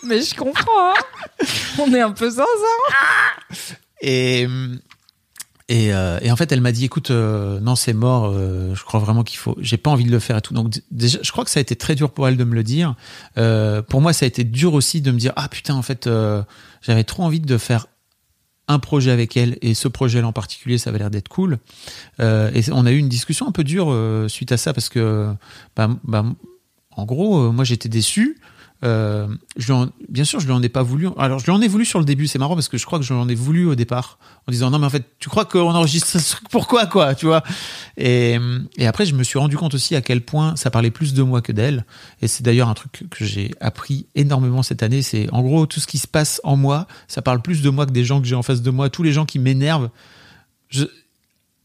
Mais 0.03 0.21
je 0.21 0.33
comprends, 0.35 0.91
hein. 0.91 1.45
On 1.77 1.93
est 1.93 2.01
un 2.01 2.11
peu 2.11 2.29
sans 2.31 2.37
ça. 2.37 3.55
Et, 4.01 4.47
et, 5.69 5.93
euh, 5.93 6.17
et 6.23 6.31
en 6.31 6.35
fait, 6.35 6.51
elle 6.51 6.61
m'a 6.61 6.71
dit, 6.71 6.85
écoute, 6.85 7.11
euh, 7.11 7.59
non, 7.59 7.75
c'est 7.75 7.93
mort. 7.93 8.25
euh, 8.25 8.73
je 8.73 8.83
crois 8.83 8.99
vraiment 8.99 9.23
qu'il 9.23 9.37
faut. 9.37 9.55
J'ai 9.61 9.77
pas 9.77 9.91
envie 9.91 10.03
de 10.03 10.09
le 10.09 10.17
faire 10.17 10.37
et 10.37 10.41
tout. 10.41 10.55
Donc 10.55 10.73
déjà, 10.89 11.19
je 11.21 11.31
crois 11.31 11.45
que 11.45 11.51
ça 11.51 11.59
a 11.59 11.61
été 11.61 11.75
très 11.75 11.93
dur 11.93 12.09
pour 12.09 12.27
elle 12.27 12.37
de 12.37 12.43
me 12.43 12.55
le 12.55 12.63
dire. 12.63 12.95
Euh, 13.37 13.83
pour 13.83 14.01
moi, 14.01 14.11
ça 14.11 14.25
a 14.25 14.27
été 14.27 14.43
dur 14.43 14.73
aussi 14.73 14.99
de 14.99 15.11
me 15.11 15.19
dire, 15.19 15.31
ah 15.35 15.47
putain, 15.47 15.75
en 15.75 15.83
fait, 15.83 16.07
euh, 16.07 16.41
j'avais 16.81 17.03
trop 17.03 17.21
envie 17.21 17.39
de 17.39 17.57
faire 17.59 17.85
un 18.67 18.79
projet 18.79 19.11
avec 19.11 19.37
elle 19.37 19.59
et 19.61 19.75
ce 19.75 19.87
projet-là 19.87 20.27
en 20.27 20.33
particulier, 20.33 20.79
ça 20.79 20.89
avait 20.89 20.99
l'air 20.99 21.11
d'être 21.11 21.29
cool. 21.29 21.59
Euh, 22.19 22.49
et 22.55 22.63
on 22.71 22.87
a 22.87 22.91
eu 22.91 22.97
une 22.97 23.09
discussion 23.09 23.47
un 23.47 23.51
peu 23.51 23.63
dure 23.63 23.95
suite 24.27 24.51
à 24.51 24.57
ça 24.57 24.73
parce 24.73 24.89
que, 24.89 25.31
bah, 25.75 25.89
bah, 26.03 26.25
en 26.95 27.05
gros, 27.05 27.51
moi 27.51 27.63
j'étais 27.63 27.89
déçu. 27.89 28.39
Euh, 28.85 29.27
je 29.57 29.65
lui 29.65 29.73
en- 29.73 29.89
bien 30.07 30.23
sûr, 30.23 30.39
je 30.39 30.45
lui 30.45 30.53
en 30.53 30.63
ai 30.63 30.69
pas 30.69 30.83
voulu. 30.83 31.09
Alors, 31.17 31.39
je 31.39 31.43
lui 31.45 31.51
en 31.51 31.59
ai 31.61 31.67
voulu 31.67 31.83
sur 31.83 31.99
le 31.99 32.05
début. 32.05 32.27
C'est 32.27 32.39
marrant 32.39 32.55
parce 32.55 32.69
que 32.69 32.77
je 32.77 32.85
crois 32.85 32.97
que 32.97 33.03
je 33.03 33.13
lui 33.13 33.19
en 33.19 33.27
ai 33.27 33.35
voulu 33.35 33.65
au 33.65 33.75
départ 33.75 34.19
en 34.47 34.51
disant 34.53 34.69
non, 34.69 34.79
mais 34.79 34.85
en 34.85 34.89
fait, 34.89 35.03
tu 35.19 35.27
crois 35.27 35.43
qu'on 35.43 35.69
enregistre 35.75 36.07
ce 36.17 36.35
truc 36.35 36.47
pourquoi 36.49 36.85
quoi, 36.85 37.13
tu 37.13 37.25
vois? 37.25 37.43
Et, 37.97 38.37
et 38.77 38.87
après, 38.87 39.05
je 39.05 39.15
me 39.15 39.23
suis 39.23 39.37
rendu 39.37 39.57
compte 39.57 39.73
aussi 39.73 39.95
à 39.97 40.01
quel 40.01 40.21
point 40.21 40.55
ça 40.55 40.71
parlait 40.71 40.91
plus 40.91 41.13
de 41.13 41.21
moi 41.23 41.41
que 41.41 41.51
d'elle. 41.51 41.85
Et 42.21 42.27
c'est 42.29 42.41
d'ailleurs 42.43 42.69
un 42.69 42.73
truc 42.73 43.03
que 43.09 43.25
j'ai 43.25 43.51
appris 43.59 44.05
énormément 44.15 44.63
cette 44.63 44.81
année. 44.81 45.01
C'est 45.01 45.29
en 45.33 45.41
gros 45.41 45.65
tout 45.65 45.81
ce 45.81 45.87
qui 45.87 45.97
se 45.97 46.07
passe 46.07 46.39
en 46.45 46.55
moi, 46.55 46.87
ça 47.09 47.21
parle 47.21 47.41
plus 47.41 47.61
de 47.61 47.69
moi 47.69 47.85
que 47.85 47.91
des 47.91 48.05
gens 48.05 48.21
que 48.21 48.27
j'ai 48.27 48.35
en 48.35 48.43
face 48.43 48.61
de 48.61 48.69
moi. 48.71 48.89
Tous 48.89 49.03
les 49.03 49.11
gens 49.11 49.25
qui 49.25 49.39
m'énervent, 49.39 49.89
je 50.69 50.85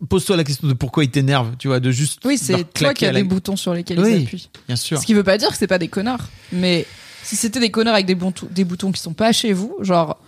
pose-toi 0.08 0.36
la 0.36 0.44
question 0.44 0.68
de 0.68 0.72
pourquoi 0.74 1.04
ils 1.04 1.10
t'énervent, 1.10 1.54
tu 1.58 1.68
vois, 1.68 1.80
de 1.80 1.90
juste 1.90 2.20
Oui, 2.26 2.36
c'est 2.36 2.64
toi 2.74 2.92
qui 2.92 3.06
as 3.06 3.12
la- 3.12 3.20
des 3.22 3.24
boutons 3.28 3.56
sur 3.56 3.72
lesquels 3.72 4.00
Oui. 4.00 4.16
ils 4.18 4.22
appuient. 4.24 4.50
Bien 4.66 4.76
sûr. 4.76 4.98
Ce 5.00 5.06
qui 5.06 5.14
veut 5.14 5.22
pas 5.22 5.38
dire 5.38 5.48
que 5.50 5.56
c'est 5.56 5.66
pas 5.68 5.78
des 5.78 5.88
connards. 5.88 6.28
Mais 6.52 6.86
si 7.24 7.34
c'était 7.36 7.58
des 7.60 7.70
connards 7.70 7.94
avec 7.94 8.06
des, 8.06 8.14
boutons- 8.14 8.46
des 8.50 8.64
boutons 8.64 8.92
qui 8.92 9.00
sont 9.00 9.14
pas 9.14 9.32
chez 9.32 9.52
vous, 9.52 9.74
genre, 9.80 10.18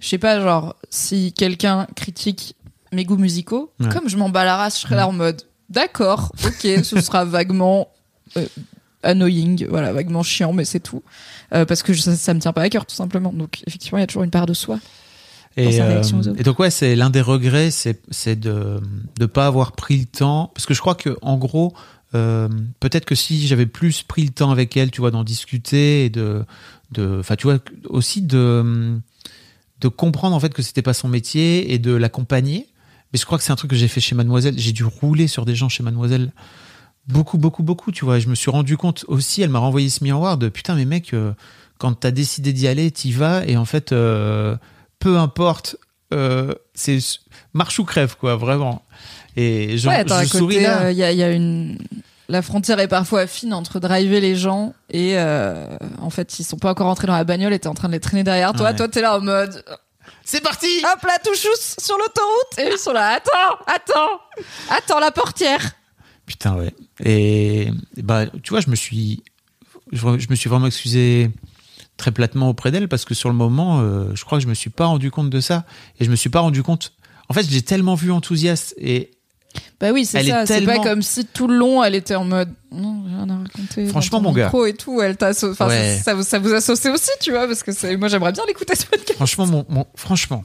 je 0.00 0.08
sais 0.08 0.18
pas, 0.18 0.40
genre, 0.40 0.76
si 0.90 1.32
quelqu'un 1.32 1.86
critique 1.96 2.54
mes 2.92 3.04
goûts 3.04 3.16
musicaux, 3.16 3.72
Ouais. 3.80 3.88
comme 3.88 4.08
je 4.08 4.16
m'en 4.16 4.28
bats 4.28 4.44
la 4.44 4.56
race, 4.56 4.76
je 4.76 4.82
serais 4.82 4.96
là 4.96 5.08
en 5.08 5.12
mode, 5.12 5.42
d'accord, 5.70 6.32
ok, 6.44 6.84
ce 6.84 7.00
sera 7.00 7.24
vaguement 7.24 7.88
euh, 8.36 8.46
annoying, 9.02 9.66
voilà, 9.68 9.92
vaguement 9.92 10.22
chiant, 10.22 10.52
mais 10.52 10.64
c'est 10.64 10.80
tout. 10.80 11.02
Euh, 11.54 11.64
parce 11.64 11.82
que 11.82 11.92
je- 11.92 12.00
ça, 12.02 12.16
ça 12.16 12.34
me 12.34 12.40
tient 12.40 12.52
pas 12.52 12.62
à 12.62 12.68
cœur, 12.68 12.86
tout 12.86 12.94
simplement. 12.94 13.32
Donc, 13.32 13.62
effectivement, 13.66 13.98
il 13.98 14.02
y 14.02 14.04
a 14.04 14.06
toujours 14.06 14.22
une 14.24 14.30
part 14.30 14.46
de 14.46 14.54
soi. 14.54 14.78
Et, 15.58 15.80
euh, 15.80 16.02
et 16.36 16.42
donc 16.42 16.58
ouais, 16.58 16.68
c'est 16.68 16.94
l'un 16.96 17.08
des 17.08 17.22
regrets, 17.22 17.70
c'est 17.70 18.36
de 18.38 18.78
de 19.18 19.24
pas 19.26 19.46
avoir 19.46 19.72
pris 19.72 19.96
le 19.96 20.04
temps, 20.04 20.50
parce 20.54 20.66
que 20.66 20.74
je 20.74 20.80
crois 20.80 20.94
que 20.94 21.16
en 21.22 21.38
gros, 21.38 21.72
euh, 22.16 22.48
peut-être 22.80 23.04
que 23.04 23.14
si 23.14 23.46
j'avais 23.46 23.66
plus 23.66 24.02
pris 24.02 24.24
le 24.24 24.30
temps 24.30 24.50
avec 24.50 24.76
elle, 24.76 24.90
tu 24.90 25.00
vois, 25.00 25.10
d'en 25.10 25.24
discuter 25.24 26.04
et 26.04 26.10
de 26.10 26.44
de, 26.92 27.18
enfin 27.20 27.36
tu 27.36 27.46
vois, 27.46 27.58
aussi 27.88 28.22
de 28.22 28.98
de 29.80 29.88
comprendre 29.88 30.34
en 30.34 30.40
fait 30.40 30.54
que 30.54 30.62
c'était 30.62 30.82
pas 30.82 30.94
son 30.94 31.08
métier 31.08 31.72
et 31.72 31.78
de 31.78 31.92
l'accompagner. 31.92 32.68
Mais 33.12 33.18
je 33.18 33.26
crois 33.26 33.38
que 33.38 33.44
c'est 33.44 33.52
un 33.52 33.56
truc 33.56 33.70
que 33.70 33.76
j'ai 33.76 33.88
fait 33.88 34.00
chez 34.00 34.14
Mademoiselle. 34.14 34.58
J'ai 34.58 34.72
dû 34.72 34.84
rouler 34.84 35.28
sur 35.28 35.44
des 35.44 35.54
gens 35.54 35.68
chez 35.68 35.82
Mademoiselle 35.82 36.32
beaucoup, 37.08 37.38
beaucoup, 37.38 37.62
beaucoup. 37.62 37.92
Tu 37.92 38.04
vois, 38.04 38.18
Et 38.18 38.20
je 38.20 38.28
me 38.28 38.34
suis 38.34 38.50
rendu 38.50 38.76
compte 38.76 39.04
aussi. 39.08 39.42
Elle 39.42 39.50
m'a 39.50 39.58
renvoyé 39.58 39.88
ce 39.90 40.02
miroir 40.02 40.38
de 40.38 40.48
putain, 40.48 40.74
mais 40.74 40.84
mec, 40.84 41.14
euh, 41.14 41.32
quand 41.78 41.92
t'as 41.92 42.10
décidé 42.10 42.52
d'y 42.52 42.66
aller, 42.66 42.90
t'y 42.90 43.12
vas 43.12 43.46
et 43.46 43.56
en 43.56 43.64
fait, 43.64 43.92
euh, 43.92 44.56
peu 44.98 45.18
importe, 45.18 45.76
c'est 46.74 46.98
marche 47.52 47.78
ou 47.78 47.84
crève 47.84 48.16
quoi, 48.18 48.36
vraiment. 48.36 48.82
Et 49.36 49.76
je, 49.78 49.88
ouais, 49.88 49.96
attends, 49.96 50.20
je 50.22 50.26
souris 50.28 50.56
côté, 50.56 50.60
là. 50.66 50.82
euh, 50.84 50.92
il 50.92 50.98
y, 50.98 51.02
a, 51.04 51.12
il 51.12 51.18
y 51.18 51.22
a 51.22 51.30
une. 51.30 51.78
La 52.28 52.42
frontière 52.42 52.80
est 52.80 52.88
parfois 52.88 53.26
fine 53.26 53.54
entre 53.54 53.78
driver 53.78 54.20
les 54.20 54.34
gens 54.34 54.74
et 54.90 55.12
euh, 55.16 55.76
en 56.00 56.10
fait 56.10 56.40
ils 56.40 56.44
sont 56.44 56.56
pas 56.58 56.70
encore 56.72 56.88
entrés 56.88 57.06
dans 57.06 57.14
la 57.16 57.22
bagnole 57.22 57.52
et 57.52 57.58
t'es 57.60 57.68
en 57.68 57.74
train 57.74 57.86
de 57.86 57.92
les 57.92 58.00
traîner 58.00 58.24
derrière 58.24 58.52
toi. 58.52 58.70
Ouais. 58.70 58.74
Toi 58.76 58.88
t'es 58.88 59.00
là 59.00 59.16
en 59.16 59.20
mode 59.20 59.62
C'est 60.24 60.42
parti. 60.42 60.66
hop 60.82 61.02
la 61.06 61.18
touchous 61.20 61.76
sur 61.78 61.96
l'autoroute 61.96 62.58
et 62.58 62.72
ils 62.72 62.78
sont 62.78 62.92
là 62.92 63.10
attends 63.16 63.58
attends 63.68 64.20
attends 64.70 64.98
la 64.98 65.12
portière. 65.12 65.70
Putain, 66.26 66.56
ouais. 66.56 66.74
Et 67.04 67.68
et 67.96 68.02
bah, 68.02 68.26
tu 68.42 68.50
vois, 68.50 68.60
je 68.60 68.70
me 68.70 68.74
suis, 68.74 69.22
je, 69.92 70.00
je 70.18 70.26
me 70.28 70.34
suis 70.34 70.48
vraiment 70.50 70.66
excusé 70.66 71.30
très 71.96 72.10
platement 72.10 72.48
auprès 72.48 72.72
d'elle 72.72 72.88
parce 72.88 73.04
que 73.04 73.14
sur 73.14 73.28
le 73.28 73.36
moment, 73.36 73.78
euh, 73.82 74.10
je 74.16 74.24
crois 74.24 74.38
que 74.38 74.42
je 74.42 74.48
me 74.48 74.54
suis 74.54 74.70
pas 74.70 74.86
rendu 74.86 75.12
compte 75.12 75.30
de 75.30 75.38
ça 75.40 75.64
et 76.00 76.04
je 76.04 76.10
me 76.10 76.16
suis 76.16 76.30
pas 76.30 76.40
rendu 76.40 76.64
compte. 76.64 76.92
En 77.28 77.34
fait, 77.34 77.48
j'ai 77.48 77.62
tellement 77.62 77.94
vu 77.94 78.10
enthousiaste 78.10 78.74
et 78.78 79.12
Bah 79.80 79.92
oui 79.92 80.04
c'est 80.04 80.22
ça. 80.24 80.46
C'est 80.46 80.54
tellement- 80.60 80.82
pas 80.82 80.88
comme 80.90 81.02
si 81.02 81.24
tout 81.26 81.48
le 81.48 81.56
long 81.56 81.82
elle 81.84 81.94
était 81.94 82.14
en 82.14 82.24
mode 82.24 82.50
non 82.72 83.02
rien 83.06 83.28
à 83.30 83.38
raconter. 83.38 83.86
Franchement, 83.88 84.20
mon 84.20 84.32
gars. 84.32 84.50
et 84.66 84.74
tout 84.74 85.00
elle 85.02 85.16
t'a 85.16 85.30
enfin 85.30 85.68
Ouais. 85.68 86.00
ça, 86.04 86.20
ça 86.22 86.38
vous- 86.38 86.52
associe 86.54 86.92
aussi 86.94 87.10
tu 87.20 87.30
vois 87.32 87.46
parce 87.46 87.62
que 87.62 87.96
moi 87.96 88.08
j'aimerais 88.08 88.32
bien 88.32 88.44
l'écouter 88.46 88.74
ce 88.74 88.86
podcast. 88.86 89.14
franchement, 89.14 89.46
mon, 89.46 89.66
mon- 89.68 89.86
franchement, 89.96 90.44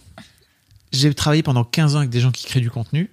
j'ai 0.92 1.14
travaillé 1.14 1.44
pendant 1.44 1.64
15 1.64 1.96
ans 1.96 2.00
avec 2.00 2.10
des 2.10 2.20
gens 2.20 2.32
qui 2.32 2.46
créent 2.46 2.60
du 2.62 2.72
contenu. 2.72 3.10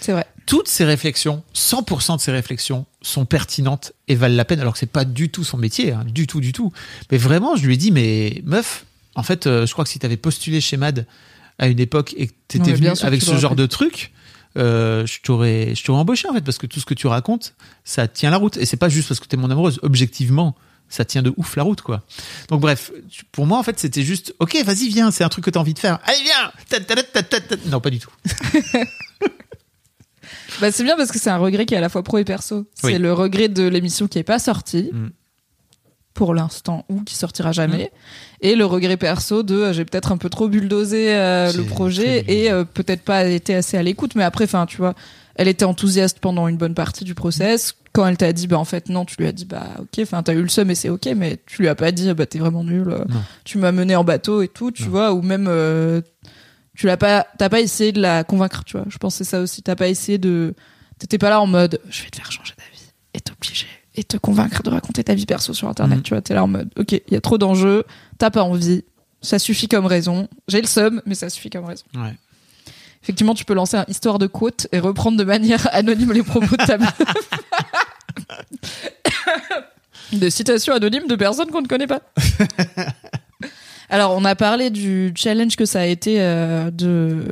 C'est 0.00 0.12
vrai. 0.12 0.26
Toutes 0.46 0.68
ces 0.68 0.84
réflexions, 0.84 1.42
100% 1.54 2.16
de 2.16 2.20
ces 2.20 2.30
réflexions 2.30 2.86
sont 3.02 3.24
pertinentes 3.24 3.92
et 4.06 4.14
valent 4.14 4.36
la 4.36 4.44
peine 4.44 4.60
alors 4.60 4.74
que 4.74 4.78
c'est 4.78 4.86
pas 4.86 5.04
du 5.04 5.28
tout 5.28 5.42
son 5.44 5.56
métier, 5.56 5.92
hein, 5.92 6.04
du 6.06 6.26
tout, 6.26 6.40
du 6.40 6.52
tout. 6.52 6.72
Mais 7.10 7.18
vraiment, 7.18 7.56
je 7.56 7.66
lui 7.66 7.74
ai 7.74 7.76
dit, 7.76 7.90
mais 7.90 8.40
meuf, 8.44 8.84
en 9.16 9.22
fait, 9.24 9.46
euh, 9.46 9.66
je 9.66 9.72
crois 9.72 9.84
que 9.84 9.90
si 9.90 9.98
t'avais 9.98 10.16
postulé 10.16 10.60
chez 10.60 10.76
Mad 10.76 11.04
à 11.58 11.66
une 11.66 11.80
époque 11.80 12.14
et 12.16 12.28
que 12.28 12.32
t'étais 12.46 12.72
venu 12.74 12.88
avec 13.02 13.22
ce 13.22 13.36
genre 13.36 13.56
de 13.56 13.66
truc, 13.66 14.12
euh, 14.58 15.06
je 15.06 15.20
t'aurais, 15.22 15.74
je 15.74 15.84
t'aurais 15.84 16.00
embauché 16.00 16.28
en 16.28 16.34
fait 16.34 16.40
parce 16.42 16.58
que 16.58 16.66
tout 16.66 16.80
ce 16.80 16.84
que 16.86 16.94
tu 16.94 17.06
racontes, 17.06 17.54
ça 17.84 18.08
tient 18.08 18.30
la 18.30 18.36
route 18.36 18.56
et 18.56 18.66
c'est 18.66 18.76
pas 18.76 18.88
juste 18.88 19.08
parce 19.08 19.20
que 19.20 19.26
t'es 19.26 19.36
mon 19.36 19.50
amoureuse. 19.50 19.78
Objectivement, 19.82 20.54
ça 20.88 21.04
tient 21.04 21.22
de 21.22 21.32
ouf 21.36 21.54
la 21.56 21.62
route 21.62 21.80
quoi. 21.82 22.02
Donc 22.48 22.60
bref, 22.60 22.90
pour 23.32 23.46
moi 23.46 23.58
en 23.58 23.62
fait 23.62 23.78
c'était 23.78 24.02
juste, 24.02 24.34
ok, 24.40 24.56
vas-y 24.64 24.88
viens, 24.88 25.10
c'est 25.10 25.22
un 25.24 25.28
truc 25.28 25.44
que 25.44 25.50
t'as 25.50 25.60
envie 25.60 25.74
de 25.74 25.78
faire. 25.78 25.98
Allez 26.04 26.18
viens. 26.22 26.52
Non 27.66 27.80
pas 27.80 27.90
du 27.90 27.98
tout. 27.98 28.10
Bah 30.60 30.72
c'est 30.72 30.82
bien 30.82 30.96
parce 30.96 31.12
que 31.12 31.18
c'est 31.18 31.30
un 31.30 31.36
regret 31.38 31.66
qui 31.66 31.74
est 31.74 31.76
à 31.76 31.80
la 31.80 31.88
fois 31.88 32.02
pro 32.02 32.18
et 32.18 32.24
perso. 32.24 32.66
C'est 32.74 32.86
Oui. 32.88 32.98
le 32.98 33.12
regret 33.12 33.48
de 33.48 33.62
l'émission 33.68 34.08
qui 34.08 34.18
est 34.18 34.24
pas 34.24 34.38
sortie 34.38 34.90
Mm. 34.92 35.08
Pour 36.18 36.34
l'instant 36.34 36.84
ou 36.88 37.02
qui 37.02 37.14
sortira 37.14 37.52
jamais. 37.52 37.92
Et 38.40 38.56
le 38.56 38.64
regret 38.64 38.96
perso 38.96 39.44
de 39.44 39.54
euh, 39.54 39.72
j'ai 39.72 39.84
peut-être 39.84 40.10
un 40.10 40.16
peu 40.16 40.28
trop 40.28 40.48
bulldozé 40.48 41.14
euh, 41.14 41.52
le 41.52 41.62
projet 41.62 42.24
et 42.26 42.50
euh, 42.50 42.64
peut-être 42.64 43.02
pas 43.02 43.24
été 43.24 43.54
assez 43.54 43.76
à 43.76 43.84
l'écoute. 43.84 44.16
Mais 44.16 44.24
après 44.24 44.42
enfin 44.46 44.66
tu 44.66 44.78
vois 44.78 44.94
elle 45.36 45.46
était 45.46 45.64
enthousiaste 45.64 46.18
pendant 46.18 46.48
une 46.48 46.56
bonne 46.56 46.74
partie 46.74 47.04
du 47.04 47.14
process. 47.14 47.76
Quand 47.92 48.04
elle 48.04 48.16
t'a 48.16 48.32
dit 48.32 48.48
bah 48.48 48.58
en 48.58 48.64
fait 48.64 48.88
non 48.88 49.04
tu 49.04 49.14
lui 49.16 49.28
as 49.28 49.32
dit 49.32 49.44
bah 49.44 49.68
ok 49.78 50.00
enfin 50.02 50.24
t'as 50.24 50.34
eu 50.34 50.42
le 50.42 50.48
seum 50.48 50.68
et 50.72 50.74
c'est 50.74 50.88
ok 50.88 51.08
mais 51.16 51.38
tu 51.46 51.62
lui 51.62 51.68
as 51.68 51.76
pas 51.76 51.92
dit 51.92 52.12
bah 52.14 52.26
t'es 52.26 52.40
vraiment 52.40 52.64
nul 52.64 52.88
euh, 52.90 53.04
tu 53.44 53.58
m'as 53.58 53.70
mené 53.70 53.94
en 53.94 54.02
bateau 54.02 54.42
et 54.42 54.48
tout 54.48 54.72
tu 54.72 54.82
Non. 54.82 54.88
vois 54.90 55.12
ou 55.12 55.22
même 55.22 55.48
tu 56.76 56.86
l'as 56.86 56.96
pas 56.96 57.28
t'as 57.38 57.48
pas 57.48 57.60
essayé 57.60 57.92
de 57.92 58.00
la 58.00 58.24
convaincre 58.24 58.64
tu 58.64 58.76
vois. 58.76 58.86
Je 58.88 58.98
pense 58.98 59.14
c'est 59.14 59.22
ça 59.24 59.40
aussi. 59.40 59.62
T'as 59.62 59.76
pas 59.76 59.86
essayé 59.86 60.18
de 60.18 60.54
t'étais 60.98 61.18
pas 61.18 61.30
là 61.30 61.40
en 61.40 61.46
mode 61.46 61.80
je 61.88 62.02
vais 62.02 62.10
te 62.10 62.16
faire 62.16 62.32
changer 62.32 62.54
d'avis 62.58 62.86
et 63.14 63.20
t'obliger 63.20 63.66
et 63.98 64.04
te 64.04 64.16
convaincre 64.16 64.62
de 64.62 64.70
raconter 64.70 65.02
ta 65.04 65.14
vie 65.14 65.26
perso 65.26 65.52
sur 65.52 65.68
internet 65.68 65.98
Mhm. 65.98 66.02
tu 66.04 66.14
vois 66.14 66.22
t'es 66.22 66.34
là 66.34 66.44
en 66.44 66.48
mode 66.48 66.70
ok 66.78 66.92
il 66.92 67.12
y 67.12 67.16
a 67.16 67.20
trop 67.20 67.38
d'enjeux 67.38 67.84
t'as 68.18 68.30
pas 68.30 68.42
envie 68.42 68.84
ça 69.22 69.38
suffit 69.38 69.66
comme 69.68 69.86
raison 69.86 70.28
j'ai 70.46 70.60
le 70.60 70.66
seum 70.68 71.02
mais 71.06 71.14
ça 71.16 71.28
suffit 71.30 71.50
comme 71.50 71.64
raison 71.64 71.84
Ouais. 71.96 72.14
effectivement 73.02 73.34
tu 73.34 73.44
peux 73.44 73.54
lancer 73.54 73.76
un 73.76 73.84
histoire 73.88 74.18
de 74.18 74.26
quote 74.28 74.68
et 74.72 74.78
reprendre 74.78 75.16
de 75.18 75.24
manière 75.24 75.68
anonyme 75.72 76.12
les 76.12 76.22
propos 76.22 76.56
de 76.56 76.64
ta 76.64 76.78
meuf 76.78 76.96
des 80.12 80.30
citations 80.30 80.74
anonymes 80.74 81.06
de 81.08 81.16
personnes 81.16 81.50
qu'on 81.50 81.62
ne 81.62 81.66
connaît 81.66 81.86
pas 81.86 82.00
alors 83.90 84.12
on 84.16 84.24
a 84.24 84.34
parlé 84.36 84.70
du 84.70 85.12
challenge 85.16 85.56
que 85.56 85.64
ça 85.64 85.80
a 85.80 85.84
été 85.86 86.20
euh, 86.20 86.70
de 86.70 87.24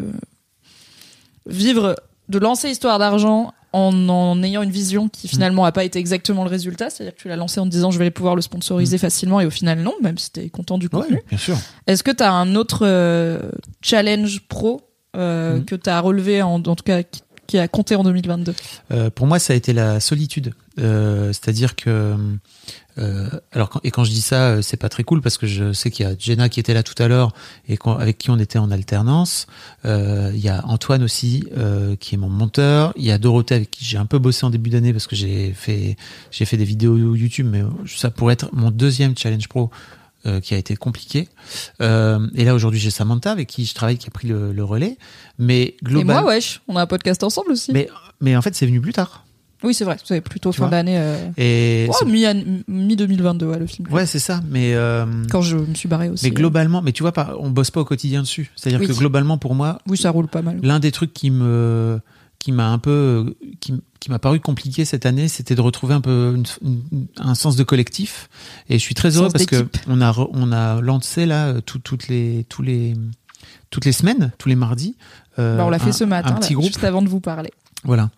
vivre 1.47 1.97
de 2.29 2.39
lancer 2.39 2.71
histoire 2.71 2.99
d'argent 2.99 3.53
en 3.77 4.09
en 4.09 4.43
ayant 4.43 4.63
une 4.63 4.71
vision 4.71 5.09
qui 5.09 5.29
finalement 5.29 5.65
a 5.65 5.73
pas 5.73 5.85
été 5.85 5.99
exactement 5.99 6.45
le 6.45 6.51
résultat 6.51 6.89
c'est-à-dire 6.91 7.15
que 7.15 7.21
tu 7.21 7.29
l'as 7.29 7.37
lancé 7.37 7.61
en 7.61 7.65
te 7.65 7.71
disant 7.71 7.91
je 7.91 7.99
vais 7.99 8.11
pouvoir 8.11 8.35
le 8.35 8.43
sponsoriser 8.43 8.99
facilement 8.99 9.41
et 9.41 9.47
au 9.47 9.51
final 9.51 9.81
non 9.81 9.95
même 10.03 10.19
si 10.19 10.31
t'es 10.33 10.49
content 10.49 10.79
du 10.79 10.89
contenu 10.89 11.17
Ouais, 11.17 11.25
bien 11.29 11.39
sûr. 11.39 11.57
est-ce 11.87 12.03
que 12.03 12.11
tu 12.11 12.23
as 12.23 12.33
un 12.33 12.55
autre 12.55 12.81
euh, 12.87 13.51
challenge 13.83 14.41
pro 14.49 14.81
euh, 15.17 15.57
Mhm. 15.57 15.65
que 15.65 15.75
tu 15.77 15.89
as 15.91 16.01
relevé, 16.01 16.43
en, 16.43 16.55
en 16.55 16.61
tout 16.75 16.85
cas 16.85 17.03
qui, 17.03 17.23
qui 17.47 17.59
a 17.59 17.69
compté 17.69 17.95
en 17.97 18.03
2022 18.05 18.55
Euh, 18.91 19.09
pour 19.11 19.27
moi, 19.27 19.39
ça 19.39 19.53
a 19.53 19.57
été 19.57 19.73
la 19.73 19.99
solitude. 20.01 20.53
C'est-à-dire 20.77 21.75
que, 21.77 22.15
euh, 22.99 23.29
alors 23.53 23.69
quand, 23.69 23.81
et 23.85 23.91
quand 23.91 24.05
je 24.05 24.11
dis 24.11 24.23
ça, 24.23 24.49
euh, 24.49 24.63
c'est 24.63 24.77
pas 24.79 24.89
très 24.89 25.05
cool 25.05 25.21
parce 25.21 25.37
que 25.39 25.47
je 25.47 25.73
sais 25.73 25.91
qu'il 25.91 26.07
y 26.07 26.09
a 26.09 26.15
Jenna 26.19 26.49
qui 26.49 26.61
était 26.61 26.73
là 26.75 26.83
tout 26.83 27.01
à 27.03 27.09
l'heure 27.09 27.33
et 27.69 27.79
avec 27.99 28.17
qui 28.19 28.31
on 28.31 28.39
était 28.39 28.59
en 28.59 28.71
alternance. 28.71 29.47
Euh, 29.85 30.31
Il 30.35 30.41
y 30.41 30.49
a 30.49 30.65
Antoine 30.67 31.03
aussi 31.03 31.45
euh, 31.57 31.95
qui 31.97 32.15
est 32.15 32.19
mon 32.19 32.31
monteur. 32.31 32.93
Il 32.97 33.05
y 33.05 33.11
a 33.11 33.19
Dorothée 33.19 33.55
avec 33.55 33.71
qui 33.71 33.85
j'ai 33.85 33.99
un 33.99 34.07
peu 34.07 34.19
bossé 34.19 34.47
en 34.47 34.51
début 34.51 34.71
d'année 34.71 34.93
parce 34.93 35.07
que 35.07 35.15
j'ai 35.17 35.53
fait 35.53 35.97
j'ai 36.31 36.45
fait 36.47 36.57
des 36.57 36.65
vidéos 36.65 36.97
YouTube, 37.15 37.47
mais 37.51 37.63
ça 37.87 38.11
pourrait 38.11 38.33
être 38.35 38.49
mon 38.55 38.71
deuxième 38.71 39.17
challenge 39.17 39.47
pro. 39.49 39.71
qui 40.43 40.55
a 40.55 40.57
été 40.57 40.75
compliqué. 40.75 41.29
Euh, 41.81 42.19
et 42.35 42.45
là 42.45 42.55
aujourd'hui 42.55 42.81
j'ai 42.81 42.91
Samantha 42.91 43.31
avec 43.31 43.47
qui 43.47 43.65
je 43.65 43.75
travaille 43.75 43.97
qui 43.99 44.09
a 44.09 44.11
pris 44.11 44.27
le, 44.27 44.53
le 44.53 44.65
relais. 44.65 44.97
Mais 45.39 45.61
Et 45.63 45.77
global. 45.85 46.25
moi, 46.25 46.35
wesh, 46.35 46.63
on 46.67 46.75
a 46.77 46.83
un 46.83 46.87
podcast 46.87 47.23
ensemble 47.23 47.53
aussi. 47.53 47.71
mais 47.73 47.89
mais 48.21 48.35
en 48.37 48.43
fait 48.43 48.55
c'est 48.57 48.67
venu 48.67 48.81
plus 48.81 48.93
tard. 48.95 49.26
Oui, 49.63 49.73
c'est 49.75 49.85
vrai, 49.85 49.97
c'est 50.05 50.21
plutôt 50.21 50.53
Tu 50.53 50.59
fin 50.61 50.69
d'année. 50.69 50.99
Euh... 50.99 51.17
Et 51.39 51.87
Oh, 51.89 51.95
c'est- 51.99 52.05
mi- 52.05 52.25
mi-2022, 52.69 53.45
ouais, 53.45 53.59
le 53.59 53.67
film. 53.67 53.89
ouais 53.93 54.07
c'est 54.07 54.19
ça. 54.19 54.41
Mais 54.51 54.75
euh, 54.75 55.07
Quand 55.31 55.41
je 55.41 55.57
me 55.57 55.75
suis 55.75 55.89
barré 55.89 56.09
aussi. 56.11 56.25
mais 56.25 56.31
globalement, 56.31 56.83
mais 56.83 56.93
tu 56.93 57.03
vois, 57.03 57.13
on 57.41 57.51
bosse 57.51 57.71
pas 57.71 57.81
au 57.81 57.85
quotidien 57.85 58.21
dessus. 58.23 58.51
C'est-à-dire 58.57 58.81
Oui. 58.81 58.87
que 58.87 58.93
globalement 58.93 59.39
pour 59.39 59.55
moi, 59.55 59.79
Oui, 59.89 59.97
ça 59.97 60.11
roule 60.11 60.29
pas 60.29 60.43
mal. 60.43 60.59
l'un 60.63 60.79
des 60.79 60.93
trucs 60.93 61.13
qui 61.13 61.31
me 61.31 62.01
qui 62.39 62.53
m'a 62.53 62.69
un 62.69 62.79
peu 62.79 63.35
qui, 63.61 63.73
qui 63.99 64.11
m'a 64.11 64.19
paru 64.21 64.39
compliqué 64.39 64.85
cette 64.85 65.05
année 65.07 65.27
c'était 65.27 65.55
de 65.57 65.61
retrouver 65.63 65.95
un 65.95 66.01
peu 66.03 66.35
une- 66.37 66.45
une- 66.93 67.07
un 67.17 67.35
sens 67.35 67.57
de 67.57 67.65
collectif 67.65 68.29
et 68.69 68.75
je 68.75 68.83
suis 68.85 68.95
très 68.95 69.17
heureux 69.17 69.31
parce 69.33 69.47
que 69.47 69.57
d'équipe. 69.57 69.79
on 69.89 70.01
a 70.01 70.13
re- 70.13 70.29
on 70.33 70.53
a 70.53 70.81
lancé 70.81 71.27
là 71.27 71.47
euh, 71.49 71.61
tout- 71.61 71.81
toutes 71.81 72.07
les 72.09 72.45
tous 72.49 72.63
les 72.63 72.95
toutes 73.71 73.85
les 73.87 73.91
semaines 73.93 74.33
tous 74.39 74.49
les 74.49 74.55
mardis 74.55 74.97
euh, 75.41 75.57
Bah, 75.57 75.65
on 75.67 75.71
l'a 75.71 75.79
fait 75.81 75.89
un- 75.89 75.93
ce 75.93 76.05
matin, 76.05 76.29
un 76.29 76.35
là, 76.35 76.39
petit 76.41 76.55
groupe 76.55 76.67
juste 76.67 76.85
avant 76.85 77.03
de 77.03 77.09
vous 77.09 77.21
parler. 77.21 77.51
Voilà 77.85 78.11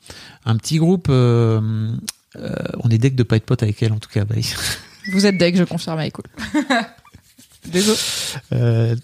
un 0.45 0.57
petit 0.57 0.79
groupe 0.79 1.09
euh, 1.11 1.93
euh, 2.37 2.55
on 2.83 2.91
est 2.91 2.99
deck 2.99 3.15
de 3.15 3.23
pas 3.23 3.37
être 3.37 3.47
pote 3.47 3.63
avec 3.63 3.83
elle 3.83 3.93
en 3.93 3.99
tout 3.99 4.11
cas 4.11 4.25
Bye. 4.25 4.45
Vous 5.13 5.25
êtes 5.25 5.39
deck, 5.39 5.57
je 5.57 5.65
confirme, 5.65 6.01
est 6.01 6.11
cool. 6.11 6.27
Désolé. 7.67 7.97
Euh, 8.53 8.95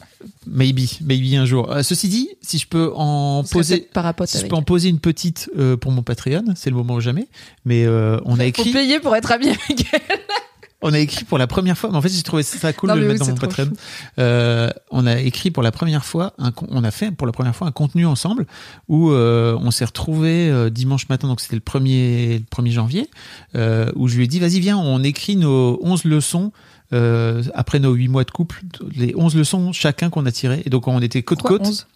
maybe 0.46 1.00
maybe 1.02 1.34
un 1.34 1.46
jour 1.46 1.74
ceci 1.82 2.08
dit 2.08 2.28
si 2.40 2.58
je 2.58 2.66
peux 2.66 2.92
en 2.94 3.42
poser 3.42 3.88
si 4.26 4.34
je 4.34 4.38
avec 4.38 4.50
peux 4.50 4.56
en 4.56 4.62
poser 4.62 4.88
une 4.90 5.00
petite 5.00 5.50
pour 5.80 5.92
mon 5.92 6.02
Patreon, 6.02 6.44
c'est 6.54 6.70
le 6.70 6.76
moment 6.76 6.94
ou 6.94 7.00
jamais. 7.00 7.26
Mais 7.64 7.86
on 7.88 8.34
a 8.34 8.36
Faut 8.36 8.42
écrit, 8.42 8.72
payer 8.72 9.00
pour 9.00 9.16
être 9.16 9.32
ami 9.32 9.48
avec 9.48 9.86
elle. 9.92 10.18
On 10.84 10.92
a 10.92 10.98
écrit 10.98 11.24
pour 11.24 11.38
la 11.38 11.46
première 11.46 11.76
fois. 11.78 11.90
Mais 11.90 11.96
en 11.96 12.02
fait, 12.02 12.10
j'ai 12.10 12.22
trouvé 12.22 12.42
ça 12.42 12.72
cool 12.74 12.90
Non, 12.90 12.96
de 12.96 13.00
le 13.00 13.08
mettre 13.08 13.22
oui, 13.22 13.26
dans 13.26 13.32
mon 13.34 13.40
Patreon. 13.40 13.70
Euh, 14.18 14.70
on 14.90 15.06
a 15.06 15.18
écrit 15.18 15.50
pour 15.50 15.62
la 15.62 15.72
première 15.72 16.04
fois, 16.04 16.34
un, 16.38 16.52
on 16.68 16.84
a 16.84 16.90
fait 16.90 17.10
pour 17.10 17.26
la 17.26 17.32
première 17.32 17.56
fois 17.56 17.66
un 17.66 17.72
contenu 17.72 18.06
ensemble 18.06 18.46
où 18.88 19.10
euh, 19.10 19.58
on 19.60 19.70
s'est 19.70 19.86
retrouvé 19.86 20.50
euh, 20.50 20.68
dimanche 20.68 21.08
matin, 21.08 21.26
donc 21.26 21.40
c'était 21.40 21.56
le 21.56 21.62
1er, 21.62 22.38
le 22.38 22.62
1er 22.62 22.70
janvier, 22.70 23.10
où 23.96 24.08
je 24.08 24.16
lui 24.16 24.24
ai 24.24 24.26
dit, 24.26 24.38
vas-y, 24.40 24.60
viens, 24.60 24.76
on 24.76 25.02
écrit 25.02 25.36
nos 25.36 25.78
11 25.82 26.04
leçons. 26.04 26.52
après 27.54 27.78
nos 27.80 27.94
8 27.94 28.08
mois 28.08 28.24
de 28.24 28.30
couple, 28.30 28.62
les 28.94 29.14
11 29.16 29.34
leçons 29.36 29.72
chacun 29.72 30.10
qu'on 30.10 30.26
a 30.26 30.32
tirées. 30.32 30.62
Et 30.66 30.70
donc 30.70 30.86
on 30.86 31.00
était 31.00 31.22
côte 31.22 31.40
Quoi, 31.40 31.58
côte. 31.58 31.66
11 31.66 31.86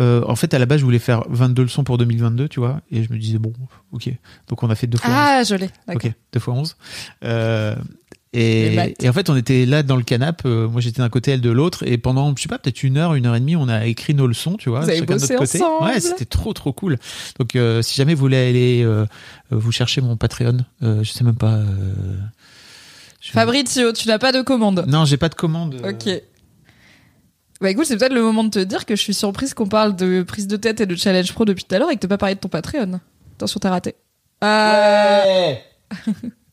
Euh, 0.00 0.22
en 0.26 0.36
fait, 0.36 0.52
à 0.52 0.58
la 0.58 0.66
base, 0.66 0.80
je 0.80 0.84
voulais 0.84 0.98
faire 0.98 1.24
22 1.28 1.62
leçons 1.62 1.84
pour 1.84 1.96
2022, 1.98 2.48
tu 2.48 2.60
vois, 2.60 2.80
et 2.90 3.02
je 3.02 3.10
me 3.12 3.18
disais, 3.18 3.38
bon, 3.38 3.52
ok. 3.92 4.10
Donc, 4.48 4.62
on 4.62 4.68
a 4.68 4.74
fait 4.74 4.86
deux 4.86 4.98
fois 4.98 5.10
Ah, 5.10 5.42
je 5.42 5.54
l'ai. 5.54 5.64
11. 5.66 5.70
D'accord. 5.86 6.10
Ok, 6.10 6.12
deux 6.32 6.40
fois 6.40 6.54
11. 6.54 6.76
Euh, 7.24 7.74
Les 7.76 8.05
et, 8.32 8.94
en 9.08 9.12
fait, 9.12 9.30
on 9.30 9.36
était 9.36 9.64
là 9.66 9.82
dans 9.82 9.96
le 9.96 10.02
canapé, 10.02 10.42
euh, 10.46 10.68
moi 10.68 10.80
j'étais 10.80 11.00
d'un 11.00 11.08
côté, 11.08 11.30
elle 11.32 11.40
de 11.40 11.50
l'autre, 11.50 11.84
et 11.86 11.96
pendant, 11.96 12.34
je 12.36 12.42
sais 12.42 12.48
pas, 12.48 12.58
peut-être 12.58 12.82
une 12.82 12.96
heure, 12.98 13.14
une 13.14 13.24
heure 13.26 13.34
et 13.36 13.40
demie, 13.40 13.56
on 13.56 13.68
a 13.68 13.86
écrit 13.86 14.12
nos 14.14 14.26
leçons, 14.26 14.56
tu 14.56 14.68
vois, 14.68 14.80
Vous 14.80 14.90
avez 14.90 14.98
chacun 14.98 15.14
de 15.14 15.20
bossé 15.20 15.34
notre 15.34 15.46
côté. 15.46 15.62
ensemble. 15.64 15.84
Ouais, 15.90 16.00
c'était 16.00 16.24
trop, 16.26 16.52
trop 16.52 16.72
cool. 16.72 16.98
Donc, 17.38 17.56
euh, 17.56 17.80
si 17.82 17.94
jamais 17.94 18.14
vous 18.14 18.20
voulez 18.20 18.36
aller 18.48 18.82
euh, 18.84 19.06
vous 19.50 19.72
chercher 19.72 20.00
mon 20.02 20.16
Patreon, 20.16 20.58
euh, 20.82 21.02
je 21.02 21.10
sais 21.12 21.24
même 21.24 21.36
pas. 21.36 21.54
euh, 21.54 21.64
je- 23.22 23.30
Fabrizio, 23.32 23.92
tu 23.92 24.06
n'as 24.08 24.18
pas 24.18 24.32
de 24.32 24.42
commande. 24.42 24.84
Non, 24.86 25.04
j'ai 25.06 25.16
pas 25.16 25.28
de 25.30 25.34
commande. 25.34 25.76
euh, 25.82 25.92
Ok. 25.92 26.22
Bah 27.62 27.70
écoute, 27.70 27.86
c'est 27.86 27.96
peut-être 27.96 28.12
le 28.12 28.20
moment 28.22 28.44
de 28.44 28.50
te 28.50 28.58
dire 28.58 28.84
que 28.84 28.94
je 28.94 29.00
suis 29.00 29.14
surprise 29.14 29.54
qu'on 29.54 29.66
parle 29.66 29.96
de 29.96 30.22
prise 30.22 30.46
de 30.46 30.56
tête 30.58 30.82
et 30.82 30.86
de 30.86 30.94
challenge 30.94 31.32
pro 31.32 31.46
depuis 31.46 31.64
tout 31.64 31.74
à 31.74 31.78
l'heure 31.78 31.90
et 31.90 31.94
que 31.94 32.00
t'as 32.00 32.08
pas 32.08 32.18
parlé 32.18 32.34
de 32.34 32.40
ton 32.40 32.48
Patreon. 32.50 33.00
Attention, 33.36 33.58
t'as 33.60 33.70
raté. 33.70 33.94
Euh, 34.44 35.54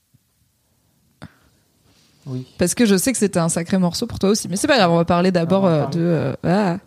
Oui. 2.25 2.45
Parce 2.57 2.73
que 2.75 2.85
je 2.85 2.95
sais 2.95 3.11
que 3.11 3.17
c'était 3.17 3.39
un 3.39 3.49
sacré 3.49 3.77
morceau 3.77 4.07
pour 4.07 4.17
toi 4.19 4.29
aussi. 4.29 4.47
Mais 4.47 4.55
c'est 4.55 4.67
pas 4.67 4.77
grave, 4.77 4.91
on 4.91 4.95
va 4.97 5.05
parler 5.05 5.31
d'abord 5.31 5.65
euh, 5.65 5.85
de... 5.87 5.99
euh, 5.99 6.33
ah. 6.43 6.77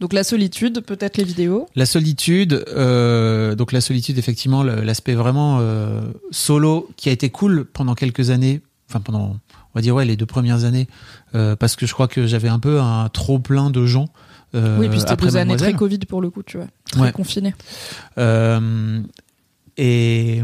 Donc 0.00 0.12
la 0.12 0.24
solitude, 0.24 0.80
peut-être 0.80 1.16
les 1.16 1.24
vidéos. 1.24 1.66
La 1.76 1.86
solitude, 1.86 2.64
euh, 2.68 3.54
donc 3.54 3.72
la 3.72 3.80
solitude, 3.80 4.18
effectivement, 4.18 4.62
l'aspect 4.62 5.14
vraiment 5.14 5.58
euh, 5.60 6.00
solo 6.30 6.88
qui 6.96 7.08
a 7.08 7.12
été 7.12 7.30
cool 7.30 7.64
pendant 7.64 7.94
quelques 7.94 8.30
années, 8.30 8.60
enfin 8.90 9.00
pendant, 9.00 9.20
on 9.30 9.38
va 9.74 9.80
dire 9.82 9.94
ouais, 9.94 10.04
les 10.04 10.16
deux 10.16 10.26
premières 10.26 10.64
années, 10.64 10.88
parce 11.32 11.76
que 11.76 11.86
je 11.86 11.92
crois 11.92 12.08
que 12.08 12.26
j'avais 12.26 12.48
un 12.48 12.58
peu 12.58 12.80
un 12.80 13.08
trop 13.08 13.38
plein 13.38 13.70
de 13.70 13.86
gens. 13.86 14.08
oui, 14.52 14.88
puis 14.88 14.98
c'était 15.00 15.12
après 15.12 15.28
deux 15.28 15.36
années 15.36 15.56
très. 15.56 15.74
Covid 15.74 15.98
pour 16.00 16.20
le 16.20 16.30
coup, 16.30 16.42
tu 16.42 16.56
vois. 16.56 16.66
Très 16.90 17.00
Ouais. 17.00 17.12
confiné. 17.12 17.54
Et 19.76 20.42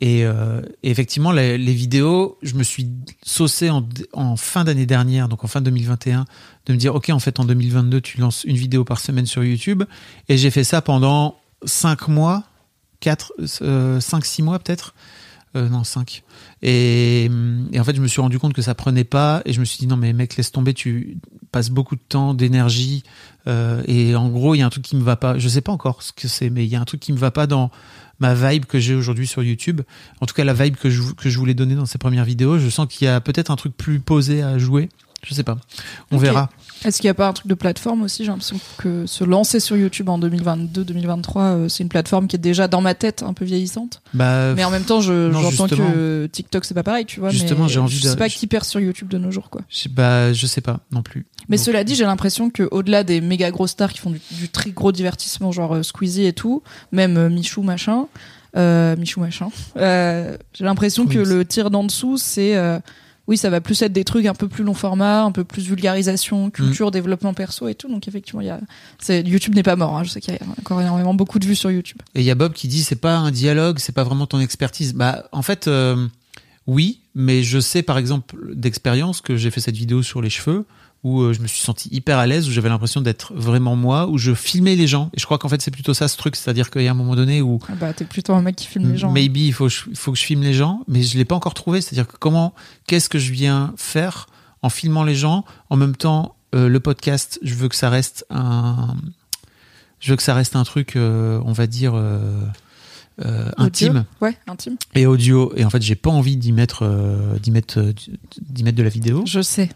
et, 0.00 0.24
euh, 0.24 0.62
et 0.82 0.90
effectivement, 0.90 1.30
les, 1.30 1.58
vidéos, 1.58 2.38
je 2.42 2.54
me 2.54 2.62
suis 2.62 2.88
saucé 3.22 3.68
en, 3.68 3.86
en 4.14 4.36
fin 4.36 4.64
d'année 4.64 4.86
dernière, 4.86 5.28
donc 5.28 5.44
en 5.44 5.46
fin 5.46 5.60
2021, 5.60 6.24
de 6.66 6.72
me 6.72 6.78
dire, 6.78 6.94
OK, 6.94 7.10
en 7.10 7.18
fait, 7.18 7.38
en 7.38 7.44
2022, 7.44 8.00
tu 8.00 8.18
lances 8.18 8.44
une 8.44 8.56
vidéo 8.56 8.84
par 8.84 8.98
semaine 8.98 9.26
sur 9.26 9.44
YouTube. 9.44 9.84
Et 10.28 10.38
j'ai 10.38 10.50
fait 10.50 10.64
ça 10.64 10.80
pendant 10.80 11.36
5 11.64 12.08
mois, 12.08 12.44
4, 13.00 13.32
5, 14.00 14.24
6 14.24 14.42
mois 14.42 14.58
peut-être. 14.58 14.94
Euh, 15.56 15.68
non, 15.68 15.82
5. 15.82 16.22
Et, 16.62 17.28
en 17.76 17.84
fait, 17.84 17.96
je 17.96 18.00
me 18.00 18.06
suis 18.06 18.20
rendu 18.20 18.38
compte 18.38 18.52
que 18.52 18.62
ça 18.62 18.74
prenait 18.74 19.04
pas. 19.04 19.42
Et 19.44 19.52
je 19.52 19.60
me 19.60 19.64
suis 19.64 19.78
dit, 19.78 19.86
non, 19.86 19.96
mais 19.96 20.12
mec, 20.12 20.36
laisse 20.36 20.52
tomber, 20.52 20.74
tu 20.74 21.16
passes 21.50 21.70
beaucoup 21.70 21.96
de 21.96 22.02
temps, 22.08 22.34
d'énergie. 22.34 23.02
euh, 23.48 23.82
et 23.86 24.14
en 24.14 24.28
gros, 24.28 24.54
il 24.54 24.58
y 24.58 24.62
a 24.62 24.66
un 24.66 24.70
truc 24.70 24.84
qui 24.84 24.96
me 24.96 25.02
va 25.02 25.16
pas. 25.16 25.38
Je 25.38 25.48
sais 25.48 25.60
pas 25.60 25.72
encore 25.72 26.02
ce 26.02 26.12
que 26.12 26.28
c'est, 26.28 26.50
mais 26.50 26.64
il 26.64 26.70
y 26.70 26.76
a 26.76 26.80
un 26.80 26.84
truc 26.84 27.00
qui 27.00 27.12
me 27.12 27.18
va 27.18 27.30
pas 27.30 27.46
dans 27.46 27.70
ma 28.20 28.34
vibe 28.34 28.66
que 28.66 28.78
j'ai 28.78 28.94
aujourd'hui 28.94 29.26
sur 29.26 29.42
YouTube. 29.42 29.80
En 30.20 30.26
tout 30.26 30.34
cas, 30.34 30.44
la 30.44 30.54
vibe 30.54 30.76
que 30.76 30.90
je, 30.90 31.02
que 31.12 31.28
je 31.28 31.38
voulais 31.38 31.54
donner 31.54 31.74
dans 31.74 31.86
ces 31.86 31.98
premières 31.98 32.24
vidéos. 32.24 32.58
Je 32.58 32.68
sens 32.68 32.86
qu'il 32.86 33.06
y 33.06 33.08
a 33.08 33.20
peut-être 33.20 33.50
un 33.50 33.56
truc 33.56 33.76
plus 33.76 33.98
posé 33.98 34.42
à 34.42 34.58
jouer. 34.58 34.88
Je 35.22 35.34
sais 35.34 35.42
pas. 35.42 35.58
On 36.10 36.16
verra. 36.16 36.48
Est-ce 36.84 36.96
qu'il 37.00 37.08
n'y 37.08 37.10
a 37.10 37.14
pas 37.14 37.28
un 37.28 37.32
truc 37.34 37.46
de 37.46 37.54
plateforme 37.54 38.02
aussi? 38.02 38.24
J'ai 38.24 38.30
l'impression 38.30 38.58
que 38.78 39.04
se 39.06 39.22
lancer 39.22 39.60
sur 39.60 39.76
YouTube 39.76 40.08
en 40.08 40.18
2022-2023, 40.18 41.38
euh, 41.40 41.68
c'est 41.68 41.82
une 41.82 41.88
plateforme 41.90 42.26
qui 42.26 42.36
est 42.36 42.40
déjà 42.40 42.68
dans 42.68 42.80
ma 42.80 42.94
tête 42.94 43.22
un 43.22 43.34
peu 43.34 43.44
vieillissante. 43.44 44.00
Bah, 44.14 44.54
Mais 44.54 44.64
en 44.64 44.70
même 44.70 44.84
temps, 44.84 45.00
j'entends 45.00 45.68
que 45.68 46.26
TikTok, 46.32 46.64
c'est 46.64 46.72
pas 46.74 46.82
pareil, 46.82 47.04
tu 47.04 47.20
vois. 47.20 47.30
Justement, 47.30 47.68
j'ai 47.68 47.80
envie 47.80 47.96
Je 47.96 48.02
sais 48.08 48.14
de- 48.14 48.18
pas 48.18 48.28
qui 48.28 48.46
perd 48.46 48.64
sur 48.64 48.80
YouTube 48.80 49.08
de 49.08 49.18
nos 49.18 49.30
jours, 49.30 49.50
quoi. 49.50 49.60
je 49.68 49.76
sais- 49.76 49.88
bah, 49.90 50.32
je 50.32 50.46
sais 50.46 50.60
pas 50.62 50.80
non 50.90 51.02
plus. 51.02 51.26
Mais 51.48 51.56
Donc, 51.58 51.66
cela 51.66 51.84
dit, 51.84 51.94
j'ai 51.94 52.04
l'impression 52.04 52.48
que 52.50 52.66
au-delà 52.70 53.04
des 53.04 53.20
méga 53.20 53.50
gros 53.50 53.66
stars 53.66 53.92
qui 53.92 53.98
font 53.98 54.10
du, 54.10 54.20
du 54.32 54.48
très 54.48 54.70
gros 54.70 54.92
divertissement, 54.92 55.52
genre 55.52 55.74
euh, 55.76 55.82
Squeezie 55.82 56.24
et 56.26 56.32
tout, 56.32 56.62
même 56.92 57.16
euh, 57.18 57.28
Michou 57.28 57.62
machin, 57.62 58.06
euh, 58.56 58.96
Michou 58.96 59.20
machin, 59.20 59.48
euh, 59.76 60.36
j'ai 60.54 60.64
l'impression 60.64 61.06
que 61.06 61.18
Oui, 61.18 61.24
le 61.28 61.44
tir 61.44 61.70
d'en 61.70 61.84
dessous, 61.84 62.16
c'est 62.16 62.56
euh, 62.56 62.78
oui, 63.30 63.36
ça 63.38 63.48
va 63.48 63.60
plus 63.62 63.80
être 63.80 63.92
des 63.92 64.04
trucs 64.04 64.26
un 64.26 64.34
peu 64.34 64.48
plus 64.48 64.64
long 64.64 64.74
format, 64.74 65.22
un 65.22 65.32
peu 65.32 65.44
plus 65.44 65.66
vulgarisation, 65.66 66.50
culture, 66.50 66.88
Mm. 66.88 66.90
développement 66.90 67.32
perso 67.32 67.68
et 67.68 67.74
tout. 67.74 67.88
Donc 67.88 68.06
effectivement, 68.08 68.42
il 68.42 68.48
y 68.48 68.50
a, 68.50 68.60
c'est, 68.98 69.22
YouTube 69.22 69.54
n'est 69.54 69.62
pas 69.62 69.76
mort. 69.76 69.96
hein. 69.96 70.02
Je 70.04 70.10
sais 70.10 70.20
qu'il 70.20 70.34
y 70.34 70.36
a 70.36 70.40
encore 70.58 70.80
énormément 70.82 71.14
beaucoup 71.14 71.38
de 71.38 71.46
vues 71.46 71.54
sur 71.56 71.70
YouTube. 71.70 71.98
Et 72.14 72.20
il 72.20 72.24
y 72.26 72.30
a 72.30 72.34
Bob 72.34 72.52
qui 72.52 72.68
dit 72.68 72.82
c'est 72.82 72.96
pas 72.96 73.16
un 73.16 73.30
dialogue, 73.30 73.78
c'est 73.78 73.94
pas 73.94 74.04
vraiment 74.04 74.26
ton 74.26 74.40
expertise. 74.40 74.92
Bah 74.94 75.24
en 75.32 75.42
fait 75.42 75.68
euh, 75.68 76.06
oui, 76.66 76.98
mais 77.14 77.42
je 77.42 77.58
sais 77.60 77.82
par 77.82 77.98
exemple 77.98 78.36
d'expérience 78.54 79.20
que 79.20 79.36
j'ai 79.36 79.50
fait 79.50 79.60
cette 79.60 79.76
vidéo 79.76 80.02
sur 80.02 80.20
les 80.20 80.30
cheveux 80.30 80.66
où 81.02 81.20
euh, 81.22 81.32
je 81.32 81.40
me 81.40 81.46
suis 81.46 81.60
senti 81.60 81.88
hyper 81.92 82.18
à 82.18 82.26
l'aise, 82.26 82.46
où 82.48 82.52
j'avais 82.52 82.68
l'impression 82.68 83.00
d'être 83.00 83.32
vraiment 83.34 83.74
moi, 83.76 84.06
où 84.06 84.18
je 84.18 84.34
filmais 84.34 84.76
les 84.76 84.86
gens. 84.86 85.10
Et 85.14 85.20
je 85.20 85.24
crois 85.24 85.38
qu'en 85.38 85.48
fait 85.48 85.62
c'est 85.62 85.70
plutôt 85.70 85.94
ça 85.94 86.08
ce 86.08 86.16
truc, 86.16 86.36
c'est-à-dire 86.36 86.70
qu'il 86.70 86.82
y 86.82 86.88
a 86.88 86.90
un 86.90 86.94
moment 86.94 87.16
donné 87.16 87.40
où 87.42 87.58
Ah 87.68 87.74
bah, 87.80 87.92
t'es 87.94 88.04
plutôt 88.04 88.34
un 88.34 88.42
mec 88.42 88.56
qui 88.56 88.66
filme 88.66 88.90
les 88.92 88.98
gens. 88.98 89.08
hein. 89.08 89.12
maybe 89.12 89.38
il 89.38 89.52
faut, 89.52 89.68
faut 89.70 90.12
que 90.12 90.18
je 90.18 90.24
filme 90.24 90.42
les 90.42 90.52
gens, 90.54 90.82
mais 90.88 91.02
je 91.02 91.16
l'ai 91.16 91.24
pas 91.24 91.34
encore 91.34 91.54
trouvé. 91.54 91.80
C'est-à-dire 91.80 92.06
que 92.06 92.16
comment, 92.18 92.54
qu'est-ce 92.86 93.08
que 93.08 93.18
je 93.18 93.32
viens 93.32 93.72
faire 93.76 94.26
en 94.62 94.68
filmant 94.68 95.04
les 95.04 95.14
gens, 95.14 95.44
en 95.70 95.76
même 95.76 95.96
temps 95.96 96.36
euh, 96.54 96.68
le 96.68 96.80
podcast, 96.80 97.38
je 97.42 97.54
veux 97.54 97.68
que 97.68 97.76
ça 97.76 97.88
reste 97.88 98.26
un, 98.28 98.94
je 100.00 100.10
veux 100.10 100.16
que 100.16 100.22
ça 100.22 100.34
reste 100.34 100.54
un 100.56 100.64
truc, 100.64 100.96
euh, 100.96 101.40
on 101.46 101.52
va 101.52 101.66
dire. 101.66 101.92
euh, 101.94 102.20
euh, 103.24 103.50
intime 103.58 104.04
Ouais, 104.22 104.36
intime. 104.46 104.76
et 104.94 105.04
audio 105.04 105.52
et 105.54 105.64
en 105.64 105.70
fait 105.70 105.82
j'ai 105.82 105.94
pas 105.94 106.08
envie 106.08 106.36
d'y 106.38 106.52
mettre 106.52 106.84
euh, 106.86 107.38
d'y 107.38 107.50
mettre 107.50 107.92
d'y 108.40 108.64
mettre 108.64 108.78
de 108.78 108.82
la 108.82 108.88
vidéo 108.88 109.24
Je 109.26 109.42
sais. 109.42 109.68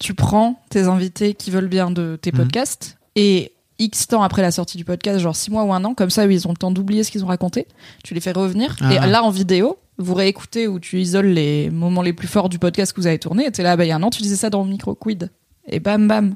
Tu 0.00 0.14
prends 0.14 0.60
tes 0.70 0.82
invités 0.84 1.34
qui 1.34 1.50
veulent 1.50 1.68
bien 1.68 1.90
de 1.90 2.18
tes 2.20 2.30
Mhm. 2.32 2.38
podcasts 2.38 2.98
et 3.16 3.52
X 3.78 4.06
temps 4.08 4.22
après 4.22 4.42
la 4.42 4.50
sortie 4.50 4.76
du 4.76 4.84
podcast, 4.84 5.18
genre 5.20 5.34
6 5.36 5.50
mois 5.50 5.64
ou 5.64 5.72
un 5.72 5.84
an, 5.84 5.94
comme 5.94 6.10
ça, 6.10 6.26
ils 6.26 6.46
ont 6.46 6.50
le 6.52 6.56
temps 6.56 6.70
d'oublier 6.70 7.02
ce 7.04 7.10
qu'ils 7.10 7.24
ont 7.24 7.28
raconté. 7.28 7.66
Tu 8.04 8.14
les 8.14 8.20
fais 8.20 8.32
revenir. 8.32 8.76
Ah. 8.80 8.92
Et 8.92 9.10
là, 9.10 9.22
en 9.24 9.30
vidéo, 9.30 9.78
vous 9.98 10.14
réécoutez 10.14 10.68
où 10.68 10.78
tu 10.78 11.00
isoles 11.00 11.26
les 11.26 11.70
moments 11.70 12.02
les 12.02 12.12
plus 12.12 12.28
forts 12.28 12.48
du 12.48 12.58
podcast 12.58 12.92
que 12.92 13.00
vous 13.00 13.06
avez 13.06 13.18
tourné. 13.18 13.46
Et 13.46 13.50
t'es 13.52 13.62
là, 13.62 13.76
bah, 13.76 13.84
il 13.84 13.88
y 13.88 13.92
a 13.92 13.96
un 13.96 14.02
an, 14.02 14.10
tu 14.10 14.22
disais 14.22 14.36
ça 14.36 14.50
dans 14.50 14.62
le 14.64 14.70
micro 14.70 14.94
quid? 14.94 15.30
Et 15.66 15.80
bam, 15.80 16.06
bam. 16.06 16.34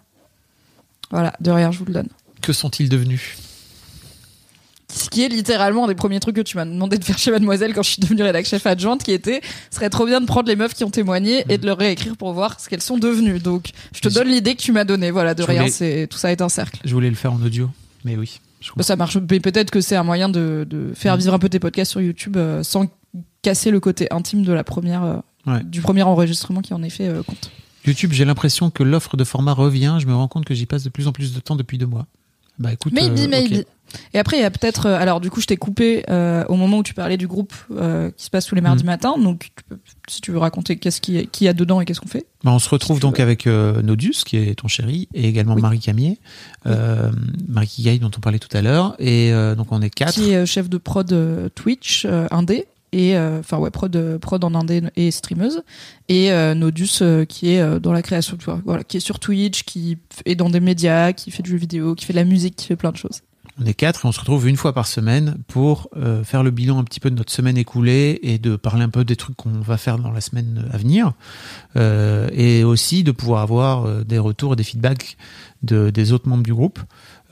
Voilà, 1.10 1.32
de 1.40 1.50
rien, 1.50 1.70
je 1.70 1.78
vous 1.78 1.84
le 1.86 1.92
donne. 1.94 2.08
que 2.42 2.52
sont-ils 2.52 2.88
devenus? 2.88 3.36
Ce 4.92 5.10
qui 5.10 5.22
est 5.22 5.28
littéralement 5.28 5.84
un 5.84 5.88
des 5.88 5.94
premiers 5.94 6.18
trucs 6.18 6.36
que 6.36 6.40
tu 6.40 6.56
m'as 6.56 6.64
demandé 6.64 6.96
de 6.96 7.04
faire 7.04 7.18
chez 7.18 7.30
Mademoiselle 7.30 7.74
quand 7.74 7.82
je 7.82 7.90
suis 7.90 8.00
devenue 8.00 8.22
rédac 8.22 8.46
chef 8.46 8.66
adjointe, 8.66 9.02
qui 9.02 9.12
était, 9.12 9.40
ce 9.70 9.76
serait 9.76 9.90
trop 9.90 10.06
bien 10.06 10.20
de 10.20 10.26
prendre 10.26 10.48
les 10.48 10.56
meufs 10.56 10.72
qui 10.74 10.82
ont 10.84 10.90
témoigné 10.90 11.44
et 11.50 11.58
de 11.58 11.66
leur 11.66 11.76
réécrire 11.76 12.16
pour 12.16 12.32
voir 12.32 12.58
ce 12.58 12.68
qu'elles 12.70 12.82
sont 12.82 12.96
devenues. 12.96 13.38
Donc, 13.38 13.70
je 13.94 14.00
te 14.00 14.08
donne 14.08 14.28
l'idée 14.28 14.54
que 14.54 14.62
tu 14.62 14.72
m'as 14.72 14.84
donnée. 14.84 15.10
Voilà, 15.10 15.34
de 15.34 15.42
Je 15.42 15.46
rien, 15.46 15.60
voulais- 15.62 15.70
c'est, 15.72 16.06
tout 16.10 16.16
ça 16.18 16.32
est 16.32 16.40
un 16.40 16.48
cercle. 16.48 16.80
je 16.84 16.94
voulais 16.94 17.10
le 17.10 17.16
faire 17.16 17.32
en 17.32 17.42
audio 17.42 17.68
mais 18.04 18.16
oui 18.16 18.40
je 18.60 18.70
ça 18.82 18.96
marche, 18.96 19.16
mais 19.30 19.38
peut-être 19.40 19.70
que 19.70 19.80
c'est 19.80 19.94
un 19.94 20.02
moyen 20.02 20.28
de, 20.28 20.66
de 20.68 20.92
faire 20.94 21.14
Mm. 21.16 21.18
vivre 21.20 21.34
un 21.34 21.38
peu 21.38 21.48
tes 21.48 21.60
podcasts 21.60 21.90
sur 21.92 22.00
YouTube 22.00 22.36
euh, 22.36 22.62
sans 22.64 22.86
casser 23.42 23.70
le 23.70 23.78
côté 23.78 24.08
intime 24.12 24.42
de 24.42 24.52
la 24.52 24.64
première, 24.64 25.04
euh, 25.04 25.16
Ouais. 25.46 25.62
du 25.64 25.80
premier 25.80 26.02
enregistrement 26.02 26.60
qui 26.60 26.74
en 26.74 26.82
effet 26.82 27.06
euh, 27.06 27.22
compte. 27.22 27.50
YouTube, 27.86 28.10
j'ai 28.12 28.24
l'impression 28.24 28.70
que 28.70 28.82
l'offre 28.82 29.16
de 29.16 29.22
format 29.24 29.52
revient. 29.52 29.96
Je 30.00 30.06
me 30.06 30.14
rends 30.14 30.26
compte 30.28 30.44
que 30.44 30.54
j'y 30.54 30.66
passe 30.66 30.82
de 30.82 30.88
plus 30.90 31.06
en 31.06 31.12
plus 31.12 31.32
de 31.32 31.40
temps 31.40 31.54
depuis 31.56 31.78
deux 31.78 31.86
mois. 31.86 32.06
Bah 32.58 32.72
écoute. 32.72 32.92
Maybe, 32.92 33.18
euh, 33.20 33.28
maybe. 33.28 33.64
Et 34.12 34.18
après, 34.18 34.36
il 34.36 34.40
y 34.40 34.44
a 34.44 34.50
peut-être. 34.50 34.84
euh, 34.86 34.98
Alors, 34.98 35.18
du 35.20 35.30
coup, 35.30 35.40
je 35.40 35.46
t'ai 35.46 35.56
coupé 35.56 36.04
euh, 36.10 36.44
au 36.48 36.56
moment 36.56 36.78
où 36.78 36.82
tu 36.82 36.92
parlais 36.92 37.16
du 37.16 37.26
groupe 37.26 37.54
euh, 37.70 38.10
qui 38.14 38.24
se 38.26 38.30
passe 38.30 38.44
tous 38.44 38.54
les 38.54 38.60
mardis 38.60 38.82
Mhm. 38.84 38.90
matins. 38.90 39.14
Donc, 39.16 39.48
tu 39.56 39.64
peux- 39.66 39.78
si 40.08 40.20
tu 40.20 40.30
veux 40.30 40.36
raconter 40.38 40.76
qu'est-ce 40.76 41.00
qui 41.00 41.26
qui 41.28 41.44
y 41.44 41.48
a 41.48 41.54
dedans 41.54 41.80
et 41.80 41.86
qu'est-ce 41.86 42.00
qu'on 42.00 42.08
fait. 42.08 42.26
Bah, 42.44 42.50
on 42.52 42.58
se 42.58 42.68
retrouve 42.68 42.98
Si 42.98 43.00
donc 43.00 43.18
avec 43.18 43.46
euh, 43.46 43.80
Nodus, 43.80 44.24
qui 44.26 44.36
est 44.36 44.54
ton 44.56 44.68
chéri, 44.68 45.08
et 45.14 45.26
également 45.26 45.54
Oui. 45.54 45.62
Marie 45.62 45.78
Camier, 45.80 46.18
euh, 46.66 47.10
Marie 47.48 47.66
Kigaï, 47.68 47.98
dont 47.98 48.10
on 48.14 48.20
parlait 48.20 48.38
tout 48.38 48.54
à 48.54 48.60
l'heure. 48.60 48.94
Et 48.98 49.32
euh, 49.32 49.54
donc 49.54 49.68
on 49.72 49.80
est 49.80 49.90
quatre. 49.90 50.12
Qui 50.12 50.32
est 50.32 50.44
chef 50.44 50.68
de 50.68 50.76
prod 50.76 51.10
euh, 51.12 51.48
Twitch, 51.54 52.04
euh, 52.04 52.26
indé. 52.30 52.66
Et 52.92 53.16
euh, 53.16 53.40
enfin 53.40 53.58
ouais 53.58 53.70
prod 53.70 54.18
prod 54.18 54.42
en 54.42 54.54
indé 54.54 54.82
et 54.96 55.10
streameuse 55.10 55.62
et 56.08 56.32
euh, 56.32 56.54
Nodus 56.54 57.02
euh, 57.02 57.26
qui 57.26 57.50
est 57.50 57.80
dans 57.80 57.92
la 57.92 58.00
création 58.00 58.38
voilà 58.64 58.82
qui 58.82 58.96
est 58.96 59.00
sur 59.00 59.18
Twitch 59.18 59.64
qui 59.64 59.98
est 60.24 60.36
dans 60.36 60.48
des 60.48 60.60
médias 60.60 61.12
qui 61.12 61.30
fait 61.30 61.42
du 61.42 61.50
jeu 61.50 61.58
vidéo 61.58 61.94
qui 61.94 62.06
fait 62.06 62.14
de 62.14 62.18
la 62.18 62.24
musique 62.24 62.56
qui 62.56 62.66
fait 62.66 62.76
plein 62.76 62.90
de 62.90 62.96
choses 62.96 63.20
On 63.60 63.66
est 63.66 63.74
quatre 63.74 64.06
et 64.06 64.08
on 64.08 64.12
se 64.12 64.20
retrouve 64.20 64.48
une 64.48 64.56
fois 64.56 64.72
par 64.72 64.86
semaine 64.86 65.36
pour 65.48 65.90
faire 66.24 66.42
le 66.42 66.50
bilan 66.50 66.78
un 66.78 66.84
petit 66.84 66.98
peu 66.98 67.10
de 67.10 67.16
notre 67.16 67.32
semaine 67.32 67.58
écoulée 67.58 68.20
et 68.22 68.38
de 68.38 68.56
parler 68.56 68.84
un 68.84 68.88
peu 68.88 69.04
des 69.04 69.16
trucs 69.16 69.36
qu'on 69.36 69.60
va 69.60 69.76
faire 69.76 69.98
dans 69.98 70.10
la 70.10 70.22
semaine 70.22 70.64
à 70.72 70.78
venir. 70.78 71.12
Et 71.76 72.64
aussi 72.64 73.04
de 73.04 73.12
pouvoir 73.12 73.42
avoir 73.42 74.04
des 74.04 74.18
retours 74.18 74.52
et 74.52 74.56
des 74.56 74.64
feedbacks 74.64 75.16
de, 75.62 75.90
des 75.90 76.12
autres 76.12 76.28
membres 76.28 76.44
du 76.44 76.54
groupe. 76.54 76.78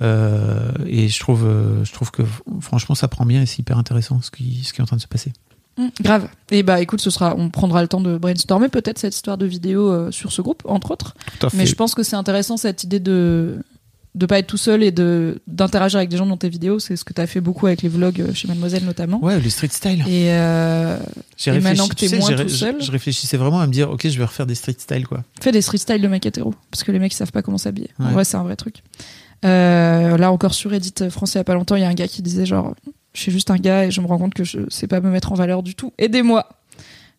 Et 0.01 1.09
je 1.09 1.21
trouve, 1.21 1.47
je 1.85 1.93
trouve 1.93 2.11
que 2.11 2.23
franchement 2.61 2.95
ça 2.95 3.09
prend 3.09 3.25
bien 3.25 3.43
et 3.43 3.47
c'est 3.47 3.61
hyper 3.61 3.79
intéressant 3.79 4.21
ce 4.21 4.31
qui, 4.31 4.65
ce 4.65 4.73
qui 4.73 4.81
est 4.81 4.83
en 4.83 4.87
train 4.87 4.97
de 4.97 5.03
se 5.03 5.09
passer. 5.09 5.33
Mm, 5.79 5.89
grave 6.01 6.29
et 6.51 6.63
bah 6.63 6.81
écoute 6.81 7.01
ce 7.03 7.11
sera 7.11 7.35
on 7.37 7.51
prendra 7.51 7.83
le 7.83 7.89
temps 7.89 8.01
de 8.01 8.17
brainstormer 8.17 8.69
peut-être 8.69 8.99
cette 8.99 9.15
histoire 9.15 9.37
de 9.37 9.45
vidéo 9.45 9.91
euh, 9.91 10.11
sur 10.11 10.33
ce 10.33 10.41
groupe 10.41 10.63
entre 10.65 10.91
autres 10.93 11.15
Tout 11.39 11.47
à 11.49 11.51
Mais 11.53 11.67
je 11.67 11.75
pense 11.75 11.95
que 11.95 12.03
c'est 12.03 12.17
intéressant 12.17 12.57
cette 12.57 12.83
idée 12.85 12.99
de 13.01 13.59
de 14.15 14.25
pas 14.25 14.39
être 14.39 14.47
tout 14.47 14.57
seul 14.57 14.83
et 14.83 14.91
de 14.93 15.43
d'interagir 15.47 15.99
avec 15.99 16.09
des 16.09 16.17
gens 16.17 16.25
dans 16.25 16.39
tes 16.39 16.49
vidéos. 16.49 16.79
C'est 16.79 16.97
ce 16.97 17.05
que 17.05 17.13
tu 17.13 17.21
as 17.21 17.27
fait 17.27 17.43
beaucoup 17.43 17.67
avec 17.67 17.83
les 17.83 17.91
vlogs 17.91 18.23
euh, 18.23 18.33
chez 18.33 18.49
Mademoiselle 18.49 18.87
notamment. 18.87 19.23
Ouais, 19.23 19.39
les 19.39 19.51
street 19.51 19.69
style. 19.71 20.01
Et, 20.09 20.31
euh, 20.31 20.97
J'ai 21.37 21.51
et 21.51 21.53
réfléchi, 21.53 21.63
maintenant 21.77 21.89
que 21.89 21.95
tu 21.95 22.07
t'es 22.07 22.09
sais, 22.09 22.19
moins 22.21 22.33
tout 22.33 22.49
seul. 22.49 22.77
Je, 22.81 22.87
je 22.87 22.91
réfléchissais 22.93 23.37
vraiment 23.37 23.61
à 23.61 23.67
me 23.67 23.73
dire, 23.73 23.91
ok, 23.91 24.09
je 24.09 24.17
vais 24.17 24.25
refaire 24.25 24.47
des 24.47 24.55
street 24.55 24.77
style 24.79 25.07
quoi. 25.07 25.23
fais 25.43 25.53
des 25.53 25.61
street 25.61 25.77
style 25.77 26.01
de 26.01 26.09
mecs 26.09 26.25
hétéros 26.25 26.55
parce 26.71 26.83
que 26.83 26.93
les 26.93 26.99
mecs 26.99 27.13
ils 27.13 27.17
savent 27.17 27.31
pas 27.33 27.43
comment 27.43 27.59
s'habiller. 27.59 27.91
En 27.99 28.07
Ouais. 28.07 28.13
vrai, 28.13 28.25
c'est 28.25 28.39
un 28.39 28.43
vrai 28.43 28.57
truc. 28.57 28.77
Euh, 29.45 30.17
là 30.17 30.33
encore 30.33 30.55
sur 30.55 30.71
Reddit 30.71 30.95
français 31.11 31.39
il 31.39 31.41
y 31.41 31.43
a 31.43 31.45
pas 31.45 31.55
longtemps, 31.55 31.77
il 31.77 31.83
y 31.83 31.85
a 31.85 31.89
un 31.89 31.95
gars 31.95 32.09
qui 32.09 32.23
disait 32.23 32.47
genre 32.47 32.75
je 33.13 33.21
suis 33.21 33.31
juste 33.31 33.51
un 33.51 33.57
gars 33.59 33.85
et 33.85 33.91
je 33.91 34.01
me 34.01 34.07
rends 34.07 34.19
compte 34.19 34.35
que 34.35 34.45
je 34.45 34.61
sais 34.71 34.87
pas 34.87 35.01
me 35.01 35.11
mettre 35.11 35.33
en 35.33 35.35
valeur 35.35 35.63
du 35.63 35.75
tout. 35.75 35.93
Aidez-moi. 35.99 36.49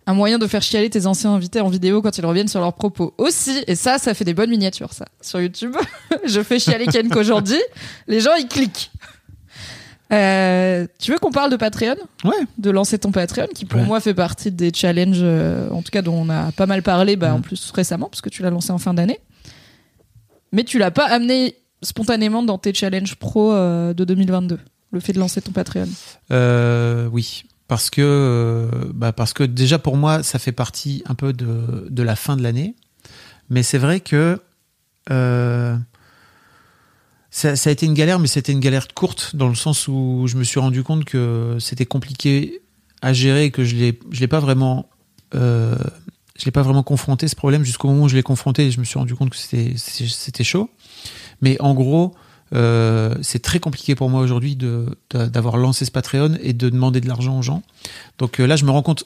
Un 0.10 0.14
moyen 0.14 0.38
de 0.40 0.48
faire 0.48 0.62
chialer 0.62 0.90
tes 0.90 1.06
anciens 1.06 1.34
invités 1.34 1.60
en 1.60 1.68
vidéo 1.68 2.02
quand 2.02 2.18
ils 2.18 2.26
reviennent 2.26 2.48
sur 2.48 2.62
leurs 2.62 2.72
propos 2.74 3.14
aussi. 3.18 3.64
Et 3.68 3.76
ça, 3.76 3.98
ça 3.98 4.14
fait 4.14 4.24
des 4.24 4.34
bonnes 4.34 4.50
miniatures, 4.50 4.94
ça. 4.94 5.06
Sur 5.22 5.42
YouTube, 5.42 5.76
je 6.26 6.42
fais 6.42 6.60
chialer 6.60 6.86
Ken 6.88 7.10
qu'aujourd'hui, 7.10 7.60
les 8.08 8.22
gens 8.22 8.34
ils 8.40 8.48
cliquent. 8.48 8.90
Euh, 10.14 10.88
tu 11.00 11.12
veux 11.12 11.18
qu'on 11.18 11.32
parle 11.32 11.52
de 11.52 11.58
Patreon? 11.58 11.96
Ouais. 12.24 12.32
De 12.58 12.70
lancer 12.70 12.98
ton 12.98 13.12
Patreon, 13.12 13.48
qui 13.54 13.66
pour 13.66 13.82
Ouais. 13.82 13.86
moi 13.86 14.00
fait 14.00 14.14
partie 14.14 14.52
des 14.52 14.72
challenges, 14.74 15.20
euh, 15.22 15.70
en 15.72 15.82
tout 15.82 15.92
cas 15.92 16.02
dont 16.02 16.16
on 16.16 16.30
a 16.30 16.52
pas 16.54 16.66
mal 16.66 16.82
parlé, 16.84 17.18
bah, 17.18 17.34
en 17.34 17.40
Mm. 17.40 17.42
plus 17.42 17.72
récemment, 17.72 18.08
parce 18.08 18.22
que 18.22 18.30
tu 18.30 18.42
l'as 18.44 18.50
lancé 18.50 18.72
en 18.72 18.78
fin 18.78 18.94
d'année. 18.94 19.20
Mais 20.54 20.64
tu 20.64 20.80
l'as 20.80 20.92
pas 20.92 21.06
amené 21.08 21.56
spontanément 21.82 22.44
dans 22.44 22.58
tes 22.58 22.74
challenges 22.74 23.16
pro 23.16 23.54
euh, 23.54 23.94
de 23.94 24.04
2022, 24.06 24.60
le 24.92 25.00
fait 25.00 25.14
de 25.14 25.20
lancer 25.20 25.42
ton 25.42 25.52
Patreon. 25.52 25.88
Euh, 26.32 27.08
oui, 27.12 27.44
parce 27.68 27.90
que 27.90 28.02
euh, 28.04 28.70
bah 28.94 29.12
parce 29.12 29.34
que 29.34 29.44
déjà 29.44 29.80
pour 29.80 29.98
moi 29.98 30.24
ça 30.24 30.40
fait 30.40 30.52
partie 30.52 31.04
un 31.06 31.16
peu 31.16 31.34
de, 31.34 31.88
de 31.90 32.04
la 32.04 32.16
fin 32.16 32.38
de 32.38 32.44
l'année, 32.44 32.76
mais 33.50 33.64
c'est 33.64 33.78
vrai 33.78 34.00
que 34.00 34.40
ça, 37.30 37.52
a 37.52 37.72
été 37.72 37.86
une 37.86 37.94
galère, 37.94 38.20
mais 38.20 38.28
c'était 38.28 38.52
une 38.52 38.60
galère 38.60 38.88
courte 38.94 39.36
dans 39.36 39.48
le 39.48 39.56
sens 39.56 39.88
où 39.88 40.26
je 40.28 40.36
me 40.38 40.44
suis 40.44 40.60
rendu 40.60 40.84
compte 40.84 41.06
que 41.06 41.58
c'était 41.60 41.86
compliqué 41.86 42.62
à 43.02 43.14
gérer 43.14 43.46
et 43.46 43.52
que 43.52 43.64
je 43.64 43.76
je 44.12 44.20
l'ai 44.20 44.28
pas 44.28 44.40
vraiment 44.40 44.90
je 46.38 46.46
l'ai 46.46 46.52
pas 46.52 46.62
vraiment 46.62 46.84
confronté 46.84 47.28
ce 47.28 47.36
problème 47.36 47.64
jusqu'au 47.64 47.88
moment 47.88 48.04
où 48.04 48.10
je 48.10 48.16
l'ai 48.16 48.24
confronté 48.24 48.68
et 48.68 48.72
je 48.72 48.80
me 48.80 48.86
suis 48.86 49.00
rendu 49.00 49.16
compte 49.16 49.32
que 49.32 49.38
c'était 49.38 50.44
chaud. 50.44 50.70
Mais 51.42 51.58
en 51.62 51.74
gros, 51.74 52.14
euh, 52.54 53.16
c'est 53.22 53.42
très 53.42 53.60
compliqué 53.60 53.96
pour 53.96 54.10
moi 54.10 54.22
aujourd'hui 54.22 54.58
d'avoir 55.12 55.58
lancé 55.58 55.86
ce 55.86 55.92
Patreon 55.92 56.38
et 56.42 56.54
de 56.54 56.70
demander 56.70 57.02
de 57.02 57.08
l'argent 57.08 57.38
aux 57.40 57.42
gens. 57.44 57.64
Donc 58.18 58.40
euh, 58.40 58.46
là, 58.48 58.56
je 58.56 58.66
me 58.66 58.72
rends 58.72 58.82
compte, 58.84 59.04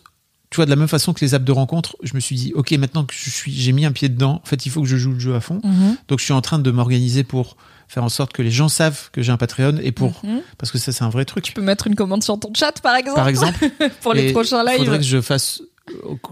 tu 0.50 0.58
vois, 0.58 0.66
de 0.66 0.70
la 0.70 0.76
même 0.76 0.88
façon 0.88 1.14
que 1.14 1.24
les 1.24 1.34
apps 1.34 1.46
de 1.46 1.52
rencontre, 1.52 1.96
je 2.04 2.14
me 2.14 2.20
suis 2.20 2.36
dit, 2.36 2.52
ok, 2.56 2.72
maintenant 2.74 3.04
que 3.06 3.14
je 3.16 3.30
suis, 3.30 3.52
j'ai 3.54 3.72
mis 3.72 3.86
un 3.86 3.92
pied 3.92 4.10
dedans, 4.10 4.42
en 4.44 4.48
fait, 4.48 4.66
il 4.66 4.70
faut 4.70 4.82
que 4.82 4.88
je 4.88 4.98
joue 4.98 5.12
le 5.14 5.20
jeu 5.20 5.34
à 5.36 5.40
fond. 5.42 5.62
Donc 6.08 6.20
je 6.20 6.24
suis 6.26 6.34
en 6.34 6.42
train 6.42 6.60
de 6.60 6.72
m'organiser 6.72 7.24
pour 7.24 7.58
faire 7.88 8.04
en 8.06 8.10
sorte 8.10 8.32
que 8.32 8.42
les 8.42 8.52
gens 8.52 8.70
savent 8.70 9.10
que 9.12 9.22
j'ai 9.22 9.34
un 9.34 9.38
Patreon 9.38 9.78
et 9.82 9.92
pour, 9.92 10.22
Mhm. 10.24 10.42
parce 10.58 10.72
que 10.72 10.78
ça, 10.78 10.94
c'est 10.94 11.04
un 11.04 11.10
vrai 11.10 11.26
Tu 11.26 11.32
truc. 11.34 11.52
peux 11.54 11.62
mettre 11.62 11.88
une 11.88 11.96
commande 11.96 12.24
sur 12.24 12.40
ton 12.40 12.54
chat, 12.54 12.80
par 12.82 12.96
exemple, 12.96 13.18
Par 13.18 13.28
exemple, 13.28 13.70
pour 14.02 14.14
les 14.14 14.30
Et 14.30 14.32
prochains 14.32 14.64
il 14.64 14.78
faudrait 14.78 14.98
lives. 14.98 14.98
que 15.00 15.04
je 15.08 15.20
fasse 15.20 15.62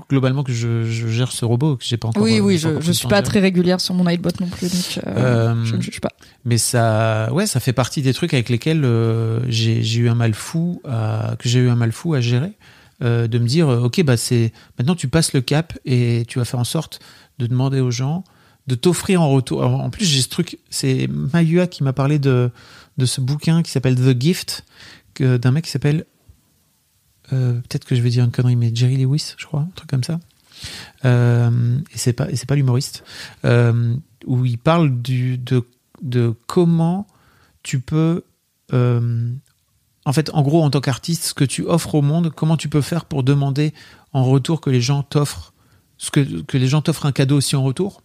globalement 0.10 0.44
que 0.44 0.54
je, 0.54 0.84
je 0.84 1.08
gère 1.08 1.32
ce 1.32 1.44
robot 1.46 1.76
que 1.78 1.84
j'ai 1.84 1.98
pas 1.98 2.08
encore. 2.08 2.24
Oui, 2.24 2.40
oui, 2.40 2.58
je, 2.58 2.80
je 2.80 2.92
suis 2.92 3.08
pas 3.08 3.22
très 3.22 3.40
régulière 3.40 3.82
sur 3.82 3.94
mon 3.94 4.04
Nightbot 4.06 4.30
non 4.40 4.48
plus, 4.48 4.70
donc 4.72 5.06
euh, 5.08 5.56
Euh, 5.56 5.66
je 5.66 5.76
ne 5.76 5.82
juge 5.82 6.00
pas. 6.02 6.12
Mais 6.46 6.58
ça, 6.58 7.32
ouais, 7.34 7.48
ça 7.48 7.60
fait 7.60 7.74
partie 7.74 8.02
des 8.02 8.14
trucs 8.14 8.34
avec 8.34 8.50
lesquels 8.50 8.86
euh, 8.86 9.40
j'ai 9.50 9.98
eu 9.98 10.10
un 10.10 10.16
mal 10.16 10.34
fou 10.34 10.82
à, 10.88 11.36
que 11.40 11.50
j'ai 11.50 11.60
eu 11.60 11.70
un 11.70 11.76
mal 11.76 11.92
fou 11.92 12.14
à 12.14 12.22
gérer, 12.22 12.54
de 13.02 13.40
me 13.40 13.48
dire, 13.48 13.68
ok, 13.70 14.04
bah 14.04 14.18
c'est 14.18 14.52
maintenant 14.78 14.96
tu 14.96 15.08
passes 15.08 15.34
le 15.34 15.42
cap 15.42 15.78
et 15.86 16.26
tu 16.28 16.40
vas 16.40 16.46
faire 16.46 16.60
en 16.60 16.66
sorte 16.66 17.00
de 17.40 17.48
demander 17.48 17.80
aux 17.80 17.92
gens 17.92 18.24
de 18.68 18.76
t'offrir 18.76 19.22
en 19.22 19.30
retour. 19.30 19.64
Alors, 19.64 19.80
en 19.82 19.90
plus, 19.90 20.06
j'ai 20.06 20.22
ce 20.22 20.30
truc, 20.30 20.60
c'est 20.70 21.08
Mayua 21.08 21.66
qui 21.66 21.84
m'a 21.84 21.94
parlé 21.94 22.20
de 22.20 22.52
de 22.98 23.06
ce 23.06 23.22
bouquin 23.22 23.64
qui 23.64 23.72
s'appelle 23.72 23.96
The 23.96 24.20
Gift, 24.22 24.66
d'un 25.20 25.52
mec 25.52 25.66
qui 25.66 25.72
s'appelle 25.72 26.06
peut-être 27.30 27.86
que 27.86 27.96
je 27.96 28.02
vais 28.02 28.10
dire 28.10 28.24
une 28.24 28.32
connerie, 28.32 28.56
mais 28.56 28.72
Jerry 28.74 28.98
Lewis, 28.98 29.36
je 29.38 29.46
crois, 29.46 29.62
un 29.62 29.72
truc 29.76 29.90
comme 29.90 30.04
ça. 30.04 30.20
Euh, 31.06 31.80
et 31.94 31.98
c'est 31.98 32.14
pas, 32.14 32.28
c'est 32.34 32.48
pas 32.48 32.56
l'humoriste, 32.56 33.04
euh, 33.46 33.96
où 34.26 34.46
il 34.46 34.58
parle 34.58 35.02
de, 35.02 35.64
de 36.02 36.34
comment 36.48 37.08
tu 37.64 37.80
peux, 37.80 38.24
euh, 38.74 39.32
en 40.06 40.14
fait, 40.14 40.30
en 40.34 40.42
gros, 40.42 40.64
en 40.64 40.70
tant 40.70 40.82
qu'artiste, 40.82 41.24
ce 41.24 41.34
que 41.34 41.46
tu 41.46 41.64
offres 41.64 41.96
au 41.96 42.02
monde, 42.02 42.32
comment 42.34 42.58
tu 42.58 42.70
peux 42.70 42.82
faire 42.82 43.06
pour 43.06 43.24
demander 43.24 43.74
en 44.14 44.24
retour 44.26 44.62
que 44.62 44.70
les 44.70 44.82
gens 44.82 45.04
t'offrent, 45.04 45.54
ce 45.98 46.12
que, 46.12 46.42
que 46.42 46.58
les 46.58 46.68
gens 46.68 46.82
t'offrent 46.82 47.06
un 47.06 47.12
cadeau 47.12 47.38
aussi 47.38 47.56
en 47.56 47.64
retour. 47.64 48.02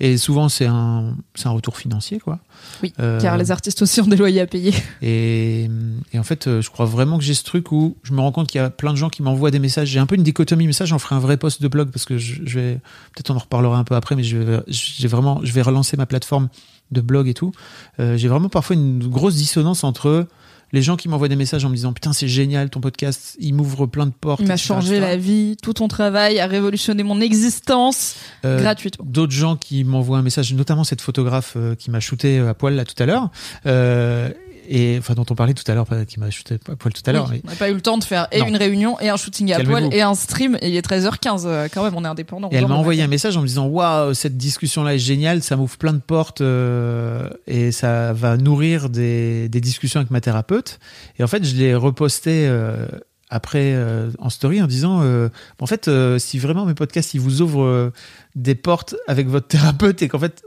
Et 0.00 0.16
souvent, 0.16 0.48
c'est 0.48 0.66
un, 0.66 1.14
un 1.44 1.50
retour 1.50 1.76
financier, 1.76 2.18
quoi. 2.20 2.38
Oui, 2.82 2.92
Euh, 3.00 3.20
car 3.20 3.36
les 3.36 3.50
artistes 3.50 3.82
aussi 3.82 4.00
ont 4.00 4.06
des 4.06 4.16
loyers 4.16 4.40
à 4.40 4.46
payer. 4.46 4.72
et, 5.02 5.68
et 6.12 6.18
en 6.18 6.22
fait, 6.22 6.46
euh, 6.46 6.60
je 6.62 6.70
crois 6.70 6.86
vraiment 6.86 7.18
que 7.18 7.24
j'ai 7.24 7.34
ce 7.34 7.44
truc 7.44 7.70
où 7.72 7.96
je 8.02 8.12
me 8.12 8.20
rends 8.20 8.32
compte 8.32 8.48
qu'il 8.48 8.60
y 8.60 8.64
a 8.64 8.70
plein 8.70 8.92
de 8.92 8.96
gens 8.96 9.08
qui 9.10 9.22
m'envoient 9.22 9.50
des 9.50 9.58
messages. 9.58 9.88
J'ai 9.88 9.98
un 10.00 10.06
peu 10.06 10.14
une 10.14 10.22
dichotomie, 10.22 10.66
mais 10.66 10.72
ça, 10.72 10.84
j'en 10.84 10.98
ferai 10.98 11.14
un 11.16 11.20
vrai 11.20 11.36
post 11.36 11.60
de 11.62 11.68
blog 11.68 11.90
parce 11.90 12.04
que 12.04 12.18
je, 12.18 12.36
je 12.44 12.58
vais, 12.58 12.74
peut-être 13.14 13.30
on 13.30 13.36
en 13.36 13.38
reparlera 13.40 13.76
un 13.78 13.84
peu 13.84 13.94
après, 13.94 14.16
mais 14.16 14.22
je 14.24 14.36
vais, 14.38 15.08
vraiment, 15.08 15.40
je 15.42 15.52
vais 15.52 15.62
relancer 15.62 15.96
ma 15.96 16.06
plateforme 16.06 16.48
de 16.90 17.00
blog 17.00 17.28
et 17.28 17.34
tout. 17.34 17.52
Euh, 18.00 18.16
j'ai 18.16 18.28
vraiment 18.28 18.48
parfois 18.48 18.74
une 18.74 19.06
grosse 19.06 19.36
dissonance 19.36 19.84
entre 19.84 20.26
les 20.72 20.82
gens 20.82 20.96
qui 20.96 21.08
m'envoient 21.08 21.28
des 21.28 21.36
messages 21.36 21.64
en 21.64 21.68
me 21.68 21.74
disant 21.74 21.92
putain 21.92 22.12
c'est 22.12 22.28
génial 22.28 22.70
ton 22.70 22.80
podcast, 22.80 23.36
il 23.40 23.54
m'ouvre 23.54 23.86
plein 23.86 24.06
de 24.06 24.12
portes. 24.12 24.40
Il 24.40 24.46
m'a 24.48 24.56
changé 24.56 24.96
etc. 24.96 25.00
la 25.10 25.16
vie, 25.16 25.56
tout 25.62 25.72
ton 25.74 25.88
travail 25.88 26.38
a 26.40 26.46
révolutionné 26.46 27.02
mon 27.02 27.20
existence 27.20 28.16
Euh, 28.44 28.60
gratuitement. 28.60 29.04
d'autres 29.08 29.32
gens 29.32 29.56
qui 29.56 29.84
m'envoient 29.84 30.18
un 30.18 30.22
message, 30.22 30.52
notamment 30.54 30.84
cette 30.84 31.00
photographe 31.00 31.54
euh, 31.56 31.74
qui 31.74 31.90
m'a 31.90 32.00
shooté 32.00 32.38
à 32.38 32.54
poil 32.54 32.74
là 32.74 32.84
tout 32.84 33.00
à 33.02 33.06
l'heure, 33.06 33.30
euh, 33.66 34.30
et 34.72 34.96
enfin 34.98 35.14
dont 35.14 35.26
on 35.28 35.34
parlait 35.34 35.52
tout 35.52 35.64
à 35.70 35.74
l'heure, 35.74 35.86
qui 36.06 36.20
m'a 36.20 36.30
shooté 36.30 36.54
à 36.70 36.76
poil 36.76 36.92
tout 36.94 37.02
à 37.04 37.12
l'heure. 37.12 37.26
Oui, 37.30 37.40
mais- 37.44 37.48
on 37.48 37.50
n'a 37.50 37.56
pas 37.56 37.68
eu 37.70 37.74
le 37.74 37.80
temps 37.80 37.98
de 37.98 38.04
faire 38.04 38.28
et 38.30 38.38
Non. 38.40 38.46
une 38.46 38.56
réunion 38.56 38.98
et 39.00 39.08
un 39.08 39.16
shooting 39.16 39.52
à 39.52 39.64
poil 39.64 39.88
et 39.92 40.00
un 40.00 40.14
stream 40.14 40.56
et 40.62 40.68
il 40.70 40.76
est 40.76 40.86
13h15 40.88 41.42
euh, 41.44 41.68
quand 41.72 41.82
même 41.82 41.94
on 41.96 42.04
est 42.04 42.08
indépendant. 42.08 42.48
Et 42.52 42.56
elle 42.56 42.68
m'a 42.68 42.76
envoyé 42.76 43.02
un 43.02 43.08
message 43.08 43.36
en 43.36 43.42
me 43.42 43.46
disant 43.48 43.66
waouh 43.66 44.14
cette 44.14 44.36
discussion 44.36 44.84
là 44.84 44.94
est 44.94 44.98
géniale, 44.98 45.42
ça 45.42 45.56
m'ouvre 45.56 45.76
plein 45.76 45.92
de 45.92 45.98
portes 45.98 46.40
euh, 46.40 47.28
et 47.48 47.72
ça 47.72 48.12
va 48.12 48.36
nourrir 48.36 48.88
des, 48.90 49.48
des 49.48 49.60
discussions 49.60 49.98
avec 50.00 50.10
ma 50.12 50.20
thérapeute. 50.20 50.78
Et 51.18 51.24
en 51.24 51.26
fait 51.26 51.44
je 51.44 51.56
l'ai 51.56 51.74
reposté 51.74 52.46
euh, 52.46 52.86
après 53.28 53.72
euh, 53.74 54.10
en 54.18 54.30
story 54.30 54.62
en 54.62 54.66
disant 54.66 55.00
euh, 55.02 55.28
en 55.60 55.66
fait 55.66 55.88
euh, 55.88 56.18
si 56.18 56.38
vraiment 56.38 56.64
mes 56.64 56.74
podcasts 56.74 57.14
ils 57.14 57.20
vous 57.20 57.42
ouvrent 57.42 57.92
des 58.36 58.54
portes 58.54 58.94
avec 59.08 59.28
votre 59.28 59.48
thérapeute 59.48 60.02
et 60.02 60.08
qu'en 60.08 60.18
fait 60.20 60.42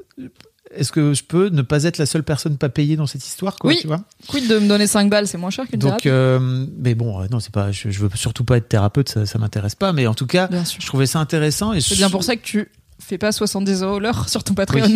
est-ce 0.76 0.92
que 0.92 1.14
je 1.14 1.24
peux 1.24 1.50
ne 1.50 1.62
pas 1.62 1.84
être 1.84 1.98
la 1.98 2.06
seule 2.06 2.24
personne 2.24 2.58
pas 2.58 2.70
payée 2.70 2.96
dans 2.96 3.08
cette 3.08 3.26
histoire 3.26 3.56
quoi, 3.58 3.70
Oui. 3.72 3.78
tu 3.82 3.88
vois? 3.88 4.02
Quid 4.28 4.48
de 4.48 4.60
me 4.60 4.68
donner 4.68 4.88
5 4.88 5.10
balles, 5.10 5.28
c'est 5.28 5.38
moins 5.38 5.50
cher 5.50 5.68
qu'une 5.68 5.80
Donc 5.80 6.06
euh, 6.06 6.66
mais 6.78 6.96
bon 6.96 7.22
euh, 7.22 7.28
non 7.32 7.40
c'est 7.40 7.52
pas 7.54 7.72
je, 7.72 7.90
je 7.90 8.00
veux 8.00 8.10
surtout 8.16 8.44
pas 8.44 8.58
être 8.58 8.68
thérapeute 8.70 9.10
ça, 9.10 9.26
ça 9.26 9.38
m'intéresse 9.40 9.76
pas 9.76 9.94
mais 9.94 10.08
en 10.08 10.14
tout 10.14 10.28
cas 10.28 10.50
je 10.80 10.86
trouvais 10.86 11.06
ça 11.06 11.20
intéressant 11.20 11.74
et 11.74 11.82
C'est 11.82 11.96
je- 11.96 12.00
bien 12.00 12.10
pour 12.10 12.24
ça 12.24 12.36
que 12.36 12.42
tu 12.44 12.70
fais 13.00 13.18
pas 13.18 13.32
70 13.32 13.82
euros 13.84 14.00
l'heure 14.00 14.30
sur 14.30 14.44
ton 14.44 14.54
Patreon. 14.54 14.96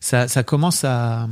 ça, 0.00 0.28
ça 0.28 0.42
commence 0.42 0.84
à 0.84 1.28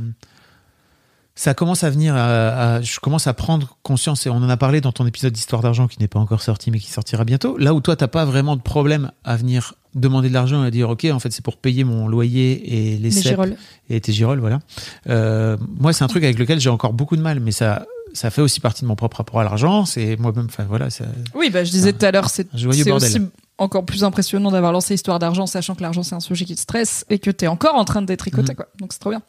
ça 1.33 1.53
commence 1.53 1.83
à 1.83 1.89
venir, 1.89 2.15
à- 2.15 2.75
à- 2.75 2.81
je 2.81 2.99
commence 2.99 3.25
à 3.25 3.33
prendre 3.33 3.77
conscience, 3.83 4.25
et 4.25 4.29
on 4.29 4.35
en 4.35 4.49
a 4.49 4.57
parlé 4.57 4.81
dans 4.81 4.91
ton 4.91 5.07
épisode 5.07 5.31
d'Histoire 5.33 5.61
d'argent 5.61 5.87
qui 5.87 5.97
n'est 5.99 6.09
pas 6.09 6.19
encore 6.19 6.41
sorti 6.41 6.69
mais 6.71 6.77
qui 6.79 6.89
sortira 6.91 7.23
bientôt. 7.23 7.57
Là 7.57 7.73
où 7.73 7.79
toi, 7.81 7.95
t'as 7.95 8.09
pas 8.09 8.25
vraiment 8.25 8.55
de 8.57 8.61
problème 8.61 9.11
à 9.23 9.37
venir 9.37 9.73
demander 9.95 10.29
de 10.29 10.33
l'argent 10.33 10.63
et 10.65 10.71
dire, 10.71 10.89
OK, 10.89 11.05
en 11.11 11.19
fait, 11.19 11.31
c'est 11.31 11.43
pour 11.43 11.57
payer 11.57 11.83
mon 11.83 12.07
loyer 12.07 12.93
et 12.93 12.97
les, 12.97 13.11
CEP 13.11 13.39
et 13.89 13.99
tes 14.01 14.11
girolles, 14.13 14.39
voilà. 14.39 14.59
Euh, 15.09 15.57
moi, 15.79 15.93
c'est 15.93 16.03
un 16.03 16.07
truc 16.07 16.23
avec 16.23 16.39
lequel 16.39 16.59
j'ai 16.59 16.69
encore 16.69 16.93
beaucoup 16.93 17.15
de 17.15 17.21
mal, 17.21 17.39
mais 17.39 17.51
ça, 17.51 17.85
ça 18.13 18.29
fait 18.29 18.41
aussi 18.41 18.59
partie 18.59 18.83
de 18.83 18.87
mon 18.87 18.95
propre 18.95 19.17
rapport 19.17 19.39
à 19.39 19.43
l'argent. 19.43 19.85
C'est 19.85 20.15
moi-même, 20.17 20.45
enfin 20.45 20.65
voilà, 20.67 20.89
ça, 20.89 21.05
Oui, 21.35 21.49
bah, 21.49 21.63
je 21.63 21.71
disais 21.71 21.93
tout 21.93 22.05
à 22.05 22.11
l'heure, 22.11 22.29
c'est 22.29 22.47
aussi 22.65 23.19
encore 23.57 23.85
plus 23.85 24.03
impressionnant 24.03 24.49
d'avoir 24.49 24.71
lancé 24.71 24.95
Histoire 24.95 25.19
d'argent, 25.19 25.45
sachant 25.45 25.75
que 25.75 25.81
l'argent 25.83 26.01
c'est 26.03 26.15
un 26.15 26.19
sujet 26.19 26.45
qui 26.45 26.55
te 26.55 26.61
stresse 26.61 27.05
et 27.09 27.19
que 27.19 27.29
t'es 27.29 27.45
encore 27.47 27.75
en 27.75 27.85
train 27.85 28.01
de 28.01 28.07
détricoter, 28.07 28.53
Mhm. 28.53 28.55
quoi. 28.55 28.67
Donc 28.79 28.91
c'est 28.93 28.99
trop 28.99 29.11
bien. 29.11 29.21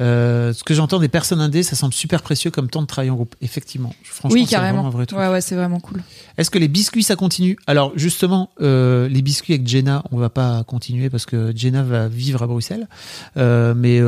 Euh, 0.00 0.52
ce 0.52 0.62
que 0.62 0.74
j'entends 0.74 0.98
des 0.98 1.08
personnes 1.08 1.40
indées, 1.40 1.62
ça 1.62 1.74
semble 1.74 1.94
super 1.94 2.22
précieux 2.22 2.50
comme 2.50 2.68
temps 2.68 2.82
de 2.82 2.86
travail 2.86 3.08
en 3.10 3.14
groupe. 3.14 3.34
Effectivement, 3.40 3.94
franchement, 4.04 4.34
oui, 4.34 4.46
c'est 4.46 4.56
vraiment 4.56 4.68
carrément. 4.72 4.86
un 4.88 4.90
vrai 4.90 5.06
truc. 5.06 5.18
Ouais, 5.18 5.28
ouais, 5.28 5.40
c'est 5.40 5.54
vraiment 5.54 5.80
cool. 5.80 6.02
Est-ce 6.36 6.50
que 6.50 6.58
les 6.58 6.68
biscuits 6.68 7.02
ça 7.02 7.16
continue? 7.16 7.56
Alors 7.66 7.92
justement, 7.96 8.50
euh, 8.60 9.08
les 9.08 9.22
biscuits 9.22 9.54
avec 9.54 9.66
Jenna, 9.66 10.02
on 10.12 10.18
va 10.18 10.28
pas 10.28 10.64
continuer 10.64 11.08
parce 11.08 11.24
que 11.24 11.52
Jenna 11.56 11.82
va 11.82 12.08
vivre 12.08 12.42
à 12.42 12.46
Bruxelles. 12.46 12.88
Euh, 13.36 13.74
mais 13.74 14.02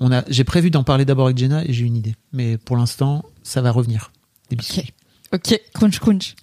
on 0.00 0.10
a, 0.12 0.24
j'ai 0.28 0.44
prévu 0.44 0.70
d'en 0.70 0.82
parler 0.82 1.04
d'abord 1.04 1.26
avec 1.26 1.38
Jenna 1.38 1.64
et 1.64 1.72
j'ai 1.72 1.84
une 1.84 1.96
idée. 1.96 2.14
Mais 2.32 2.56
pour 2.58 2.76
l'instant, 2.76 3.24
ça 3.42 3.60
va 3.60 3.70
revenir. 3.70 4.10
Les 4.50 4.56
biscuits. 4.56 4.92
Ok, 5.32 5.60
crunch 5.74 5.98
crunch. 6.00 6.34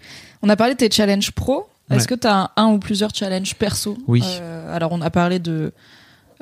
On 0.42 0.50
a 0.50 0.56
parlé 0.56 0.74
de 0.74 0.80
tes 0.80 0.92
challenges 0.92 1.32
pro. 1.32 1.68
Est-ce 1.90 2.02
Ouais. 2.02 2.06
que 2.08 2.16
tu 2.16 2.28
as 2.28 2.36
un, 2.36 2.50
un 2.56 2.68
ou 2.68 2.80
plusieurs 2.80 3.14
challenges 3.14 3.56
perso? 3.56 3.98
Oui. 4.08 4.24
Alors, 4.72 4.92
on 4.92 5.02
a 5.02 5.10
parlé 5.10 5.40
de 5.40 5.72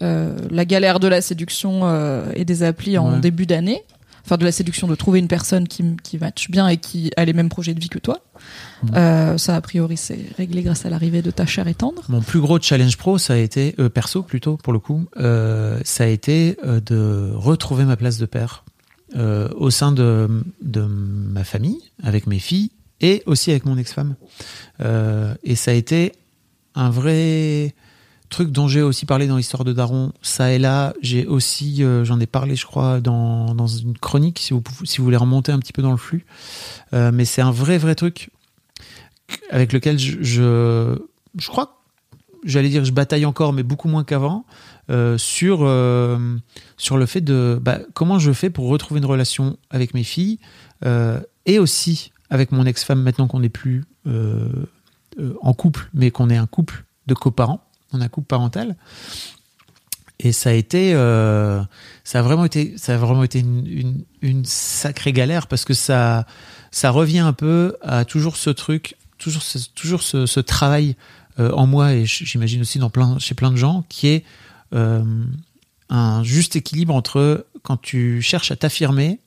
euh, 0.02 0.36
la 0.50 0.66
galère 0.66 1.00
de 1.00 1.08
la 1.08 1.22
séduction 1.22 1.82
euh, 1.84 2.26
et 2.36 2.46
des 2.46 2.64
applis 2.64 2.98
en 2.98 3.14
Ouais. 3.14 3.20
début 3.20 3.46
d'année. 3.46 3.82
Enfin, 4.26 4.38
de 4.38 4.46
la 4.46 4.54
séduction, 4.54 4.88
de 4.88 4.96
trouver 4.96 5.20
une 5.20 5.28
personne 5.28 5.68
qui, 5.68 5.84
qui 6.02 6.18
matche 6.18 6.50
bien 6.50 6.70
et 6.70 6.78
qui 6.78 7.12
a 7.18 7.26
les 7.26 7.34
mêmes 7.34 7.50
projets 7.50 7.74
de 7.74 7.80
vie 7.82 7.89
que 7.89 8.00
toi. 8.00 8.22
Euh, 8.96 9.38
ça, 9.38 9.58
a 9.58 9.60
priori, 9.62 9.98
c'est 9.98 10.18
réglé 10.38 10.62
grâce 10.62 10.86
à 10.86 10.89
l'arrivée 10.89 11.22
de 11.22 11.30
ta 11.30 11.46
chère 11.46 11.68
et 11.68 11.74
tendre. 11.74 12.04
Mon 12.08 12.22
plus 12.22 12.39
gros 12.39 12.58
challenge 12.58 12.96
pro, 12.96 13.18
ça 13.18 13.34
a 13.34 13.38
été 13.38 13.74
perso 13.94 14.24
plutôt 14.24 14.56
pour 14.56 14.72
le 14.72 14.80
coup, 14.80 15.04
ça 15.18 16.04
a 16.04 16.08
été 16.08 16.58
de 16.86 17.32
retrouver 17.36 17.84
ma 17.84 17.98
place 17.98 18.18
de 18.18 18.26
père 18.26 18.64
au 19.14 19.70
sein 19.70 19.91
de, 19.91 20.30
de 20.62 20.82
ma 20.82 21.44
famille, 21.44 21.80
avec 22.02 22.26
mes 22.26 22.39
filles 22.39 22.72
et 23.02 23.24
aussi 23.26 23.52
avec 23.52 23.66
mon 23.66 23.78
ex-femme. 23.78 24.16
Et 25.44 25.56
ça 25.56 25.72
a 25.72 25.74
été 25.74 26.14
un 26.76 26.89
vrai 26.89 27.76
truc 28.34 28.51
dont 28.51 28.67
j'ai 28.67 28.81
aussi 28.81 29.05
parlé 29.05 29.27
dans 29.27 29.38
l'histoire 29.38 29.63
de 29.63 29.71
Daron. 29.71 30.11
Ça 30.21 30.51
et 30.51 30.59
là, 30.59 30.93
j'ai 31.01 31.25
aussi, 31.25 31.84
euh, 31.84 32.03
j'en 32.03 32.19
ai 32.19 32.25
parlé, 32.25 32.55
je 32.55 32.65
crois, 32.65 32.99
dans, 32.99 33.53
dans 33.55 33.67
une 33.67 33.97
chronique, 33.97 34.39
si 34.39 34.53
vous, 34.53 34.61
si 34.84 34.97
vous 34.97 35.05
voulez 35.05 35.17
remonter 35.17 35.51
un 35.51 35.59
petit 35.59 35.71
peu 35.71 35.81
dans 35.81 35.91
le 35.91 35.97
flux. 35.97 36.25
Euh, 36.93 37.11
mais 37.13 37.25
c'est 37.25 37.41
un 37.41 37.51
vrai, 37.51 37.77
vrai 37.77 37.95
truc 37.95 38.31
avec 39.49 39.71
lequel 39.71 39.97
je, 39.97 40.21
je, 40.21 40.99
je 41.38 41.47
crois 41.47 41.79
j'allais 42.43 42.67
dire 42.67 42.84
je 42.84 42.91
bataille 42.91 43.25
encore, 43.25 43.53
mais 43.53 43.63
beaucoup 43.63 43.88
moins 43.88 44.03
qu'avant, 44.03 44.45
euh, 44.89 45.17
sur, 45.17 45.59
sur 46.77 46.97
le 46.97 47.05
fait 47.05 47.21
de 47.21 47.57
bah, 47.61 47.79
comment 47.93 48.19
je 48.19 48.34
fais 48.34 48.49
pour 48.49 48.67
retrouver 48.67 48.99
une 48.99 49.05
relation 49.05 49.57
avec 49.69 49.93
mes 49.93 50.03
filles 50.03 50.39
et 51.45 51.59
aussi 51.59 52.11
avec 52.29 52.51
mon 52.51 52.65
ex-femme 52.65 53.01
maintenant 53.01 53.27
qu'on 53.27 53.39
n'est 53.39 53.47
plus 53.47 53.86
en 54.05 55.53
couple, 55.53 55.89
mais 55.93 56.11
qu'on 56.11 56.29
est 56.29 56.36
un 56.36 56.47
couple 56.47 56.84
de 57.07 57.13
coparents, 57.13 57.63
on 57.94 58.02
a 58.02 58.06
un 58.06 58.10
couple 58.10 58.28
parental. 58.28 58.76
Et 60.20 60.32
ça 60.32 60.52
a 60.52 60.54
été, 60.54 60.94
euh, 60.94 61.62
ça 62.04 62.20
a 62.20 62.22
vraiment 62.22 62.46
été, 62.46 62.78
ça 62.78 62.94
a 62.94 62.98
vraiment 62.98 63.24
été 63.24 63.39
une, 63.39 64.46
sacrée 64.46 65.12
galère 65.12 65.48
parce 65.48 65.66
que 65.66 65.74
ça, 65.74 66.26
ça 66.72 66.91
revient 66.91 67.20
un 67.20 67.34
peu 67.34 67.76
à 67.82 68.06
toujours 68.06 68.38
ce 68.38 68.50
truc, 68.50 68.96
toujours 69.18 69.41
ce, 69.41 69.58
toujours 69.70 70.02
ce, 70.02 70.39
travail 70.39 70.96
euh, 71.39 71.52
en 71.52 71.68
moi 71.68 71.94
et 71.94 72.06
j'imagine 72.06 72.62
aussi 72.62 72.80
dans 72.80 72.89
plein, 72.89 73.20
chez 73.20 73.36
plein 73.36 73.52
de 73.52 73.58
gens, 73.58 73.84
qui 73.89 74.08
est 74.08 74.24
euh, 74.74 75.04
un 75.89 76.24
juste 76.24 76.56
équilibre 76.56 76.96
entre 76.96 77.46
quand 77.64 77.78
tu 77.78 78.22
cherches 78.22 78.52
à 78.52 78.56
t'affirmer, 78.56 79.20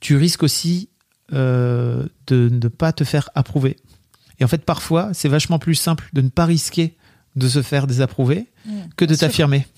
tu 0.00 0.16
risques 0.16 0.42
aussi 0.42 0.88
de 1.32 2.08
ne 2.30 2.68
pas 2.68 2.92
te 2.92 3.02
faire 3.02 3.30
approuver. 3.34 3.78
Et 4.38 4.44
en 4.44 4.48
fait, 4.48 4.64
parfois, 4.64 5.12
c'est 5.12 5.28
vachement 5.28 5.58
plus 5.58 5.74
simple 5.74 6.08
de 6.12 6.20
ne 6.20 6.28
pas 6.28 6.44
risquer 6.44 6.96
de 7.36 7.48
se 7.48 7.62
faire 7.62 7.86
désapprouver 7.86 8.46
que 8.96 9.04
de 9.04 9.14
t'affirmer. 9.14 9.66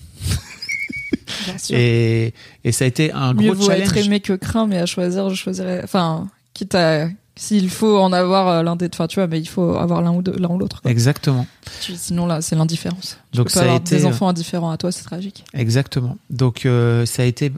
Et, 1.69 2.33
et 2.63 2.71
ça 2.71 2.83
a 2.85 2.87
été 2.87 3.11
un 3.11 3.33
Mieux 3.33 3.53
gros 3.53 3.65
vaut 3.65 3.71
être 3.71 3.89
challenge. 3.89 4.07
aimé 4.07 4.19
que 4.19 4.33
craint, 4.33 4.67
mais 4.67 4.77
à 4.79 4.85
choisir, 4.85 5.29
je 5.29 5.35
choisirais. 5.35 5.81
Enfin, 5.83 6.29
quitte 6.53 6.75
à. 6.75 7.07
S'il 7.35 7.69
faut 7.69 7.99
en 7.99 8.11
avoir 8.13 8.47
euh, 8.47 8.63
l'un 8.63 8.75
des. 8.75 8.89
Enfin, 8.91 9.07
tu 9.07 9.15
vois, 9.15 9.27
mais 9.27 9.39
il 9.39 9.45
faut 9.47 9.75
avoir 9.75 10.01
l'un 10.01 10.11
ou 10.11 10.21
deux- 10.21 10.35
l'un 10.37 10.49
ou 10.49 10.57
l'autre. 10.57 10.81
Exactement. 10.85 11.45
Sinon, 11.79 12.25
là, 12.25 12.41
c'est 12.41 12.55
l'indifférence. 12.55 13.17
Tu 13.31 13.37
Donc 13.37 13.47
peux 13.47 13.53
ça 13.53 13.59
pas 13.61 13.65
a 13.65 13.69
avoir 13.69 13.81
été 13.81 13.95
des 13.97 14.05
euh, 14.05 14.09
enfants 14.09 14.27
indifférents 14.27 14.71
à 14.71 14.77
toi, 14.77 14.91
c'est 14.91 15.03
tragique. 15.03 15.45
Exactement. 15.53 16.17
Donc 16.29 16.65
euh, 16.65 17.05
ça 17.05 17.21
a 17.21 17.25
été 17.25 17.51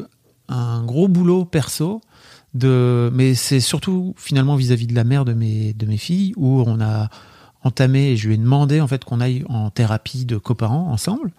un 0.50 0.84
gros 0.84 1.08
boulot 1.08 1.45
perso 1.45 2.02
de 2.54 3.10
mais 3.14 3.36
c'est 3.36 3.60
surtout 3.62 4.14
finalement 4.18 4.56
vis-à-vis 4.56 4.88
de 4.88 4.95
la 4.95 5.04
mère 5.04 5.24
de 5.24 5.34
mes 5.34 5.74
de 5.74 5.86
mes 5.86 5.97
filles 5.97 6.34
où 6.36 6.62
on 6.66 6.82
a 6.82 7.10
entamé 7.64 8.12
et 8.12 8.18
je 8.18 8.28
lui 8.28 8.36
ai 8.36 8.38
demandé 8.38 8.82
en 8.82 8.88
fait 8.88 9.03
qu'on 9.03 9.20
aille 9.20 9.43
en 9.49 9.70
thérapie 9.70 10.26
de 10.26 10.38
coparents 10.38 10.91
ensemble. 10.91 11.32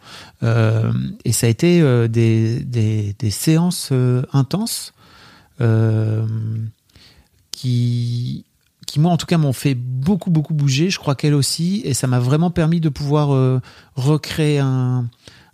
Euh, 0.42 0.92
et 1.24 1.32
ça 1.32 1.46
a 1.46 1.50
été 1.50 1.80
euh, 1.80 2.08
des, 2.08 2.60
des, 2.60 3.30
séances 3.30 3.90
euh, 3.92 4.22
intenses 4.32 4.92
qui 7.52 8.44
qui 8.86 8.98
moi 8.98 9.12
en 9.12 9.18
tout 9.18 9.26
cas 9.26 9.36
m'ont 9.36 9.52
fait 9.52 9.74
beaucoup 9.74 10.30
beaucoup 10.30 10.54
bouger 10.54 10.88
je 10.90 10.98
crois 10.98 11.14
qu'elle 11.14 11.34
aussi. 11.34 11.82
Et 11.84 11.94
ça 11.94 12.06
m'a 12.06 12.18
vraiment 12.18 12.50
permis 12.50 12.80
de 12.80 12.88
pouvoir 12.88 13.60
recréer 13.94 14.58
un 14.58 15.06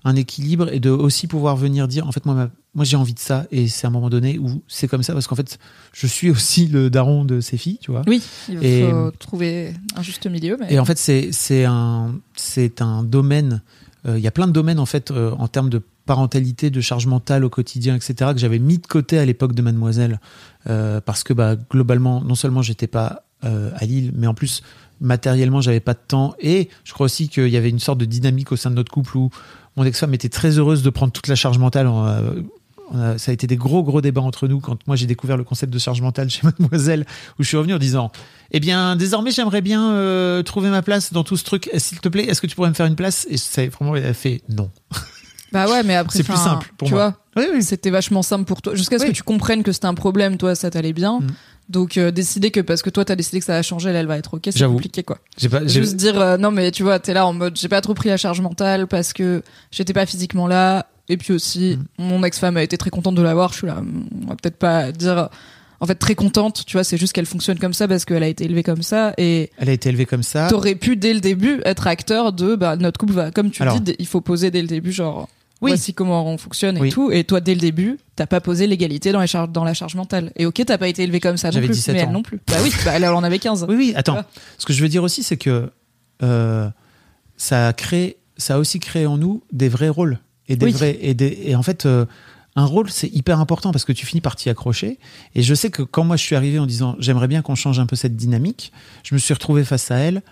un 0.06 0.14
équilibre 0.16 0.72
et 0.72 0.78
de 0.80 0.88
aussi 0.90 1.26
pouvoir 1.26 1.56
venir 1.56 1.88
dire 1.88 2.06
en 2.06 2.12
fait 2.12 2.24
moi 2.26 2.34
ma- 2.34 2.50
moi 2.74 2.84
j'ai 2.84 2.96
envie 2.96 3.12
de 3.14 3.18
ça 3.18 3.46
et 3.50 3.66
c'est 3.66 3.86
à 3.86 3.88
un 3.88 3.92
moment 3.92 4.08
donné 4.08 4.38
où 4.38 4.62
c'est 4.68 4.86
comme 4.88 5.02
ça 5.02 5.12
parce 5.12 5.26
qu'en 5.26 5.34
fait 5.34 5.58
je 5.92 6.06
suis 6.06 6.30
aussi 6.30 6.68
le 6.68 6.88
daron 6.90 7.24
de 7.24 7.40
ces 7.40 7.56
filles 7.58 7.78
tu 7.80 7.90
vois 7.90 8.02
Oui, 8.06 8.22
il 8.48 8.64
Et- 8.64 8.88
faut 8.88 9.10
trouver 9.18 9.74
un 9.96 10.02
juste 10.02 10.26
milieu. 10.26 10.56
Mais... 10.60 10.72
et 10.72 10.78
en 10.78 10.84
fait 10.84 10.96
c'est 10.96 11.30
c'est 11.32 11.64
un 11.64 12.14
c'est 12.36 12.80
un 12.80 13.02
domaine 13.02 13.62
euh, 14.06 14.16
il 14.16 14.22
y 14.22 14.28
a 14.28 14.30
plein 14.30 14.46
de 14.46 14.52
domaines 14.52 14.78
en 14.78 14.86
fait 14.86 15.10
euh, 15.10 15.32
en 15.38 15.48
termes 15.48 15.70
de 15.70 15.82
parentalité 16.06 16.70
de 16.70 16.80
charge 16.80 17.06
mentale 17.08 17.44
au 17.44 17.50
quotidien 17.50 17.96
etc 17.96 18.30
que 18.32 18.38
j'avais 18.38 18.60
mis 18.60 18.78
de 18.78 18.86
côté 18.86 19.18
à 19.18 19.24
l'époque 19.24 19.54
de 19.54 19.62
Mademoiselle 19.62 20.20
euh, 20.68 21.00
parce 21.00 21.24
que 21.24 21.32
bah 21.32 21.56
globalement 21.56 22.22
non 22.22 22.36
seulement 22.36 22.62
j'étais 22.62 22.86
pas 22.86 23.24
euh, 23.44 23.70
à 23.74 23.84
Lille 23.86 24.12
mais 24.14 24.28
en 24.28 24.34
plus 24.34 24.62
matériellement 25.00 25.60
j'avais 25.60 25.80
pas 25.80 25.94
de 25.94 26.00
temps 26.06 26.34
et 26.40 26.68
je 26.84 26.92
crois 26.92 27.06
aussi 27.06 27.28
qu'il 27.28 27.48
y 27.48 27.56
avait 27.56 27.68
une 27.70 27.80
sorte 27.80 27.98
de 27.98 28.04
dynamique 28.04 28.52
au 28.52 28.56
sein 28.56 28.70
de 28.70 28.76
notre 28.76 28.92
couple 28.92 29.16
où 29.18 29.30
mon 29.76 29.84
ex-femme 29.84 30.14
était 30.14 30.28
très 30.28 30.58
heureuse 30.58 30.82
de 30.82 30.90
prendre 30.90 31.12
toute 31.12 31.28
la 31.28 31.34
charge 31.34 31.58
mentale 31.58 31.86
on 31.86 32.04
a- 32.04 33.18
ça 33.18 33.30
a 33.30 33.34
été 33.34 33.46
des 33.48 33.56
gros 33.56 33.82
gros 33.82 34.00
débats 34.00 34.20
entre 34.20 34.46
nous 34.46 34.60
quand 34.60 34.78
moi 34.86 34.94
j'ai 34.96 35.06
découvert 35.06 35.36
le 35.36 35.42
concept 35.44 35.72
de 35.72 35.78
charge 35.78 36.00
mentale 36.00 36.30
chez 36.30 36.42
Mademoiselle 36.44 37.04
où 37.38 37.42
je 37.42 37.48
suis 37.48 37.56
revenu 37.56 37.74
en 37.74 37.78
disant 37.78 38.12
eh 38.52 38.60
bien 38.60 38.94
désormais 38.96 39.32
j'aimerais 39.32 39.60
bien 39.60 39.90
euh, 39.92 40.42
trouver 40.44 40.70
ma 40.70 40.82
place 40.82 41.12
dans 41.12 41.24
tout 41.24 41.36
ce 41.36 41.44
truc 41.44 41.68
s'il 41.78 41.98
te 41.98 42.08
plaît 42.08 42.24
est-ce 42.26 42.40
que 42.40 42.46
tu 42.46 42.54
pourrais 42.54 42.68
me 42.68 42.74
faire 42.74 42.86
une 42.86 42.94
place? 42.96 43.26
Et 43.28 43.36
ça 43.38 43.66
vraiment 43.68 43.96
elle 43.96 44.06
a 44.06 44.14
fait 44.14 44.42
non 44.48 44.70
Bah 45.52 45.68
ouais, 45.70 45.84
mais 45.84 45.94
après, 45.94 46.18
C'est 46.18 46.24
plus 46.24 46.36
simple 46.36 46.72
pour 46.76 46.88
tu 46.88 46.94
moi. 46.94 47.16
vois, 47.36 47.42
oui 47.44 47.48
oui 47.54 47.62
c'était 47.62 47.90
vachement 47.90 48.22
simple 48.22 48.44
pour 48.44 48.60
toi. 48.60 48.74
Jusqu'à 48.74 48.98
ce 48.98 49.04
Oui. 49.04 49.10
que 49.10 49.14
tu 49.16 49.22
comprennes 49.22 49.62
que 49.62 49.70
c'était 49.70 49.86
un 49.86 49.94
problème, 49.94 50.38
toi, 50.38 50.56
ça 50.56 50.70
t'allait 50.70 50.92
bien. 50.92 51.20
Mm. 51.20 51.26
Donc, 51.68 51.96
euh, 51.98 52.10
décider 52.12 52.50
que 52.52 52.60
parce 52.60 52.82
que 52.82 52.90
toi, 52.90 53.04
t'as 53.04 53.16
décidé 53.16 53.40
que 53.40 53.44
ça 53.44 53.54
va 53.54 53.62
changer, 53.62 53.90
elle, 53.90 53.96
elle 53.96 54.06
va 54.06 54.16
être 54.18 54.34
ok, 54.34 54.48
c'est 54.50 54.64
compliqué, 54.64 55.02
quoi. 55.02 55.18
j'ai 55.36 55.48
pas 55.48 55.66
Juste 55.66 55.96
dire, 55.96 56.20
euh, 56.20 56.36
non, 56.36 56.50
mais 56.52 56.70
tu 56.70 56.82
vois, 56.84 56.98
t'es 57.00 57.12
là 57.12 57.26
en 57.26 57.32
mode, 57.32 57.56
j'ai 57.56 57.68
pas 57.68 57.80
trop 57.80 57.92
pris 57.94 58.08
la 58.08 58.16
charge 58.16 58.40
mentale 58.40 58.86
parce 58.86 59.12
que 59.12 59.42
j'étais 59.72 59.92
pas 59.92 60.06
physiquement 60.06 60.46
là. 60.46 60.86
Et 61.08 61.16
puis 61.16 61.32
aussi, 61.32 61.76
Mm. 61.98 62.04
mon 62.04 62.22
ex-femme 62.24 62.56
a 62.56 62.62
été 62.62 62.76
très 62.78 62.90
contente 62.90 63.14
de 63.16 63.22
l'avoir. 63.22 63.52
Je 63.52 63.58
suis 63.58 63.66
là, 63.66 63.80
on 64.22 64.26
va 64.28 64.34
peut-être 64.36 64.56
pas 64.58 64.90
dire, 64.92 65.28
en 65.80 65.86
fait, 65.86 65.94
très 65.96 66.14
contente, 66.14 66.64
tu 66.66 66.76
vois, 66.76 66.84
c'est 66.84 66.96
juste 66.96 67.12
qu'elle 67.12 67.26
fonctionne 67.26 67.58
comme 67.58 67.74
ça 67.74 67.86
parce 67.88 68.04
qu'elle 68.04 68.22
a 68.22 68.28
été 68.28 68.44
élevée 68.44 68.62
comme 68.62 68.82
ça. 68.82 69.12
Et 69.18 69.50
elle 69.58 69.68
a 69.68 69.72
été 69.72 69.88
élevée 69.88 70.06
comme 70.06 70.22
ça 70.22 70.46
t'aurais 70.48 70.74
pu, 70.76 70.96
dès 70.96 71.14
le 71.14 71.20
début, 71.20 71.60
être 71.64 71.86
acteur 71.88 72.32
de, 72.32 72.54
bah, 72.56 72.76
notre 72.76 72.98
couple 72.98 73.12
va, 73.12 73.30
comme 73.32 73.50
tu 73.50 73.62
Alors. 73.62 73.80
dis, 73.80 73.94
il 73.98 74.06
faut 74.06 74.20
poser 74.20 74.50
dès 74.50 74.62
le 74.62 74.68
début, 74.68 74.92
genre, 74.92 75.28
Oui. 75.62 75.70
voici 75.70 75.94
comment 75.94 76.26
on 76.26 76.36
fonctionne 76.36 76.76
et 76.76 76.80
Oui. 76.80 76.90
tout. 76.90 77.10
Et 77.10 77.24
toi, 77.24 77.40
dès 77.40 77.54
le 77.54 77.60
début, 77.60 77.98
t'as 78.14 78.26
pas 78.26 78.40
posé 78.40 78.66
l'égalité 78.66 79.10
dans, 79.12 79.20
la 79.64 79.74
charge 79.74 79.94
mentale. 79.94 80.32
Et 80.36 80.44
ok, 80.44 80.62
t'as 80.66 80.76
pas 80.78 80.88
été 80.88 81.02
élevé 81.02 81.18
comme 81.20 81.36
ça 81.38 81.48
non 81.48 81.52
J'avais 81.52 81.66
plus, 81.66 81.76
17 81.76 81.94
mais 81.94 82.00
elle 82.02 82.08
ans. 82.08 82.12
non 82.12 82.22
plus. 82.22 82.40
Bah 82.46 82.56
oui, 82.62 82.70
bah, 82.84 82.92
elle, 82.94 83.04
elle 83.04 83.10
en 83.10 83.22
avait 83.22 83.38
15. 83.38 83.64
Oui, 83.68 83.74
oui, 83.76 83.92
attends. 83.96 84.22
Ce 84.58 84.66
que 84.66 84.72
je 84.72 84.82
veux 84.82 84.88
dire 84.88 85.02
aussi, 85.02 85.22
c'est 85.22 85.38
que 85.38 85.70
euh, 86.22 86.68
ça 87.36 87.68
a 87.68 87.72
créé, 87.72 88.18
ça 88.36 88.56
a 88.56 88.58
aussi 88.58 88.80
créé 88.80 89.06
en 89.06 89.16
nous 89.16 89.42
des 89.52 89.68
vrais 89.68 89.88
rôles 89.88 90.18
et 90.48 90.56
des 90.56 90.66
Oui. 90.66 90.72
vrais 90.72 90.98
et, 91.00 91.14
des, 91.14 91.38
et 91.44 91.56
en 91.56 91.62
fait, 91.62 91.86
euh, 91.86 92.04
un 92.54 92.64
rôle 92.64 92.90
c'est 92.90 93.08
hyper 93.08 93.40
important 93.40 93.70
parce 93.72 93.84
que 93.84 93.92
tu 93.92 94.04
finis 94.06 94.20
par 94.20 94.36
t'y 94.36 94.48
accrocher. 94.50 94.98
Et 95.34 95.42
je 95.42 95.54
sais 95.54 95.70
que 95.70 95.82
quand 95.82 96.04
moi 96.04 96.16
je 96.16 96.22
suis 96.22 96.36
arrivé 96.36 96.58
en 96.58 96.66
disant 96.66 96.96
j'aimerais 96.98 97.28
bien 97.28 97.42
qu'on 97.42 97.54
change 97.54 97.78
un 97.78 97.86
peu 97.86 97.96
cette 97.96 98.16
dynamique, 98.16 98.72
je 99.04 99.14
me 99.14 99.18
suis 99.18 99.32
retrouvé 99.34 99.64
face 99.64 99.90
à 99.90 99.96
elle 99.96 100.22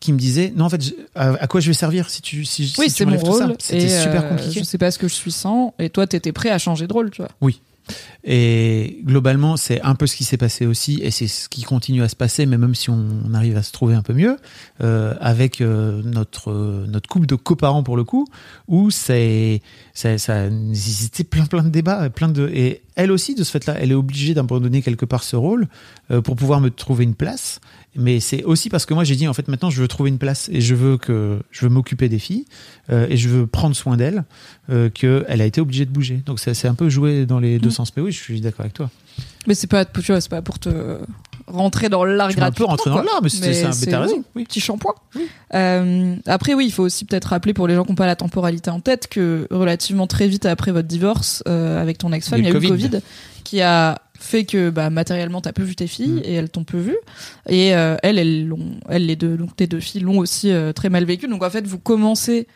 qui 0.00 0.12
me 0.12 0.18
disait 0.18 0.52
non 0.56 0.66
en 0.66 0.68
fait 0.70 0.82
je- 0.84 0.92
à, 1.14 1.30
à 1.34 1.46
quoi 1.46 1.60
je 1.60 1.68
vais 1.68 1.74
servir 1.74 2.08
si 2.10 2.22
tu 2.22 2.44
si, 2.44 2.62
Oui, 2.78 2.86
si 2.88 2.94
tu 2.94 2.98
c'est 2.98 3.04
mon 3.04 3.10
m'enlèves 3.12 3.24
tout 3.26 3.38
ça 3.38 3.46
rôle. 3.46 3.56
C'était 3.58 3.88
super 3.88 4.24
euh, 4.24 4.28
compliqué. 4.30 4.60
Je 4.60 4.64
sais 4.64 4.78
pas 4.78 4.90
ce 4.90 4.98
que 4.98 5.08
je 5.08 5.14
suis 5.14 5.32
sans. 5.32 5.74
Et 5.78 5.90
toi, 5.90 6.06
t'étais 6.06 6.32
prêt 6.32 6.50
à 6.50 6.58
changer 6.58 6.86
de 6.86 6.92
rôle, 6.92 7.10
tu 7.10 7.22
vois. 7.22 7.30
Oui. 7.40 7.60
Et 8.24 8.98
globalement, 9.04 9.56
c'est 9.56 9.80
un 9.80 9.94
peu 9.94 10.06
ce 10.06 10.14
qui 10.16 10.24
s'est 10.24 10.36
passé 10.36 10.66
aussi, 10.66 11.00
et 11.02 11.10
c'est 11.10 11.26
ce 11.28 11.48
qui 11.48 11.62
continue 11.62 12.02
à 12.02 12.08
se 12.08 12.16
passer, 12.16 12.44
mais 12.44 12.58
même 12.58 12.74
si 12.74 12.90
on, 12.90 13.02
on 13.26 13.32
arrive 13.32 13.56
à 13.56 13.62
se 13.62 13.72
trouver 13.72 13.94
un 13.94 14.02
peu 14.02 14.12
mieux, 14.12 14.36
euh, 14.82 15.14
avec 15.20 15.60
euh, 15.62 16.02
notre 16.04 16.52
notre 16.86 17.08
couple 17.08 17.26
de 17.26 17.34
coparents 17.36 17.82
pour 17.82 17.96
le 17.96 18.04
coup, 18.04 18.26
où 18.66 18.90
c'est 18.90 19.62
ça, 19.94 20.18
ça 20.18 20.50
nécessitait 20.50 21.24
plein 21.24 21.46
plein 21.46 21.62
de 21.62 21.70
débats, 21.70 22.10
plein 22.10 22.28
de 22.28 22.48
et 22.52 22.82
elle 22.94 23.10
aussi 23.12 23.34
de 23.34 23.44
ce 23.44 23.50
fait-là, 23.52 23.76
elle 23.80 23.92
est 23.92 23.94
obligée 23.94 24.34
d'abandonner 24.34 24.82
quelque 24.82 25.06
part 25.06 25.22
ce 25.22 25.36
rôle 25.36 25.66
pour 26.24 26.36
pouvoir 26.36 26.60
me 26.60 26.68
trouver 26.70 27.04
une 27.04 27.14
place. 27.14 27.60
Mais 28.00 28.20
c'est 28.20 28.44
aussi 28.44 28.70
parce 28.70 28.86
que 28.86 28.94
moi 28.94 29.02
j'ai 29.02 29.16
dit 29.16 29.26
en 29.26 29.34
fait 29.34 29.48
maintenant 29.48 29.70
je 29.70 29.80
veux 29.82 29.88
trouver 29.88 30.08
une 30.08 30.18
place 30.18 30.48
et 30.52 30.60
je 30.60 30.74
veux 30.76 30.96
que 30.96 31.40
je 31.50 31.62
veux 31.66 31.68
m'occuper 31.68 32.08
des 32.08 32.20
filles 32.20 32.44
euh, 32.90 33.06
et 33.10 33.16
je 33.16 33.28
veux 33.28 33.46
prendre 33.48 33.74
soin 33.74 33.96
d'elles 33.96 34.24
euh, 34.70 34.88
que 34.88 35.24
elle 35.28 35.40
a 35.40 35.44
été 35.46 35.60
obligée 35.60 35.84
de 35.84 35.90
bouger. 35.90 36.22
Donc 36.24 36.38
c'est 36.38 36.68
un 36.68 36.74
peu 36.74 36.88
joué 36.88 37.26
dans 37.26 37.40
les 37.40 37.58
deux 37.58 37.68
Mm. 37.68 37.72
sens. 37.72 37.96
Mais 37.96 38.02
oui, 38.02 38.12
je 38.12 38.18
suis 38.22 38.40
d'accord 38.40 38.60
avec 38.60 38.72
toi. 38.74 38.88
Mais 39.48 39.54
c'est 39.54 39.66
pas, 39.66 39.84
tu 39.84 40.00
vois, 40.12 40.20
c'est 40.20 40.28
pas 40.30 40.42
pour 40.42 40.58
te 40.60 40.98
rentrer 41.48 41.88
dans 41.88 42.04
l'art 42.04 42.28
peux 42.28 42.42
un 42.42 42.50
peu 42.52 42.64
dans 42.90 43.02
l'art, 43.02 43.20
mais 43.22 43.28
c'est- 43.30 43.52
c'est 43.54 43.86
mais 43.86 43.90
t'as 43.90 44.00
raison, 44.00 44.22
oui, 44.36 44.44
Petit 44.44 44.60
shampoing. 44.60 44.94
Euh, 45.54 46.14
après, 46.26 46.54
oui, 46.54 46.66
il 46.66 46.70
faut 46.72 46.82
aussi 46.84 47.04
peut-être 47.04 47.26
rappeler 47.26 47.54
pour 47.54 47.66
les 47.66 47.74
gens 47.74 47.84
qui 47.84 47.90
n'ont 47.90 47.96
pas 47.96 48.06
la 48.06 48.16
temporalité 48.16 48.70
en 48.70 48.80
tête 48.80 49.08
que 49.08 49.46
relativement 49.50 50.06
très 50.06 50.28
vite 50.28 50.46
après 50.46 50.72
votre 50.72 50.88
divorce 50.88 51.42
euh, 51.48 51.80
avec 51.80 51.98
ton 51.98 52.12
ex-femme, 52.12 52.40
il 52.40 52.44
y 52.44 52.48
a 52.48 52.50
eu 52.50 52.54
le 52.54 52.60
Covid 52.68 53.00
qui 53.44 53.62
a 53.62 53.98
fait 54.20 54.44
que 54.44 54.70
bah, 54.70 54.90
matériellement 54.90 55.40
t'as 55.40 55.52
peu 55.52 55.62
vu 55.62 55.76
tes 55.76 55.86
filles 55.86 56.20
Mm. 56.20 56.22
et 56.24 56.32
elles 56.34 56.50
t'ont 56.50 56.64
peu 56.64 56.78
vu 56.78 56.96
et 57.48 57.74
euh, 57.76 57.96
elles 58.02 58.18
elles 58.18 58.46
l'ont 58.48 58.72
elles 58.88 59.06
les 59.06 59.16
deux 59.16 59.36
donc 59.36 59.54
tes 59.56 59.66
deux 59.66 59.80
filles 59.80 60.00
l'ont 60.00 60.18
aussi 60.18 60.50
euh, 60.50 60.72
très 60.72 60.88
mal 60.90 61.04
vécu 61.04 61.28
donc 61.28 61.42
en 61.44 61.50
fait 61.50 61.66
vous 61.66 61.78
commencez 61.78 62.46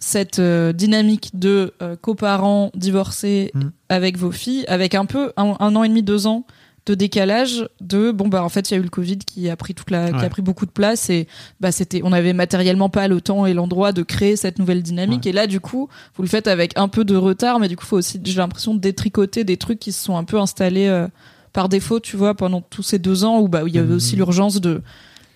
cette 0.00 0.38
euh, 0.38 0.72
dynamique 0.72 1.30
de 1.34 1.72
coparents 2.00 2.70
divorcés 2.74 3.50
Mm. 3.54 3.60
avec 3.88 4.16
vos 4.18 4.30
filles 4.32 4.64
avec 4.68 4.94
un 4.94 5.06
peu 5.06 5.32
un, 5.36 5.54
un 5.60 5.76
an 5.76 5.84
et 5.84 5.88
demi 5.88 6.02
deux 6.02 6.26
ans 6.26 6.44
de 6.88 6.94
décalage 6.94 7.68
de 7.80 8.10
bon 8.10 8.28
bah 8.28 8.42
en 8.42 8.48
fait 8.48 8.70
il 8.70 8.74
y 8.74 8.76
a 8.76 8.80
eu 8.80 8.82
le 8.82 8.88
Covid 8.88 9.18
qui 9.18 9.48
a 9.50 9.56
pris 9.56 9.74
toute 9.74 9.90
la 9.90 10.10
qui 10.12 10.24
a 10.24 10.28
pris 10.28 10.42
beaucoup 10.42 10.66
de 10.66 10.70
place 10.70 11.10
et 11.10 11.26
bah 11.60 11.72
c'était 11.72 12.00
on 12.02 12.12
avait 12.12 12.32
matériellement 12.32 12.88
pas 12.88 13.08
le 13.08 13.20
temps 13.20 13.46
et 13.46 13.54
l'endroit 13.54 13.92
de 13.92 14.02
créer 14.02 14.36
cette 14.36 14.58
nouvelle 14.58 14.82
dynamique. 14.82 15.26
Et 15.26 15.32
là 15.32 15.46
du 15.46 15.60
coup 15.60 15.88
vous 16.16 16.22
le 16.22 16.28
faites 16.28 16.46
avec 16.48 16.72
un 16.76 16.88
peu 16.88 17.04
de 17.04 17.16
retard 17.16 17.60
mais 17.60 17.68
du 17.68 17.76
coup 17.76 17.84
faut 17.84 17.98
aussi 17.98 18.20
j'ai 18.24 18.38
l'impression 18.38 18.74
de 18.74 18.80
détricoter 18.80 19.44
des 19.44 19.56
trucs 19.56 19.78
qui 19.78 19.92
se 19.92 20.02
sont 20.02 20.16
un 20.16 20.24
peu 20.24 20.38
installés 20.40 20.86
euh, 20.86 21.06
par 21.52 21.68
défaut 21.68 22.00
tu 22.00 22.16
vois 22.16 22.34
pendant 22.34 22.60
tous 22.60 22.82
ces 22.82 22.98
deux 22.98 23.24
ans 23.24 23.38
où 23.40 23.48
bah 23.48 23.62
il 23.66 23.74
y 23.74 23.78
avait 23.78 23.94
aussi 23.94 24.16
l'urgence 24.16 24.60
de 24.60 24.82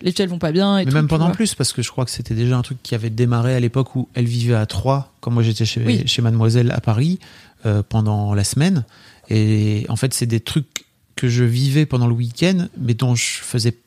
les 0.01 0.11
filles 0.11 0.23
elles 0.23 0.29
vont 0.29 0.39
pas 0.39 0.51
bien 0.51 0.77
et 0.79 0.85
Mais 0.85 0.91
tout, 0.91 0.97
même 0.97 1.07
pendant 1.07 1.31
plus, 1.31 1.55
parce 1.55 1.71
que 1.71 1.81
je 1.81 1.89
crois 1.89 2.03
que 2.03 2.11
c'était 2.11 2.35
déjà 2.35 2.57
un 2.57 2.61
truc 2.61 2.77
qui 2.83 2.93
avait 2.93 3.09
démarré 3.09 3.55
à 3.55 3.59
l'époque 3.61 3.95
où 3.95 4.09
elle 4.13 4.25
vivait 4.25 4.53
à 4.53 4.65
Troyes, 4.65 5.09
quand 5.21 5.31
moi 5.31 5.43
j'étais 5.43 5.63
chez, 5.63 5.81
Oui. 5.85 6.03
chez 6.05 6.21
Mademoiselle 6.21 6.71
à 6.71 6.81
Paris, 6.81 7.19
euh, 7.65 7.81
pendant 7.87 8.33
la 8.33 8.43
semaine. 8.43 8.83
Et 9.29 9.85
en 9.87 9.95
fait, 9.95 10.13
c'est 10.13 10.25
des 10.25 10.41
trucs 10.41 10.82
que 11.15 11.27
je 11.29 11.43
vivais 11.43 11.85
pendant 11.85 12.07
le 12.07 12.13
week-end, 12.13 12.67
mais 12.77 12.93
dont 12.93 13.15
je 13.15 13.23
faisais, 13.41 13.77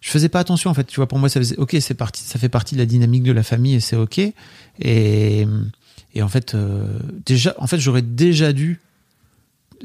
je 0.00 0.10
faisais 0.10 0.28
pas 0.28 0.40
attention. 0.40 0.70
En 0.70 0.74
fait, 0.74 0.84
tu 0.84 0.96
vois, 0.96 1.06
pour 1.08 1.18
moi, 1.18 1.28
ça 1.28 1.40
faisait, 1.40 1.56
ok, 1.56 1.76
c'est 1.80 1.94
parti, 1.94 2.22
ça 2.22 2.38
fait 2.38 2.48
partie 2.48 2.74
de 2.74 2.80
la 2.80 2.86
dynamique 2.86 3.22
de 3.22 3.32
la 3.32 3.42
famille 3.42 3.74
et 3.74 3.80
c'est 3.80 3.96
ok. 3.96 4.18
Et, 4.80 5.46
et 6.14 6.22
en 6.22 6.28
fait, 6.28 6.54
euh, 6.54 6.98
déjà, 7.24 7.54
en 7.58 7.66
fait, 7.66 7.78
j'aurais 7.78 8.02
déjà 8.02 8.52
dû, 8.52 8.80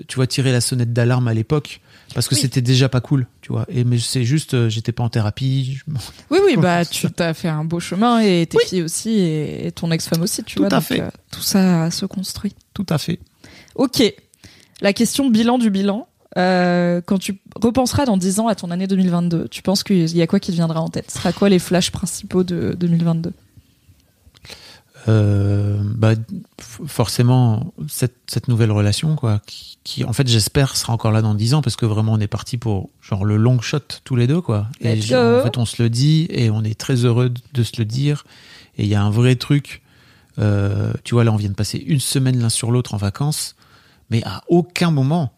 tu 0.07 0.15
vois, 0.15 0.27
tirer 0.27 0.51
la 0.51 0.61
sonnette 0.61 0.93
d'alarme 0.93 1.27
à 1.27 1.33
l'époque. 1.33 1.81
Parce 2.15 2.27
que 2.27 2.33
Oui. 2.33 2.41
c'était 2.41 2.61
déjà 2.63 2.89
pas 2.89 3.01
cool, 3.01 3.27
tu 3.41 3.51
vois. 3.51 3.67
Et 3.69 3.83
mais 3.83 3.99
c'est 3.99 4.23
juste, 4.23 4.55
euh, 4.55 4.67
j'étais 4.67 4.91
pas 4.91 5.03
en 5.03 5.09
thérapie. 5.09 5.75
je 5.75 5.83
oui 6.31 6.39
oui 6.43 6.57
bah 6.57 6.83
tu 6.83 7.05
t'as 7.11 7.35
fait 7.35 7.49
un 7.49 7.63
beau 7.63 7.79
chemin 7.79 8.19
et 8.19 8.47
tes 8.47 8.57
filles 8.65 8.81
aussi 8.81 9.11
et, 9.11 9.67
et 9.67 9.71
ton 9.71 9.91
ex-femme 9.91 10.23
aussi 10.23 10.43
tu 10.43 10.55
Tout 10.55 10.63
vois 10.63 10.73
à 10.73 10.79
donc, 10.79 10.83
fait. 10.85 11.01
euh, 11.01 11.09
tout 11.31 11.43
ça 11.43 11.91
se 11.91 12.07
construit 12.07 12.55
Tout 12.73 12.85
à 12.89 12.97
fait. 12.97 13.19
Ok. 13.75 14.01
La 14.81 14.91
question 14.93 15.29
bilan 15.29 15.59
du 15.59 15.69
bilan. 15.69 16.07
Euh, 16.37 17.01
quand 17.05 17.17
tu 17.17 17.41
repenseras 17.55 18.05
dans 18.05 18.17
10 18.17 18.39
ans 18.39 18.47
à 18.47 18.55
ton 18.55 18.69
année 18.71 18.87
2022, 18.87 19.47
tu 19.47 19.61
penses 19.61 19.83
qu'il 19.83 20.15
y 20.15 20.21
a 20.21 20.27
quoi 20.27 20.39
qui 20.39 20.51
te 20.51 20.55
viendra 20.55 20.81
en 20.81 20.89
tête? 20.89 21.09
Ce 21.09 21.17
sera 21.17 21.33
quoi 21.33 21.49
les 21.49 21.59
flashs 21.59 21.91
principaux 21.91 22.43
de 22.43 22.75
2022 22.79 23.33
Euh, 25.07 25.79
bah, 25.83 26.13
forcément, 26.59 27.73
cette, 27.87 28.17
cette 28.27 28.47
nouvelle 28.47 28.71
relation, 28.71 29.15
quoi, 29.15 29.41
qui, 29.47 29.79
qui, 29.83 30.03
en 30.03 30.13
fait, 30.13 30.27
j'espère, 30.27 30.75
sera 30.75 30.93
encore 30.93 31.11
là 31.11 31.21
dans 31.21 31.33
10 31.33 31.55
ans, 31.55 31.61
parce 31.61 31.77
que 31.77 31.85
vraiment, 31.85 32.13
on 32.13 32.19
est 32.19 32.27
parti 32.27 32.57
pour, 32.57 32.89
genre, 33.01 33.25
le 33.25 33.37
long 33.37 33.59
shot 33.61 33.79
tous 34.03 34.15
les 34.15 34.27
deux, 34.27 34.41
quoi. 34.41 34.67
Et 34.81 34.99
en 35.15 35.41
fait, 35.43 35.57
on 35.57 35.65
se 35.65 35.81
le 35.81 35.89
dit, 35.89 36.27
et 36.29 36.51
on 36.51 36.63
est 36.63 36.77
très 36.77 37.05
heureux 37.05 37.29
de, 37.29 37.39
de 37.53 37.63
se 37.63 37.73
le 37.77 37.85
dire. 37.85 38.23
Et 38.77 38.83
il 38.83 38.89
y 38.89 38.95
a 38.95 39.01
un 39.01 39.09
vrai 39.09 39.35
truc, 39.35 39.81
euh, 40.37 40.93
tu 41.03 41.15
vois, 41.15 41.23
là, 41.23 41.31
on 41.31 41.37
vient 41.37 41.49
de 41.49 41.55
passer 41.55 41.77
une 41.79 41.99
semaine 41.99 42.39
l'un 42.39 42.49
sur 42.49 42.69
l'autre 42.71 42.93
en 42.93 42.97
vacances, 42.97 43.55
mais 44.09 44.23
à 44.25 44.43
aucun 44.47 44.91
moment, 44.91 45.31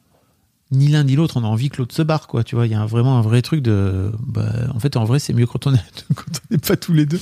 ni 0.71 0.87
l'un 0.87 1.03
ni 1.03 1.15
l'autre, 1.15 1.37
on 1.37 1.43
a 1.43 1.47
envie 1.47 1.69
que 1.69 1.77
l'autre 1.77 1.93
se 1.93 2.01
barre, 2.01 2.27
quoi. 2.27 2.43
Tu 2.43 2.55
vois, 2.55 2.65
il 2.65 2.71
y 2.71 2.75
a 2.75 2.79
un- 2.81 2.85
vraiment 2.85 3.17
un 3.17 3.21
vrai 3.21 3.41
truc 3.41 3.61
de, 3.61 4.11
bah, 4.25 4.45
en 4.73 4.79
fait, 4.79 4.95
en 4.95 5.03
vrai, 5.03 5.19
c'est 5.19 5.33
mieux 5.33 5.45
quand 5.45 5.67
on 5.67 5.71
n'est 5.71 6.57
pas 6.67 6.75
tous 6.77 6.93
les 6.93 7.05
deux. 7.05 7.19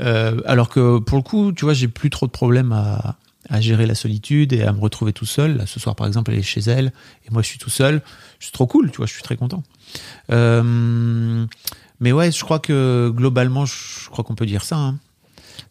Euh, 0.00 0.40
alors 0.46 0.68
que 0.70 0.98
pour 0.98 1.18
le 1.18 1.22
coup, 1.22 1.52
tu 1.52 1.64
vois, 1.66 1.74
j'ai 1.74 1.88
plus 1.88 2.08
trop 2.10 2.26
de 2.26 2.30
problèmes 2.32 2.72
à, 2.72 3.16
à 3.50 3.60
gérer 3.60 3.86
la 3.86 3.94
solitude 3.94 4.52
et 4.54 4.62
à 4.62 4.72
me 4.72 4.80
retrouver 4.80 5.12
tout 5.12 5.26
seul. 5.26 5.58
Là, 5.58 5.66
ce 5.66 5.78
soir, 5.80 5.96
par 5.96 6.06
exemple, 6.06 6.30
elle 6.32 6.38
est 6.38 6.42
chez 6.42 6.60
elle 6.60 6.92
et 7.26 7.30
moi, 7.30 7.42
je 7.42 7.48
suis 7.48 7.58
tout 7.58 7.70
seul. 7.70 8.00
C'est 8.40 8.52
trop 8.52 8.66
cool, 8.66 8.90
tu 8.90 8.96
vois, 8.98 9.06
je 9.06 9.12
suis 9.12 9.22
très 9.22 9.36
content. 9.36 9.62
Euh, 10.32 11.44
mais 12.00 12.12
ouais, 12.12 12.30
je 12.30 12.42
crois 12.44 12.58
que 12.58 13.10
globalement, 13.14 13.66
je 13.66 14.08
crois 14.10 14.24
qu'on 14.24 14.34
peut 14.34 14.46
dire 14.46 14.64
ça. 14.64 14.76
hein. 14.76 14.98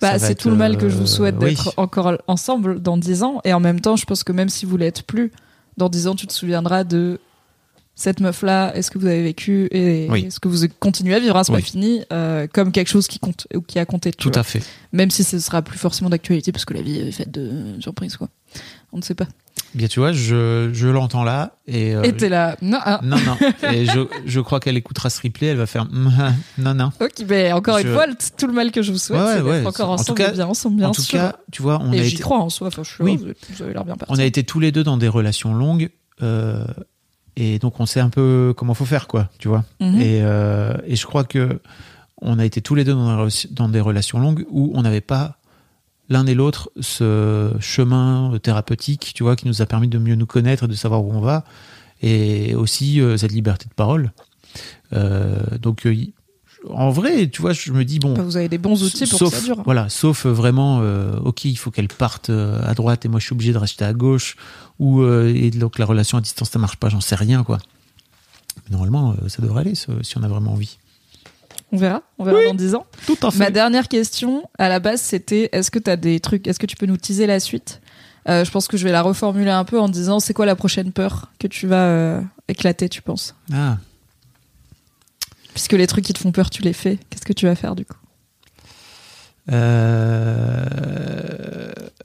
bah, 0.02 0.20
C'est 0.20 0.36
tout 0.36 0.50
le 0.50 0.56
mal 0.56 0.78
que 0.78 0.90
je 0.90 0.96
vous 0.96 1.04
euh, 1.04 1.08
souhaite 1.08 1.36
oui. 1.40 1.50
d'être 1.56 1.74
encore 1.78 2.14
ensemble 2.28 2.82
dans 2.82 2.98
10 2.98 3.24
ans. 3.24 3.42
Et 3.46 3.54
en 3.54 3.60
même 3.60 3.80
temps, 3.80 3.96
je 3.96 4.06
pense 4.06 4.24
que 4.24 4.32
même 4.32 4.50
si 4.50 4.66
vous 4.66 4.78
l'êtes 4.78 5.04
plus, 5.04 5.32
dans 5.78 5.90
10 5.90 6.08
ans, 6.08 6.16
tu 6.16 6.28
te 6.28 6.34
souviendras 6.34 6.84
de 6.84 7.20
cette 7.96 8.20
meuf-là, 8.20 8.76
est-ce 8.76 8.92
que 8.92 9.00
vous 9.00 9.08
avez 9.08 9.24
vécu 9.24 9.68
et 9.72 10.08
Oui. 10.12 10.26
est-ce 10.26 10.40
que 10.40 10.48
vous 10.48 10.68
continuez 10.80 11.16
à 11.16 11.20
vivre, 11.20 11.36
hein, 11.36 11.44
c'est 11.44 11.52
Oui. 11.52 11.62
pas 11.62 11.66
fini, 11.66 12.02
euh, 12.14 12.46
comme 12.52 12.72
quelque 12.72 12.90
chose 12.90 13.08
qui 13.08 13.18
compte 13.18 13.48
ou 13.56 13.62
qui 13.62 13.80
a 13.80 13.86
compté. 13.88 14.12
Tout 14.12 14.30
vois. 14.30 14.40
à 14.40 14.44
fait. 14.44 14.62
Même 14.94 15.10
si 15.10 15.24
ce 15.24 15.40
sera 15.40 15.64
plus 15.64 15.80
forcément 15.80 16.10
d'actualité 16.12 16.52
parce 16.52 16.66
que 16.66 16.76
la 16.76 16.82
vie 16.84 17.00
est 17.00 17.12
faite 17.12 17.32
de 17.32 17.76
surprises, 17.80 18.16
quoi. 18.18 18.30
On 18.98 19.02
ne 19.02 19.04
sait 19.04 19.14
pas. 19.14 19.28
Bien, 19.76 19.88
tu 19.88 20.00
vois, 20.00 20.12
je, 20.12 20.72
je 20.74 20.88
l'entends 20.88 21.24
là 21.24 21.52
et, 21.68 21.94
euh, 21.94 22.02
Et 22.02 22.14
t'es 22.14 22.30
là. 22.30 22.58
Non, 22.64 22.80
ah. 22.82 23.00
non, 23.04 23.18
non. 23.18 23.38
Et 23.72 23.86
je, 23.86 24.08
je 24.26 24.40
crois 24.40 24.60
qu'elle 24.60 24.76
écoutera 24.76 25.12
ce 25.12 25.22
replay, 25.22 25.48
elle 25.48 25.58
va 25.58 25.68
faire 25.68 25.86
non, 26.58 26.74
non. 26.74 26.92
Ok, 27.00 27.24
ben 27.28 27.54
encore 27.54 27.78
Je- 27.78 27.88
une 27.88 27.94
fois, 27.94 28.06
tout 28.40 28.48
le 28.48 28.54
mal 28.54 28.72
que 28.72 28.82
je 28.82 28.92
vous 28.92 28.98
souhaite, 28.98 29.22
Ouais, 29.22 29.36
c'est 29.36 29.42
ouais, 29.42 29.66
encore 29.68 29.90
En 29.92 29.96
tout 29.98 30.02
ensemble, 30.02 30.18
cas- 30.18 30.32
bien 30.32 30.48
ensemble, 30.48 30.78
bien 30.78 30.88
en 30.90 30.94
tout 30.94 31.02
sûr. 31.04 31.20
cas, 31.20 31.36
tu 31.52 31.62
vois, 31.62 31.80
on 31.84 31.94
et 31.94 32.00
a 32.00 32.04
j'y 32.04 32.16
été, 32.16 32.24
crois 32.24 32.40
en 32.40 32.50
soi. 32.50 32.70
Enfin, 32.70 32.82
je 32.84 32.90
suis 32.90 33.04
Oui. 33.04 33.20
heureuse, 33.22 33.36
vous 33.56 33.62
avez- 33.64 33.74
l'air 33.74 33.86
bien 33.86 33.96
parti. 33.98 34.12
on 34.12 34.18
a 34.20 34.24
été 34.26 34.44
tous 34.44 34.60
les 34.60 34.72
deux 34.72 34.84
dans 34.84 34.98
des 34.98 35.08
relations 35.10 35.54
longues 35.54 35.90
euh, 36.24 36.66
et 37.36 37.60
donc 37.60 37.80
on 37.80 37.86
sait 37.86 38.00
un 38.00 38.10
peu 38.10 38.56
comment 38.58 38.74
faut 38.74 38.86
faire, 38.86 39.08
quoi, 39.08 39.30
tu 39.38 39.48
vois. 39.48 39.64
Mhm. 39.80 40.02
Et, 40.02 40.22
euh, 40.24 40.74
et 40.88 40.96
je 40.96 41.06
crois 41.06 41.24
que 41.24 41.60
on 42.20 42.40
a 42.40 42.46
été 42.46 42.62
tous 42.62 42.74
les 42.74 42.84
deux 42.84 42.96
dans 43.52 43.70
des 43.70 43.80
relations 43.82 44.20
longues 44.20 44.44
où 44.50 44.72
on 44.74 44.82
n'avait 44.82 45.02
pas 45.02 45.37
l'un 46.10 46.26
et 46.26 46.34
l'autre 46.34 46.72
ce 46.80 47.52
chemin 47.60 48.38
thérapeutique, 48.42 49.12
tu 49.14 49.24
vois, 49.24 49.36
qui 49.36 49.48
nous 49.48 49.62
a 49.62 49.66
permis 49.66 49.88
de 49.88 49.98
mieux 49.98 50.16
nous 50.16 50.26
connaître 50.26 50.64
et 50.66 50.68
de 50.68 50.74
savoir 50.76 51.04
où 51.04 51.12
on 51.14 51.20
va, 51.20 51.44
et 52.02 52.56
aussi 52.56 53.02
euh, 53.02 53.18
cette 53.18 53.32
liberté 53.32 53.66
de 53.68 53.74
parole. 53.74 54.12
Euh, 54.94 55.58
donc, 55.60 55.86
euh, 55.86 55.96
en 56.70 56.90
vrai, 56.90 57.28
tu 57.28 57.42
vois, 57.42 57.54
je 57.54 57.72
me 57.72 57.84
dis 57.86 58.00
bon, 58.00 58.14
Bah, 58.14 58.24
vous 58.24 58.38
avez 58.38 58.50
des 58.50 58.58
bons 58.58 58.84
outils 58.84 59.06
pour 59.06 59.20
sauf, 59.20 59.32
que 59.32 59.38
ça 59.38 59.44
dure. 59.44 59.62
Voilà, 59.64 59.90
sauf 59.90 60.26
euh, 60.26 60.32
vraiment, 60.32 60.80
euh, 60.82 61.18
ok, 61.20 61.46
il 61.46 61.58
faut 61.58 61.72
qu'elle 61.72 61.88
parte 61.88 62.30
euh, 62.30 62.62
à 62.66 62.74
droite 62.74 63.06
et 63.06 63.10
moi 63.10 63.20
je 63.20 63.26
suis 63.26 63.34
obligé 63.34 63.54
de 63.54 63.58
rester 63.58 63.86
à 63.86 63.94
gauche, 63.94 64.36
ou 64.80 65.02
euh, 65.02 65.34
et 65.36 65.50
donc 65.52 65.78
la 65.78 65.86
relation 65.86 66.18
à 66.18 66.22
distance 66.22 66.50
ça 66.50 66.60
marche 66.60 66.78
pas, 66.78 66.90
j'en 66.90 67.02
sais 67.02 67.16
rien 67.16 67.44
quoi. 67.44 67.60
Mais 68.66 68.76
normalement, 68.76 69.12
euh, 69.12 69.30
ça 69.30 69.42
devrait 69.42 69.62
aller 69.62 69.76
si 69.76 70.18
on 70.18 70.24
a 70.24 70.28
vraiment 70.28 70.54
envie. 70.54 70.78
On 71.72 71.78
verra, 71.78 72.02
on 72.18 72.24
verra 72.24 72.44
dans 72.44 72.54
10 72.54 72.76
ans. 72.76 72.86
Tout 73.06 73.18
à 73.24 73.30
Ma 73.36 73.50
dernière 73.52 73.88
question, 73.90 74.48
à 74.58 74.70
la 74.70 74.80
base, 74.80 75.02
c'était 75.02 75.50
est-ce 75.52 75.70
que 75.70 75.80
tu 75.80 75.90
as 75.90 75.98
des 75.98 76.20
trucs, 76.22 76.48
est-ce 76.48 76.60
que 76.60 76.66
tu 76.66 76.76
peux 76.78 76.86
nous 76.86 76.96
teaser 76.98 77.28
la 77.28 77.40
suite? 77.42 77.82
Euh, 78.30 78.46
Je 78.46 78.52
pense 78.52 78.68
que 78.68 78.78
je 78.78 78.84
vais 78.86 78.92
la 78.92 79.02
reformuler 79.02 79.52
un 79.52 79.66
peu 79.66 79.80
en 79.80 79.90
disant 79.90 80.20
c'est 80.22 80.34
quoi 80.34 80.46
la 80.46 80.56
prochaine 80.56 80.92
peur 80.94 81.32
que 81.40 81.48
tu 81.48 81.68
vas 81.68 81.86
euh, 81.86 82.22
éclater, 82.48 82.88
tu 82.90 83.02
penses? 83.02 83.36
Ah, 83.54 83.78
Puisque 85.54 85.74
les 85.74 85.88
trucs 85.88 86.06
qui 86.06 86.14
te 86.14 86.20
font 86.20 86.32
peur, 86.32 86.50
tu 86.50 86.62
les 86.62 86.74
fais. 86.74 87.00
Qu'est-ce 87.10 87.26
que 87.26 87.34
tu 87.34 87.46
vas 87.48 87.56
faire 87.56 87.76
du 87.76 87.84
coup? 87.86 87.98
Euh, 89.52 90.66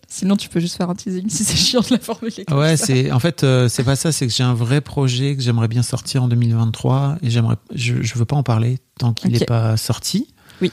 Sinon, 0.09 0.36
tu 0.36 0.48
peux 0.51 0.60
juste 0.60 0.77
faire 0.77 0.90
un 0.90 0.94
teasing 0.94 1.28
si 1.31 1.43
c'est 1.43 1.56
chiant 1.56 1.81
de 1.81 1.86
la 1.90 1.98
formuler. 1.98 2.44
comme 2.44 2.59
ouais, 2.59 2.77
c'est 2.77 3.10
en 3.12 3.19
fait 3.19 3.44
euh, 3.44 3.69
c'est 3.69 3.82
pas 3.82 3.97
ça, 3.97 4.12
c'est 4.12 4.27
que 4.27 4.32
j'ai 4.32 4.43
un 4.44 4.52
vrai 4.55 4.81
projet 4.82 5.35
que 5.36 5.43
j'aimerais 5.43 5.69
bien 5.69 5.82
sortir 5.82 6.23
en 6.23 6.28
2023 6.28 7.16
et 7.23 7.31
j'aimerais, 7.31 7.56
je, 7.74 8.02
je 8.02 8.14
veux 8.19 8.27
pas 8.27 8.36
en 8.36 8.43
parler 8.43 8.78
tant 8.98 9.14
qu'il 9.14 9.32
n'est 9.32 9.44
pas 9.47 9.77
sorti. 9.78 10.28
Oui. 10.60 10.70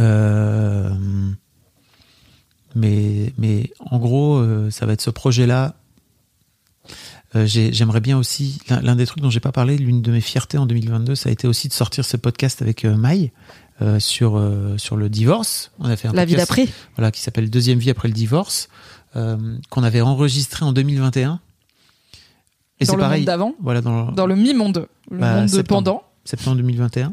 Euh, 0.00 0.90
mais 2.74 3.32
mais 3.36 3.70
en 3.80 3.98
gros, 3.98 4.36
euh, 4.38 4.70
ça 4.70 4.86
va 4.86 4.94
être 4.94 5.02
ce 5.02 5.10
projet-là. 5.10 5.74
J'ai- 7.34 7.72
J'aimerais 7.72 8.00
bien 8.00 8.18
aussi 8.18 8.58
l'un 8.68 8.96
des 8.96 9.06
trucs 9.06 9.22
dont 9.22 9.30
j'ai 9.30 9.38
pas 9.38 9.52
parlé, 9.52 9.76
l'une 9.78 10.02
de 10.02 10.10
mes 10.10 10.20
fiertés 10.20 10.58
en 10.58 10.66
2022, 10.66 11.14
ça 11.14 11.28
a 11.28 11.32
été 11.32 11.46
aussi 11.46 11.68
de 11.68 11.72
sortir 11.72 12.04
ce 12.04 12.16
podcast 12.16 12.60
avec 12.60 12.84
Maï 12.84 13.30
euh, 13.82 13.98
sur 14.00 14.36
euh, 14.36 14.76
sur 14.78 14.96
le 14.96 15.08
divorce. 15.08 15.70
On 15.78 15.88
a 15.88 15.96
fait 15.96 16.08
un 16.08 16.12
La 16.12 16.24
vie 16.24 16.36
d'après. 16.36 16.66
voilà, 16.96 17.10
qui 17.10 17.20
s'appelle 17.20 17.48
Deuxième 17.50 17.78
vie 17.78 17.90
après 17.90 18.08
le 18.08 18.14
divorce, 18.14 18.68
euh, 19.16 19.36
qu'on 19.70 19.82
avait 19.82 20.00
enregistré 20.00 20.64
en 20.64 20.72
2021. 20.72 21.40
Et 22.80 22.84
dans 22.86 22.92
c'est 22.92 22.96
le 22.96 23.02
pareil. 23.02 23.20
monde 23.20 23.26
d'avant, 23.26 23.54
Voilà, 23.62 23.80
dans, 23.82 24.10
dans 24.12 24.26
le 24.26 24.36
mi-monde, 24.36 24.86
le 25.10 25.18
Bah, 25.18 25.40
monde 25.40 25.50
de 25.50 25.62
pendant. 25.62 26.02
septembre 26.24 26.56
2021. 26.56 27.12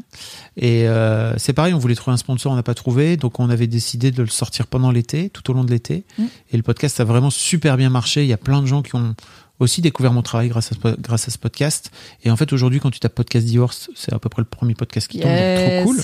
Et 0.56 0.88
euh, 0.88 1.34
c'est 1.36 1.52
pareil, 1.52 1.74
on 1.74 1.78
voulait 1.78 1.94
trouver 1.94 2.14
un 2.14 2.18
sponsor, 2.18 2.52
on 2.52 2.56
n'a 2.56 2.62
pas 2.62 2.74
trouvé, 2.74 3.16
donc 3.18 3.38
on 3.40 3.50
avait 3.50 3.66
décidé 3.66 4.10
de 4.10 4.22
le 4.22 4.28
sortir 4.28 4.66
pendant 4.66 4.90
l'été, 4.90 5.28
tout 5.30 5.50
au 5.50 5.54
long 5.54 5.64
de 5.64 5.70
l'été. 5.70 6.04
Mm. 6.18 6.24
Et 6.52 6.56
le 6.56 6.62
podcast 6.62 7.00
a 7.00 7.04
vraiment 7.04 7.30
super 7.30 7.76
bien 7.76 7.90
marché. 7.90 8.22
Il 8.22 8.28
y 8.28 8.32
a 8.32 8.38
plein 8.38 8.62
de 8.62 8.66
gens 8.66 8.80
qui 8.82 8.94
ont 8.96 9.14
aussi 9.60 9.82
découvert 9.82 10.12
mon 10.12 10.22
travail 10.22 10.48
grâce 10.48 10.72
à 10.72 10.74
ce, 10.76 10.96
grâce 11.00 11.28
à 11.28 11.30
ce 11.30 11.36
podcast. 11.38 11.90
Et 12.24 12.30
en 12.30 12.36
fait, 12.36 12.52
aujourd'hui, 12.52 12.80
quand 12.80 12.90
tu 12.90 13.00
tapes 13.00 13.14
podcast 13.14 13.44
divorce, 13.44 13.90
c'est 13.94 14.12
à 14.14 14.18
peu 14.18 14.28
près 14.28 14.40
le 14.40 14.46
premier 14.46 14.74
podcast 14.74 15.08
qui 15.08 15.18
tombe, 15.18 15.30
donc 15.30 15.38
Yes. 15.38 15.82
trop 15.82 15.92
cool. 15.92 16.00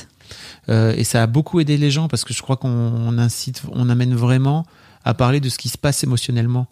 Euh, 0.69 0.95
et 0.97 1.05
ça 1.05 1.23
a 1.23 1.27
beaucoup 1.27 1.61
aidé 1.61 1.77
les 1.77 1.91
gens 1.91 2.09
parce 2.09 2.25
que 2.25 2.33
je 2.35 2.41
crois 2.43 2.57
qu'on 2.57 2.69
on 2.71 3.19
incite, 3.19 3.63
on 3.73 3.89
amène 3.91 4.15
vraiment 4.15 4.65
à 5.05 5.13
parler 5.15 5.41
de 5.41 5.49
ce 5.49 5.59
qui 5.59 5.69
se 5.69 5.77
passe 5.79 6.03
émotionnellement. 6.05 6.67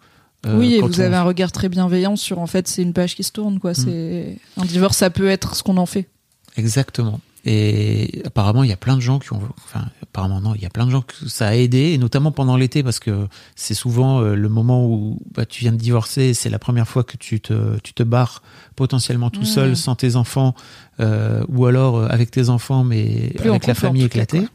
euh, 0.45 0.57
oui, 0.59 0.73
et 0.73 0.81
vous 0.81 0.99
on- 0.99 1.03
avez 1.03 1.15
un 1.15 1.23
regard 1.23 1.51
très 1.51 1.69
bienveillant 1.69 2.15
sur 2.15 2.39
en 2.39 2.47
fait 2.47 2.67
c'est 2.67 2.81
une 2.81 2.93
page 2.93 3.15
qui 3.15 3.23
se 3.23 3.31
tourne 3.31 3.55
Mm. 3.55 3.59
quoi. 3.59 3.73
C'est 3.73 4.37
un 4.57 4.65
divorce, 4.65 4.97
ça 4.97 5.09
peut 5.09 5.27
être 5.29 5.55
ce 5.55 5.63
qu'on 5.63 5.77
en 5.77 5.85
fait. 5.85 6.09
Exactement. 6.57 7.19
Et 7.45 8.21
apparemment, 8.25 8.63
il 8.63 8.69
y 8.69 8.73
a 8.73 8.77
plein 8.77 8.95
de 8.95 9.01
gens 9.01 9.19
qui 9.19 9.33
ont, 9.33 9.41
enfin, 9.65 9.85
apparemment 10.01 10.41
non, 10.41 10.55
il 10.55 10.61
y 10.61 10.65
a 10.65 10.69
plein 10.69 10.85
de 10.85 10.91
gens 10.91 11.01
que 11.01 11.27
ça 11.27 11.47
a 11.47 11.55
aidé, 11.55 11.91
et 11.91 11.97
notamment 11.97 12.31
pendant 12.31 12.55
l'été, 12.57 12.83
parce 12.83 12.99
que 12.99 13.27
c'est 13.55 13.73
souvent 13.73 14.21
euh, 14.21 14.35
le 14.35 14.49
moment 14.49 14.85
où 14.85 15.19
bah, 15.33 15.45
tu 15.45 15.61
viens 15.61 15.73
de 15.73 15.77
divorcer, 15.77 16.33
c'est 16.33 16.49
la 16.49 16.59
première 16.59 16.87
fois 16.87 17.03
que 17.03 17.17
tu 17.17 17.41
te, 17.41 17.77
tu 17.83 17.93
te 17.93 18.03
barres 18.03 18.41
potentiellement 18.75 19.29
tout 19.29 19.43
Mmh. 19.43 19.45
seul, 19.45 19.75
sans 19.75 19.95
tes 19.95 20.15
enfants, 20.15 20.55
euh, 20.99 21.43
ou 21.49 21.65
alors 21.65 21.97
euh, 21.97 22.07
avec 22.09 22.31
tes 22.31 22.49
enfants, 22.49 22.83
mais 22.83 23.31
Plus 23.37 23.49
avec 23.49 23.67
la 23.67 23.75
famille 23.75 24.05
éclatée. 24.05 24.47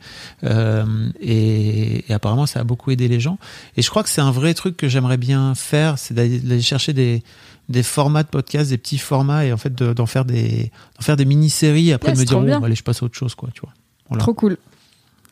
Euh, 0.45 1.11
et, 1.21 2.11
et 2.11 2.15
apparemment, 2.15 2.47
ça 2.47 2.61
a 2.61 2.65
beaucoup 2.65 2.91
aidé 2.91 3.07
les 3.09 3.21
gens. 3.21 3.39
Et 3.77 3.83
je 3.83 3.91
crois 3.91 4.03
que 4.03 4.09
c'est 4.09 4.21
un 4.21 4.31
vrai 4.31 4.55
truc 4.55 4.77
que 4.77 4.89
j'aimerais 4.89 5.19
bien 5.19 5.55
faire, 5.55 5.99
c'est 5.99 6.15
d'aller 6.15 6.61
chercher 6.63 6.93
des 6.93 7.23
des 7.69 7.83
formats 7.83 8.23
de 8.23 8.29
podcast, 8.29 8.71
des 8.71 8.79
petits 8.79 8.99
formats, 8.99 9.45
et 9.45 9.53
en 9.53 9.57
fait 9.59 9.75
de- 9.75 9.93
d'en 9.93 10.07
faire 10.07 10.25
des 10.25 10.71
d'en 10.99 11.03
faire 11.03 11.17
des 11.17 11.25
mini-séries. 11.25 11.93
Après 11.93 12.09
Ouais, 12.09 12.15
de 12.15 12.21
me 12.21 12.25
dire, 12.25 12.41
bah, 12.61 12.67
allez, 12.67 12.75
je 12.75 12.83
passe 12.83 13.03
à 13.03 13.07
autre 13.07 13.17
chose, 13.17 13.35
quoi, 13.35 13.51
tu 13.53 13.61
vois. 13.61 13.73
Voilà. 14.09 14.23
Trop 14.23 14.35
cool. 14.35 14.57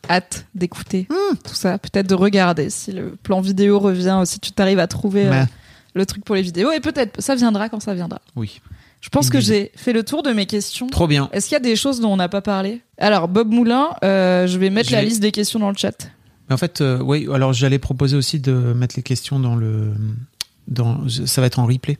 Hâte 0.09 0.45
d'écouter 0.55 1.07
Hmm. 1.09 1.35
tout 1.43 1.55
ça, 1.55 1.77
peut-être 1.79 2.07
de 2.07 2.15
regarder 2.15 2.69
si 2.69 2.91
le 2.91 3.17
plan 3.21 3.41
vidéo 3.41 3.79
revient, 3.79 4.21
si 4.25 4.39
tu 4.39 4.51
t'arrives 4.51 4.79
à 4.79 4.87
trouver 4.87 5.27
euh, 5.27 5.43
le 5.95 6.05
truc 6.05 6.23
pour 6.23 6.35
les 6.35 6.41
vidéos. 6.43 6.71
Et 6.71 6.79
peut-être 6.79 7.19
ça 7.21 7.35
viendra 7.35 7.67
quand 7.69 7.79
ça 7.81 7.93
viendra. 7.93 8.21
Oui. 8.35 8.61
Je 9.01 9.09
pense 9.09 9.29
que 9.29 9.39
j'ai 9.39 9.71
fait 9.75 9.93
le 9.93 10.03
tour 10.03 10.23
de 10.23 10.31
mes 10.31 10.45
questions. 10.45 10.87
Trop 10.87 11.07
bien. 11.07 11.29
Est-ce 11.31 11.47
qu'il 11.47 11.53
y 11.53 11.57
a 11.57 11.59
des 11.61 11.75
choses 11.75 11.99
dont 11.99 12.11
on 12.13 12.17
n'a 12.17 12.29
pas 12.29 12.41
parlé? 12.41 12.81
Alors 12.97 13.27
Bob 13.27 13.51
Moulin, 13.51 13.89
euh, 14.03 14.47
je 14.47 14.57
vais 14.57 14.69
mettre 14.69 14.89
Je 14.89 14.95
la 14.95 15.01
vais- 15.01 15.07
liste 15.07 15.21
des 15.21 15.31
questions 15.31 15.59
dans 15.59 15.69
le 15.69 15.77
chat. 15.77 16.09
Mais 16.49 16.53
en 16.53 16.57
fait, 16.57 16.81
euh, 16.81 16.99
oui, 17.01 17.27
alors 17.33 17.51
j'allais 17.53 17.77
proposer 17.79 18.15
aussi 18.15 18.39
de 18.39 18.51
mettre 18.53 18.95
les 18.95 19.03
questions 19.03 19.39
dans 19.39 19.55
le. 19.55 19.91
Dans, 20.67 21.07
ça 21.09 21.41
va 21.41 21.47
être 21.47 21.59
en 21.59 21.65
replay. 21.65 21.97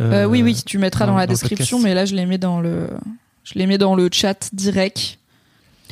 Euh, 0.00 0.24
oui, 0.24 0.42
oui, 0.42 0.60
tu 0.66 0.78
mettras 0.78 1.06
dans, 1.06 1.12
dans- 1.12 1.18
la 1.18 1.26
dans 1.26 1.32
description, 1.32 1.78
mais 1.78 1.94
là 1.94 2.04
je 2.04 2.14
les 2.14 2.26
mets 2.26 2.38
dans 2.38 2.60
le, 2.60 2.88
je 3.44 3.54
les 3.58 3.66
mets 3.66 3.78
dans 3.78 3.94
le 3.94 4.08
chat 4.12 4.48
direct. 4.52 5.18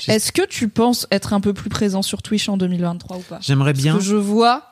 Est-ce 0.09 0.33
que 0.33 0.45
tu 0.47 0.69
penses 0.69 1.07
être 1.13 1.33
un 1.35 1.41
peu 1.41 1.53
plus 1.53 1.69
présent 1.71 2.03
sur 2.03 2.23
Twitch 2.23 2.49
en 2.49 2.57
2023 2.57 3.17
ou 3.19 3.21
pas? 3.21 3.39
J'aimerais 3.41 3.73
bien. 3.75 3.93
Parce 3.93 4.05
que 4.05 4.11
je 4.11 4.17
vois. 4.17 4.65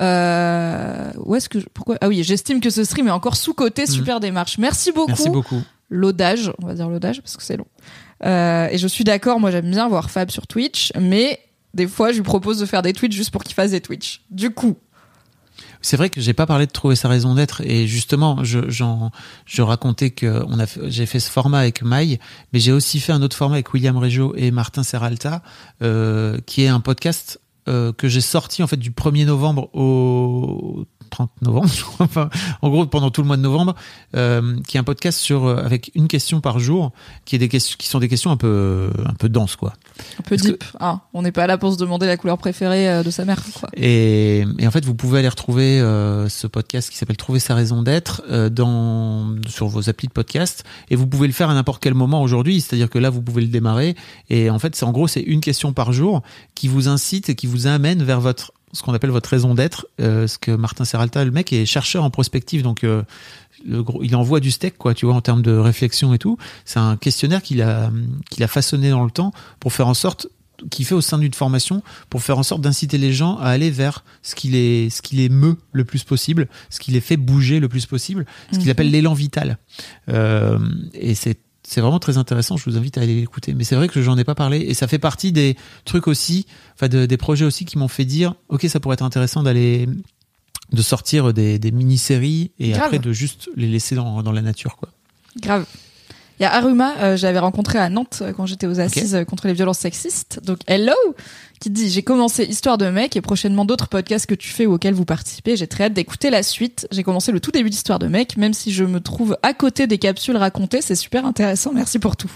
Euh, 0.00 1.10
où 1.24 1.34
est-ce 1.34 1.48
que 1.48 1.60
je- 1.60 1.66
pourquoi? 1.72 1.96
Ah 2.02 2.08
oui, 2.08 2.22
j'estime 2.22 2.60
que 2.60 2.68
ce 2.70 2.84
stream 2.84 3.08
est 3.08 3.12
encore 3.12 3.36
sous 3.36 3.54
côté. 3.54 3.86
Super 3.86 4.20
démarche. 4.20 4.58
Merci 4.58 4.92
beaucoup. 4.92 5.08
Merci 5.08 5.30
beaucoup. 5.30 5.62
L'odage, 5.88 6.52
on 6.62 6.66
va 6.66 6.74
dire 6.74 6.88
l'odage 6.88 7.20
parce 7.22 7.36
que 7.36 7.42
c'est 7.42 7.56
long. 7.56 7.66
Euh, 8.24 8.68
et 8.70 8.76
je 8.78 8.86
suis 8.88 9.04
d'accord. 9.04 9.40
Moi, 9.40 9.50
j'aime 9.50 9.70
bien 9.70 9.88
voir 9.88 10.10
Fab 10.10 10.30
sur 10.30 10.46
Twitch, 10.46 10.92
mais 11.00 11.40
des 11.74 11.86
fois, 11.86 12.10
je 12.10 12.16
lui 12.16 12.22
propose 12.24 12.58
de 12.58 12.66
faire 12.66 12.82
des 12.82 12.92
Twitch 12.92 13.14
juste 13.14 13.30
pour 13.30 13.44
qu'il 13.44 13.54
fasse 13.54 13.70
des 13.70 13.80
Twitch. 13.80 14.22
Du 14.30 14.50
coup, 14.50 14.76
C'est 15.86 15.96
vrai 15.96 16.10
que 16.10 16.20
j'ai 16.20 16.32
pas 16.32 16.46
parlé 16.46 16.66
de 16.66 16.72
trouver 16.72 16.96
sa 16.96 17.06
raison 17.06 17.36
d'être 17.36 17.60
et 17.60 17.86
justement, 17.86 18.42
je, 18.42 18.68
j'en, 18.68 19.12
je 19.44 19.62
racontais 19.62 20.10
que 20.10 20.42
on 20.48 20.58
a, 20.58 20.64
j'ai 20.88 21.06
fait 21.06 21.20
ce 21.20 21.30
format 21.30 21.60
avec 21.60 21.82
Maï, 21.82 22.18
mais 22.52 22.58
j'ai 22.58 22.72
aussi 22.72 22.98
fait 22.98 23.12
un 23.12 23.22
autre 23.22 23.36
format 23.36 23.54
avec 23.54 23.72
William 23.72 23.96
Régeau 23.96 24.34
et 24.34 24.50
Martin 24.50 24.82
Serralta, 24.82 25.44
euh, 25.82 26.40
qui 26.44 26.64
est 26.64 26.66
un 26.66 26.80
podcast 26.80 27.40
euh, 27.68 27.92
que 27.92 28.08
j'ai 28.08 28.20
sorti 28.20 28.64
en 28.64 28.66
fait 28.66 28.78
du 28.78 28.90
1er 28.90 29.26
novembre 29.26 29.70
au 29.74 30.86
30 31.10 31.30
novembre, 31.42 31.68
enfin, 31.98 32.28
en 32.62 32.70
gros 32.70 32.86
pendant 32.86 33.10
tout 33.10 33.20
le 33.22 33.26
mois 33.26 33.36
de 33.36 33.42
novembre, 33.42 33.74
euh, 34.16 34.56
qui 34.66 34.76
est 34.76 34.80
un 34.80 34.84
podcast 34.84 35.18
sur 35.18 35.44
euh, 35.46 35.56
avec 35.64 35.90
une 35.94 36.08
question 36.08 36.40
par 36.40 36.58
jour, 36.58 36.92
qui 37.24 37.36
est 37.36 37.38
des 37.38 37.48
questions 37.48 37.76
qui 37.78 37.88
sont 37.88 37.98
des 37.98 38.08
questions 38.08 38.30
un 38.30 38.36
peu 38.36 38.90
un 39.04 39.14
peu 39.14 39.28
denses 39.28 39.56
quoi. 39.56 39.72
un 40.18 40.22
peu 40.22 40.36
que- 40.36 40.42
deep. 40.42 40.64
hein. 40.80 41.00
on 41.14 41.22
n'est 41.22 41.32
pas 41.32 41.46
là 41.46 41.58
pour 41.58 41.72
se 41.72 41.78
demander 41.78 42.06
la 42.06 42.16
couleur 42.16 42.38
préférée 42.38 42.88
euh, 42.88 43.02
de 43.02 43.10
sa 43.10 43.24
mère. 43.24 43.42
Quoi. 43.58 43.68
Et, 43.74 44.44
et 44.58 44.66
en 44.66 44.70
fait, 44.70 44.84
vous 44.84 44.94
pouvez 44.94 45.18
aller 45.20 45.28
retrouver 45.28 45.80
euh, 45.80 46.28
ce 46.28 46.46
podcast 46.46 46.90
qui 46.90 46.96
s'appelle 46.96 47.16
Trouver 47.16 47.40
sa 47.40 47.54
raison 47.54 47.82
d'être 47.82 48.22
euh, 48.30 48.48
dans 48.50 49.34
sur 49.48 49.68
vos 49.68 49.88
applis 49.88 50.08
de 50.08 50.12
podcast. 50.12 50.64
Et 50.90 50.96
vous 50.96 51.06
pouvez 51.06 51.26
le 51.26 51.32
faire 51.32 51.50
à 51.50 51.54
n'importe 51.54 51.82
quel 51.82 51.94
moment 51.94 52.22
aujourd'hui. 52.22 52.60
C'est-à-dire 52.60 52.90
que 52.90 52.98
là, 52.98 53.10
vous 53.10 53.22
pouvez 53.22 53.42
le 53.42 53.48
démarrer. 53.48 53.94
Et 54.30 54.50
en 54.50 54.58
fait, 54.58 54.74
c'est 54.76 54.84
en 54.84 54.92
gros, 54.92 55.08
c'est 55.08 55.20
une 55.22 55.40
question 55.40 55.72
par 55.72 55.92
jour 55.92 56.22
qui 56.54 56.68
vous 56.68 56.88
incite 56.88 57.28
et 57.28 57.34
qui 57.34 57.46
vous 57.46 57.66
amène 57.66 58.02
vers 58.02 58.20
votre 58.20 58.52
ce 58.76 58.82
qu'on 58.82 58.94
appelle 58.94 59.10
votre 59.10 59.28
raison 59.30 59.54
d'être. 59.54 59.86
Euh, 60.00 60.26
ce 60.26 60.38
que 60.38 60.50
Martin 60.52 60.84
Serralta, 60.84 61.24
le 61.24 61.30
mec, 61.30 61.52
est 61.52 61.66
chercheur 61.66 62.04
en 62.04 62.10
prospective. 62.10 62.62
Donc 62.62 62.84
euh, 62.84 63.02
le 63.66 63.82
gros, 63.82 64.02
il 64.02 64.14
envoie 64.14 64.40
du 64.40 64.50
steak, 64.50 64.76
quoi, 64.78 64.94
tu 64.94 65.06
vois, 65.06 65.14
en 65.14 65.20
termes 65.20 65.42
de 65.42 65.56
réflexion 65.56 66.14
et 66.14 66.18
tout. 66.18 66.36
C'est 66.64 66.78
un 66.78 66.96
questionnaire 66.96 67.42
qu'il 67.42 67.62
a, 67.62 67.90
qu'il 68.30 68.44
a 68.44 68.48
façonné 68.48 68.90
dans 68.90 69.04
le 69.04 69.10
temps 69.10 69.32
pour 69.58 69.72
faire 69.72 69.88
en 69.88 69.94
sorte, 69.94 70.28
qu'il 70.70 70.86
fait 70.86 70.94
au 70.94 71.00
sein 71.00 71.18
d'une 71.18 71.34
formation, 71.34 71.82
pour 72.08 72.22
faire 72.22 72.38
en 72.38 72.42
sorte 72.42 72.60
d'inciter 72.62 72.96
les 72.98 73.12
gens 73.12 73.36
à 73.38 73.48
aller 73.48 73.70
vers 73.70 74.04
ce 74.22 74.34
qui 74.34 74.48
les, 74.48 74.88
ce 74.90 75.02
qui 75.02 75.16
les 75.16 75.28
meut 75.28 75.56
le 75.72 75.84
plus 75.84 76.04
possible, 76.04 76.48
ce 76.70 76.80
qui 76.80 76.92
les 76.92 77.00
fait 77.00 77.16
bouger 77.16 77.60
le 77.60 77.68
plus 77.68 77.86
possible, 77.86 78.24
ce 78.52 78.58
qu'il 78.58 78.66
Mhm. 78.66 78.70
appelle 78.70 78.90
l'élan 78.90 79.14
vital. 79.14 79.58
Euh, 80.08 80.58
et 80.94 81.14
c'est 81.14 81.38
c'est 81.68 81.80
vraiment 81.80 81.98
très 81.98 82.16
intéressant. 82.16 82.56
Je 82.56 82.64
vous 82.70 82.76
invite 82.76 82.96
à 82.98 83.00
aller 83.02 83.14
l'écouter. 83.20 83.52
Mais 83.54 83.64
c'est 83.64 83.74
vrai 83.76 83.88
que 83.88 84.00
j'en 84.02 84.16
ai 84.16 84.24
pas 84.24 84.34
parlé 84.34 84.58
et 84.58 84.74
ça 84.74 84.86
fait 84.86 84.98
partie 84.98 85.32
des 85.32 85.56
trucs 85.84 86.06
aussi, 86.06 86.46
enfin 86.74 86.88
de- 86.88 87.06
des 87.06 87.16
projets 87.16 87.44
aussi 87.44 87.64
qui 87.64 87.76
m'ont 87.78 87.88
fait 87.88 88.04
dire, 88.04 88.34
ok, 88.48 88.64
ça 88.68 88.78
pourrait 88.80 88.94
être 88.94 89.02
intéressant 89.04 89.42
d'aller 89.42 89.88
de 90.72 90.82
sortir 90.82 91.32
des, 91.32 91.58
des 91.58 91.70
mini-séries 91.72 92.50
et 92.58 92.70
Grave. 92.70 92.82
après 92.84 92.98
de 92.98 93.12
juste 93.12 93.48
les 93.56 93.68
laisser 93.68 93.94
dans, 93.94 94.22
dans 94.22 94.32
la 94.32 94.42
nature, 94.42 94.76
quoi. 94.76 94.88
Grave. 95.40 95.66
Il 96.38 96.42
y 96.42 96.46
a 96.46 96.52
Aruma, 96.54 96.94
euh, 96.98 97.16
j'avais 97.16 97.38
rencontré 97.38 97.78
à 97.78 97.88
Nantes 97.88 98.18
euh, 98.22 98.32
quand 98.32 98.44
j'étais 98.44 98.66
aux 98.66 98.78
assises 98.78 99.14
euh, 99.14 99.24
contre 99.24 99.46
les 99.46 99.54
violences 99.54 99.78
sexistes. 99.78 100.40
Donc 100.44 100.58
hello, 100.66 100.92
qui 101.60 101.70
dit 101.70 101.88
j'ai 101.88 102.02
commencé 102.02 102.44
Histoire 102.44 102.76
de 102.76 102.90
mec 102.90 103.16
et 103.16 103.22
prochainement 103.22 103.64
d'autres 103.64 103.88
podcasts 103.88 104.26
que 104.26 104.34
tu 104.34 104.50
fais 104.50 104.66
ou 104.66 104.74
auxquels 104.74 104.92
vous 104.92 105.06
participez. 105.06 105.56
J'ai 105.56 105.66
très 105.66 105.84
hâte 105.84 105.94
d'écouter 105.94 106.28
la 106.28 106.42
suite. 106.42 106.86
J'ai 106.90 107.02
commencé 107.02 107.32
le 107.32 107.40
tout 107.40 107.50
début 107.52 107.70
d'Histoire 107.70 107.98
de 107.98 108.06
mec, 108.06 108.36
même 108.36 108.52
si 108.52 108.70
je 108.70 108.84
me 108.84 109.00
trouve 109.00 109.38
à 109.42 109.54
côté 109.54 109.86
des 109.86 109.96
capsules 109.96 110.36
racontées, 110.36 110.82
c'est 110.82 110.94
super 110.94 111.24
intéressant. 111.24 111.72
Merci 111.72 111.98
pour 111.98 112.16
tout. 112.16 112.30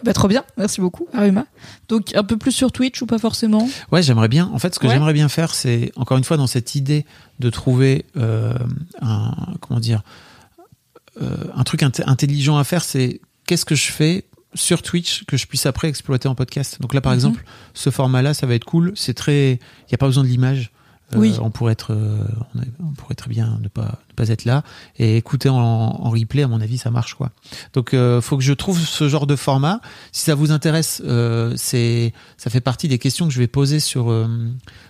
Eh 0.00 0.04
ben, 0.04 0.12
trop 0.12 0.28
bien, 0.28 0.44
merci 0.58 0.82
beaucoup 0.82 1.06
Aruma. 1.14 1.46
Donc 1.88 2.14
un 2.14 2.24
peu 2.24 2.36
plus 2.36 2.52
sur 2.52 2.70
Twitch 2.70 3.00
ou 3.00 3.06
pas 3.06 3.18
forcément? 3.18 3.66
Ouais, 3.90 4.02
j'aimerais 4.02 4.28
bien. 4.28 4.50
En 4.52 4.58
fait, 4.58 4.74
ce 4.74 4.78
que 4.78 4.86
Ouais. 4.86 4.92
j'aimerais 4.92 5.14
bien 5.14 5.30
faire, 5.30 5.54
c'est 5.54 5.90
encore 5.96 6.18
une 6.18 6.24
fois 6.24 6.36
dans 6.36 6.46
cette 6.46 6.74
idée 6.74 7.06
de 7.38 7.48
trouver 7.48 8.04
euh, 8.18 8.52
un 9.00 9.32
comment 9.60 9.80
dire 9.80 10.02
euh, 11.22 11.30
un 11.54 11.64
truc 11.64 11.82
int- 11.82 12.02
intelligent 12.06 12.58
à 12.58 12.64
faire. 12.64 12.84
C'est 12.84 13.20
qu'est-ce 13.48 13.64
que 13.64 13.74
je 13.74 13.90
fais 13.90 14.24
sur 14.54 14.82
Twitch 14.82 15.24
que 15.24 15.36
je 15.36 15.46
puisse 15.46 15.66
après 15.66 15.88
exploiter 15.88 16.28
en 16.28 16.34
podcast. 16.34 16.80
Donc 16.80 16.94
là, 16.94 17.00
par 17.00 17.12
Mhm. 17.12 17.16
exemple, 17.18 17.44
ce 17.74 17.90
format-là, 17.90 18.34
ça 18.34 18.46
va 18.46 18.54
être 18.54 18.64
cool. 18.64 18.92
C'est 18.94 19.14
très, 19.14 19.52
il 19.52 19.90
y 19.90 19.94
a 19.94 19.98
pas 19.98 20.06
besoin 20.06 20.22
de 20.22 20.28
l'image. 20.28 20.70
Euh, 21.14 21.18
Oui. 21.18 21.34
On 21.40 21.50
pourrait 21.50 21.72
être, 21.72 21.92
euh, 21.92 22.18
on, 22.80 22.92
pourrait 22.92 23.14
très 23.14 23.30
bien 23.30 23.58
ne 23.62 23.68
pas 23.68 23.98
ne 24.10 24.14
pas 24.14 24.28
être 24.28 24.44
là 24.44 24.62
et 24.98 25.16
écouter 25.16 25.48
en, 25.48 25.56
en 25.56 26.10
replay. 26.10 26.42
À 26.42 26.48
mon 26.48 26.60
avis, 26.60 26.76
ça 26.78 26.90
marche 26.90 27.14
quoi. 27.14 27.30
Donc, 27.72 27.94
euh, 27.94 28.20
faut 28.20 28.36
que 28.36 28.42
je 28.42 28.52
trouve 28.52 28.78
ce 28.78 29.08
genre 29.08 29.26
de 29.26 29.36
format. 29.36 29.80
Si 30.12 30.22
ça 30.24 30.34
vous 30.34 30.50
intéresse, 30.52 31.00
euh, 31.06 31.54
c'est 31.56 32.12
ça 32.36 32.50
fait 32.50 32.60
partie 32.60 32.88
des 32.88 32.98
questions 32.98 33.26
que 33.26 33.32
je 33.32 33.38
vais 33.38 33.46
poser 33.46 33.80
sur 33.80 34.10
euh, 34.10 34.26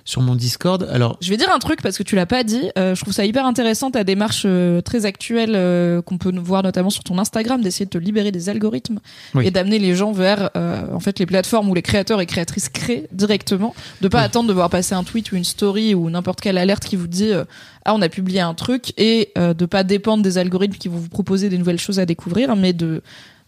sur 0.04 0.22
mon 0.22 0.34
Discord. 0.34 0.88
Alors, 0.90 1.18
Je 1.20 1.30
vais 1.30 1.36
dire 1.36 1.50
un 1.54 1.58
truc 1.58 1.82
parce 1.82 1.96
que 1.98 2.02
tu 2.02 2.16
l'as 2.16 2.26
pas 2.26 2.42
dit. 2.42 2.70
Euh, 2.78 2.94
je 2.94 3.00
trouve 3.02 3.14
ça 3.14 3.24
hyper 3.24 3.46
intéressant 3.46 3.90
ta 3.90 4.02
démarche 4.04 4.46
très 4.84 5.04
actuelle 5.06 5.52
euh, 5.54 6.02
qu'on 6.02 6.18
peut 6.18 6.32
voir 6.38 6.62
notamment 6.62 6.90
sur 6.90 7.04
ton 7.04 7.18
Instagram 7.18 7.60
d'essayer 7.62 7.84
de 7.86 7.90
te 7.90 7.98
libérer 7.98 8.32
des 8.32 8.48
algorithmes 8.48 8.98
Oui. 9.34 9.46
et 9.46 9.50
d'amener 9.50 9.78
les 9.78 9.94
gens 9.94 10.12
vers 10.12 10.50
euh, 10.56 10.82
en 10.92 11.00
fait 11.00 11.18
les 11.18 11.26
plateformes 11.26 11.68
où 11.68 11.74
les 11.74 11.82
créateurs 11.82 12.20
et 12.20 12.26
créatrices 12.26 12.68
créent 12.68 13.06
directement, 13.12 13.74
de 14.00 14.08
pas 14.08 14.18
Oui. 14.18 14.24
attendre 14.24 14.48
de 14.48 14.52
voir 14.52 14.70
passer 14.70 14.94
un 14.94 15.04
tweet 15.04 15.32
ou 15.32 15.36
une 15.36 15.44
story 15.44 15.94
ou 15.94 16.07
n'importe 16.10 16.40
quelle 16.40 16.58
alerte 16.58 16.84
qui 16.84 16.96
vous 16.96 17.06
dit 17.06 17.30
euh, 17.30 17.44
ah 17.84 17.94
on 17.94 18.02
a 18.02 18.08
publié 18.08 18.40
un 18.40 18.54
truc 18.54 18.92
et 18.98 19.32
euh, 19.38 19.54
de 19.54 19.66
pas 19.66 19.84
dépendre 19.84 20.22
des 20.22 20.38
algorithmes 20.38 20.76
qui 20.76 20.88
vont 20.88 20.98
vous 20.98 21.08
proposer 21.08 21.48
des 21.48 21.58
nouvelles 21.58 21.78
choses 21.78 21.98
à 21.98 22.06
découvrir, 22.06 22.54
mais 22.56 22.74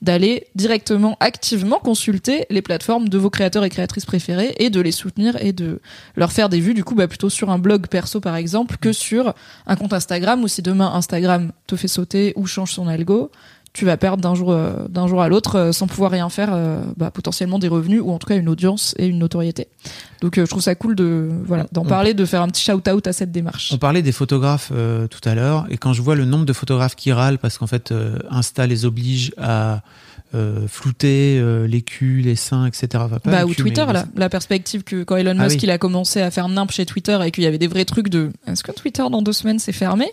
d'aller 0.02 0.46
directement, 0.54 1.16
activement 1.20 1.78
consulter 1.78 2.46
les 2.48 2.62
plateformes 2.62 3.08
de 3.08 3.18
vos 3.18 3.28
créateurs 3.28 3.64
et 3.64 3.70
créatrices 3.70 4.06
préférés 4.06 4.54
et 4.58 4.70
de 4.70 4.80
les 4.80 4.92
soutenir 4.92 5.36
et 5.42 5.52
de 5.52 5.80
leur 6.16 6.32
faire 6.32 6.48
des 6.48 6.60
vues, 6.60 6.72
du 6.72 6.84
coup, 6.84 6.94
bah, 6.94 7.06
plutôt 7.06 7.28
sur 7.28 7.50
un 7.50 7.58
blog 7.58 7.86
perso, 7.86 8.20
par 8.20 8.36
exemple, 8.36 8.76
que 8.80 8.92
sur 8.92 9.34
un 9.66 9.76
compte 9.76 9.92
Instagram, 9.92 10.42
ou 10.42 10.48
si 10.48 10.62
demain 10.62 10.90
Instagram 10.94 11.52
te 11.66 11.76
fait 11.76 11.88
sauter 11.88 12.32
ou 12.36 12.46
change 12.46 12.72
son 12.72 12.88
algo, 12.88 13.30
tu 13.72 13.84
vas 13.84 13.96
perdre 13.96 14.22
d'un 14.22 14.34
jour 14.34 14.50
euh, 14.50 14.88
d'un 14.88 15.06
jour 15.06 15.22
à 15.22 15.28
l'autre 15.28 15.56
euh, 15.56 15.72
sans 15.72 15.86
pouvoir 15.86 16.10
rien 16.10 16.28
faire 16.28 16.50
euh, 16.52 16.82
bah, 16.96 17.10
potentiellement 17.10 17.58
des 17.58 17.68
revenus 17.68 18.00
ou 18.02 18.10
en 18.10 18.18
tout 18.18 18.26
cas 18.26 18.36
une 18.36 18.48
audience 18.48 18.94
et 18.98 19.06
une 19.06 19.18
notoriété. 19.18 19.68
Donc 20.20 20.36
je 20.36 20.44
trouve 20.44 20.62
ça 20.62 20.74
cool 20.74 20.96
de 20.96 21.30
voilà 21.44 21.66
d'en 21.72 21.84
parler 21.84 22.12
de 22.12 22.24
faire 22.24 22.42
un 22.42 22.48
petit 22.48 22.62
shout 22.62 22.88
out 22.90 23.06
à 23.06 23.12
cette 23.12 23.32
démarche. 23.32 23.72
On 23.72 23.78
parlait 23.78 24.02
des 24.02 24.12
photographes 24.12 24.70
tout 24.70 25.28
à 25.28 25.34
l'heure, 25.34 25.66
et 25.70 25.78
quand 25.78 25.94
je 25.94 26.02
vois 26.02 26.14
le 26.14 26.26
nombre 26.26 26.44
de 26.44 26.52
photographes 26.52 26.94
qui 26.94 27.10
râlent 27.10 27.38
parce 27.38 27.56
qu'en 27.56 27.66
fait 27.66 27.94
Insta 28.28 28.66
les 28.66 28.84
oblige 28.84 29.32
à 29.38 29.80
euh, 30.34 30.66
flouter 30.68 31.38
euh, 31.40 31.66
les 31.66 31.82
culs, 31.82 32.22
les 32.22 32.36
seins, 32.36 32.66
etc. 32.66 32.86
Enfin, 32.94 33.18
pas 33.18 33.30
bah 33.30 33.38
les 33.38 33.44
ou 33.44 33.48
culs, 33.48 33.56
Twitter 33.64 33.84
mais 33.86 33.92
là 33.94 34.06
la 34.16 34.28
perspective 34.28 34.84
que 34.84 35.02
quand 35.02 35.16
Elon 35.16 35.34
Ah 35.38 35.44
Musk 35.44 35.56
oui. 35.56 35.60
il 35.64 35.70
a 35.70 35.78
commencé 35.78 36.20
à 36.20 36.30
faire 36.30 36.48
nimp 36.48 36.70
chez 36.70 36.86
Twitter 36.86 37.18
et 37.24 37.30
qu'il 37.30 37.42
y 37.44 37.46
avait 37.46 37.58
des 37.58 37.66
vrais 37.66 37.84
trucs 37.84 38.08
de 38.08 38.30
est-ce 38.46 38.62
que 38.62 38.70
Twitter 38.72 39.02
dans 39.10 39.22
deux 39.22 39.32
semaines 39.32 39.58
c'est 39.58 39.72
fermé? 39.72 40.06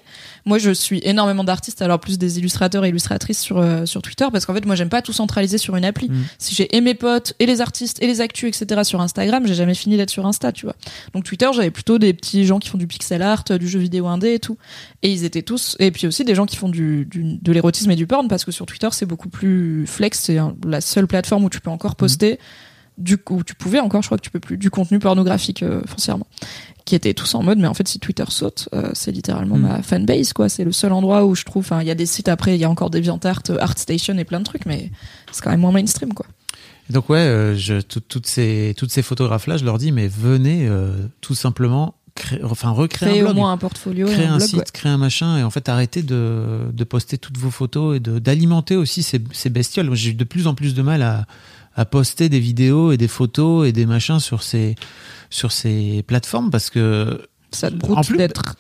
Moi 0.46 0.58
je 0.58 0.72
suis 0.72 1.00
énormément 1.04 1.44
d'artistes 1.44 1.82
alors 1.82 2.00
plus 2.00 2.18
des 2.18 2.40
illustrateurs 2.40 2.84
et 2.86 2.90
illustratrices 2.90 3.40
sur 3.40 3.58
euh, 3.60 3.86
sur 3.86 4.02
Twitter 4.02 4.26
parce 4.32 4.46
qu'en 4.46 4.54
fait 4.54 4.66
moi 4.66 4.76
j'aime 4.76 4.90
pas 4.90 5.02
tout 5.02 5.14
centraliser 5.14 5.58
sur 5.58 5.76
une 5.76 5.86
appli 5.86 6.08
Mm. 6.10 6.24
si 6.40 6.56
j'ai 6.56 6.76
et 6.76 6.82
mes 6.82 6.94
potes 6.96 7.34
et 7.40 7.46
les 7.46 7.60
artistes 7.62 8.02
et 8.02 8.08
les 8.08 8.22
actus 8.22 8.50
etc 8.50 8.82
sur 8.84 9.02
Instagram 9.02 9.44
j'ai 9.46 9.56
jamais 9.56 9.76
fini 9.76 9.98
d'être 9.98 10.10
sur 10.10 10.26
Insta 10.26 10.52
tu 10.52 10.66
vois 10.66 10.76
donc 11.14 11.26
Twitter 11.26 11.48
j'avais 11.54 11.70
plutôt 11.72 11.98
des 12.00 12.14
petits 12.14 12.46
gens 12.46 12.60
qui 12.60 12.70
font 12.70 12.78
du 12.78 12.88
pixel 12.88 13.22
art 13.22 13.44
du 13.60 13.68
jeu 13.68 13.80
vidéo 13.80 14.08
indé 14.08 14.34
et 14.36 14.40
tout 14.40 14.58
et 15.04 15.12
ils 15.12 15.26
étaient 15.26 15.42
tous 15.42 15.76
et 15.80 15.92
puis 15.92 16.08
aussi 16.08 16.24
des 16.24 16.34
gens 16.34 16.46
qui 16.46 16.56
font 16.56 16.70
du, 16.70 17.06
du- 17.06 17.38
de 17.42 17.52
l'érotisme 17.52 17.92
et 17.92 17.96
du 17.96 18.08
porn 18.08 18.28
parce 18.28 18.46
que 18.46 18.52
sur 18.52 18.66
Twitter 18.66 18.88
c'est 18.92 19.06
beaucoup 19.06 19.30
plus 19.30 19.86
flex 19.86 20.07
c'est 20.16 20.38
la 20.66 20.82
seule 20.82 21.08
plateforme 21.08 21.44
où 21.46 21.50
tu 21.50 21.60
peux 21.62 21.70
encore 21.70 21.96
poster 21.96 22.40
du 22.98 23.18
coup 23.18 23.44
tu 23.44 23.54
pouvais 23.54 23.80
encore 23.80 24.02
je 24.02 24.08
crois 24.08 24.18
que 24.18 24.24
tu 24.24 24.32
peux 24.32 24.40
plus 24.40 24.58
du 24.58 24.70
contenu 24.72 24.98
pornographique 25.00 25.62
euh, 25.62 25.82
foncièrement 25.86 26.26
qui 26.86 26.96
étaient 26.96 27.14
tous 27.14 27.36
en 27.36 27.44
mode 27.44 27.60
mais 27.60 27.68
en 27.68 27.74
fait 27.76 27.88
si 27.88 28.00
Twitter 28.00 28.24
saute 28.30 28.70
euh, 28.74 28.90
c'est 28.94 29.12
littéralement 29.12 29.58
Mm. 29.58 29.62
ma 29.62 29.82
fanbase 29.84 30.34
quoi 30.34 30.50
c'est 30.50 30.64
le 30.64 30.72
seul 30.72 30.92
endroit 30.94 31.26
où 31.26 31.36
je 31.36 31.44
trouve 31.44 31.64
enfin 31.64 31.82
il 31.82 31.88
y 31.88 31.92
a 31.92 31.96
des 31.96 32.08
sites 32.08 32.28
après 32.28 32.56
il 32.56 32.60
y 32.62 32.64
a 32.64 32.70
encore 32.70 32.90
DeviantArt 32.90 33.44
euh, 33.52 33.58
ArtStation 33.60 34.18
et 34.18 34.24
plein 34.26 34.40
de 34.40 34.46
trucs 34.46 34.66
mais 34.66 34.92
c'est 35.32 35.44
quand 35.44 35.52
même 35.52 35.60
moins 35.60 35.72
mainstream 35.72 36.14
quoi 36.14 36.26
Donc 36.90 37.10
ouais, 37.10 37.18
euh, 37.20 37.56
je, 37.56 37.82
tout- 37.82 38.00
toutes 38.00 38.26
ces 38.26 38.74
toutes 38.78 38.92
ces 38.92 39.04
photographes 39.04 39.46
là, 39.48 39.58
je 39.58 39.66
leur 39.66 39.78
dis 39.78 39.92
mais 39.92 40.08
venez 40.08 40.68
tout 41.22 41.36
simplement 41.36 41.96
créer, 42.18 42.44
enfin 42.44 42.72
recréer 42.72 43.10
créer 43.12 43.22
un 43.22 43.32
au 43.32 43.34
moins 43.34 43.52
un 43.52 43.58
portfolio 43.58 44.08
créer 44.08 44.26
un, 44.26 44.34
un 44.34 44.38
blog, 44.38 44.48
site, 44.50 44.58
ouais. 44.58 44.64
créer 44.74 44.92
un 44.92 44.98
machin, 44.98 45.38
et 45.38 45.44
en 45.44 45.50
fait 45.50 45.70
arrêter 45.70 46.02
de, 46.04 46.60
de 46.74 46.84
poster 46.84 47.18
toutes 47.18 47.38
vos 47.38 47.52
photos 47.52 47.96
et 47.98 48.00
d'alimenter 48.00 48.76
aussi 48.76 49.04
ces, 49.04 49.22
ces 49.32 49.50
bestioles. 49.50 49.94
J'ai 49.96 50.10
eu 50.10 50.14
de 50.14 50.24
plus 50.24 50.48
en 50.48 50.54
plus 50.56 50.74
de 50.74 50.82
mal 50.82 51.02
à, 51.02 51.26
à 51.76 51.86
poster 51.86 52.28
des 52.30 52.40
vidéos 52.40 52.92
et 52.92 52.98
des 52.98 53.08
photos 53.08 53.68
et 53.68 53.72
des 53.72 53.86
machins 53.86 54.20
sur 54.20 54.44
ces 54.44 54.76
sur 55.30 55.52
ces 55.52 56.04
plateformes 56.08 56.50
parce 56.50 56.70
que 56.70 57.22
ça 57.52 57.70
te 57.70 57.76
broute 57.76 58.06
plus, 58.08 58.18
d'être 58.18 58.56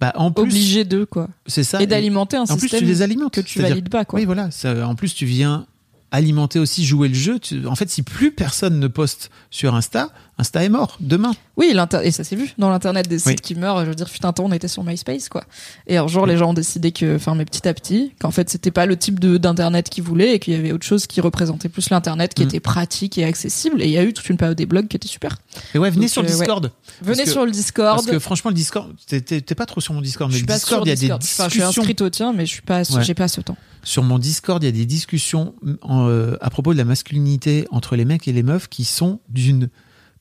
bah 0.00 0.12
en 0.16 0.30
plus 0.30 0.42
obligé 0.42 0.84
d'eux 0.84 1.06
quoi 1.06 1.28
c'est 1.46 1.64
ça 1.64 1.80
et 1.82 1.86
d'alimenter 1.86 2.36
un 2.36 2.42
en 2.42 2.46
plus 2.56 2.60
système 2.68 2.80
tu 2.80 2.86
les 2.86 3.00
alimentes 3.02 3.32
que 3.34 3.40
tu 3.40 3.60
valides 3.62 3.88
pas 3.88 4.04
quoi 4.04 4.18
Oui 4.18 4.26
voilà, 4.26 4.50
ça- 4.50 4.86
en 4.86 4.94
plus 4.94 5.14
tu 5.14 5.24
viens 5.26 5.66
alimenter 6.10 6.58
aussi 6.58 6.84
jouer 6.86 7.08
le 7.08 7.14
jeu. 7.14 7.38
Tu- 7.38 7.66
en 7.66 7.74
fait 7.74 7.90
si 7.90 8.02
plus 8.02 8.30
personne 8.30 8.78
ne 8.78 8.86
poste 8.88 9.30
sur 9.50 9.74
Insta, 9.74 10.10
Insta 10.38 10.62
est 10.62 10.68
mort 10.68 10.98
demain. 11.00 11.32
Oui, 11.56 11.74
et 12.02 12.10
ça 12.10 12.22
s'est 12.22 12.36
vu 12.36 12.52
dans 12.58 12.68
l'internet 12.68 13.08
des 13.08 13.18
sites 13.18 13.26
Oui. 13.28 13.34
qui 13.36 13.54
meurent. 13.54 13.80
Je 13.84 13.88
veux 13.88 13.94
dire, 13.94 14.06
fut 14.08 14.24
un 14.26 14.34
temps, 14.34 14.44
on 14.44 14.52
était 14.52 14.68
sur 14.68 14.84
MySpace, 14.84 15.30
quoi. 15.30 15.44
Et 15.86 15.96
un 15.96 16.06
jour, 16.08 16.26
les 16.26 16.36
gens 16.36 16.50
ont 16.50 16.54
décidé 16.54 16.92
que, 16.92 17.16
enfin, 17.16 17.34
mais 17.34 17.46
petit 17.46 17.66
à 17.66 17.72
petit, 17.72 18.12
qu'en 18.20 18.30
fait, 18.30 18.50
c'était 18.50 18.70
pas 18.70 18.84
le 18.84 18.98
type 18.98 19.18
d'internet 19.18 19.88
qu'ils 19.88 20.04
voulaient 20.04 20.34
et 20.34 20.38
qu'il 20.38 20.52
y 20.52 20.56
avait 20.56 20.72
autre 20.72 20.84
chose 20.84 21.06
qui 21.06 21.22
représentait 21.22 21.70
plus 21.70 21.88
l'internet, 21.88 22.34
qui 22.34 22.42
Mm. 22.42 22.48
était 22.48 22.60
pratique 22.60 23.16
et 23.16 23.24
accessible. 23.24 23.80
Et 23.80 23.86
il 23.86 23.90
y 23.92 23.96
a 23.96 24.04
eu 24.04 24.12
toute 24.12 24.28
une 24.28 24.36
période 24.36 24.58
des 24.58 24.66
blogs 24.66 24.88
qui 24.88 24.96
était 24.96 25.08
super. 25.08 25.36
Et 25.74 25.78
ouais, 25.78 25.88
venez 25.88 26.02
Donc, 26.04 26.10
sur 26.10 26.22
le 26.22 26.28
euh, 26.28 26.32
ouais. 26.32 26.38
Discord. 26.38 26.72
Venez 27.00 27.24
que- 27.24 27.30
sur 27.30 27.46
le 27.46 27.50
Discord. 27.50 27.96
Parce 27.96 28.06
que 28.06 28.18
franchement 28.18 28.50
le 28.50 28.56
Discord, 28.56 28.94
t'es- 29.06 29.40
pas 29.54 29.64
trop 29.66 29.80
sur 29.80 29.94
mon 29.94 30.02
Discord, 30.02 30.30
je 30.30 30.34
mais 30.34 30.38
suis 30.40 30.46
le 30.46 30.52
pas 30.52 30.58
Discord, 30.58 30.86
il 30.86 30.90
y 30.90 30.92
a 30.92 30.96
des. 30.96 31.12
Enfin, 31.12 31.18
je 31.22 31.26
suis 31.26 31.60
discussions. 31.60 31.80
inscrite 31.82 32.02
au 32.02 32.10
tien, 32.10 32.34
mais 32.34 32.44
je 32.44 32.50
suis 32.50 32.62
pas, 32.62 32.80
Ouais. 32.80 33.02
j'ai 33.04 33.14
pas 33.14 33.28
ce 33.28 33.40
temps. 33.40 33.56
sur 33.82 34.02
mon 34.02 34.18
Discord, 34.18 34.62
il 34.62 34.66
y 34.66 34.68
a 34.68 34.72
des 34.72 34.84
discussions 34.84 35.54
en, 35.80 36.08
euh, 36.08 36.36
à 36.42 36.50
propos 36.50 36.72
de 36.74 36.78
la 36.78 36.84
masculinité 36.84 37.66
entre 37.70 37.94
les 37.96 38.04
mecs 38.04 38.26
et 38.28 38.32
les 38.32 38.42
meufs 38.42 38.68
qui 38.68 38.84
sont 38.84 39.20
d'une 39.28 39.68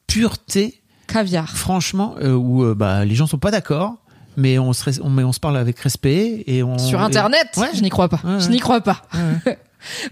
pureté, 0.08 0.82
Caviar. 1.08 1.50
franchement, 1.56 2.16
euh, 2.22 2.34
où 2.34 2.64
euh, 2.64 2.76
bah, 2.76 3.06
les 3.06 3.16
gens 3.16 3.28
sont 3.28 3.38
pas 3.38 3.52
d'accord, 3.52 3.96
mais 4.38 4.60
on 4.60 4.74
se, 4.74 5.02
on, 5.02 5.10
mais 5.10 5.24
on 5.24 5.32
se 5.34 5.40
parle 5.40 5.58
avec 5.58 5.80
respect 5.80 6.44
et 6.48 6.64
on 6.64 6.78
Sur 6.78 7.00
et- 7.00 7.04
Internet, 7.04 7.48
Ouais. 7.58 7.70
je 7.74 7.82
n'y 7.82 7.90
crois 7.90 8.10
pas. 8.10 8.20
Ouais, 8.24 8.40
Je 8.40 8.46
ouais. 8.46 8.52
n'y 8.54 8.60
crois 8.60 8.82
pas. 8.82 9.02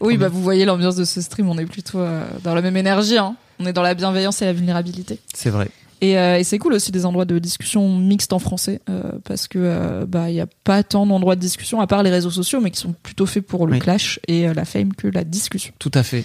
Oui, 0.01 0.17
bah 0.17 0.29
vous 0.29 0.43
voyez 0.43 0.65
l'ambiance 0.65 0.95
de 0.95 1.03
ce 1.03 1.19
stream, 1.19 1.49
on 1.49 1.57
est 1.57 1.65
plutôt 1.65 1.97
euh, 1.99 2.23
dans 2.43 2.53
la 2.53 2.61
même 2.61 2.77
énergie. 2.77 3.17
Hein. 3.17 3.35
On 3.59 3.65
est 3.65 3.73
dans 3.73 3.81
la 3.81 3.95
bienveillance 3.95 4.39
et 4.43 4.45
la 4.45 4.53
vulnérabilité. 4.53 5.17
C'est 5.33 5.49
vrai. 5.49 5.67
Et, 5.99 6.15
euh, 6.19 6.37
et 6.37 6.43
c'est 6.43 6.59
cool 6.59 6.73
aussi 6.73 6.91
des 6.91 7.07
endroits 7.07 7.25
de 7.25 7.39
discussion 7.39 7.97
mixtes 7.97 8.33
en 8.33 8.39
français 8.39 8.81
euh, 8.87 9.01
parce 9.23 9.47
que 9.47 9.57
euh, 9.57 10.05
bah 10.05 10.29
il 10.29 10.35
y 10.35 10.41
a 10.41 10.45
pas 10.63 10.83
tant 10.83 11.07
d'endroits 11.07 11.35
de 11.35 11.39
discussion 11.41 11.81
à 11.81 11.87
part 11.87 12.03
les 12.03 12.11
réseaux 12.11 12.29
sociaux 12.29 12.61
mais 12.61 12.69
qui 12.69 12.79
sont 12.79 12.93
plutôt 13.01 13.25
faits 13.25 13.47
pour 13.47 13.65
le 13.65 13.73
Oui. 13.73 13.79
clash 13.79 14.19
et 14.27 14.53
la 14.53 14.63
fame 14.65 14.93
que 14.93 15.07
la 15.07 15.23
discussion. 15.23 15.73
Tout 15.79 15.91
à 15.95 16.03
fait. 16.03 16.23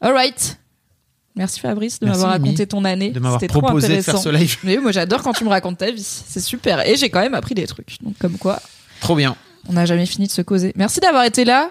Alright. 0.00 0.58
Merci 1.36 1.60
Fabrice 1.60 2.00
de 2.00 2.06
m'avoir 2.06 2.30
raconté 2.30 2.66
ton 2.66 2.84
année. 2.84 3.10
De 3.10 3.20
m'avoir 3.20 3.40
C'était 3.40 3.52
trop 3.52 3.60
proposé 3.60 3.96
de 3.96 4.02
faire 4.02 4.18
ce 4.18 4.28
live. 4.30 4.56
Mais 4.64 4.76
oui, 4.78 4.82
moi 4.82 4.92
j'adore 4.92 5.22
quand 5.22 5.34
tu 5.34 5.44
me 5.44 5.50
racontes 5.50 5.78
ta 5.78 5.90
vie. 5.90 6.02
C'est 6.02 6.40
super. 6.40 6.86
Et 6.86 6.96
j'ai 6.96 7.10
quand 7.10 7.20
même 7.20 7.34
appris 7.34 7.54
des 7.54 7.66
trucs. 7.66 7.98
Donc 8.02 8.16
comme 8.18 8.38
quoi, 8.38 8.60
Trop 9.00 9.14
bien. 9.14 9.36
on 9.68 9.74
n'a 9.74 9.84
jamais 9.84 10.06
fini 10.06 10.26
de 10.26 10.32
se 10.32 10.42
causer. 10.42 10.72
Merci 10.76 11.00
d'avoir 11.00 11.24
été 11.24 11.44
là. 11.44 11.70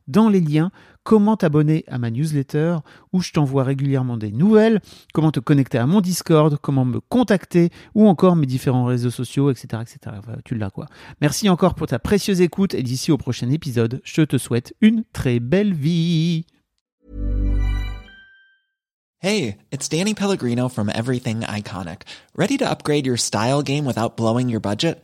dans 0.11 0.29
les 0.29 0.41
liens 0.41 0.71
comment 1.03 1.35
t'abonner 1.35 1.83
à 1.87 1.97
ma 1.97 2.11
newsletter 2.11 2.77
où 3.13 3.21
je 3.21 3.31
t'envoie 3.31 3.63
régulièrement 3.63 4.17
des 4.17 4.31
nouvelles, 4.31 4.81
comment 5.13 5.31
te 5.31 5.39
connecter 5.39 5.77
à 5.77 5.87
mon 5.87 6.01
Discord, 6.01 6.57
comment 6.61 6.85
me 6.85 6.99
contacter 6.99 7.71
ou 7.95 8.07
encore 8.07 8.35
mes 8.35 8.45
différents 8.45 8.85
réseaux 8.85 9.09
sociaux, 9.09 9.49
etc. 9.49 9.81
etc. 9.81 10.17
Tu 10.45 10.55
l'as 10.55 10.69
quoi. 10.69 10.87
Merci 11.21 11.49
encore 11.49 11.75
pour 11.75 11.87
ta 11.87 11.99
précieuse 11.99 12.41
écoute 12.41 12.73
et 12.73 12.83
d'ici 12.83 13.11
au 13.11 13.17
prochain 13.17 13.49
épisode, 13.49 14.01
je 14.03 14.21
te 14.21 14.37
souhaite 14.37 14.75
une 14.81 15.03
très 15.13 15.39
belle 15.39 15.73
vie. 15.73 16.45
Hey, 19.23 19.57
it's 19.71 19.87
Danny 19.87 20.15
Pellegrino 20.15 20.67
from 20.67 20.89
Everything 20.89 21.41
Iconic. 21.41 22.03
Ready 22.35 22.57
to 22.57 22.65
upgrade 22.67 23.05
your 23.05 23.17
style 23.17 23.61
game 23.61 23.85
without 23.85 24.17
blowing 24.17 24.49
your 24.49 24.59
budget? 24.59 25.03